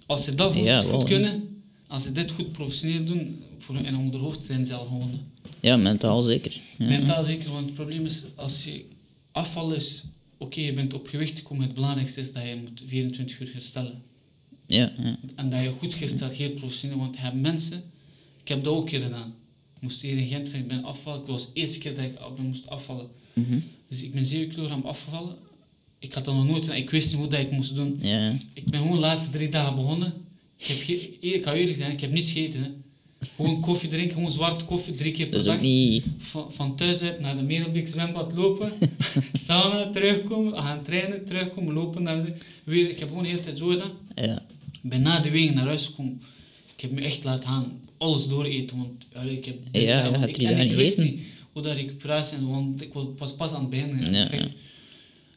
Als 0.06 0.24
ze 0.24 0.36
dat 0.36 0.54
goed, 0.54 0.64
wel, 0.64 1.04
kunnen, 1.04 1.62
als 1.88 2.04
ze 2.04 2.12
dit 2.12 2.32
goed 2.32 2.52
professioneel 2.52 3.04
doen, 3.06 3.40
voor 3.68 3.76
hun, 3.76 3.86
in 3.86 3.94
hun 3.94 4.14
hoofd 4.14 4.46
zijn 4.46 4.66
ze 4.66 4.74
al 4.74 4.86
gewonnen. 4.86 5.32
ja, 5.60 5.78
mentaal 5.78 6.22
zeker. 6.22 6.60
Ja. 6.78 6.86
Mentaal 6.86 7.24
zeker, 7.24 7.52
want 7.52 7.66
het 7.66 7.74
probleem 7.74 8.06
is, 8.06 8.26
als 8.36 8.64
je 8.64 8.86
afval 9.32 9.74
is, 9.74 10.04
oké, 10.38 10.60
je 10.62 10.74
bent 10.74 10.94
op 10.94 11.08
gewicht 11.08 11.38
gekomen, 11.38 11.64
het 11.64 11.74
belangrijkste 11.74 12.22
is 12.22 12.34
dat 12.34 12.44
je 12.44 12.56
moet 12.64 12.82
24 12.86 13.40
uur 13.40 13.50
herstellen. 13.54 14.02
Ja, 14.66 14.94
ja. 14.98 15.20
En 15.36 15.50
dat 15.50 15.62
je 15.62 15.74
goed 15.80 15.94
gesteld, 15.94 16.32
heel 16.34 16.50
professioneel, 16.50 16.98
want 16.98 17.16
je 17.16 17.22
hebt 17.22 17.36
mensen, 17.42 17.84
ik 18.42 18.48
heb 18.48 18.64
dat 18.64 18.74
ook 18.74 18.82
een 18.82 18.90
keer 18.90 19.02
gedaan. 19.02 19.34
Ik 19.76 19.82
moest 19.82 20.02
hier 20.02 20.18
in 20.18 20.28
Gent, 20.28 20.50
van, 20.50 20.60
ik 20.60 20.68
ben 20.68 20.84
afvallen, 20.84 21.20
het 21.20 21.30
was 21.30 21.46
de 21.46 21.60
eerste 21.60 21.80
keer 21.80 21.96
dat 21.96 22.06
ik 22.06 22.38
moest 22.38 22.70
afvallen. 22.70 23.10
Mhm. 23.34 23.60
Dus 23.90 24.04
ik 24.04 24.14
ben 24.14 24.26
7 24.26 24.50
kilogram 24.54 24.82
afgevallen. 24.82 25.36
Ik 26.00 26.14
had 26.14 26.26
dat 26.26 26.36
nog 26.36 26.48
nooit 26.48 26.70
ik 26.70 26.90
wist 26.90 27.08
niet 27.08 27.20
hoe 27.20 27.28
dat 27.28 27.40
ik 27.40 27.52
moest 27.52 27.76
doen. 27.76 28.00
ja. 28.02 28.36
Ik 28.54 28.66
ben 28.66 28.80
gewoon 28.82 28.96
de 28.96 29.02
laatste 29.02 29.32
drie 29.32 29.50
dagen 29.50 29.76
begonnen. 29.76 30.14
Ik 30.58 30.66
heb 30.66 30.78
ik 31.22 31.42
kan 31.42 31.54
eerlijk 31.54 31.78
zijn, 31.78 31.92
ik 31.92 32.02
heb 32.02 32.12
niets 32.12 32.32
gegeten. 32.32 32.64
Hè. 32.64 32.70
Gewoon 33.20 33.62
koffie 33.62 33.90
drinken, 33.90 34.16
gewoon 34.16 34.32
zwarte 34.32 34.66
koffie, 34.66 34.94
drie 34.94 35.12
keer 35.12 35.30
per 35.30 35.44
dag. 35.44 35.62
niet... 35.62 36.04
Van, 36.18 36.54
van 36.54 36.76
thuis 36.76 37.02
uit 37.02 37.20
naar 37.20 37.38
de 37.38 37.44
Merelbeek 37.44 37.88
zwembad 37.88 38.34
lopen, 38.36 38.72
sauna, 39.34 39.90
terugkomen, 39.90 40.54
gaan 40.58 40.84
trainen, 40.84 41.26
terugkomen, 41.26 41.74
lopen 41.74 42.04
naar 42.04 42.26
de... 42.26 42.34
Weer, 42.64 42.90
ik 42.90 43.00
heb 43.00 43.08
gewoon 43.08 43.24
de 43.24 43.30
hele 43.30 43.42
tijd 43.42 43.58
zo 43.58 43.68
gedaan. 43.68 43.92
Ja, 44.16 44.44
Ik 44.82 44.90
ben 44.90 45.02
na 45.02 45.20
de 45.20 45.30
wegen 45.30 45.56
naar 45.56 45.66
huis 45.66 45.86
gekomen. 45.86 46.22
Ik 46.76 46.82
heb 46.82 46.92
me 46.92 47.02
echt 47.02 47.24
laten 47.24 47.50
gaan, 47.50 47.80
alles 47.98 48.28
dooreten, 48.28 48.78
want 48.78 48.92
ja, 49.14 49.22
ik 49.22 49.46
heb... 49.46 49.58
Ja, 49.72 49.82
ja, 49.82 50.04
want 50.04 50.16
had 50.16 50.30
ik, 50.30 50.38
en 50.38 50.76
wist 50.76 50.98
eten. 50.98 51.14
niet 51.14 51.22
hoe 51.52 51.62
dat 51.62 51.76
recuperatie, 51.76 52.38
want 52.46 52.82
ik 52.82 52.92
was 53.18 53.36
pas 53.36 53.52
aan 53.52 53.62
het 53.62 53.70
beginnen. 53.70 54.14
Ja. 54.14 54.30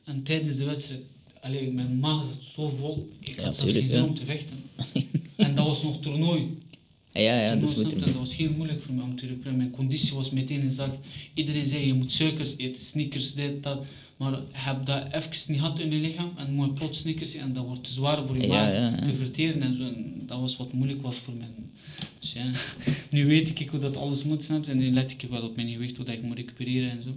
En 0.04 0.22
tijdens 0.22 0.56
de 0.56 0.64
wedstrijd, 0.64 1.00
allee, 1.40 1.70
mijn 1.70 1.98
maag 1.98 2.24
zat 2.24 2.44
zo 2.54 2.68
vol, 2.68 3.10
ik 3.20 3.36
had 3.36 3.56
zelfs 3.56 3.72
geen 3.72 3.88
zin 3.88 4.02
om 4.02 4.14
te 4.14 4.24
vechten. 4.24 4.62
en 5.36 5.54
dat 5.54 5.66
was 5.66 5.82
nog 5.82 6.00
toernooi. 6.00 6.58
Ja, 7.12 7.40
ja, 7.40 7.54
dat 7.56 7.68
is 7.68 7.74
snap 7.74 7.84
goed. 7.84 8.00
je? 8.00 8.06
dat 8.06 8.14
was 8.14 8.36
heel 8.36 8.52
moeilijk 8.52 8.82
voor 8.82 8.94
mij 8.94 9.04
om 9.04 9.16
te 9.16 9.26
recupereren. 9.26 9.58
Mijn 9.58 9.70
conditie 9.70 10.14
was 10.14 10.30
meteen 10.30 10.60
in 10.62 10.70
zak. 10.70 10.94
Iedereen 11.34 11.66
zei, 11.66 11.86
je 11.86 11.94
moet 11.94 12.12
suikers 12.12 12.56
eten, 12.56 12.82
sneakers, 12.82 13.34
dit, 13.34 13.62
dat. 13.62 13.84
Maar 14.16 14.38
heb 14.52 14.86
dat 14.86 15.06
even 15.12 15.30
niet 15.30 15.60
gehad 15.60 15.80
in 15.80 15.90
je 15.90 16.00
lichaam 16.00 16.32
en 16.36 16.52
moet 16.52 16.66
je 16.66 16.72
plots 16.72 16.98
sneakers 16.98 17.34
eten 17.34 17.46
en 17.46 17.52
dat 17.52 17.64
wordt 17.64 17.84
te 17.84 17.92
zwaar 17.92 18.26
voor 18.26 18.36
je 18.36 18.42
Ja, 18.42 18.48
maag 18.48 18.72
ja, 18.72 18.88
ja. 18.88 19.02
te 19.02 19.14
verteren 19.14 19.62
en 19.62 19.76
zo. 19.76 19.82
En 19.82 20.22
dat 20.26 20.40
was 20.40 20.56
wat 20.56 20.72
moeilijk 20.72 21.02
was 21.02 21.14
voor 21.14 21.34
mij. 21.34 21.48
Dus 22.18 22.32
ja, 22.32 22.50
nu 23.10 23.26
weet 23.26 23.60
ik 23.60 23.68
hoe 23.68 23.80
dat 23.80 23.96
alles 23.96 24.24
moet, 24.24 24.44
snap? 24.44 24.66
En 24.66 24.78
nu 24.78 24.90
let 24.90 25.10
ik 25.10 25.26
wel 25.30 25.42
op 25.42 25.56
mijn 25.56 25.72
gewicht, 25.72 25.96
hoe 25.96 26.04
dat 26.04 26.14
ik 26.14 26.22
moet 26.22 26.36
recupereren 26.36 26.90
en 26.90 27.02
zo. 27.02 27.10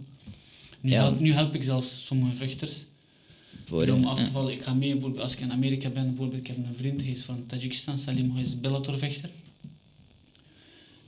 Nu, 0.82 0.94
help, 0.94 1.20
nu 1.20 1.34
help 1.34 1.56
ik 1.56 1.64
zelfs 1.64 2.06
sommige 2.06 2.36
vechters 2.36 2.86
Voor, 3.64 3.90
om 3.90 4.04
af 4.04 4.24
te 4.24 4.32
vallen. 4.32 4.54
Ik 4.54 4.62
ga 4.62 4.74
mee, 4.74 4.92
bijvoorbeeld, 4.92 5.24
als 5.24 5.34
ik 5.34 5.40
in 5.40 5.52
Amerika 5.52 5.90
ben, 5.90 6.06
bijvoorbeeld, 6.08 6.42
ik 6.42 6.48
heb 6.48 6.58
een 6.58 6.76
vriend, 6.76 7.02
hij 7.02 7.12
is 7.12 7.22
van 7.22 7.46
Tajikistan, 7.46 7.98
Salim, 7.98 8.32
hij 8.32 8.42
is 8.42 8.60
Bellator-vechter. 8.60 9.30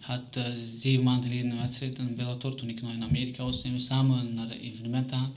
Had 0.06 0.22
eh, 0.32 0.44
zeven 0.80 1.04
maanden 1.04 1.30
geleden 1.30 1.52
een 1.52 1.58
wedstrijd 1.58 1.98
in 1.98 2.16
Bellator, 2.16 2.56
toen 2.56 2.70
ik 2.70 2.82
nog 2.82 2.92
in 2.92 3.04
Amerika 3.04 3.44
was, 3.44 3.62
zijn 3.62 3.74
we 3.74 3.80
samen 3.80 4.34
naar 4.34 4.52
een 4.52 4.60
evenement 4.60 5.12
gegaan. 5.12 5.34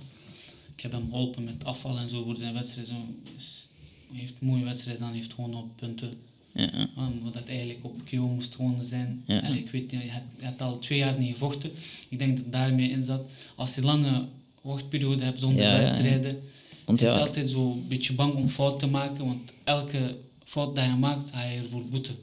Ik 0.76 0.80
heb 0.80 0.92
hem 0.92 1.08
geholpen 1.10 1.44
met 1.44 1.64
afval 1.64 1.98
en 1.98 2.10
zo 2.10 2.24
voor 2.24 2.36
zijn 2.36 2.54
wedstrijd. 2.54 2.86
Zo. 2.86 2.94
Dus 3.36 3.68
hij 4.10 4.20
heeft 4.20 4.34
een 4.40 4.46
mooie 4.46 4.64
wedstrijd 4.64 4.98
hij 4.98 5.12
heeft 5.12 5.32
gewoon 5.32 5.54
op 5.54 5.76
punten. 5.76 6.12
Ja. 6.52 6.88
Omdat 6.96 7.34
het 7.34 7.48
eigenlijk 7.48 7.78
op 7.82 8.00
KO 8.10 8.26
moest 8.26 8.54
gewonnen 8.54 8.84
zijn. 8.84 9.22
Ja. 9.26 9.42
En 9.42 9.56
ik 9.56 9.70
weet 9.70 9.92
niet, 9.92 10.00
hij 10.00 10.10
had, 10.10 10.22
hij 10.36 10.48
had 10.48 10.62
al 10.62 10.78
twee 10.78 10.98
jaar 10.98 11.18
niet 11.18 11.32
gevochten. 11.32 11.70
Ik 12.08 12.18
denk 12.18 12.36
dat 12.36 12.52
daarmee 12.52 12.90
in 12.90 13.04
zat. 13.04 13.28
Als 13.54 13.74
je 13.74 13.82
lange 13.82 14.26
wachtperiode 14.60 15.24
hebt 15.24 15.40
zonder 15.40 15.62
Ja, 15.62 15.78
wedstrijden, 15.78 16.42
Want 16.84 17.02
is 17.02 17.08
altijd 17.08 17.50
zo 17.50 17.70
een 17.70 17.88
beetje 17.88 18.14
bang 18.14 18.34
om 18.34 18.48
fout 18.48 18.78
te 18.78 18.86
maken, 18.86 19.24
want 19.24 19.52
elke 19.64 20.16
fout 20.44 20.74
dat 20.74 20.84
je 20.84 20.90
maakt, 20.90 21.30
ga 21.30 21.44
je 21.44 21.58
ervoor 21.58 21.84
boeten. 21.84 22.16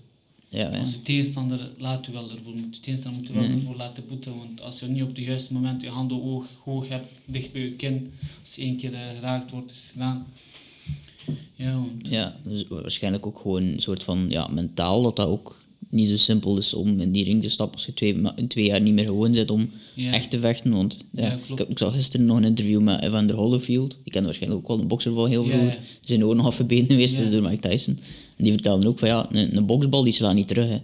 Ja, 0.56 0.72
ja. 0.72 0.80
Als 0.80 0.92
je 0.92 1.02
tegenstander 1.02 1.70
laat 1.78 2.06
je 2.06 2.12
wel 2.12 2.32
ervoor 2.32 2.54
moeten. 2.54 2.72
De 2.72 2.80
tegenstander 2.80 3.20
moet 3.22 3.30
je 3.30 3.36
wel 3.38 3.48
Nee. 3.48 3.58
ervoor 3.58 3.76
laten 3.76 4.04
boeten, 4.08 4.38
want 4.38 4.62
als 4.62 4.80
je 4.80 4.86
niet 4.86 5.02
op 5.04 5.08
het 5.08 5.18
juiste 5.18 5.54
moment 5.54 5.82
je 5.82 5.90
handen 5.90 6.22
hoog, 6.22 6.46
hoog 6.64 6.88
hebt, 6.88 7.08
dicht 7.26 7.52
bij 7.52 7.62
je 7.62 7.72
kin, 7.72 8.14
als 8.42 8.56
je 8.56 8.62
één 8.62 8.78
keer 8.78 8.94
eh, 8.94 9.00
geraakt 9.16 9.52
wordt, 9.52 9.72
is 9.72 9.82
het 9.82 9.92
gedaan. 9.92 10.26
Ja, 11.56 11.74
want 11.74 12.08
Ja, 12.08 12.36
dus 12.44 12.68
waarschijnlijk 12.68 13.26
ook 13.26 13.40
gewoon 13.40 13.64
een 13.64 13.80
soort 13.80 14.04
van 14.04 14.26
ja, 14.30 14.48
mentaal 14.48 15.02
dat 15.02 15.16
dat 15.16 15.28
ook 15.28 15.58
niet 15.96 16.10
zo 16.10 16.18
simpel 16.18 16.58
is 16.58 16.74
om 16.74 17.00
in 17.00 17.12
die 17.12 17.24
ring 17.24 17.42
te 17.42 17.50
stappen 17.50 17.76
als 17.76 17.86
je 17.86 17.94
twee, 17.94 18.16
twee 18.48 18.66
jaar 18.66 18.82
niet 18.82 18.94
meer 18.94 19.06
gewoon 19.06 19.34
zit 19.34 19.52
om 19.52 19.70
Ja. 19.96 20.12
echt 20.12 20.30
te 20.30 20.40
vechten. 20.40 20.72
Want 20.72 21.06
ja, 21.12 21.22
Ja, 21.26 21.40
ik, 21.56 21.70
ik 21.70 21.78
zag 21.78 21.94
gisteren 21.94 22.26
nog 22.26 22.38
een 22.38 22.44
interview 22.44 22.82
met 22.82 23.02
Evander 23.04 23.36
Holyfield. 23.36 23.98
Die 24.04 24.12
kende 24.12 24.28
waarschijnlijk 24.28 24.62
ook 24.62 24.68
wel 24.68 24.80
een 24.80 24.88
bokser 24.88 25.14
van 25.14 25.30
heel 25.30 25.44
vroeger. 25.44 25.66
ja. 25.68 25.72
Die 25.72 25.80
zijn 26.02 26.24
ook 26.26 26.36
nog 26.36 26.46
afgebeten 26.46 26.88
geweest 26.88 27.18
dus 27.18 27.30
door 27.30 27.42
Mike 27.42 27.70
Tyson. 27.70 28.00
En 28.38 28.44
die 28.44 28.54
vertelden 28.54 28.88
ook 28.90 29.00
van 29.00 29.08
ja, 29.08 29.28
een, 29.32 29.58
een 29.58 29.66
boksbal 29.66 30.04
die 30.04 30.14
slaat 30.14 30.36
niet 30.36 30.48
terug. 30.48 30.70
Hè. 30.70 30.78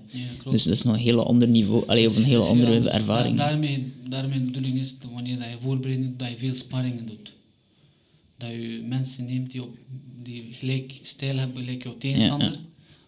Dus 0.49 0.63
dat 0.63 0.73
is 0.73 0.81
nog 0.83 0.93
een 0.93 0.99
heel 1.01 1.25
ander 1.25 1.47
niveau, 1.47 1.83
allee, 1.87 2.07
of 2.07 2.17
een 2.17 2.23
Dus, 2.29 2.37
andere 2.39 2.89
ervaring. 2.89 3.37
da- 3.37 3.47
daarmee, 3.47 3.91
daarmee 4.09 4.39
de 4.39 4.45
bedoeling 4.45 4.79
is 4.79 4.99
dat 4.99 5.09
wanneer 5.13 5.37
dat 5.37 5.47
je 5.47 5.55
voorbereiding 5.61 6.09
doet, 6.09 6.19
dat 6.19 6.29
je 6.29 6.37
veel 6.37 6.53
sparringen 6.55 7.07
doet. 7.07 7.31
Dat 8.37 8.49
je 8.49 8.85
mensen 8.89 9.25
neemt 9.25 9.51
die, 9.51 9.63
op, 9.63 9.69
die 10.23 10.43
gelijk 10.51 10.93
stijl 11.01 11.37
hebben, 11.37 11.63
gelijk 11.63 11.83
jouw 11.83 11.97
tegenstander. 11.97 12.59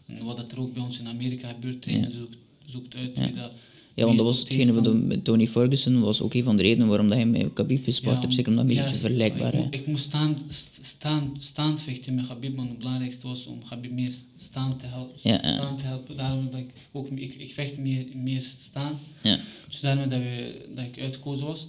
En 0.07 0.23
wat 0.25 0.37
dat 0.37 0.51
er 0.51 0.59
ook 0.59 0.73
bij 0.73 0.83
ons 0.83 0.99
in 0.99 1.07
Amerika 1.07 1.49
gebeurt, 1.51 1.81
trainer 1.81 2.11
zoekt, 2.11 2.35
zoekt 2.65 2.95
uit 2.95 3.11
wie 3.15 3.33
dat... 3.33 3.51
Ja, 3.95 4.05
want 4.05 4.17
dat 4.17 4.25
was 4.25 4.39
hetgene 4.39 4.65
tegenstander. 4.65 5.03
met 5.07 5.23
Tony 5.23 5.47
Ferguson 5.47 5.99
was 5.99 6.21
ook 6.21 6.33
een 6.33 6.43
van 6.43 6.57
de 6.57 6.63
redenen 6.63 6.87
waarom 6.87 7.07
dat 7.07 7.17
hij 7.17 7.25
met 7.25 7.53
Khabib 7.53 7.83
gespart 7.83 8.23
heeft. 8.23 8.35
Zeker 8.35 8.51
omdat 8.51 8.67
dat 8.67 8.75
een 8.77 8.81
beetje 8.83 8.95
ja, 8.95 9.01
vergelijkbaar 9.01 9.53
is. 9.53 9.79
ik 9.79 9.87
moest 9.87 10.03
staan, 10.03 10.37
st- 10.49 10.79
staan, 10.81 11.35
staand 11.39 11.81
vechten 11.81 12.15
met 12.15 12.27
Habib, 12.27 12.55
maar 12.55 12.67
het 12.67 12.77
belangrijkste 12.77 13.27
was 13.27 13.45
om 13.45 13.57
Habib 13.65 13.91
meer 13.91 14.11
staan 14.37 14.77
te 14.77 14.85
helpen. 14.85 15.19
Ja, 15.23 15.39
ja. 15.43 15.53
Staan 15.53 15.77
te 15.77 15.85
helpen. 15.85 16.17
Daarom 16.17 16.49
dat 16.51 16.59
ik 16.59 16.69
ook 16.91 17.09
ik, 17.09 17.35
ik 17.37 17.53
vecht 17.53 17.77
meer, 17.77 18.05
meer 18.15 18.41
staan. 18.41 18.99
Ja. 19.23 19.39
Dus 19.69 19.79
daarom 19.79 20.09
dat, 20.09 20.19
we, 20.19 20.65
dat 20.75 20.85
ik 20.85 20.99
uitgekozen 21.01 21.45
was. 21.45 21.67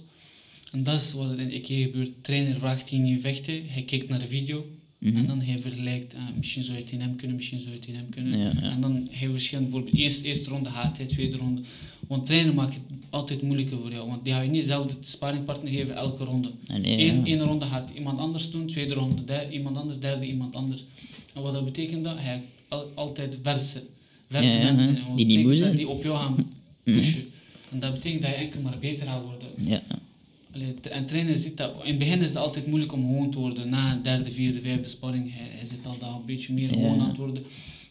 En 0.71 0.83
dat 0.83 1.01
is 1.01 1.13
wat 1.13 1.31
er 1.31 1.39
in 1.39 1.51
EK 1.51 1.65
gebeurt. 1.67 2.09
Trainer 2.21 2.55
vraagt 2.59 2.89
hij 2.89 2.99
niet 2.99 3.21
vechten, 3.21 3.61
hij 3.67 3.83
kijkt 3.83 4.09
naar 4.09 4.19
de 4.19 4.27
video. 4.27 4.65
Mhm. 5.05 5.17
En 5.17 5.27
dan 5.27 5.41
hij 5.41 5.59
vergelijkt, 5.59 6.13
ah, 6.13 6.21
misschien 6.37 6.63
zou 6.63 6.77
je 6.77 6.83
het 6.83 6.91
in 6.91 7.01
hem 7.01 7.15
kunnen, 7.15 7.35
misschien 7.35 7.59
zou 7.59 7.71
je 7.71 7.79
het 7.79 7.87
in 7.87 7.95
hem 7.95 8.09
kunnen. 8.09 8.39
Ja, 8.39 8.51
ja. 8.61 8.71
En 8.71 8.81
dan 8.81 9.07
hij 9.11 9.29
verschilt 9.29 9.63
bijvoorbeeld 9.63 9.95
eerst 9.95 10.21
eerste 10.21 10.49
ronde 10.49 10.69
haat 10.69 10.97
hij, 10.97 11.05
tweede 11.05 11.37
ronde. 11.37 11.61
Want 12.07 12.25
trainer 12.25 12.53
maakt 12.53 12.73
het 12.73 12.83
altijd 13.09 13.41
moeilijker 13.41 13.77
voor 13.77 13.91
jou. 13.91 14.07
Want 14.07 14.23
die 14.23 14.33
ga 14.33 14.41
je 14.41 14.49
niet 14.49 14.63
zelf 14.63 14.87
de 14.87 14.95
sparringpartner 15.01 15.71
geven 15.71 15.95
elke 15.95 16.23
ronde. 16.23 16.51
Nee, 16.81 17.09
Eén, 17.09 17.25
ja. 17.25 17.43
ronde 17.43 17.65
gaat 17.65 17.91
iemand 17.95 18.19
anders 18.19 18.51
doen, 18.51 18.67
tweede 18.67 18.93
ronde 18.93 19.23
der, 19.25 19.51
iemand 19.51 19.77
anders, 19.77 19.99
derde 19.99 20.25
iemand 20.25 20.55
anders. 20.55 20.83
En 21.33 21.41
wat 21.41 21.53
dat 21.53 21.65
betekent 21.65 22.03
dat? 22.03 22.19
Hij 22.19 22.41
al, 22.67 22.91
altijd 22.95 23.37
verse, 23.41 23.83
verse 24.29 24.57
mensen. 24.63 24.97
Die 25.15 25.25
niet. 25.25 25.77
Die 25.77 25.87
op 25.87 26.03
jou 26.03 26.17
gaan 26.17 26.51
pushen. 26.83 27.23
En 27.71 27.79
dat 27.79 27.93
betekent 27.93 28.21
dat 28.21 28.31
je 28.31 28.37
enkel 28.37 28.61
maar 28.61 28.77
beter 28.79 29.07
gaat 29.07 29.23
worden. 29.23 29.81
En 30.91 31.05
trainer 31.05 31.39
ziet 31.39 31.57
dat. 31.57 31.73
In 31.83 31.89
het 31.89 31.97
begin 31.97 32.21
is 32.21 32.27
het 32.27 32.37
altijd 32.37 32.67
moeilijk 32.67 32.93
om 32.93 33.01
gewoon 33.01 33.31
te 33.31 33.39
worden. 33.39 33.69
Na 33.69 33.91
een 33.91 34.01
derde, 34.01 34.31
vierde, 34.31 34.61
vijfde 34.61 34.89
sparring, 34.89 35.33
hij, 35.33 35.47
hij 35.49 35.65
zit 35.67 35.85
al 35.85 35.97
daar 35.99 36.09
een 36.15 36.25
beetje 36.25 36.53
meer 36.53 36.69
Ja. 36.69 36.73
gewoon 36.75 36.99
aan 36.99 37.07
het 37.07 37.17
worden. 37.17 37.43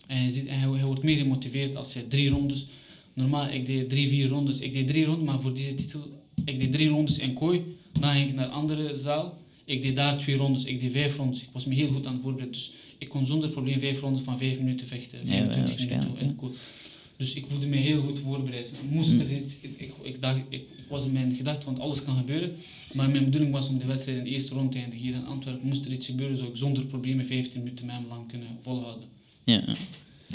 En, 0.06 0.16
hij, 0.16 0.28
ziet, 0.28 0.46
en 0.46 0.58
hij, 0.58 0.70
hij 0.70 0.84
wordt 0.84 1.02
meer 1.02 1.16
gemotiveerd 1.16 1.76
als 1.76 1.92
je 1.92 2.08
drie 2.08 2.28
rondes. 2.30 2.66
Normaal, 3.14 3.48
ik 3.48 3.66
deed 3.66 3.88
drie, 3.88 4.08
vier 4.08 4.28
rondes. 4.28 4.58
Ik 4.58 4.72
deed 4.72 4.86
drie 4.86 5.04
rondes, 5.04 5.24
maar 5.26 5.40
voor 5.40 5.54
deze 5.54 5.74
titel, 5.74 6.00
ik 6.44 6.58
deed 6.58 6.72
drie 6.72 6.88
rondes 6.88 7.18
in 7.18 7.34
kooi. 7.34 7.62
Dan 8.00 8.10
ging 8.12 8.28
ik 8.28 8.34
naar 8.34 8.44
een 8.46 8.52
andere 8.52 8.98
zaal. 8.98 9.38
Ik 9.64 9.82
deed 9.82 9.96
daar 9.96 10.18
twee 10.18 10.36
rondes, 10.36 10.64
ik 10.64 10.80
deed 10.80 10.92
vijf 10.92 11.16
rondes. 11.16 11.40
Ik 11.40 11.48
was 11.52 11.64
me 11.64 11.74
heel 11.74 11.88
goed 11.88 12.06
aan 12.06 12.12
het 12.12 12.22
voorbereiden. 12.22 12.58
Dus 12.58 12.72
ik 12.98 13.08
kon 13.08 13.26
zonder 13.26 13.48
probleem 13.48 13.80
vijf 13.80 14.00
rondes 14.00 14.22
van 14.22 14.38
vijf 14.38 14.58
minuten 14.58 14.86
vechten. 14.86 15.18
Ja, 15.24 15.32
25 15.32 15.88
ja, 15.88 15.96
minuten 15.98 16.26
ja. 16.26 16.50
Dus 17.24 17.34
ik 17.34 17.44
voelde 17.48 17.66
me 17.66 17.76
heel 17.76 18.02
goed 18.02 18.18
voorbereid. 18.20 18.72
Moest 18.90 19.12
Mm. 19.12 19.20
er 19.20 19.32
iets, 19.32 19.54
ik, 19.60 19.70
ik, 19.76 19.92
ik, 20.02 20.20
dacht, 20.20 20.36
ik, 20.36 20.44
ik 20.48 20.62
was 20.88 21.04
in 21.04 21.12
mijn 21.12 21.34
gedachte, 21.34 21.64
want 21.64 21.80
alles 21.80 22.04
kan 22.04 22.16
gebeuren. 22.16 22.52
Maar 22.92 23.10
mijn 23.10 23.24
bedoeling 23.24 23.52
was 23.52 23.68
om 23.68 23.78
de 23.78 23.84
wedstrijd 23.84 24.18
in 24.18 24.24
de 24.24 24.30
eerste 24.30 24.54
ronde 24.54 24.68
te 24.72 24.78
eindigen 24.78 25.04
hier 25.04 25.14
in 25.14 25.26
Antwerpen. 25.26 25.68
Moest 25.68 25.84
er 25.84 25.92
iets 25.92 26.06
gebeuren, 26.06 26.36
zou 26.36 26.48
ik 26.48 26.56
zonder 26.56 26.84
problemen 26.84 27.26
15 27.26 27.62
minuten 27.62 27.88
hem 27.90 28.04
lang 28.08 28.28
kunnen 28.28 28.48
volhouden. 28.62 29.08
Ja, 29.44 29.54
ja. 29.66 29.74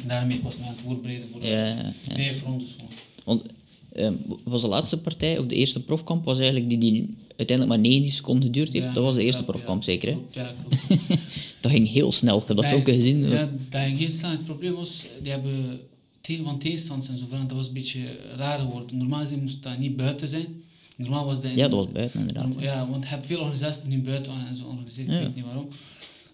En 0.02 0.08
daarmee 0.08 0.40
was 0.44 0.54
ik 0.54 0.60
me 0.60 0.66
aan 0.66 0.72
het 0.72 0.82
voorbereiden 0.82 1.28
voor 1.32 1.46
Ja, 1.46 1.68
ja, 1.68 1.94
ja. 2.08 2.16
vijf 2.16 2.44
rondes. 2.44 2.76
Want 3.24 3.44
ehm, 3.94 4.14
was 4.44 4.62
de 4.62 4.68
laatste 4.68 4.98
partij, 5.00 5.38
of 5.38 5.46
de 5.46 5.56
eerste 5.56 5.84
profkamp, 5.84 6.26
was 6.26 6.38
eigenlijk 6.38 6.70
die 6.70 6.78
die 6.78 7.16
uiteindelijk 7.36 7.78
maar 7.82 7.90
90 7.92 8.14
seconden 8.14 8.44
geduurd 8.44 8.74
heeft. 8.74 8.86
Ja, 8.86 8.94
dat 8.94 9.04
was 9.04 9.16
de 9.16 9.24
eerste 9.24 9.44
klopt, 9.44 9.58
profkamp, 9.58 9.84
ja. 9.84 9.92
zeker. 9.92 10.10
Hè? 10.10 10.42
Ja, 10.42 10.54
klopt. 10.70 11.02
Dat 11.62 11.72
ging 11.72 11.90
heel 11.90 12.12
snel. 12.12 12.42
Ik 12.42 12.48
heb 12.48 12.56
dat 12.58 12.66
Nee, 12.66 12.74
filmpje 12.74 12.94
gezien. 12.94 13.30
Ja, 13.30 13.50
dat 13.70 13.82
ging 13.82 13.98
geen 14.00 14.12
snel. 14.12 14.30
Het 14.32 14.46
probleem 14.46 14.74
was, 14.74 15.04
die 15.22 15.32
hebben 15.32 15.80
te- 16.38 16.44
van 16.44 16.60
tegenstanders 16.60 17.10
en 17.10 17.18
zo 17.20 17.26
verder, 17.30 17.48
dat 17.48 17.58
was 17.58 17.68
een 17.68 17.74
beetje 17.74 18.18
raar 18.36 18.60
geworden. 18.60 18.98
Normaal 18.98 19.20
gezien 19.20 19.42
moest 19.42 19.64
dat 19.64 19.78
niet 19.78 19.96
buiten 19.96 20.28
zijn. 20.28 20.64
Normaal 20.98 21.26
was 21.26 21.42
dat 21.42 21.56
Ja, 21.56 21.68
dat 21.68 21.86
was 21.86 21.92
buiten 21.92 22.20
inderdaad. 22.20 22.56
Ja, 22.60 22.88
want 22.90 23.04
je 23.04 23.10
hebt 23.10 23.26
veel 23.26 23.40
organisaties 23.40 23.82
die 23.84 23.98
nu 23.98 24.02
buiten 24.04 24.34
en 24.48 24.58
zo 24.58 24.66
organiseren, 24.66 25.14
Ja. 25.14 25.20
ik 25.20 25.26
weet 25.26 25.36
niet 25.36 25.46
waarom. 25.46 25.68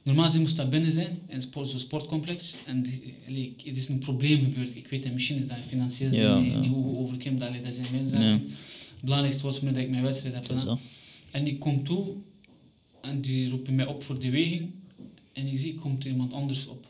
Normaal 0.03 0.25
gezien 0.25 0.41
moest 0.41 0.55
dat 0.55 0.69
binnen 0.69 0.91
zijn, 0.91 1.19
in 1.27 1.41
sport, 1.41 1.69
zo'n 1.69 1.79
sportcomplex. 1.79 2.55
En 2.65 2.85
allee, 3.27 3.53
het 3.63 3.77
is 3.77 3.89
een 3.89 3.97
probleem 3.99 4.39
gebeurd. 4.39 4.75
Ik 4.75 4.87
weet 4.87 5.03
het, 5.03 5.13
misschien 5.13 5.37
is 5.37 5.47
dat 5.47 5.57
financieel 5.67 6.13
zijn, 6.13 6.43
niet, 6.43 6.51
ja. 6.53 6.59
niet 6.59 6.69
hoe 6.69 6.97
overkomt 6.97 7.39
dat, 7.39 7.49
dat 7.63 7.73
zijn 7.73 8.07
zaken. 8.07 8.25
Ja. 8.27 8.31
Het 8.31 9.01
belangrijkste 9.01 9.43
was 9.43 9.59
dat 9.59 9.75
ik 9.77 9.89
mijn 9.89 10.03
wedstrijd 10.03 10.35
heb 10.35 10.45
gedaan. 10.45 10.79
En 11.31 11.47
ik 11.47 11.59
kom 11.59 11.83
toe 11.83 12.05
en 13.01 13.21
die 13.21 13.49
roepen 13.49 13.75
mij 13.75 13.85
op 13.85 14.03
voor 14.03 14.19
de 14.19 14.29
weging. 14.29 14.69
En 15.33 15.47
ik 15.47 15.57
zie, 15.57 15.75
komt 15.75 16.03
er 16.03 16.09
iemand 16.09 16.33
anders 16.33 16.67
op 16.67 16.85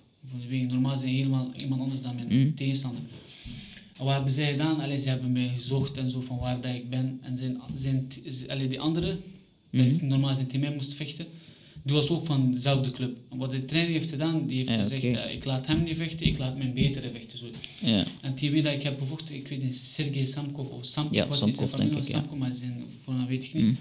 Normaal 0.67 0.97
zijn 0.97 1.13
helemaal 1.13 1.51
iemand 1.61 1.81
anders 1.81 2.01
dan 2.01 2.15
mijn 2.15 2.27
Mhm. 2.27 2.53
tegenstander. 2.53 3.01
En 3.97 4.05
wat 4.05 4.13
hebben 4.13 4.31
zij 4.31 4.51
gedaan? 4.51 4.79
Allee, 4.79 4.99
ze 4.99 5.09
hebben 5.09 5.31
mij 5.31 5.51
gezocht 5.57 5.97
en 5.97 6.11
zo 6.11 6.21
van 6.21 6.37
waar 6.37 6.61
dat 6.61 6.75
ik 6.75 6.89
ben. 6.89 7.19
En 7.21 7.37
zijn, 7.37 7.61
zijn, 7.75 8.07
allee, 8.47 8.67
die 8.67 8.79
andere, 8.79 9.17
dat 9.71 9.85
ik 9.85 9.95
Mhm. 9.95 10.07
normaal 10.07 10.33
zijn 10.35 10.45
tegen 10.47 10.59
mij 10.59 10.73
moest 10.73 10.93
vechten, 10.93 11.25
die 11.83 11.93
was 11.95 12.09
ook 12.09 12.25
van 12.25 12.51
dezelfde 12.51 12.91
club. 12.91 13.17
En 13.31 13.37
wat 13.37 13.51
de 13.51 13.65
trainer 13.65 13.91
heeft 13.91 14.09
gedaan, 14.09 14.47
die 14.47 14.57
heeft 14.57 14.69
Ja, 14.69 14.75
gezegd, 14.81 15.03
oké. 15.05 15.17
eh, 15.17 15.33
ik 15.35 15.45
laat 15.45 15.67
hem 15.67 15.83
niet 15.83 15.97
vechten, 15.97 16.25
ik 16.27 16.37
laat 16.37 16.57
mijn 16.57 16.73
betere 16.73 17.11
vechten. 17.11 17.37
Zo. 17.37 17.45
Ja. 17.79 18.03
En 18.21 18.35
die 18.35 18.51
weet 18.51 18.63
dat 18.63 18.73
ik 18.73 18.83
heb 18.83 18.97
bevochten, 18.97 19.35
ik 19.35 19.47
weet 19.47 19.61
niet, 19.63 19.75
Sergej 19.75 20.25
Samkov 20.25 20.67
of 20.67 20.85
Samkov, 20.85 21.15
Ja, 21.15 21.23
wat 21.27 21.33
is 21.33 21.39
zijn 21.39 21.51
Samkov, 21.53 21.71
familie 21.75 21.95
was, 21.97 22.05
ik, 22.07 22.11
ja. 22.13 22.19
Samkov, 22.19 22.37
maar 22.39 22.53
zijn 22.53 22.83
voornaam 23.03 23.27
weet 23.27 23.43
ik 23.43 23.53
niet. 23.53 23.63
Mhm. 23.63 23.73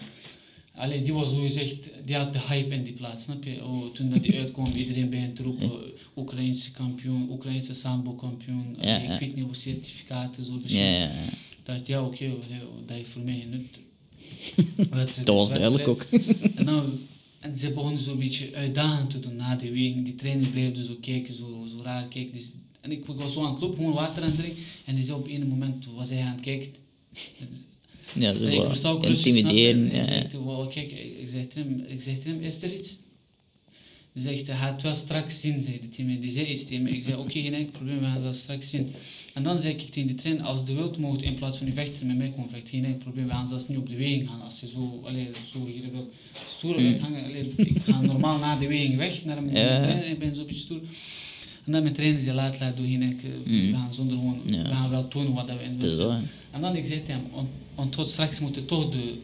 Allee, 0.75 1.03
die 1.03 1.12
was 1.12 1.31
zo 1.31 1.41
gezegd, 1.41 1.91
die 2.05 2.16
had 2.16 2.33
de 2.33 2.41
hype 2.41 2.75
in 2.75 2.85
die 2.85 2.93
plaats, 2.93 3.22
snap 3.25 3.45
je? 3.45 3.64
Oh, 3.64 3.95
toen 3.95 4.11
dat 4.11 4.22
die 4.22 4.39
uitkwam, 4.41 4.72
iedereen 4.72 5.11
begint 5.11 5.37
te 5.37 5.43
roepen, 5.43 5.70
Oekraïnse 6.16 6.70
kampioen, 6.72 7.31
Oekraïnse 7.31 7.75
sambo 7.75 8.12
kampioen, 8.12 8.77
Ja, 8.81 8.97
ik 8.99 9.20
weet 9.20 9.35
niet 9.35 9.45
hoe 9.45 9.55
certificaten, 9.57 10.45
zo 10.45 10.53
Ja, 10.53 10.59
verschillend. 10.61 10.97
ja, 10.97 11.03
ja. 11.05 11.27
Ik 11.51 11.59
dacht, 11.62 11.87
ja 11.87 12.05
oké, 12.05 12.29
dat 12.87 12.97
heeft 12.97 13.09
voor 13.09 13.22
mij 13.22 13.47
nut. 13.51 13.66
Dat 15.25 15.37
was 15.37 15.49
duidelijk 15.49 15.89
ook. 15.89 16.03
En, 16.57 16.64
dan, 16.64 16.99
en 17.41 17.59
ze 17.59 17.70
begonnen 17.70 18.01
zo'n 18.03 18.18
beetje 18.18 18.55
uitdagend 18.55 19.11
te 19.11 19.20
doen 19.20 19.37
na 19.37 19.57
die 19.57 19.70
weging. 19.70 20.05
Die 20.05 20.14
trainer 20.14 20.49
bleef 20.49 20.72
dus 20.72 20.87
zo 20.87 20.97
kijken, 21.01 21.35
zo, 21.35 21.66
zo 21.70 21.83
raar 21.83 22.09
kijken. 22.09 22.35
Dus, 22.35 22.51
en 22.81 22.93
ik, 22.93 23.09
ik 23.09 23.20
was 23.20 23.33
zo 23.33 23.45
aan 23.45 23.53
het 23.53 23.61
lopen, 23.62 23.77
gewoon 23.77 23.93
water 23.93 24.22
aan 24.22 24.29
het 24.29 24.39
drinken. 24.39 24.62
En 24.85 24.95
die 24.95 25.05
zei 25.05 25.18
op 25.18 25.29
een 25.29 25.49
moment, 25.49 25.85
was 25.97 26.09
hij 26.09 26.20
aan 26.20 26.33
het 26.33 26.41
kijken. 26.41 26.72
Ja, 28.13 28.33
zo 28.33 28.47
ik 28.47 28.63
versta 28.65 28.89
ook 28.89 29.07
intimideren. 29.07 29.87
Ja, 29.87 29.97
ja. 29.97 30.05
zegt, 30.05 30.33
wow, 30.33 30.71
kijk, 30.73 30.91
ik 31.21 31.29
zeg 31.31 31.47
tegen 31.49 31.71
hem, 31.71 31.85
ik 31.89 32.03
zeg 32.03 32.15
hem, 32.25 32.41
is 32.43 32.63
er 32.63 32.73
iets? 32.73 32.97
Hij 34.13 34.23
zegt, 34.23 34.47
hij 34.47 34.57
gaat 34.57 34.83
wel 34.83 34.95
straks 34.95 35.41
zien, 35.41 35.63
zei 35.63 35.81
tegen 35.89 36.07
mij. 36.07 36.21
Die 36.21 36.31
zei 36.31 36.47
iets 36.47 36.65
tegen. 36.65 36.87
Ik 36.87 37.05
zei, 37.05 37.17
oké, 37.17 37.31
geen 37.41 37.55
enkel 37.55 37.71
probleem, 37.73 37.99
we 37.99 38.05
gaan 38.05 38.13
het 38.15 38.23
wel 38.23 38.33
straks 38.33 38.71
zien. 38.71 38.93
En 39.35 39.43
dan 39.43 39.59
zei 39.59 39.73
ik 39.73 39.81
tegen 39.91 40.09
de 40.09 40.15
trainer, 40.15 40.45
als 40.45 40.65
de 40.67 40.75
wilt, 40.75 40.99
mogen 40.99 41.23
in 41.23 41.37
plaats 41.37 41.57
van 41.57 41.67
die 41.67 41.75
vechter 41.75 42.07
met 42.07 42.17
mij 42.17 42.29
komen 42.35 42.51
vechten. 42.51 42.69
Geen 42.69 42.85
enkel 42.85 42.99
probleem, 42.99 43.25
we 43.27 43.31
gaan 43.33 43.49
zelfs 43.49 43.69
niet 43.69 43.79
op 43.79 43.89
de 43.89 43.97
weging 43.97 44.29
gaan. 44.29 44.43
Als 44.43 44.61
je 44.61 44.67
zo, 44.69 45.03
allee, 45.05 45.29
zo 45.53 45.67
hier 45.67 45.91
wilt 45.93 46.13
stoer 46.57 46.77
wilt 46.77 47.01
hangen. 47.01 47.25
Allee, 47.25 47.53
ik 47.57 47.77
ga 47.85 48.01
normaal 48.01 48.39
na 48.39 48.57
de 48.59 48.67
weging 48.67 48.97
weg 48.97 49.25
naar 49.25 49.43
mijn 49.43 49.49
Mm. 49.49 49.55
Ja. 49.73 49.83
trainer, 49.83 50.09
ik 50.09 50.19
ben 50.19 50.35
zo'n 50.35 50.47
beetje 50.47 50.61
stoer. 50.61 50.81
En 51.65 51.73
dan 51.73 51.83
mijn 51.83 51.95
trainer 51.95 52.23
zei, 52.23 52.35
laat, 52.37 52.61
laat, 52.61 52.77
doe 52.77 52.87
geen 52.87 53.03
enkel, 53.03 53.29
we 53.45 53.71
gaan 53.73 53.95
zonder 53.95 54.17
gewoon, 54.17 54.41
Mm. 54.47 54.55
Ja. 54.55 54.63
we 54.63 54.69
gaan 54.69 54.91
wel 54.91 55.09
tonen 55.09 55.33
wat 55.33 55.47
we 55.47 55.53
in 55.53 56.01
hè. 56.01 56.19
en 56.51 56.61
dan 56.61 56.77
ik 56.77 56.85
zei 56.85 57.03
tegen 57.03 57.21
hem, 57.33 57.47
want, 57.75 57.97
straks 58.09 58.41
moeten 58.41 58.66
toch 58.66 58.93
de, 58.93 59.18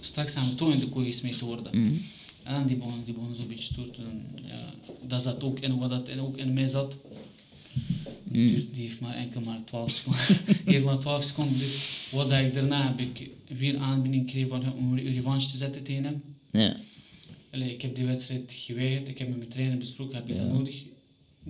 straks 0.00 0.32
gaan 0.32 0.48
we 0.48 0.54
toch 0.54 0.72
in 0.72 0.80
de 0.80 0.88
kooi 0.88 1.06
gesmeten 1.06 1.46
worden. 1.46 1.78
Mhm. 1.80 1.94
En 2.42 2.54
dan 2.54 2.66
die 2.66 2.76
begon, 2.76 3.02
die 3.04 3.14
begon 3.14 3.34
zo'n 3.36 3.48
beetje 3.48 3.72
stoer 3.72 3.90
te 3.90 4.00
doen. 4.00 4.44
Ja, 4.46 4.72
dat 5.06 5.22
zat 5.22 5.42
ook 5.42 5.58
in 5.58 5.78
wat 5.78 5.90
dat 5.90 6.08
in, 6.08 6.20
ook 6.20 6.36
in 6.36 6.52
mij 6.52 6.68
zat. 6.68 6.94
Mm. 8.32 8.54
Die, 8.72 8.82
heeft 8.82 9.00
maar 9.00 9.14
enkel 9.14 9.40
maar 9.40 9.64
12 9.64 9.90
seconden. 9.90 10.22
die 10.64 10.74
heeft 10.74 10.84
maar 10.84 10.98
12 10.98 11.24
seconden. 11.24 11.66
Wat 12.10 12.32
ik 12.32 12.54
daarna 12.54 12.86
heb 12.86 13.00
ik 13.00 13.30
weer 13.58 13.78
aanbieding 13.78 14.24
gekregen 14.24 14.48
van 14.48 14.62
hem 14.62 14.72
om 14.72 14.92
een 14.98 15.14
revanche 15.14 15.48
te 15.48 15.56
zetten 15.56 15.82
tegen 15.82 16.04
hem. 16.04 16.22
Ja. 16.50 16.76
Allee, 17.52 17.72
ik 17.72 17.82
heb 17.82 17.96
die 17.96 18.04
wedstrijd 18.04 18.54
geweigerd. 18.58 19.08
Ik 19.08 19.18
heb 19.18 19.28
met 19.28 19.36
mijn 19.36 19.50
trainer 19.50 19.78
besproken, 19.78 20.14
heb 20.14 20.28
ik 20.28 20.34
Ja. 20.36 20.42
dat 20.42 20.52
nodig? 20.52 20.82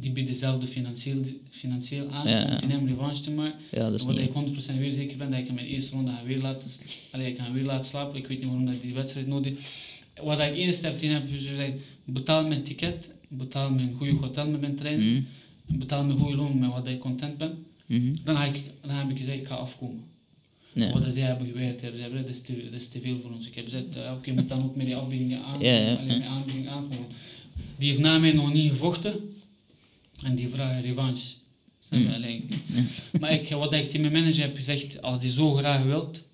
Die 0.00 0.10
biedt 0.10 0.28
dezelfde 0.28 0.66
financieel, 0.66 1.20
financieel 1.50 2.08
aan 2.10 2.28
Ja, 2.28 2.42
om 2.44 2.50
tegen 2.50 2.70
hem 2.70 2.86
revanche 2.88 3.22
te 3.22 3.30
maken. 3.30 3.58
ja, 3.70 3.90
dat 3.90 3.94
is 4.00 4.04
Wat 4.06 4.16
niet... 4.16 4.56
ik 4.56 4.74
100% 4.74 4.78
weer 4.78 4.90
zeker 4.90 5.16
ben, 5.16 5.30
dat 5.30 5.40
ik 5.40 5.48
in 5.48 5.56
de 5.56 5.66
eerste 5.66 5.94
ronde 5.94 6.10
ga 6.10 6.24
weer 6.24 6.40
laten, 6.40 6.70
allee, 7.10 7.30
ik 7.32 7.38
ga 7.38 7.52
weer 7.52 7.64
laten 7.64 7.88
slapen. 7.88 8.18
Ik 8.18 8.26
weet 8.26 8.38
niet 8.38 8.46
waarom 8.46 8.64
dat 8.66 8.74
ik 8.74 8.82
die 8.82 8.94
wedstrijd 8.94 9.26
nodig 9.26 9.52
Wat 10.22 10.40
ik 10.40 10.54
één 10.56 10.72
stap 10.72 10.98
tegen 10.98 11.14
heb 11.14 11.28
gezegd, 11.32 11.72
betaal 12.04 12.46
mijn 12.46 12.62
ticket, 12.62 13.08
betaal 13.28 13.70
mijn 13.70 13.94
goede 13.98 14.12
hotel 14.12 14.48
met 14.48 14.60
mijn 14.60 14.74
trein, 14.74 14.98
Mhm. 15.00 15.78
betaal 15.78 16.04
mijn 16.04 16.18
goede 16.18 16.36
loon 16.36 16.58
met 16.58 16.70
wat 16.70 16.86
ik 16.88 16.98
content 16.98 17.36
ben. 17.38 17.64
Mhm. 17.86 18.14
Dan, 18.24 18.36
ga 18.36 18.44
ik, 18.44 18.60
dan 18.80 18.90
heb 18.90 19.10
ik 19.10 19.18
gezegd, 19.18 19.38
ik 19.38 19.46
ga 19.46 19.54
afkomen. 19.54 20.02
Ja. 20.74 20.92
Wat 20.92 21.12
zij 21.14 21.22
hebben 21.22 21.46
geweigerd 21.46 21.80
hebben, 21.80 22.00
ze 22.00 22.10
dat 22.14 22.28
is, 22.28 22.40
te, 22.42 22.64
dat 22.70 22.80
is 22.80 22.88
te 22.88 23.00
veel 23.00 23.16
voor 23.22 23.30
ons. 23.30 23.46
Ik 23.46 23.54
heb 23.54 23.64
gezegd, 23.64 23.96
eh, 23.96 24.12
oké, 24.16 24.30
je 24.30 24.36
moet 24.36 24.48
dan 24.48 24.62
ook 24.64 24.76
met 24.76 24.86
die 24.86 24.96
afbiedingen 24.96 25.42
aan, 25.42 25.60
Ja, 25.60 25.72
ja, 25.72 25.94
allee, 25.94 26.06
ja. 26.12 26.18
met 26.18 26.26
aanbieding 26.26 26.68
aankomen. 26.68 27.06
Die 27.78 27.88
heeft 27.88 28.00
na 28.00 28.18
mij 28.18 28.32
nog 28.32 28.52
niet 28.52 28.70
gevochten 28.70 29.14
en 30.24 30.34
die 30.34 30.48
vraagt 30.48 30.84
revanche. 30.84 31.34
Allee, 31.90 32.44
Maar 33.20 33.32
ik, 33.32 33.48
wat 33.48 33.72
ik 33.72 33.84
tegen 33.84 34.00
mijn 34.00 34.12
manager 34.12 34.42
heb 34.42 34.56
gezegd, 34.56 35.02
als 35.02 35.20
die 35.20 35.30
zo 35.30 35.54
graag 35.54 35.82
wilt, 35.84 36.24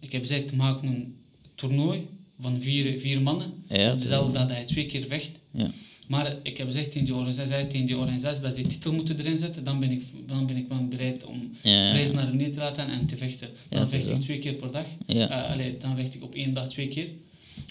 ik 0.00 0.12
heb 0.12 0.20
gezegd, 0.20 0.52
maak 0.56 0.82
een 0.82 1.16
toernooi 1.54 2.06
van 2.40 2.60
vier, 2.60 3.00
vier 3.00 3.20
mannen. 3.22 3.64
Ja, 3.68 3.94
dat 3.94 4.48
hij 4.48 4.64
twee 4.64 4.86
keer 4.86 5.04
vecht. 5.08 5.30
Ja. 5.50 5.70
Maar 6.08 6.36
ik 6.42 6.56
heb 6.58 6.66
gezegd 6.66 6.90
tegen 6.92 7.06
die 7.06 7.14
organisatie, 7.14 7.66
tegen 7.66 7.86
die 7.86 7.96
organisatie 7.96 8.42
dat 8.42 8.54
ze 8.54 8.60
titel 8.62 8.92
moeten 8.92 9.18
erin 9.18 9.36
zetten, 9.38 9.64
dan 9.64 9.80
ben 9.80 9.90
ik, 9.90 10.02
dan 10.26 10.46
ben 10.46 10.56
ik 10.56 10.68
wel 10.68 10.88
bereid 10.88 11.24
om 11.24 11.56
Ja. 11.62 11.90
prijs 11.90 12.12
naar 12.12 12.30
beneden 12.30 12.52
te 12.52 12.58
laten 12.58 12.88
en 12.88 13.06
te 13.06 13.16
vechten. 13.16 13.48
Dan 13.68 13.88
vecht 13.88 14.08
ik 14.08 14.20
twee 14.20 14.38
keer 14.38 14.52
per 14.54 14.70
dag. 14.72 14.86
Allee, 15.52 15.76
dan 15.78 15.96
vecht 15.96 16.14
ik 16.14 16.22
op 16.22 16.34
één 16.34 16.54
dag 16.54 16.68
twee 16.68 16.88
keer. 16.88 17.08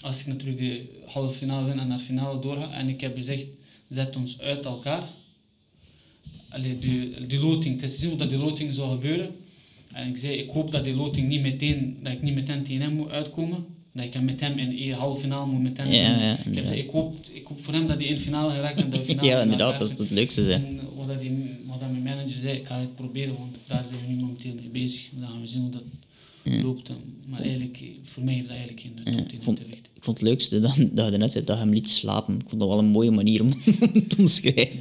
Als 0.00 0.20
ik 0.20 0.26
natuurlijk 0.26 0.58
de 0.58 1.00
halve 1.06 1.34
finale 1.38 1.66
win 1.66 1.78
en 1.78 1.88
naar 1.88 1.98
de 1.98 2.04
finale 2.04 2.40
doorga. 2.40 2.70
En 2.72 2.88
ik 2.88 3.00
heb 3.00 3.16
gezegd, 3.16 3.46
zet 3.88 4.16
ons 4.16 4.40
uit 4.40 4.64
elkaar. 4.64 5.02
Allee, 6.54 6.78
de, 6.78 7.26
de 7.26 7.38
loting, 7.38 7.74
het 7.80 7.90
is 7.90 7.94
te 7.94 8.00
zien 8.00 8.08
hoe 8.10 8.18
dat 8.18 8.28
die 8.30 8.38
loting 8.38 8.74
zou 8.74 8.90
gebeuren. 8.90 9.28
En 9.92 10.08
ik 10.08 10.16
zei, 10.16 10.32
ik 10.34 10.50
hoop 10.50 10.70
dat 10.70 10.84
die 10.84 10.94
loting 10.94 11.28
niet 11.28 11.40
meteen, 11.42 11.96
dat 12.02 12.12
ik 12.12 12.22
niet 12.22 12.34
meteen 12.34 12.62
tegen 12.62 12.80
hem 12.82 12.92
moet 12.94 13.10
uitkomen. 13.10 13.64
Dat 13.92 14.04
ik 14.04 14.12
hem 14.12 14.24
met 14.24 14.40
hem 14.40 14.58
in 14.58 14.76
de 14.76 14.92
halve 14.94 15.20
finale 15.20 15.46
moet 15.52 15.62
met 15.62 15.76
hem. 15.76 15.86
Ja, 15.86 15.92
ja, 15.92 16.32
ik, 16.32 16.36
heb 16.36 16.46
inderdaad. 16.46 16.68
gezegd, 16.70 16.86
ik, 16.86 16.92
hoop, 16.92 17.16
ik 17.32 17.46
hoop 17.46 17.64
voor 17.64 17.74
hem 17.74 17.86
dat 17.86 17.96
hij 17.96 18.06
in 18.06 18.14
de 18.14 18.20
finale 18.20 18.50
geraakt 18.52 18.80
en 18.80 18.90
dat 18.90 18.98
we 18.98 19.04
finale 19.12 19.28
Ja, 19.28 19.42
inderdaad, 19.42 19.78
dat 19.78 19.90
is 19.92 19.98
het 19.98 20.10
leukste 20.10 20.42
zijn. 20.42 20.64
en 20.64 20.80
wat, 20.96 21.06
dat 21.08 21.20
die, 21.20 21.30
wat 21.66 21.80
dat 21.80 21.90
mijn 21.90 22.02
manager 22.02 22.38
zei, 22.40 22.56
ik 22.58 22.66
ga 22.66 22.78
het 22.80 22.94
proberen, 22.94 23.34
want 23.38 23.58
daar 23.66 23.84
zijn 23.88 24.00
we 24.06 24.12
nu 24.12 24.20
momenteel 24.20 24.54
mee 24.54 24.82
bezig. 24.82 25.02
Dan 25.20 25.28
gaan 25.28 25.40
we 25.40 25.46
zien 25.46 25.62
hoe 25.62 25.70
dat 25.70 25.82
Ja. 26.42 26.62
loopt. 26.62 26.88
En- 26.88 26.96
Maar 27.26 27.40
eigenlijk, 27.40 27.78
eh, 27.80 27.86
voor 28.02 28.22
mij 28.24 28.34
heeft 28.34 28.46
dat 28.48 28.56
eigenlijk 28.56 28.86
geen 28.86 28.92
nut 29.04 29.14
Ja, 29.14 29.20
vond, 29.40 29.60
ik 29.60 30.02
vond 30.02 30.18
het 30.18 30.28
leukste 30.28 30.60
dat, 30.66 30.76
dat 30.92 31.12
je 31.12 31.18
net 31.18 31.32
zei 31.32 31.44
dat 31.44 31.56
je 31.56 31.62
hem 31.62 31.72
liet 31.72 31.90
slapen. 31.90 32.34
Ik 32.34 32.48
vond 32.48 32.60
dat 32.60 32.68
wel 32.70 32.78
een 32.78 32.86
mooie 32.86 33.10
manier 33.10 33.40
om 33.42 33.50
te 34.08 34.16
omschrijven. 34.18 34.78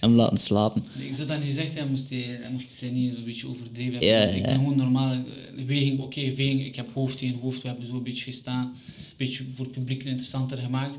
Hem 0.00 0.12
laten 0.14 0.38
slapen. 0.38 0.84
Nee, 0.98 1.08
Ik 1.08 1.14
zou 1.14 1.26
dat 1.28 1.44
niet 1.44 1.54
zeggen, 1.54 1.74
hij 1.74 1.86
moest, 1.86 2.08
hij, 2.10 2.18
hij 2.40 2.50
moest 2.52 2.66
het 2.78 2.92
niet 2.92 3.16
een 3.16 3.24
beetje 3.24 3.48
overdreven 3.48 3.90
hebben. 3.92 4.08
Ja, 4.08 4.20
ik 4.22 4.36
ja. 4.38 4.42
ben 4.44 4.54
gewoon 4.54 4.76
normaal, 4.76 5.12
eh, 5.12 5.64
weging, 5.66 5.98
oké, 6.00 6.20
veging, 6.34 6.64
ik 6.66 6.76
heb 6.76 6.88
hoofd 6.92 7.18
tegen 7.18 7.38
hoofd, 7.40 7.62
we 7.62 7.68
hebben 7.68 7.86
zo 7.86 7.94
een 7.96 8.02
beetje 8.02 8.24
gestaan. 8.24 8.64
Een 8.66 9.14
beetje 9.16 9.44
voor 9.54 9.64
het 9.64 9.74
publiek 9.74 10.04
interessanter 10.04 10.58
gemaakt. 10.58 10.96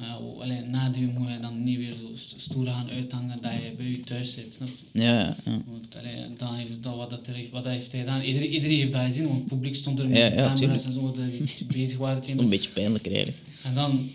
Uh, 0.00 0.14
alleen 0.40 0.70
nadien 0.70 1.14
moet 1.18 1.28
je 1.28 1.38
dan 1.40 1.64
niet 1.64 1.76
weer 1.78 1.92
zo 1.92 2.10
st- 2.14 2.34
stoer 2.36 2.66
gaan 2.66 2.88
uithangen 2.90 3.38
dat 3.42 3.52
je 3.52 3.72
bij 3.76 3.86
je 3.86 4.00
thuis 4.00 4.32
zit. 4.32 4.52
Snap 4.56 4.68
je? 4.92 5.00
Ja, 5.02 5.12
ja, 5.18 5.36
ja. 5.44 5.62
Want 5.70 5.96
allee, 5.98 6.14
dan 6.36 6.54
heeft 6.54 6.68
dat 6.80 6.96
wat, 6.96 7.10
dat 7.10 7.20
wat 7.50 7.64
dat 7.64 7.72
heeft 7.72 7.92
hij 7.92 8.00
gedaan. 8.00 8.22
Iedereen, 8.22 8.48
iedereen 8.50 8.78
heeft 8.78 8.92
dat 8.92 9.02
gezien, 9.04 9.24
want 9.26 9.38
het 9.38 9.46
publiek 9.48 9.74
stond 9.74 9.98
er 9.98 10.08
met 10.08 10.18
Ja, 10.18 10.24
ja, 10.24 10.30
camera's 10.30 10.58
tuurlijk. 10.60 10.84
en 10.84 10.92
zo 10.92 11.00
dat 11.16 11.48
die 11.58 11.66
bezig 11.82 11.98
waren. 11.98 12.22
tegen 12.26 12.38
Een 12.38 12.48
beetje 12.48 12.70
pijnlijk 12.70 13.06
eigenlijk. 13.06 13.38
En 13.62 13.74
dan, 13.74 14.10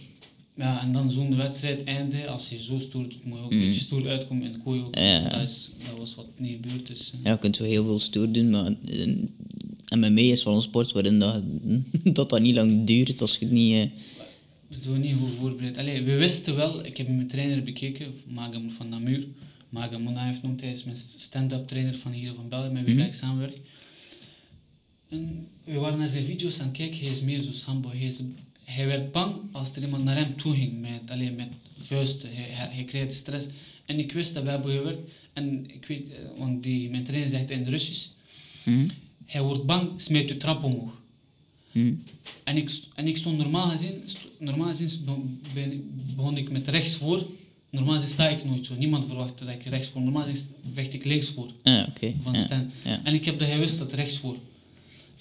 ja, 0.55 0.81
en 0.81 0.91
dan 0.93 1.11
zo'n 1.11 1.35
wedstrijd 1.35 1.83
einde, 1.83 2.27
als 2.27 2.49
je 2.49 2.63
zo 2.63 2.79
stoer 2.79 3.03
doet, 3.03 3.25
moet 3.25 3.37
je 3.37 3.43
ook 3.43 3.51
een 3.51 3.57
Mhm. 3.57 3.65
beetje 3.67 3.79
stoer 3.81 4.07
uitkomen 4.07 4.45
in 4.45 4.53
de 4.53 4.59
kooi 4.59 4.81
ook. 4.81 4.97
Ja. 4.97 5.29
Dat, 5.29 5.41
is, 5.41 5.69
dat 5.89 5.97
was 5.97 6.15
wat 6.15 6.27
niet 6.39 6.57
gebeurd 6.61 6.89
is. 6.89 7.11
Ja, 7.23 7.31
je 7.31 7.37
kunt 7.39 7.57
wel 7.57 7.67
heel 7.67 7.83
veel 7.83 7.99
stoer 7.99 8.31
doen, 8.31 8.49
maar 8.49 8.71
eh, 8.85 9.97
MMA 9.97 10.21
is 10.21 10.43
wel 10.43 10.55
een 10.55 10.61
sport 10.61 10.91
waarin 10.91 11.19
dat, 11.19 11.43
dat, 12.17 12.29
dat 12.29 12.41
niet 12.41 12.55
lang 12.55 12.85
duurt 12.87 13.21
als 13.21 13.37
je 13.37 13.45
het 13.45 13.53
niet... 13.53 13.73
eh, 13.75 14.77
Zo 14.83 14.95
niet 14.95 15.15
goed 15.15 15.29
voorbereid. 15.39 15.77
Allee, 15.77 16.03
we 16.03 16.15
wisten 16.15 16.55
wel, 16.55 16.85
ik 16.85 16.97
heb 16.97 17.07
mijn 17.07 17.27
trainer 17.27 17.63
bekeken, 17.63 18.13
Magam 18.27 18.71
van 18.71 18.89
Namur. 18.89 19.27
Magam 19.69 20.07
heeft 20.17 20.43
noemt, 20.43 20.61
hij 20.61 20.71
is 20.71 20.83
mijn 20.83 20.97
stand-up 21.17 21.67
trainer 21.67 21.95
van 21.95 22.11
hier 22.11 22.33
van 22.35 22.49
België, 22.49 22.69
met 22.71 22.85
wie 22.85 22.95
Mhm. 22.95 23.03
ik 23.05 23.13
samenwerk. 23.13 23.57
En 25.09 25.47
we 25.63 25.73
waren 25.73 25.97
naar 25.99 26.07
zijn 26.07 26.25
video's 26.25 26.59
aan 26.59 26.67
het 26.67 26.77
kijken, 26.77 26.99
hij 26.99 27.09
is 27.09 27.21
meer 27.21 27.41
zo 27.41 27.51
sambo. 27.51 27.89
Hij, 27.89 27.99
is, 28.05 28.21
hij 28.65 28.85
werd 28.85 29.11
bang 29.11 29.35
als 29.51 29.75
er 29.75 29.83
iemand 29.83 30.03
naar 30.03 30.17
hem 30.17 30.37
toe 30.37 30.55
ging 30.55 30.81
met, 30.81 31.01
alleen 31.11 31.35
met 31.35 31.47
vuisten. 31.81 32.35
Hij, 32.35 32.45
hij, 32.49 32.67
hij 32.75 32.83
kreeg 32.83 33.11
stress. 33.11 33.47
En 33.85 33.99
ik 33.99 34.11
wist 34.11 34.33
dat 34.33 34.43
we 34.43 34.49
hebben 34.49 34.71
gewerkt. 34.71 35.09
En 35.33 35.65
ik 35.67 35.85
weet, 35.85 36.11
eh, 36.11 36.17
want 36.37 36.63
die, 36.63 36.89
mijn 36.89 37.03
trainer 37.03 37.29
zegt 37.29 37.49
in 37.49 37.59
het 37.59 37.67
Russisch, 37.67 38.07
mhm, 38.63 38.87
hij 39.25 39.41
wordt 39.41 39.65
bang, 39.65 39.89
smijt 40.01 40.27
de 40.27 40.37
trap 40.37 40.63
omhoog. 40.63 41.01
mhm. 41.71 41.93
En 42.43 42.57
ik, 42.57 42.71
en 42.95 43.07
ik 43.07 43.17
stond 43.17 43.37
normaal 43.37 43.69
gezien, 43.69 44.03
normaal 44.39 44.67
gezien 44.67 45.41
begon, 46.15 46.37
ik 46.37 46.49
met 46.51 46.67
rechts 46.67 46.95
voor. 46.95 47.27
Normaal 47.69 47.93
gezien 47.93 48.09
sta 48.09 48.29
ik 48.29 48.45
nooit 48.45 48.65
zo. 48.65 48.75
Niemand 48.75 49.05
verwacht 49.05 49.39
dat 49.39 49.49
ik 49.49 49.63
rechts 49.63 49.87
voor. 49.87 50.01
Normaal 50.01 50.23
gezien 50.23 50.47
vecht 50.73 50.93
ik 50.93 51.05
links 51.05 51.27
voor. 51.29 51.51
Ah. 51.63 51.87
Van 52.21 52.35
ja. 52.83 53.01
En 53.03 53.13
ik 53.13 53.25
heb 53.25 53.39
dat 53.39 53.49
gewist 53.49 53.79
dat 53.79 53.93
rechts 53.93 54.17
voor. 54.17 54.37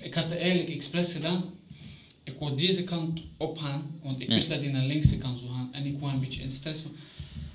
Ik 0.00 0.14
had 0.14 0.24
het 0.30 0.38
eigenlijk 0.38 0.70
expres 0.70 1.12
gedaan. 1.12 1.44
Ik 2.24 2.34
wou 2.38 2.56
deze 2.56 2.84
kant 2.84 3.20
opgaan, 3.36 3.82
want 4.02 4.20
ik 4.20 4.28
wist 4.28 4.48
dat 4.48 4.62
hij 4.62 4.70
naar 4.70 4.84
linkse 4.84 5.18
kant 5.18 5.40
zou 5.40 5.52
gaan. 5.52 5.68
En 5.72 5.86
ik 5.86 5.98
wou 5.98 6.12
een 6.12 6.20
beetje 6.20 6.42
in 6.42 6.50
stress. 6.50 6.82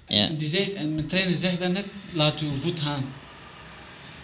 Ja. 0.07 0.28
En, 0.28 0.38
die 0.38 0.47
zei, 0.47 0.74
en 0.74 0.95
mijn 0.95 1.07
trainer 1.07 1.38
zegt 1.38 1.59
dat 1.59 1.72
net, 1.72 1.86
laat 2.13 2.39
uw 2.39 2.59
voet 2.59 2.80
gaan. 2.80 3.05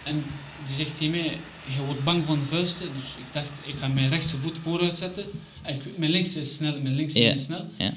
En 0.04 0.24
die 0.66 0.76
zegt 0.76 1.00
mij, 1.00 1.38
je 1.76 1.84
wordt 1.84 2.04
bang 2.04 2.24
van 2.24 2.38
vuisten. 2.48 2.92
Dus 2.96 3.04
ik 3.04 3.32
dacht, 3.32 3.50
ik 3.64 3.74
ga 3.78 3.88
mijn 3.88 4.10
rechtse 4.10 4.36
voet 4.36 4.58
vooruit 4.58 4.98
zetten. 4.98 5.24
En 5.62 5.74
ik, 5.74 5.98
mijn 5.98 6.10
linkse 6.10 6.40
is 6.40 6.54
snel, 6.54 6.80
mijn 6.80 6.94
linkse 6.94 7.18
is 7.18 7.44
snel. 7.44 7.70
Ja. 7.76 7.92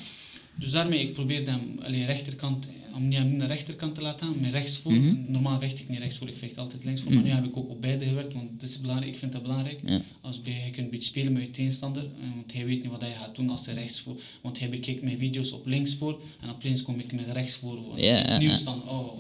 Dus 0.56 0.72
daarmee, 0.72 1.00
ik 1.00 1.14
probeerde 1.14 1.52
hem, 1.52 1.80
allee, 1.84 2.06
rechterkant, 2.06 2.68
om 2.96 3.08
niet 3.08 3.20
naar 3.20 3.38
de 3.38 3.46
rechterkant 3.46 3.96
te 3.96 4.02
laten 4.02 4.28
gaan, 4.28 4.36
met 4.40 4.52
rechts 4.52 4.78
voor. 4.78 4.94
Mhm. 4.94 5.16
Normaal 5.28 5.60
vecht 5.60 5.80
ik 5.80 5.90
niet 5.90 6.00
rechts 6.00 6.18
voor, 6.18 6.28
ik 6.28 6.38
vecht 6.38 6.58
altijd 6.58 6.84
links 6.86 7.02
voor. 7.02 7.12
Mhm. 7.12 7.20
Maar 7.20 7.30
nu 7.30 7.36
heb 7.36 7.46
ik 7.46 7.58
ook 7.58 7.70
op 7.70 7.82
beide 7.82 8.06
gewerkt, 8.06 8.34
want 8.34 8.60
dat 8.60 8.70
is 8.70 8.82
belangrijk, 8.82 9.12
ik 9.12 9.18
vind 9.18 9.32
dat 9.32 9.42
belangrijk. 9.42 9.80
Ja. 9.86 10.02
Als 10.22 10.42
bij, 10.42 10.54
je 10.54 10.72
kunt 10.72 10.78
een 10.78 10.90
beetje 10.90 11.10
spelen 11.10 11.34
met 11.34 11.42
je 11.42 11.52
tegenstander, 11.52 12.04
eh, 12.04 12.36
want 12.36 12.54
hij 12.54 12.66
weet 12.66 12.82
niet 12.82 12.92
wat 12.92 13.02
hij 13.02 13.14
gaat 13.14 13.36
doen 13.36 13.50
als 13.50 13.66
hij 13.66 13.76
rechts 13.76 14.00
voor. 14.00 14.16
Want 14.42 14.60
hij 14.60 14.70
bekijkt 14.70 15.02
mijn 15.02 15.18
video's 15.18 15.52
op 15.52 15.66
links 15.66 15.96
voor 15.96 16.20
en 16.42 16.50
opeens 16.50 16.82
kom 16.82 17.00
ik 17.00 17.12
met 17.12 17.32
rechts 17.32 17.54
voor. 17.56 17.88
Want 17.88 18.02
Ja, 18.02 18.38
nieuws 18.38 18.60
ja. 18.60 18.66
dan. 18.66 18.82
Oh, 18.88 19.12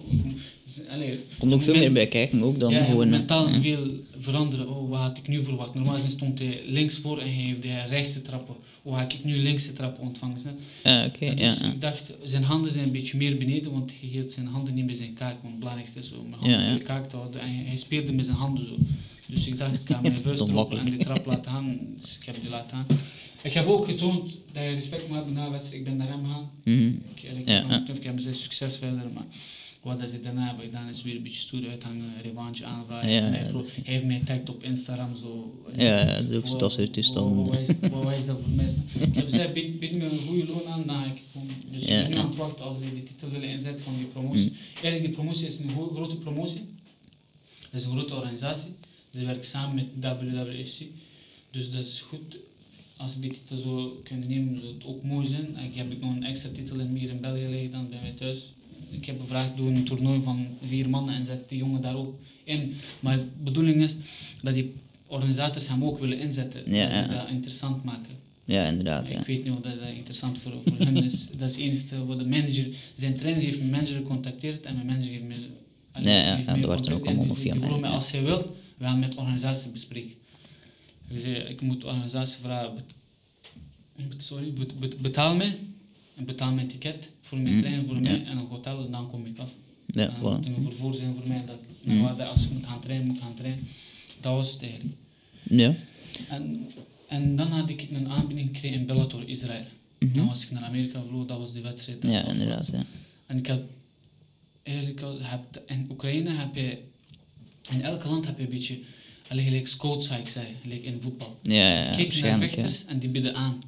allee, 0.89 1.19
Komt 1.37 1.53
ook 1.53 1.61
veel 1.61 1.75
meer 1.75 1.91
bij 1.91 2.07
kijken 2.07 2.43
ook 2.43 2.59
dan 2.59 2.71
ja, 2.71 2.83
gewoon... 2.83 3.09
mentaal 3.09 3.49
ja. 3.49 3.61
veel 3.61 3.87
veranderen. 4.19 4.69
Oh, 4.75 4.89
wat 4.89 4.99
had 4.99 5.17
ik 5.17 5.27
nu 5.27 5.43
verwacht? 5.43 5.73
Normaal 5.73 5.93
gezien 5.93 6.11
stond 6.11 6.39
hij 6.39 6.61
links 6.65 6.97
voor 6.97 7.19
en 7.19 7.33
hij 7.33 7.43
heeft 7.43 7.63
hij 7.63 7.87
rechtse 7.87 8.21
trappen. 8.21 8.55
Hoe 8.81 8.93
ga 8.93 9.01
ik 9.01 9.23
nu 9.23 9.37
linkse 9.37 9.73
trappen 9.73 10.03
ontvangen? 10.03 10.37
Ah, 10.83 11.05
oké, 11.05 11.25
Ja, 11.25 11.31
ja. 11.31 11.35
dus 11.35 11.59
ja. 11.59 11.67
ik 11.67 11.81
dacht, 11.81 12.11
zijn 12.23 12.43
handen 12.43 12.71
zijn 12.71 12.83
een 12.83 12.91
beetje 12.91 13.17
meer 13.17 13.37
beneden, 13.37 13.68
want 13.71 13.91
hij 13.99 14.09
hield 14.09 14.31
zijn 14.31 14.47
handen 14.47 14.73
niet 14.73 14.85
bij 14.85 14.95
zijn 14.95 15.13
kaak. 15.13 15.33
Want 15.33 15.49
het 15.49 15.59
belangrijkste 15.59 15.99
is 15.99 16.11
om 16.11 16.29
mijn 16.29 16.41
handen 16.41 16.59
bij 16.59 16.77
de 16.77 16.83
kaak 16.83 17.09
te 17.09 17.15
houden. 17.15 17.41
En 17.41 17.65
hij, 17.65 17.77
speelde 17.77 18.11
met 18.11 18.25
zijn 18.25 18.37
handen 18.37 18.67
zo. 18.67 18.75
Dus 19.27 19.47
ik 19.47 19.57
dacht, 19.57 19.73
ik 19.73 19.81
ga 19.83 20.01
mijn 20.01 20.19
vuist 20.19 20.41
erop 20.41 20.73
en 20.73 20.85
die 20.85 20.97
trap 20.97 21.25
laten 21.25 21.51
gaan. 21.51 21.79
Dus 21.97 22.17
ik 22.19 22.25
heb 22.25 22.35
die 22.41 22.49
laten 22.49 22.69
gaan. 22.69 22.85
Ik 23.41 23.53
heb 23.53 23.67
ook 23.67 23.85
getoond 23.85 24.31
dat 24.51 24.63
je 24.63 24.69
respect 24.69 25.07
moet 25.07 25.15
hebben 25.15 25.33
na 25.33 25.51
wedstrijd. 25.51 25.79
Ik 25.79 25.83
ben 25.83 25.97
naar 25.97 26.07
hem 26.07 26.25
gegaan. 26.25 26.49
Mhm. 26.63 26.87
Ik, 27.15 27.47
Ja, 27.47 27.63
ja. 27.67 27.83
ik 27.93 28.03
heb 28.03 28.19
zijn 28.19 28.35
succes 28.35 28.75
verder, 28.75 29.05
maar 29.13 29.25
wat 29.81 29.99
dat 29.99 30.09
ze 30.09 30.19
daarna 30.19 30.47
hebben 30.47 30.65
gedaan 30.65 30.89
is 30.89 31.03
weer 31.03 31.15
een 31.15 31.23
beetje 31.23 31.39
stoer 31.39 31.69
uithangen, 31.69 32.21
revanche 32.21 32.65
aanvragen. 32.65 33.09
Ja, 33.09 33.21
hij, 33.21 33.63
heeft 33.83 34.03
mij 34.03 34.17
getagd 34.17 34.49
op 34.49 34.63
Instagram 34.63 35.15
zo. 35.15 35.61
Ja, 35.75 36.21
dat 36.21 36.43
is 36.43 36.49
soort 36.49 36.93
toestanden. 36.93 37.45
Wat, 37.45 37.59
is, 38.17 38.25
dat 38.25 38.37
voor 38.43 38.55
mensen? 38.55 38.85
Ik 39.09 39.15
heb 39.15 39.23
gezegd, 39.23 39.53
bied, 39.53 39.79
bied 39.79 39.97
me 39.97 40.03
een 40.03 40.19
goede 40.19 40.45
loon 40.45 40.67
aan, 40.67 40.83
dan 40.85 40.95
ga 40.95 41.05
ik 41.05 41.21
gewoon. 41.31 41.47
Dus 41.71 41.81
ik 41.81 41.87
ben 41.87 42.09
nu 42.09 42.15
aan 42.15 42.27
het 42.27 42.35
wachten 42.35 42.65
als 42.65 42.77
ze 42.77 42.93
die 42.93 43.03
titel 43.03 43.29
willen 43.29 43.49
inzetten 43.49 43.85
van 43.85 43.95
die 43.95 44.05
promotie. 44.05 44.49
Mm. 44.49 44.55
Eigenlijk, 44.73 45.03
die 45.03 45.13
promotie 45.13 45.47
is 45.47 45.59
een 45.59 45.69
grote 45.69 46.17
promotie. 46.17 46.61
Dat 47.71 47.81
is 47.81 47.85
een 47.85 47.91
grote 47.91 48.15
organisatie. 48.15 48.71
Ze 49.13 49.25
werken 49.25 49.47
samen 49.47 49.75
met 49.75 50.19
WWFC. 50.19 50.81
Dus 51.51 51.71
dat 51.71 51.85
is 51.85 52.03
goed. 52.09 52.37
Als 52.97 53.15
ik 53.15 53.21
die 53.21 53.31
titel 53.31 53.57
zou 53.57 53.89
kunnen 54.03 54.27
nemen, 54.27 54.57
zou 54.59 54.73
het 54.73 54.85
ook 54.85 55.03
mooi 55.03 55.27
zijn. 55.27 55.57
Ik 55.57 55.75
heb 55.75 55.91
ik 55.91 56.01
nog 56.01 56.15
een 56.15 56.23
extra 56.23 56.49
titel 56.53 56.79
in 56.79 56.95
hier 56.95 57.09
in 57.09 57.21
België 57.21 57.47
liggen 57.47 57.71
dan 57.71 57.89
bij 57.89 57.99
mij 58.01 58.11
thuis. 58.11 58.51
Ik 58.89 59.05
heb 59.05 59.19
gevraagd, 59.21 59.57
doe 59.57 59.69
een 59.69 59.83
toernooi 59.83 60.21
van 60.21 60.47
vier 60.65 60.89
mannen 60.89 61.15
en 61.15 61.25
zet 61.25 61.49
die 61.49 61.57
jongen 61.57 61.81
daar 61.81 61.95
ook 61.95 62.19
in. 62.43 62.75
Maar 62.99 63.17
de 63.17 63.25
bedoeling 63.43 63.81
is 63.81 63.95
dat 64.41 64.53
die 64.53 64.73
organisators 65.07 65.67
hem 65.67 65.83
ook 65.83 65.99
willen 65.99 66.19
inzetten. 66.19 66.73
Ja, 66.73 66.83
dat 66.83 66.93
ze 66.93 67.07
dat 67.07 67.29
interessant 67.29 67.83
maken. 67.83 68.17
Ja, 68.45 68.65
inderdaad, 68.65 69.07
ja. 69.07 69.19
Ik 69.19 69.25
weet 69.25 69.43
niet 69.43 69.53
of 69.53 69.61
dat, 69.61 69.79
dat 69.79 69.89
interessant 69.89 70.37
voor, 70.37 70.51
voor 70.65 70.85
hem 70.85 70.95
is. 70.95 71.27
Dat 71.37 71.49
is 71.49 71.55
het 71.55 71.65
enige 71.65 72.05
wat 72.05 72.19
de 72.19 72.25
manager... 72.25 72.67
Zijn 72.93 73.15
trainer 73.15 73.43
heeft 73.43 73.57
mijn 73.57 73.69
manager 73.69 73.95
gecontacteerd 73.95 74.65
en 74.65 74.73
mijn 74.75 74.85
manager 74.85 75.11
heeft 75.11 75.23
me... 75.23 75.33
Ja, 76.01 76.11
ja, 76.11 76.35
heeft 76.35 76.45
ja, 76.45 76.51
mij 76.51 76.61
dat 76.61 76.69
wordt 76.69 76.85
er 76.85 76.93
ook 76.93 77.05
allemaal 77.05 77.35
via 77.35 77.55
mij, 77.55 77.79
mij, 77.79 77.89
als 77.89 78.11
hij 78.11 78.23
wil, 78.23 78.55
we 78.77 78.85
gaan 78.85 78.99
met 78.99 79.15
organisatie 79.15 79.71
bespreken. 79.71 80.15
Ik 81.47 81.61
moet 81.61 81.81
de 81.81 81.87
organisatie 81.87 82.39
vragen, 82.41 82.77
sorry, 84.17 84.53
bet- 84.53 84.79
bet- 84.79 84.99
betaal 84.99 85.35
mij. 85.35 85.57
En 86.19 86.25
betaal 86.25 86.51
mijn 86.53 86.67
ticket 86.67 87.11
voor 87.21 87.37
mijn 87.37 87.53
Mhm, 87.53 87.61
trainer, 87.63 87.85
voor 87.85 87.95
ja. 87.95 88.01
mij 88.01 88.23
en 88.25 88.37
een 88.37 88.45
hotel 88.47 88.85
en 88.85 88.91
dan 88.91 89.09
kom 89.09 89.25
ik 89.25 89.37
af. 89.37 89.49
Ja, 89.85 90.05
dan 90.05 90.15
voilà. 90.15 90.21
moet 90.35 90.45
er 90.45 90.51
een 90.57 90.63
vervoer 90.63 90.93
zijn 90.93 91.13
voor 91.15 91.27
mij. 91.27 91.43
Dat, 91.45 91.57
Mhm. 91.83 92.01
waar 92.01 92.15
dat 92.17 92.27
als 92.29 92.43
ik 92.43 92.51
moet 92.51 92.65
gaan 92.65 92.79
trainen, 92.81 93.07
moet 93.07 93.19
gaan 93.21 93.33
trainen. 93.33 93.67
Dat 94.21 94.33
was 94.33 94.51
het 94.51 94.61
eigenlijk. 94.61 94.95
Ja. 95.43 95.75
En, 96.29 96.67
en 97.07 97.35
dan 97.35 97.47
had 97.47 97.69
ik 97.69 97.87
een 97.91 98.07
aanbieding 98.09 98.47
gekregen 98.53 98.79
in 98.79 98.85
Bellator 98.85 99.29
Israël. 99.29 99.63
Mhm. 99.99 100.13
Dan 100.13 100.27
was 100.27 100.43
ik 100.43 100.51
naar 100.51 100.63
Amerika 100.63 100.99
gevlogen, 100.99 101.27
dat 101.27 101.37
was 101.37 101.53
die 101.53 101.61
wedstrijd. 101.61 102.01
dat 102.01 102.11
Ja, 102.11 102.27
inderdaad, 102.27 102.67
ja. 102.71 102.85
En 103.25 103.37
ik 103.37 103.47
heb 103.47 103.63
eigenlijk 104.63 105.01
al, 105.01 105.17
heb, 105.21 105.63
in 105.67 105.87
Oekraïne 105.91 106.29
heb 106.31 106.55
je, 106.55 106.77
in 107.71 107.81
elk 107.81 108.03
land 108.05 108.25
heb 108.25 108.37
je 108.37 108.43
een 108.43 108.49
beetje, 108.49 108.79
alleen 109.27 109.43
gelijk 109.45 109.67
scouts, 109.67 110.07
zou 110.07 110.19
ik 110.19 110.27
zeggen, 110.27 110.55
gelijk 110.61 110.83
in 110.83 110.99
voetbal. 111.01 111.39
Ja, 111.41 111.53
ja, 111.53 111.69
ja, 111.83 111.89
je 111.89 111.95
kijkt 111.95 112.21
naar 112.21 112.37
vechters 112.39 112.85
en 112.85 112.99
die 112.99 113.09
bieden 113.09 113.35
aan. 113.35 113.59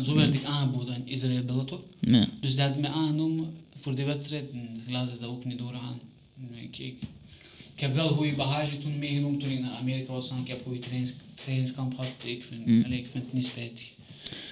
En 0.00 0.06
zo 0.06 0.14
werd 0.14 0.34
ik 0.34 0.44
aangeboden 0.44 0.94
in 0.94 1.06
Israël 1.08 1.42
Bellator. 1.44 1.80
Ja. 2.00 2.26
Dus 2.40 2.54
die 2.54 2.62
had 2.64 2.78
mij 2.78 2.90
aangenomen 2.90 3.52
voor 3.80 3.94
die 3.94 4.04
wedstrijd. 4.04 4.44
En 4.52 4.82
helaas 4.86 5.10
is 5.10 5.18
dat 5.18 5.28
ook 5.28 5.44
niet 5.44 5.58
doorgegaan. 5.58 6.00
En 6.40 6.62
Ik, 6.62 6.78
ik, 6.78 6.94
ik 7.74 7.80
heb 7.80 7.94
wel 7.94 8.08
goede 8.08 8.32
bagage 8.32 8.78
toen 8.78 8.98
meegenomen 8.98 9.38
toen 9.38 9.50
ik 9.50 9.60
naar 9.60 9.76
Amerika 9.76 10.12
was. 10.12 10.30
Ik 10.42 10.48
heb 10.48 10.62
goede 10.64 10.78
trainings, 10.78 11.12
trainingskamp 11.34 11.94
gehad. 11.94 12.14
Ik 12.24 12.44
vind, 12.44 12.66
Mm. 12.66 12.92
ik 12.92 13.08
vind 13.10 13.24
het 13.24 13.32
niet 13.32 13.46
spijtig. 13.46 13.90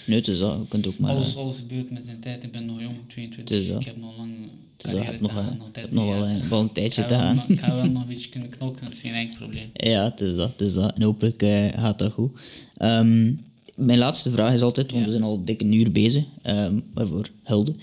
Nee, 0.06 0.16
het 0.16 0.28
is 0.28 0.38
dat. 0.38 0.58
Je 0.60 0.68
kunt 0.68 0.86
ook 0.86 0.98
maar... 0.98 1.10
alles, 1.10 1.30
eh, 1.34 1.36
alles 1.36 1.56
gebeurt 1.58 1.90
met 1.90 2.04
zijn 2.04 2.20
tijd. 2.20 2.44
Ik 2.44 2.52
ben 2.52 2.66
nog 2.66 2.80
jong, 2.80 2.96
Het 2.96 3.08
22. 3.08 3.58
is 3.58 3.68
dat. 3.68 3.80
Ik 3.80 3.86
heb 3.86 3.96
nog 3.96 4.16
lang 4.16 4.30
hebt 4.76 5.20
nog, 5.20 5.32
nog 5.32 5.42
hebt 5.62 5.74
30 5.74 5.90
nog 5.92 6.04
wel, 6.04 6.24
eh, 6.24 6.36
wel 6.36 6.60
een 6.60 6.72
tijdje 6.72 7.04
te 7.04 7.14
gaan. 7.14 7.42
Ik 7.48 7.58
ga 7.58 7.74
wel 7.74 7.90
nog 7.90 8.02
een 8.02 8.08
beetje 8.08 8.28
kunnen 8.28 8.48
knokken, 8.48 8.84
dat 8.84 8.94
is 8.94 9.00
geen 9.00 9.14
enkel 9.14 9.36
probleem. 9.36 9.70
Ja, 9.72 10.04
het 10.04 10.20
is 10.20 10.34
dat. 10.36 10.50
Het 10.52 10.60
is 10.60 10.74
dat. 10.74 10.94
En 10.94 11.02
hopelijk 11.02 11.42
eh, 11.42 11.66
gaat 11.68 11.98
dat 11.98 12.12
goed. 12.12 12.40
Ehm, 12.76 13.32
mijn 13.78 13.98
laatste 13.98 14.30
vraag 14.30 14.52
is 14.54 14.60
altijd, 14.60 14.86
want 14.90 14.98
Ja. 15.00 15.04
we 15.06 15.16
zijn 15.16 15.24
al 15.28 15.44
dik 15.44 15.60
een 15.60 15.72
uur 15.72 15.92
bezig, 15.92 16.24
ehm, 16.42 16.80
waarvoor 16.94 17.30
hulde. 17.42 17.74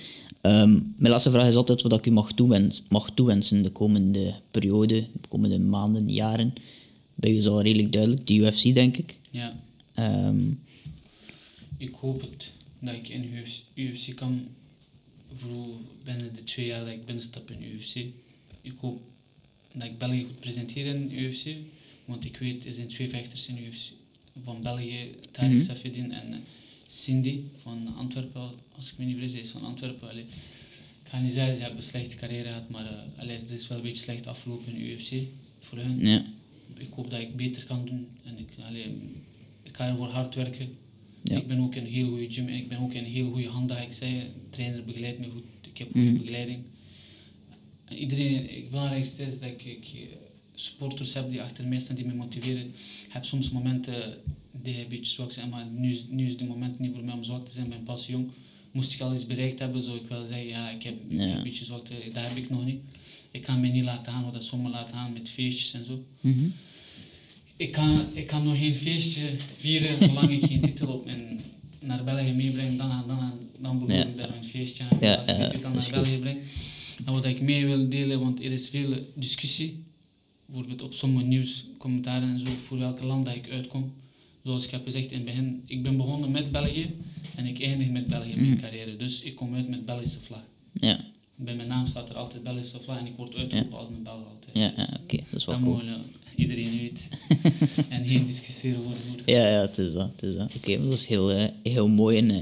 Ehm, 0.42 0.72
mijn 0.74 1.12
laatste 1.12 1.32
vraag 1.32 1.48
is 1.48 1.56
altijd 1.56 1.82
wat 1.82 1.94
ik 1.94 2.06
u 2.06 2.12
mag, 2.12 2.32
toewens, 2.34 2.84
mag 2.90 3.12
toewensen 3.14 3.62
de 3.64 3.70
komende 3.70 4.34
periode, 4.52 5.08
de 5.22 5.28
komende 5.28 5.60
maanden, 5.60 6.08
jaren. 6.10 6.54
Bij 7.16 7.32
u 7.32 7.36
is 7.38 7.48
al 7.48 7.62
redelijk 7.62 7.92
duidelijk, 7.92 8.28
de 8.28 8.34
UFC 8.36 8.74
denk 8.74 8.98
ik. 8.98 9.18
Ja, 9.32 9.64
Ehm, 9.94 10.50
ik 11.78 11.94
hoop 12.00 12.22
het 12.22 12.52
dat 12.80 12.94
ik 12.94 13.10
in 13.10 13.24
UFC, 13.34 13.62
UFC 13.74 14.16
kan, 14.16 14.48
vooral 15.36 15.78
binnen 16.04 16.34
de 16.36 16.44
twee 16.44 16.66
jaar 16.66 16.80
dat 16.86 16.94
ik 16.94 17.06
binnenstap 17.06 17.52
in 17.52 17.64
UFC. 17.64 17.96
Ik 18.62 18.74
hoop 18.82 19.02
dat 19.74 19.88
ik 19.88 19.98
België 19.98 20.24
goed 20.24 20.40
presenteer 20.40 20.86
in 20.86 21.12
UFC, 21.20 21.46
want 22.06 22.26
ik 22.26 22.38
weet, 22.38 22.66
er 22.66 22.72
zijn 22.74 22.88
twee 22.88 23.10
vechters 23.10 23.48
in 23.48 23.58
UFC 23.68 23.92
van 24.44 24.62
België, 24.62 24.98
Tariq 25.32 25.50
Mhm. 25.50 25.60
Safedin 25.60 26.12
en 26.12 26.34
eh, 26.34 26.40
Cindy 26.88 27.40
van 27.62 27.96
Antwerpen, 27.98 28.50
als 28.76 28.92
ik 28.92 28.98
me 28.98 29.06
niet 29.06 29.18
vergis, 29.18 29.40
is 29.40 29.50
van 29.50 29.64
Antwerpen. 29.64 30.10
Allee, 30.10 30.24
ik 31.04 31.10
ga 31.10 31.20
niet 31.20 31.32
zeggen, 31.34 31.56
ze 31.56 31.62
hebben 31.62 31.80
een 31.80 31.86
slechte 31.86 32.16
carrière 32.16 32.48
gehad, 32.48 32.70
maar 32.70 32.84
uh, 32.86 33.20
allee, 33.20 33.38
het 33.38 33.50
is 33.50 33.68
wel 33.68 33.78
een 33.78 33.84
beetje 33.84 34.04
slecht 34.04 34.28
afgelopen 34.28 34.76
in 34.76 34.82
UFC 34.92 35.14
voor 35.60 35.78
hun. 35.78 36.00
ja, 36.00 36.26
Ik 36.78 36.88
hoop 36.92 37.12
dat 37.12 37.20
ik 37.22 37.36
beter 37.36 37.64
kan 37.66 37.86
doen 37.86 38.08
en 38.24 38.38
ik, 38.38 38.50
allee, 38.68 38.86
ik 39.64 39.76
ga 39.76 39.88
ervoor 39.88 40.08
hard 40.08 40.36
werken. 40.36 40.70
Ja. 41.24 41.38
Ik 41.38 41.48
ben 41.48 41.60
ook 41.60 41.76
in 41.76 41.86
een 41.86 41.92
heel 41.92 42.08
goede 42.08 42.32
gym 42.34 42.48
en 42.48 42.56
ik 42.56 42.68
ben 42.70 42.80
ook 42.80 42.94
in 42.94 43.04
een 43.04 43.12
heel 43.12 43.32
goede 43.32 43.48
hand, 43.48 43.70
dat 43.70 43.78
ik 43.82 43.94
zei. 43.94 44.20
De 44.20 44.50
trainer 44.50 44.84
begeleidt 44.86 45.20
me 45.20 45.30
goed, 45.30 45.44
ik 45.62 45.78
heb 45.78 45.92
goede 45.92 46.10
Mhm. 46.12 46.18
begeleiding. 46.18 46.64
En 47.86 47.98
iedereen, 47.98 48.48
het 48.48 48.70
belangrijkste 48.70 49.24
is 49.24 49.40
dat 49.40 49.50
ik, 49.50 49.64
ik 49.64 49.86
supporters 50.56 51.14
heb 51.14 51.30
die 51.32 51.42
achter 51.42 51.66
mij 51.68 51.80
staan, 51.80 51.96
die 51.96 52.06
me 52.06 52.14
motiveren. 52.14 52.66
Ik 53.06 53.10
heb 53.10 53.26
soms 53.26 53.52
momenten 53.52 54.18
die 54.64 54.80
een 54.80 54.88
beetje 54.90 55.06
zwak 55.14 55.32
zijn, 55.32 55.50
maar 55.50 55.66
nu, 55.66 55.90
is- 55.92 56.06
nu 56.10 56.26
is 56.26 56.32
het 56.32 56.48
moment 56.48 56.80
niet 56.80 56.92
voor 56.94 57.04
mij 57.04 57.14
om 57.14 57.24
zwak 57.24 57.46
te 57.46 57.52
zijn, 57.54 57.70
ben 57.70 57.84
pas 57.84 58.08
jong. 58.08 58.28
Moest 58.72 58.94
ik 58.94 59.00
al 59.02 59.14
iets 59.14 59.26
bereikt 59.26 59.60
hebben, 59.60 59.82
zou 59.84 59.98
ik 59.98 60.08
wel 60.10 60.26
zeggen, 60.28 60.48
ja, 60.48 60.72
ik 60.72 60.84
heb 60.84 60.94
ik 61.10 61.18
heb 61.20 61.30
Ja. 61.30 61.38
een 61.38 61.44
beetje 61.44 61.66
zwakte, 61.66 61.94
dat 62.14 62.28
heb 62.28 62.38
ik 62.38 62.50
nog 62.50 62.66
niet. 62.66 62.80
Ik 63.32 63.42
kan 63.42 63.60
me 63.60 63.68
niet 63.68 63.84
laten 63.84 64.12
gaan, 64.14 64.24
wat 64.24 64.34
dat 64.34 64.44
sommigen 64.44 64.74
laten 64.74 64.94
gaan 64.94 65.14
met 65.14 65.30
feestjes 65.30 65.74
en 65.74 65.86
zo. 65.86 66.04
Mhm. 66.22 66.46
Ik 67.58 67.72
kan, 67.72 68.06
ik 68.14 68.28
kan 68.28 68.44
nog 68.44 68.58
geen 68.58 68.76
feestje 68.76 69.30
vieren 69.58 70.04
zolang 70.10 70.30
ik 70.34 70.46
geen 70.46 70.62
titel 70.62 70.88
op 70.94 71.08
en 71.08 71.40
naar 71.80 72.04
België 72.04 72.32
meebreng. 72.34 72.78
Dan, 72.78 73.04
dan, 73.08 73.34
dan 73.60 73.84
Ja. 73.88 74.06
ik 74.06 74.18
daar 74.18 74.36
een 74.36 74.44
feestje 74.44 74.84
aan. 74.84 74.98
Ja, 75.02 75.16
als 75.16 75.28
ik 75.28 75.54
is 75.54 75.62
naar 75.62 75.90
België 75.92 76.18
breng. 76.18 76.40
En 77.06 77.14
wat 77.14 77.26
ik 77.26 77.42
mee 77.42 77.66
wil 77.66 77.90
delen, 77.90 78.20
want 78.20 78.40
er 78.40 78.52
is 78.52 78.70
veel 78.70 79.12
discussie. 79.16 79.84
Bijvoorbeeld 80.46 80.82
op 80.82 80.94
sommige 80.94 81.26
nieuwscommentaren 81.26 82.30
en 82.30 82.40
zo, 82.40 82.46
voor 82.66 82.78
welk 82.78 83.02
land 83.02 83.26
dat 83.26 83.36
ik 83.36 83.50
uitkom. 83.52 83.94
Zoals 84.44 84.66
ik 84.66 84.72
heb 84.72 84.84
gezegd 84.84 85.12
in 85.12 85.16
het 85.18 85.26
begin, 85.26 85.64
ik 85.66 85.84
ben 85.84 85.98
begonnen 85.98 86.32
met 86.32 86.52
België 86.52 86.96
en 87.36 87.46
ik 87.46 87.62
eindig 87.62 87.90
met 87.90 88.08
België 88.08 88.36
mijn 88.36 88.50
Mhm. 88.50 88.60
carrière. 88.60 88.98
Dus 88.98 89.22
ik 89.22 89.36
kom 89.36 89.56
uit 89.56 89.70
met 89.70 89.86
Belgische 89.86 90.20
vlag. 90.20 90.44
ja, 90.74 91.00
Bij 91.36 91.56
mijn 91.56 91.68
naam 91.68 91.86
staat 91.88 92.10
er 92.10 92.16
altijd 92.16 92.44
Belgische 92.44 92.80
vlag 92.80 93.00
en 93.00 93.06
ik 93.06 93.14
word 93.18 93.36
uitgeroepen 93.36 93.78
als 93.78 93.88
een 93.88 94.04
Belg 94.04 94.16
altijd. 94.34 94.58
ja, 94.58 94.70
Dus 94.70 94.86
ja 94.86 95.00
oké, 95.04 95.18
dat 95.32 95.40
is 95.40 95.46
wel 95.46 95.56
dat 95.56 95.64
cool. 95.64 95.76
mogen 95.78 96.04
iedereen 96.36 96.78
weet. 96.78 97.10
en 97.90 98.08
geen 98.08 98.26
discussiëren 98.26 98.80
over. 98.80 98.96
Ja, 99.26 99.48
ja, 99.48 99.62
het 99.62 99.78
is 99.78 99.94
dat. 99.94 100.12
Het 100.16 100.24
is 100.24 100.36
dat. 100.36 100.56
Oké, 100.56 100.78
dat 100.78 100.88
was 100.88 101.08
heel, 101.08 101.32
eh, 101.32 101.46
heel 101.64 101.88
mooi 101.88 102.18
en 102.18 102.32
eh, 102.32 102.42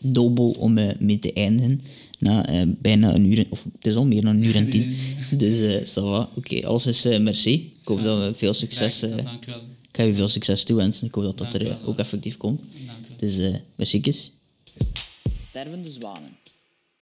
nobel 0.00 0.50
om 0.50 0.78
eh, 0.78 0.98
mee 0.98 1.18
te 1.18 1.32
eindigen. 1.32 1.80
Na 2.22 2.46
eh, 2.46 2.62
bijna 2.78 3.14
een 3.14 3.24
uur, 3.32 3.38
en- 3.38 3.46
of 3.50 3.64
het 3.72 3.86
is 3.86 3.94
al 3.94 4.06
meer 4.06 4.22
dan 4.22 4.36
een 4.36 4.44
uur 4.44 4.54
en 4.56 4.70
tien. 4.70 4.96
Dus 5.30 5.58
eh 5.60 5.80
ça 5.80 6.02
va. 6.02 6.28
Oké, 6.34 6.66
alles 6.66 6.86
is 6.86 7.04
eh, 7.04 7.20
merci. 7.20 7.52
Ik 7.52 7.88
hoop 7.88 7.98
Ja. 7.98 8.04
dat 8.04 8.18
we 8.28 8.34
veel 8.38 8.54
succes... 8.54 8.98
Graag 8.98 9.10
eh, 9.10 9.16
gedaan, 9.16 9.32
Dank 9.32 9.46
u 9.46 9.50
wel. 9.50 9.60
ik 9.90 9.96
ga 9.96 10.02
je 10.02 10.14
veel 10.14 10.28
succes 10.28 10.64
toewensen. 10.64 11.06
Ik 11.06 11.14
hoop 11.14 11.24
dat 11.24 11.38
dat 11.38 11.54
er 11.54 11.64
Dank 11.64 11.86
ook 11.88 11.98
effectief 11.98 12.36
komt. 12.36 12.62
Dank 12.62 12.72
u 12.78 13.08
wel. 13.08 13.16
Dus, 13.18 13.38
eh 13.38 13.54
merci. 13.76 14.00
Stervende 15.48 15.90
zwanen. 15.90 16.30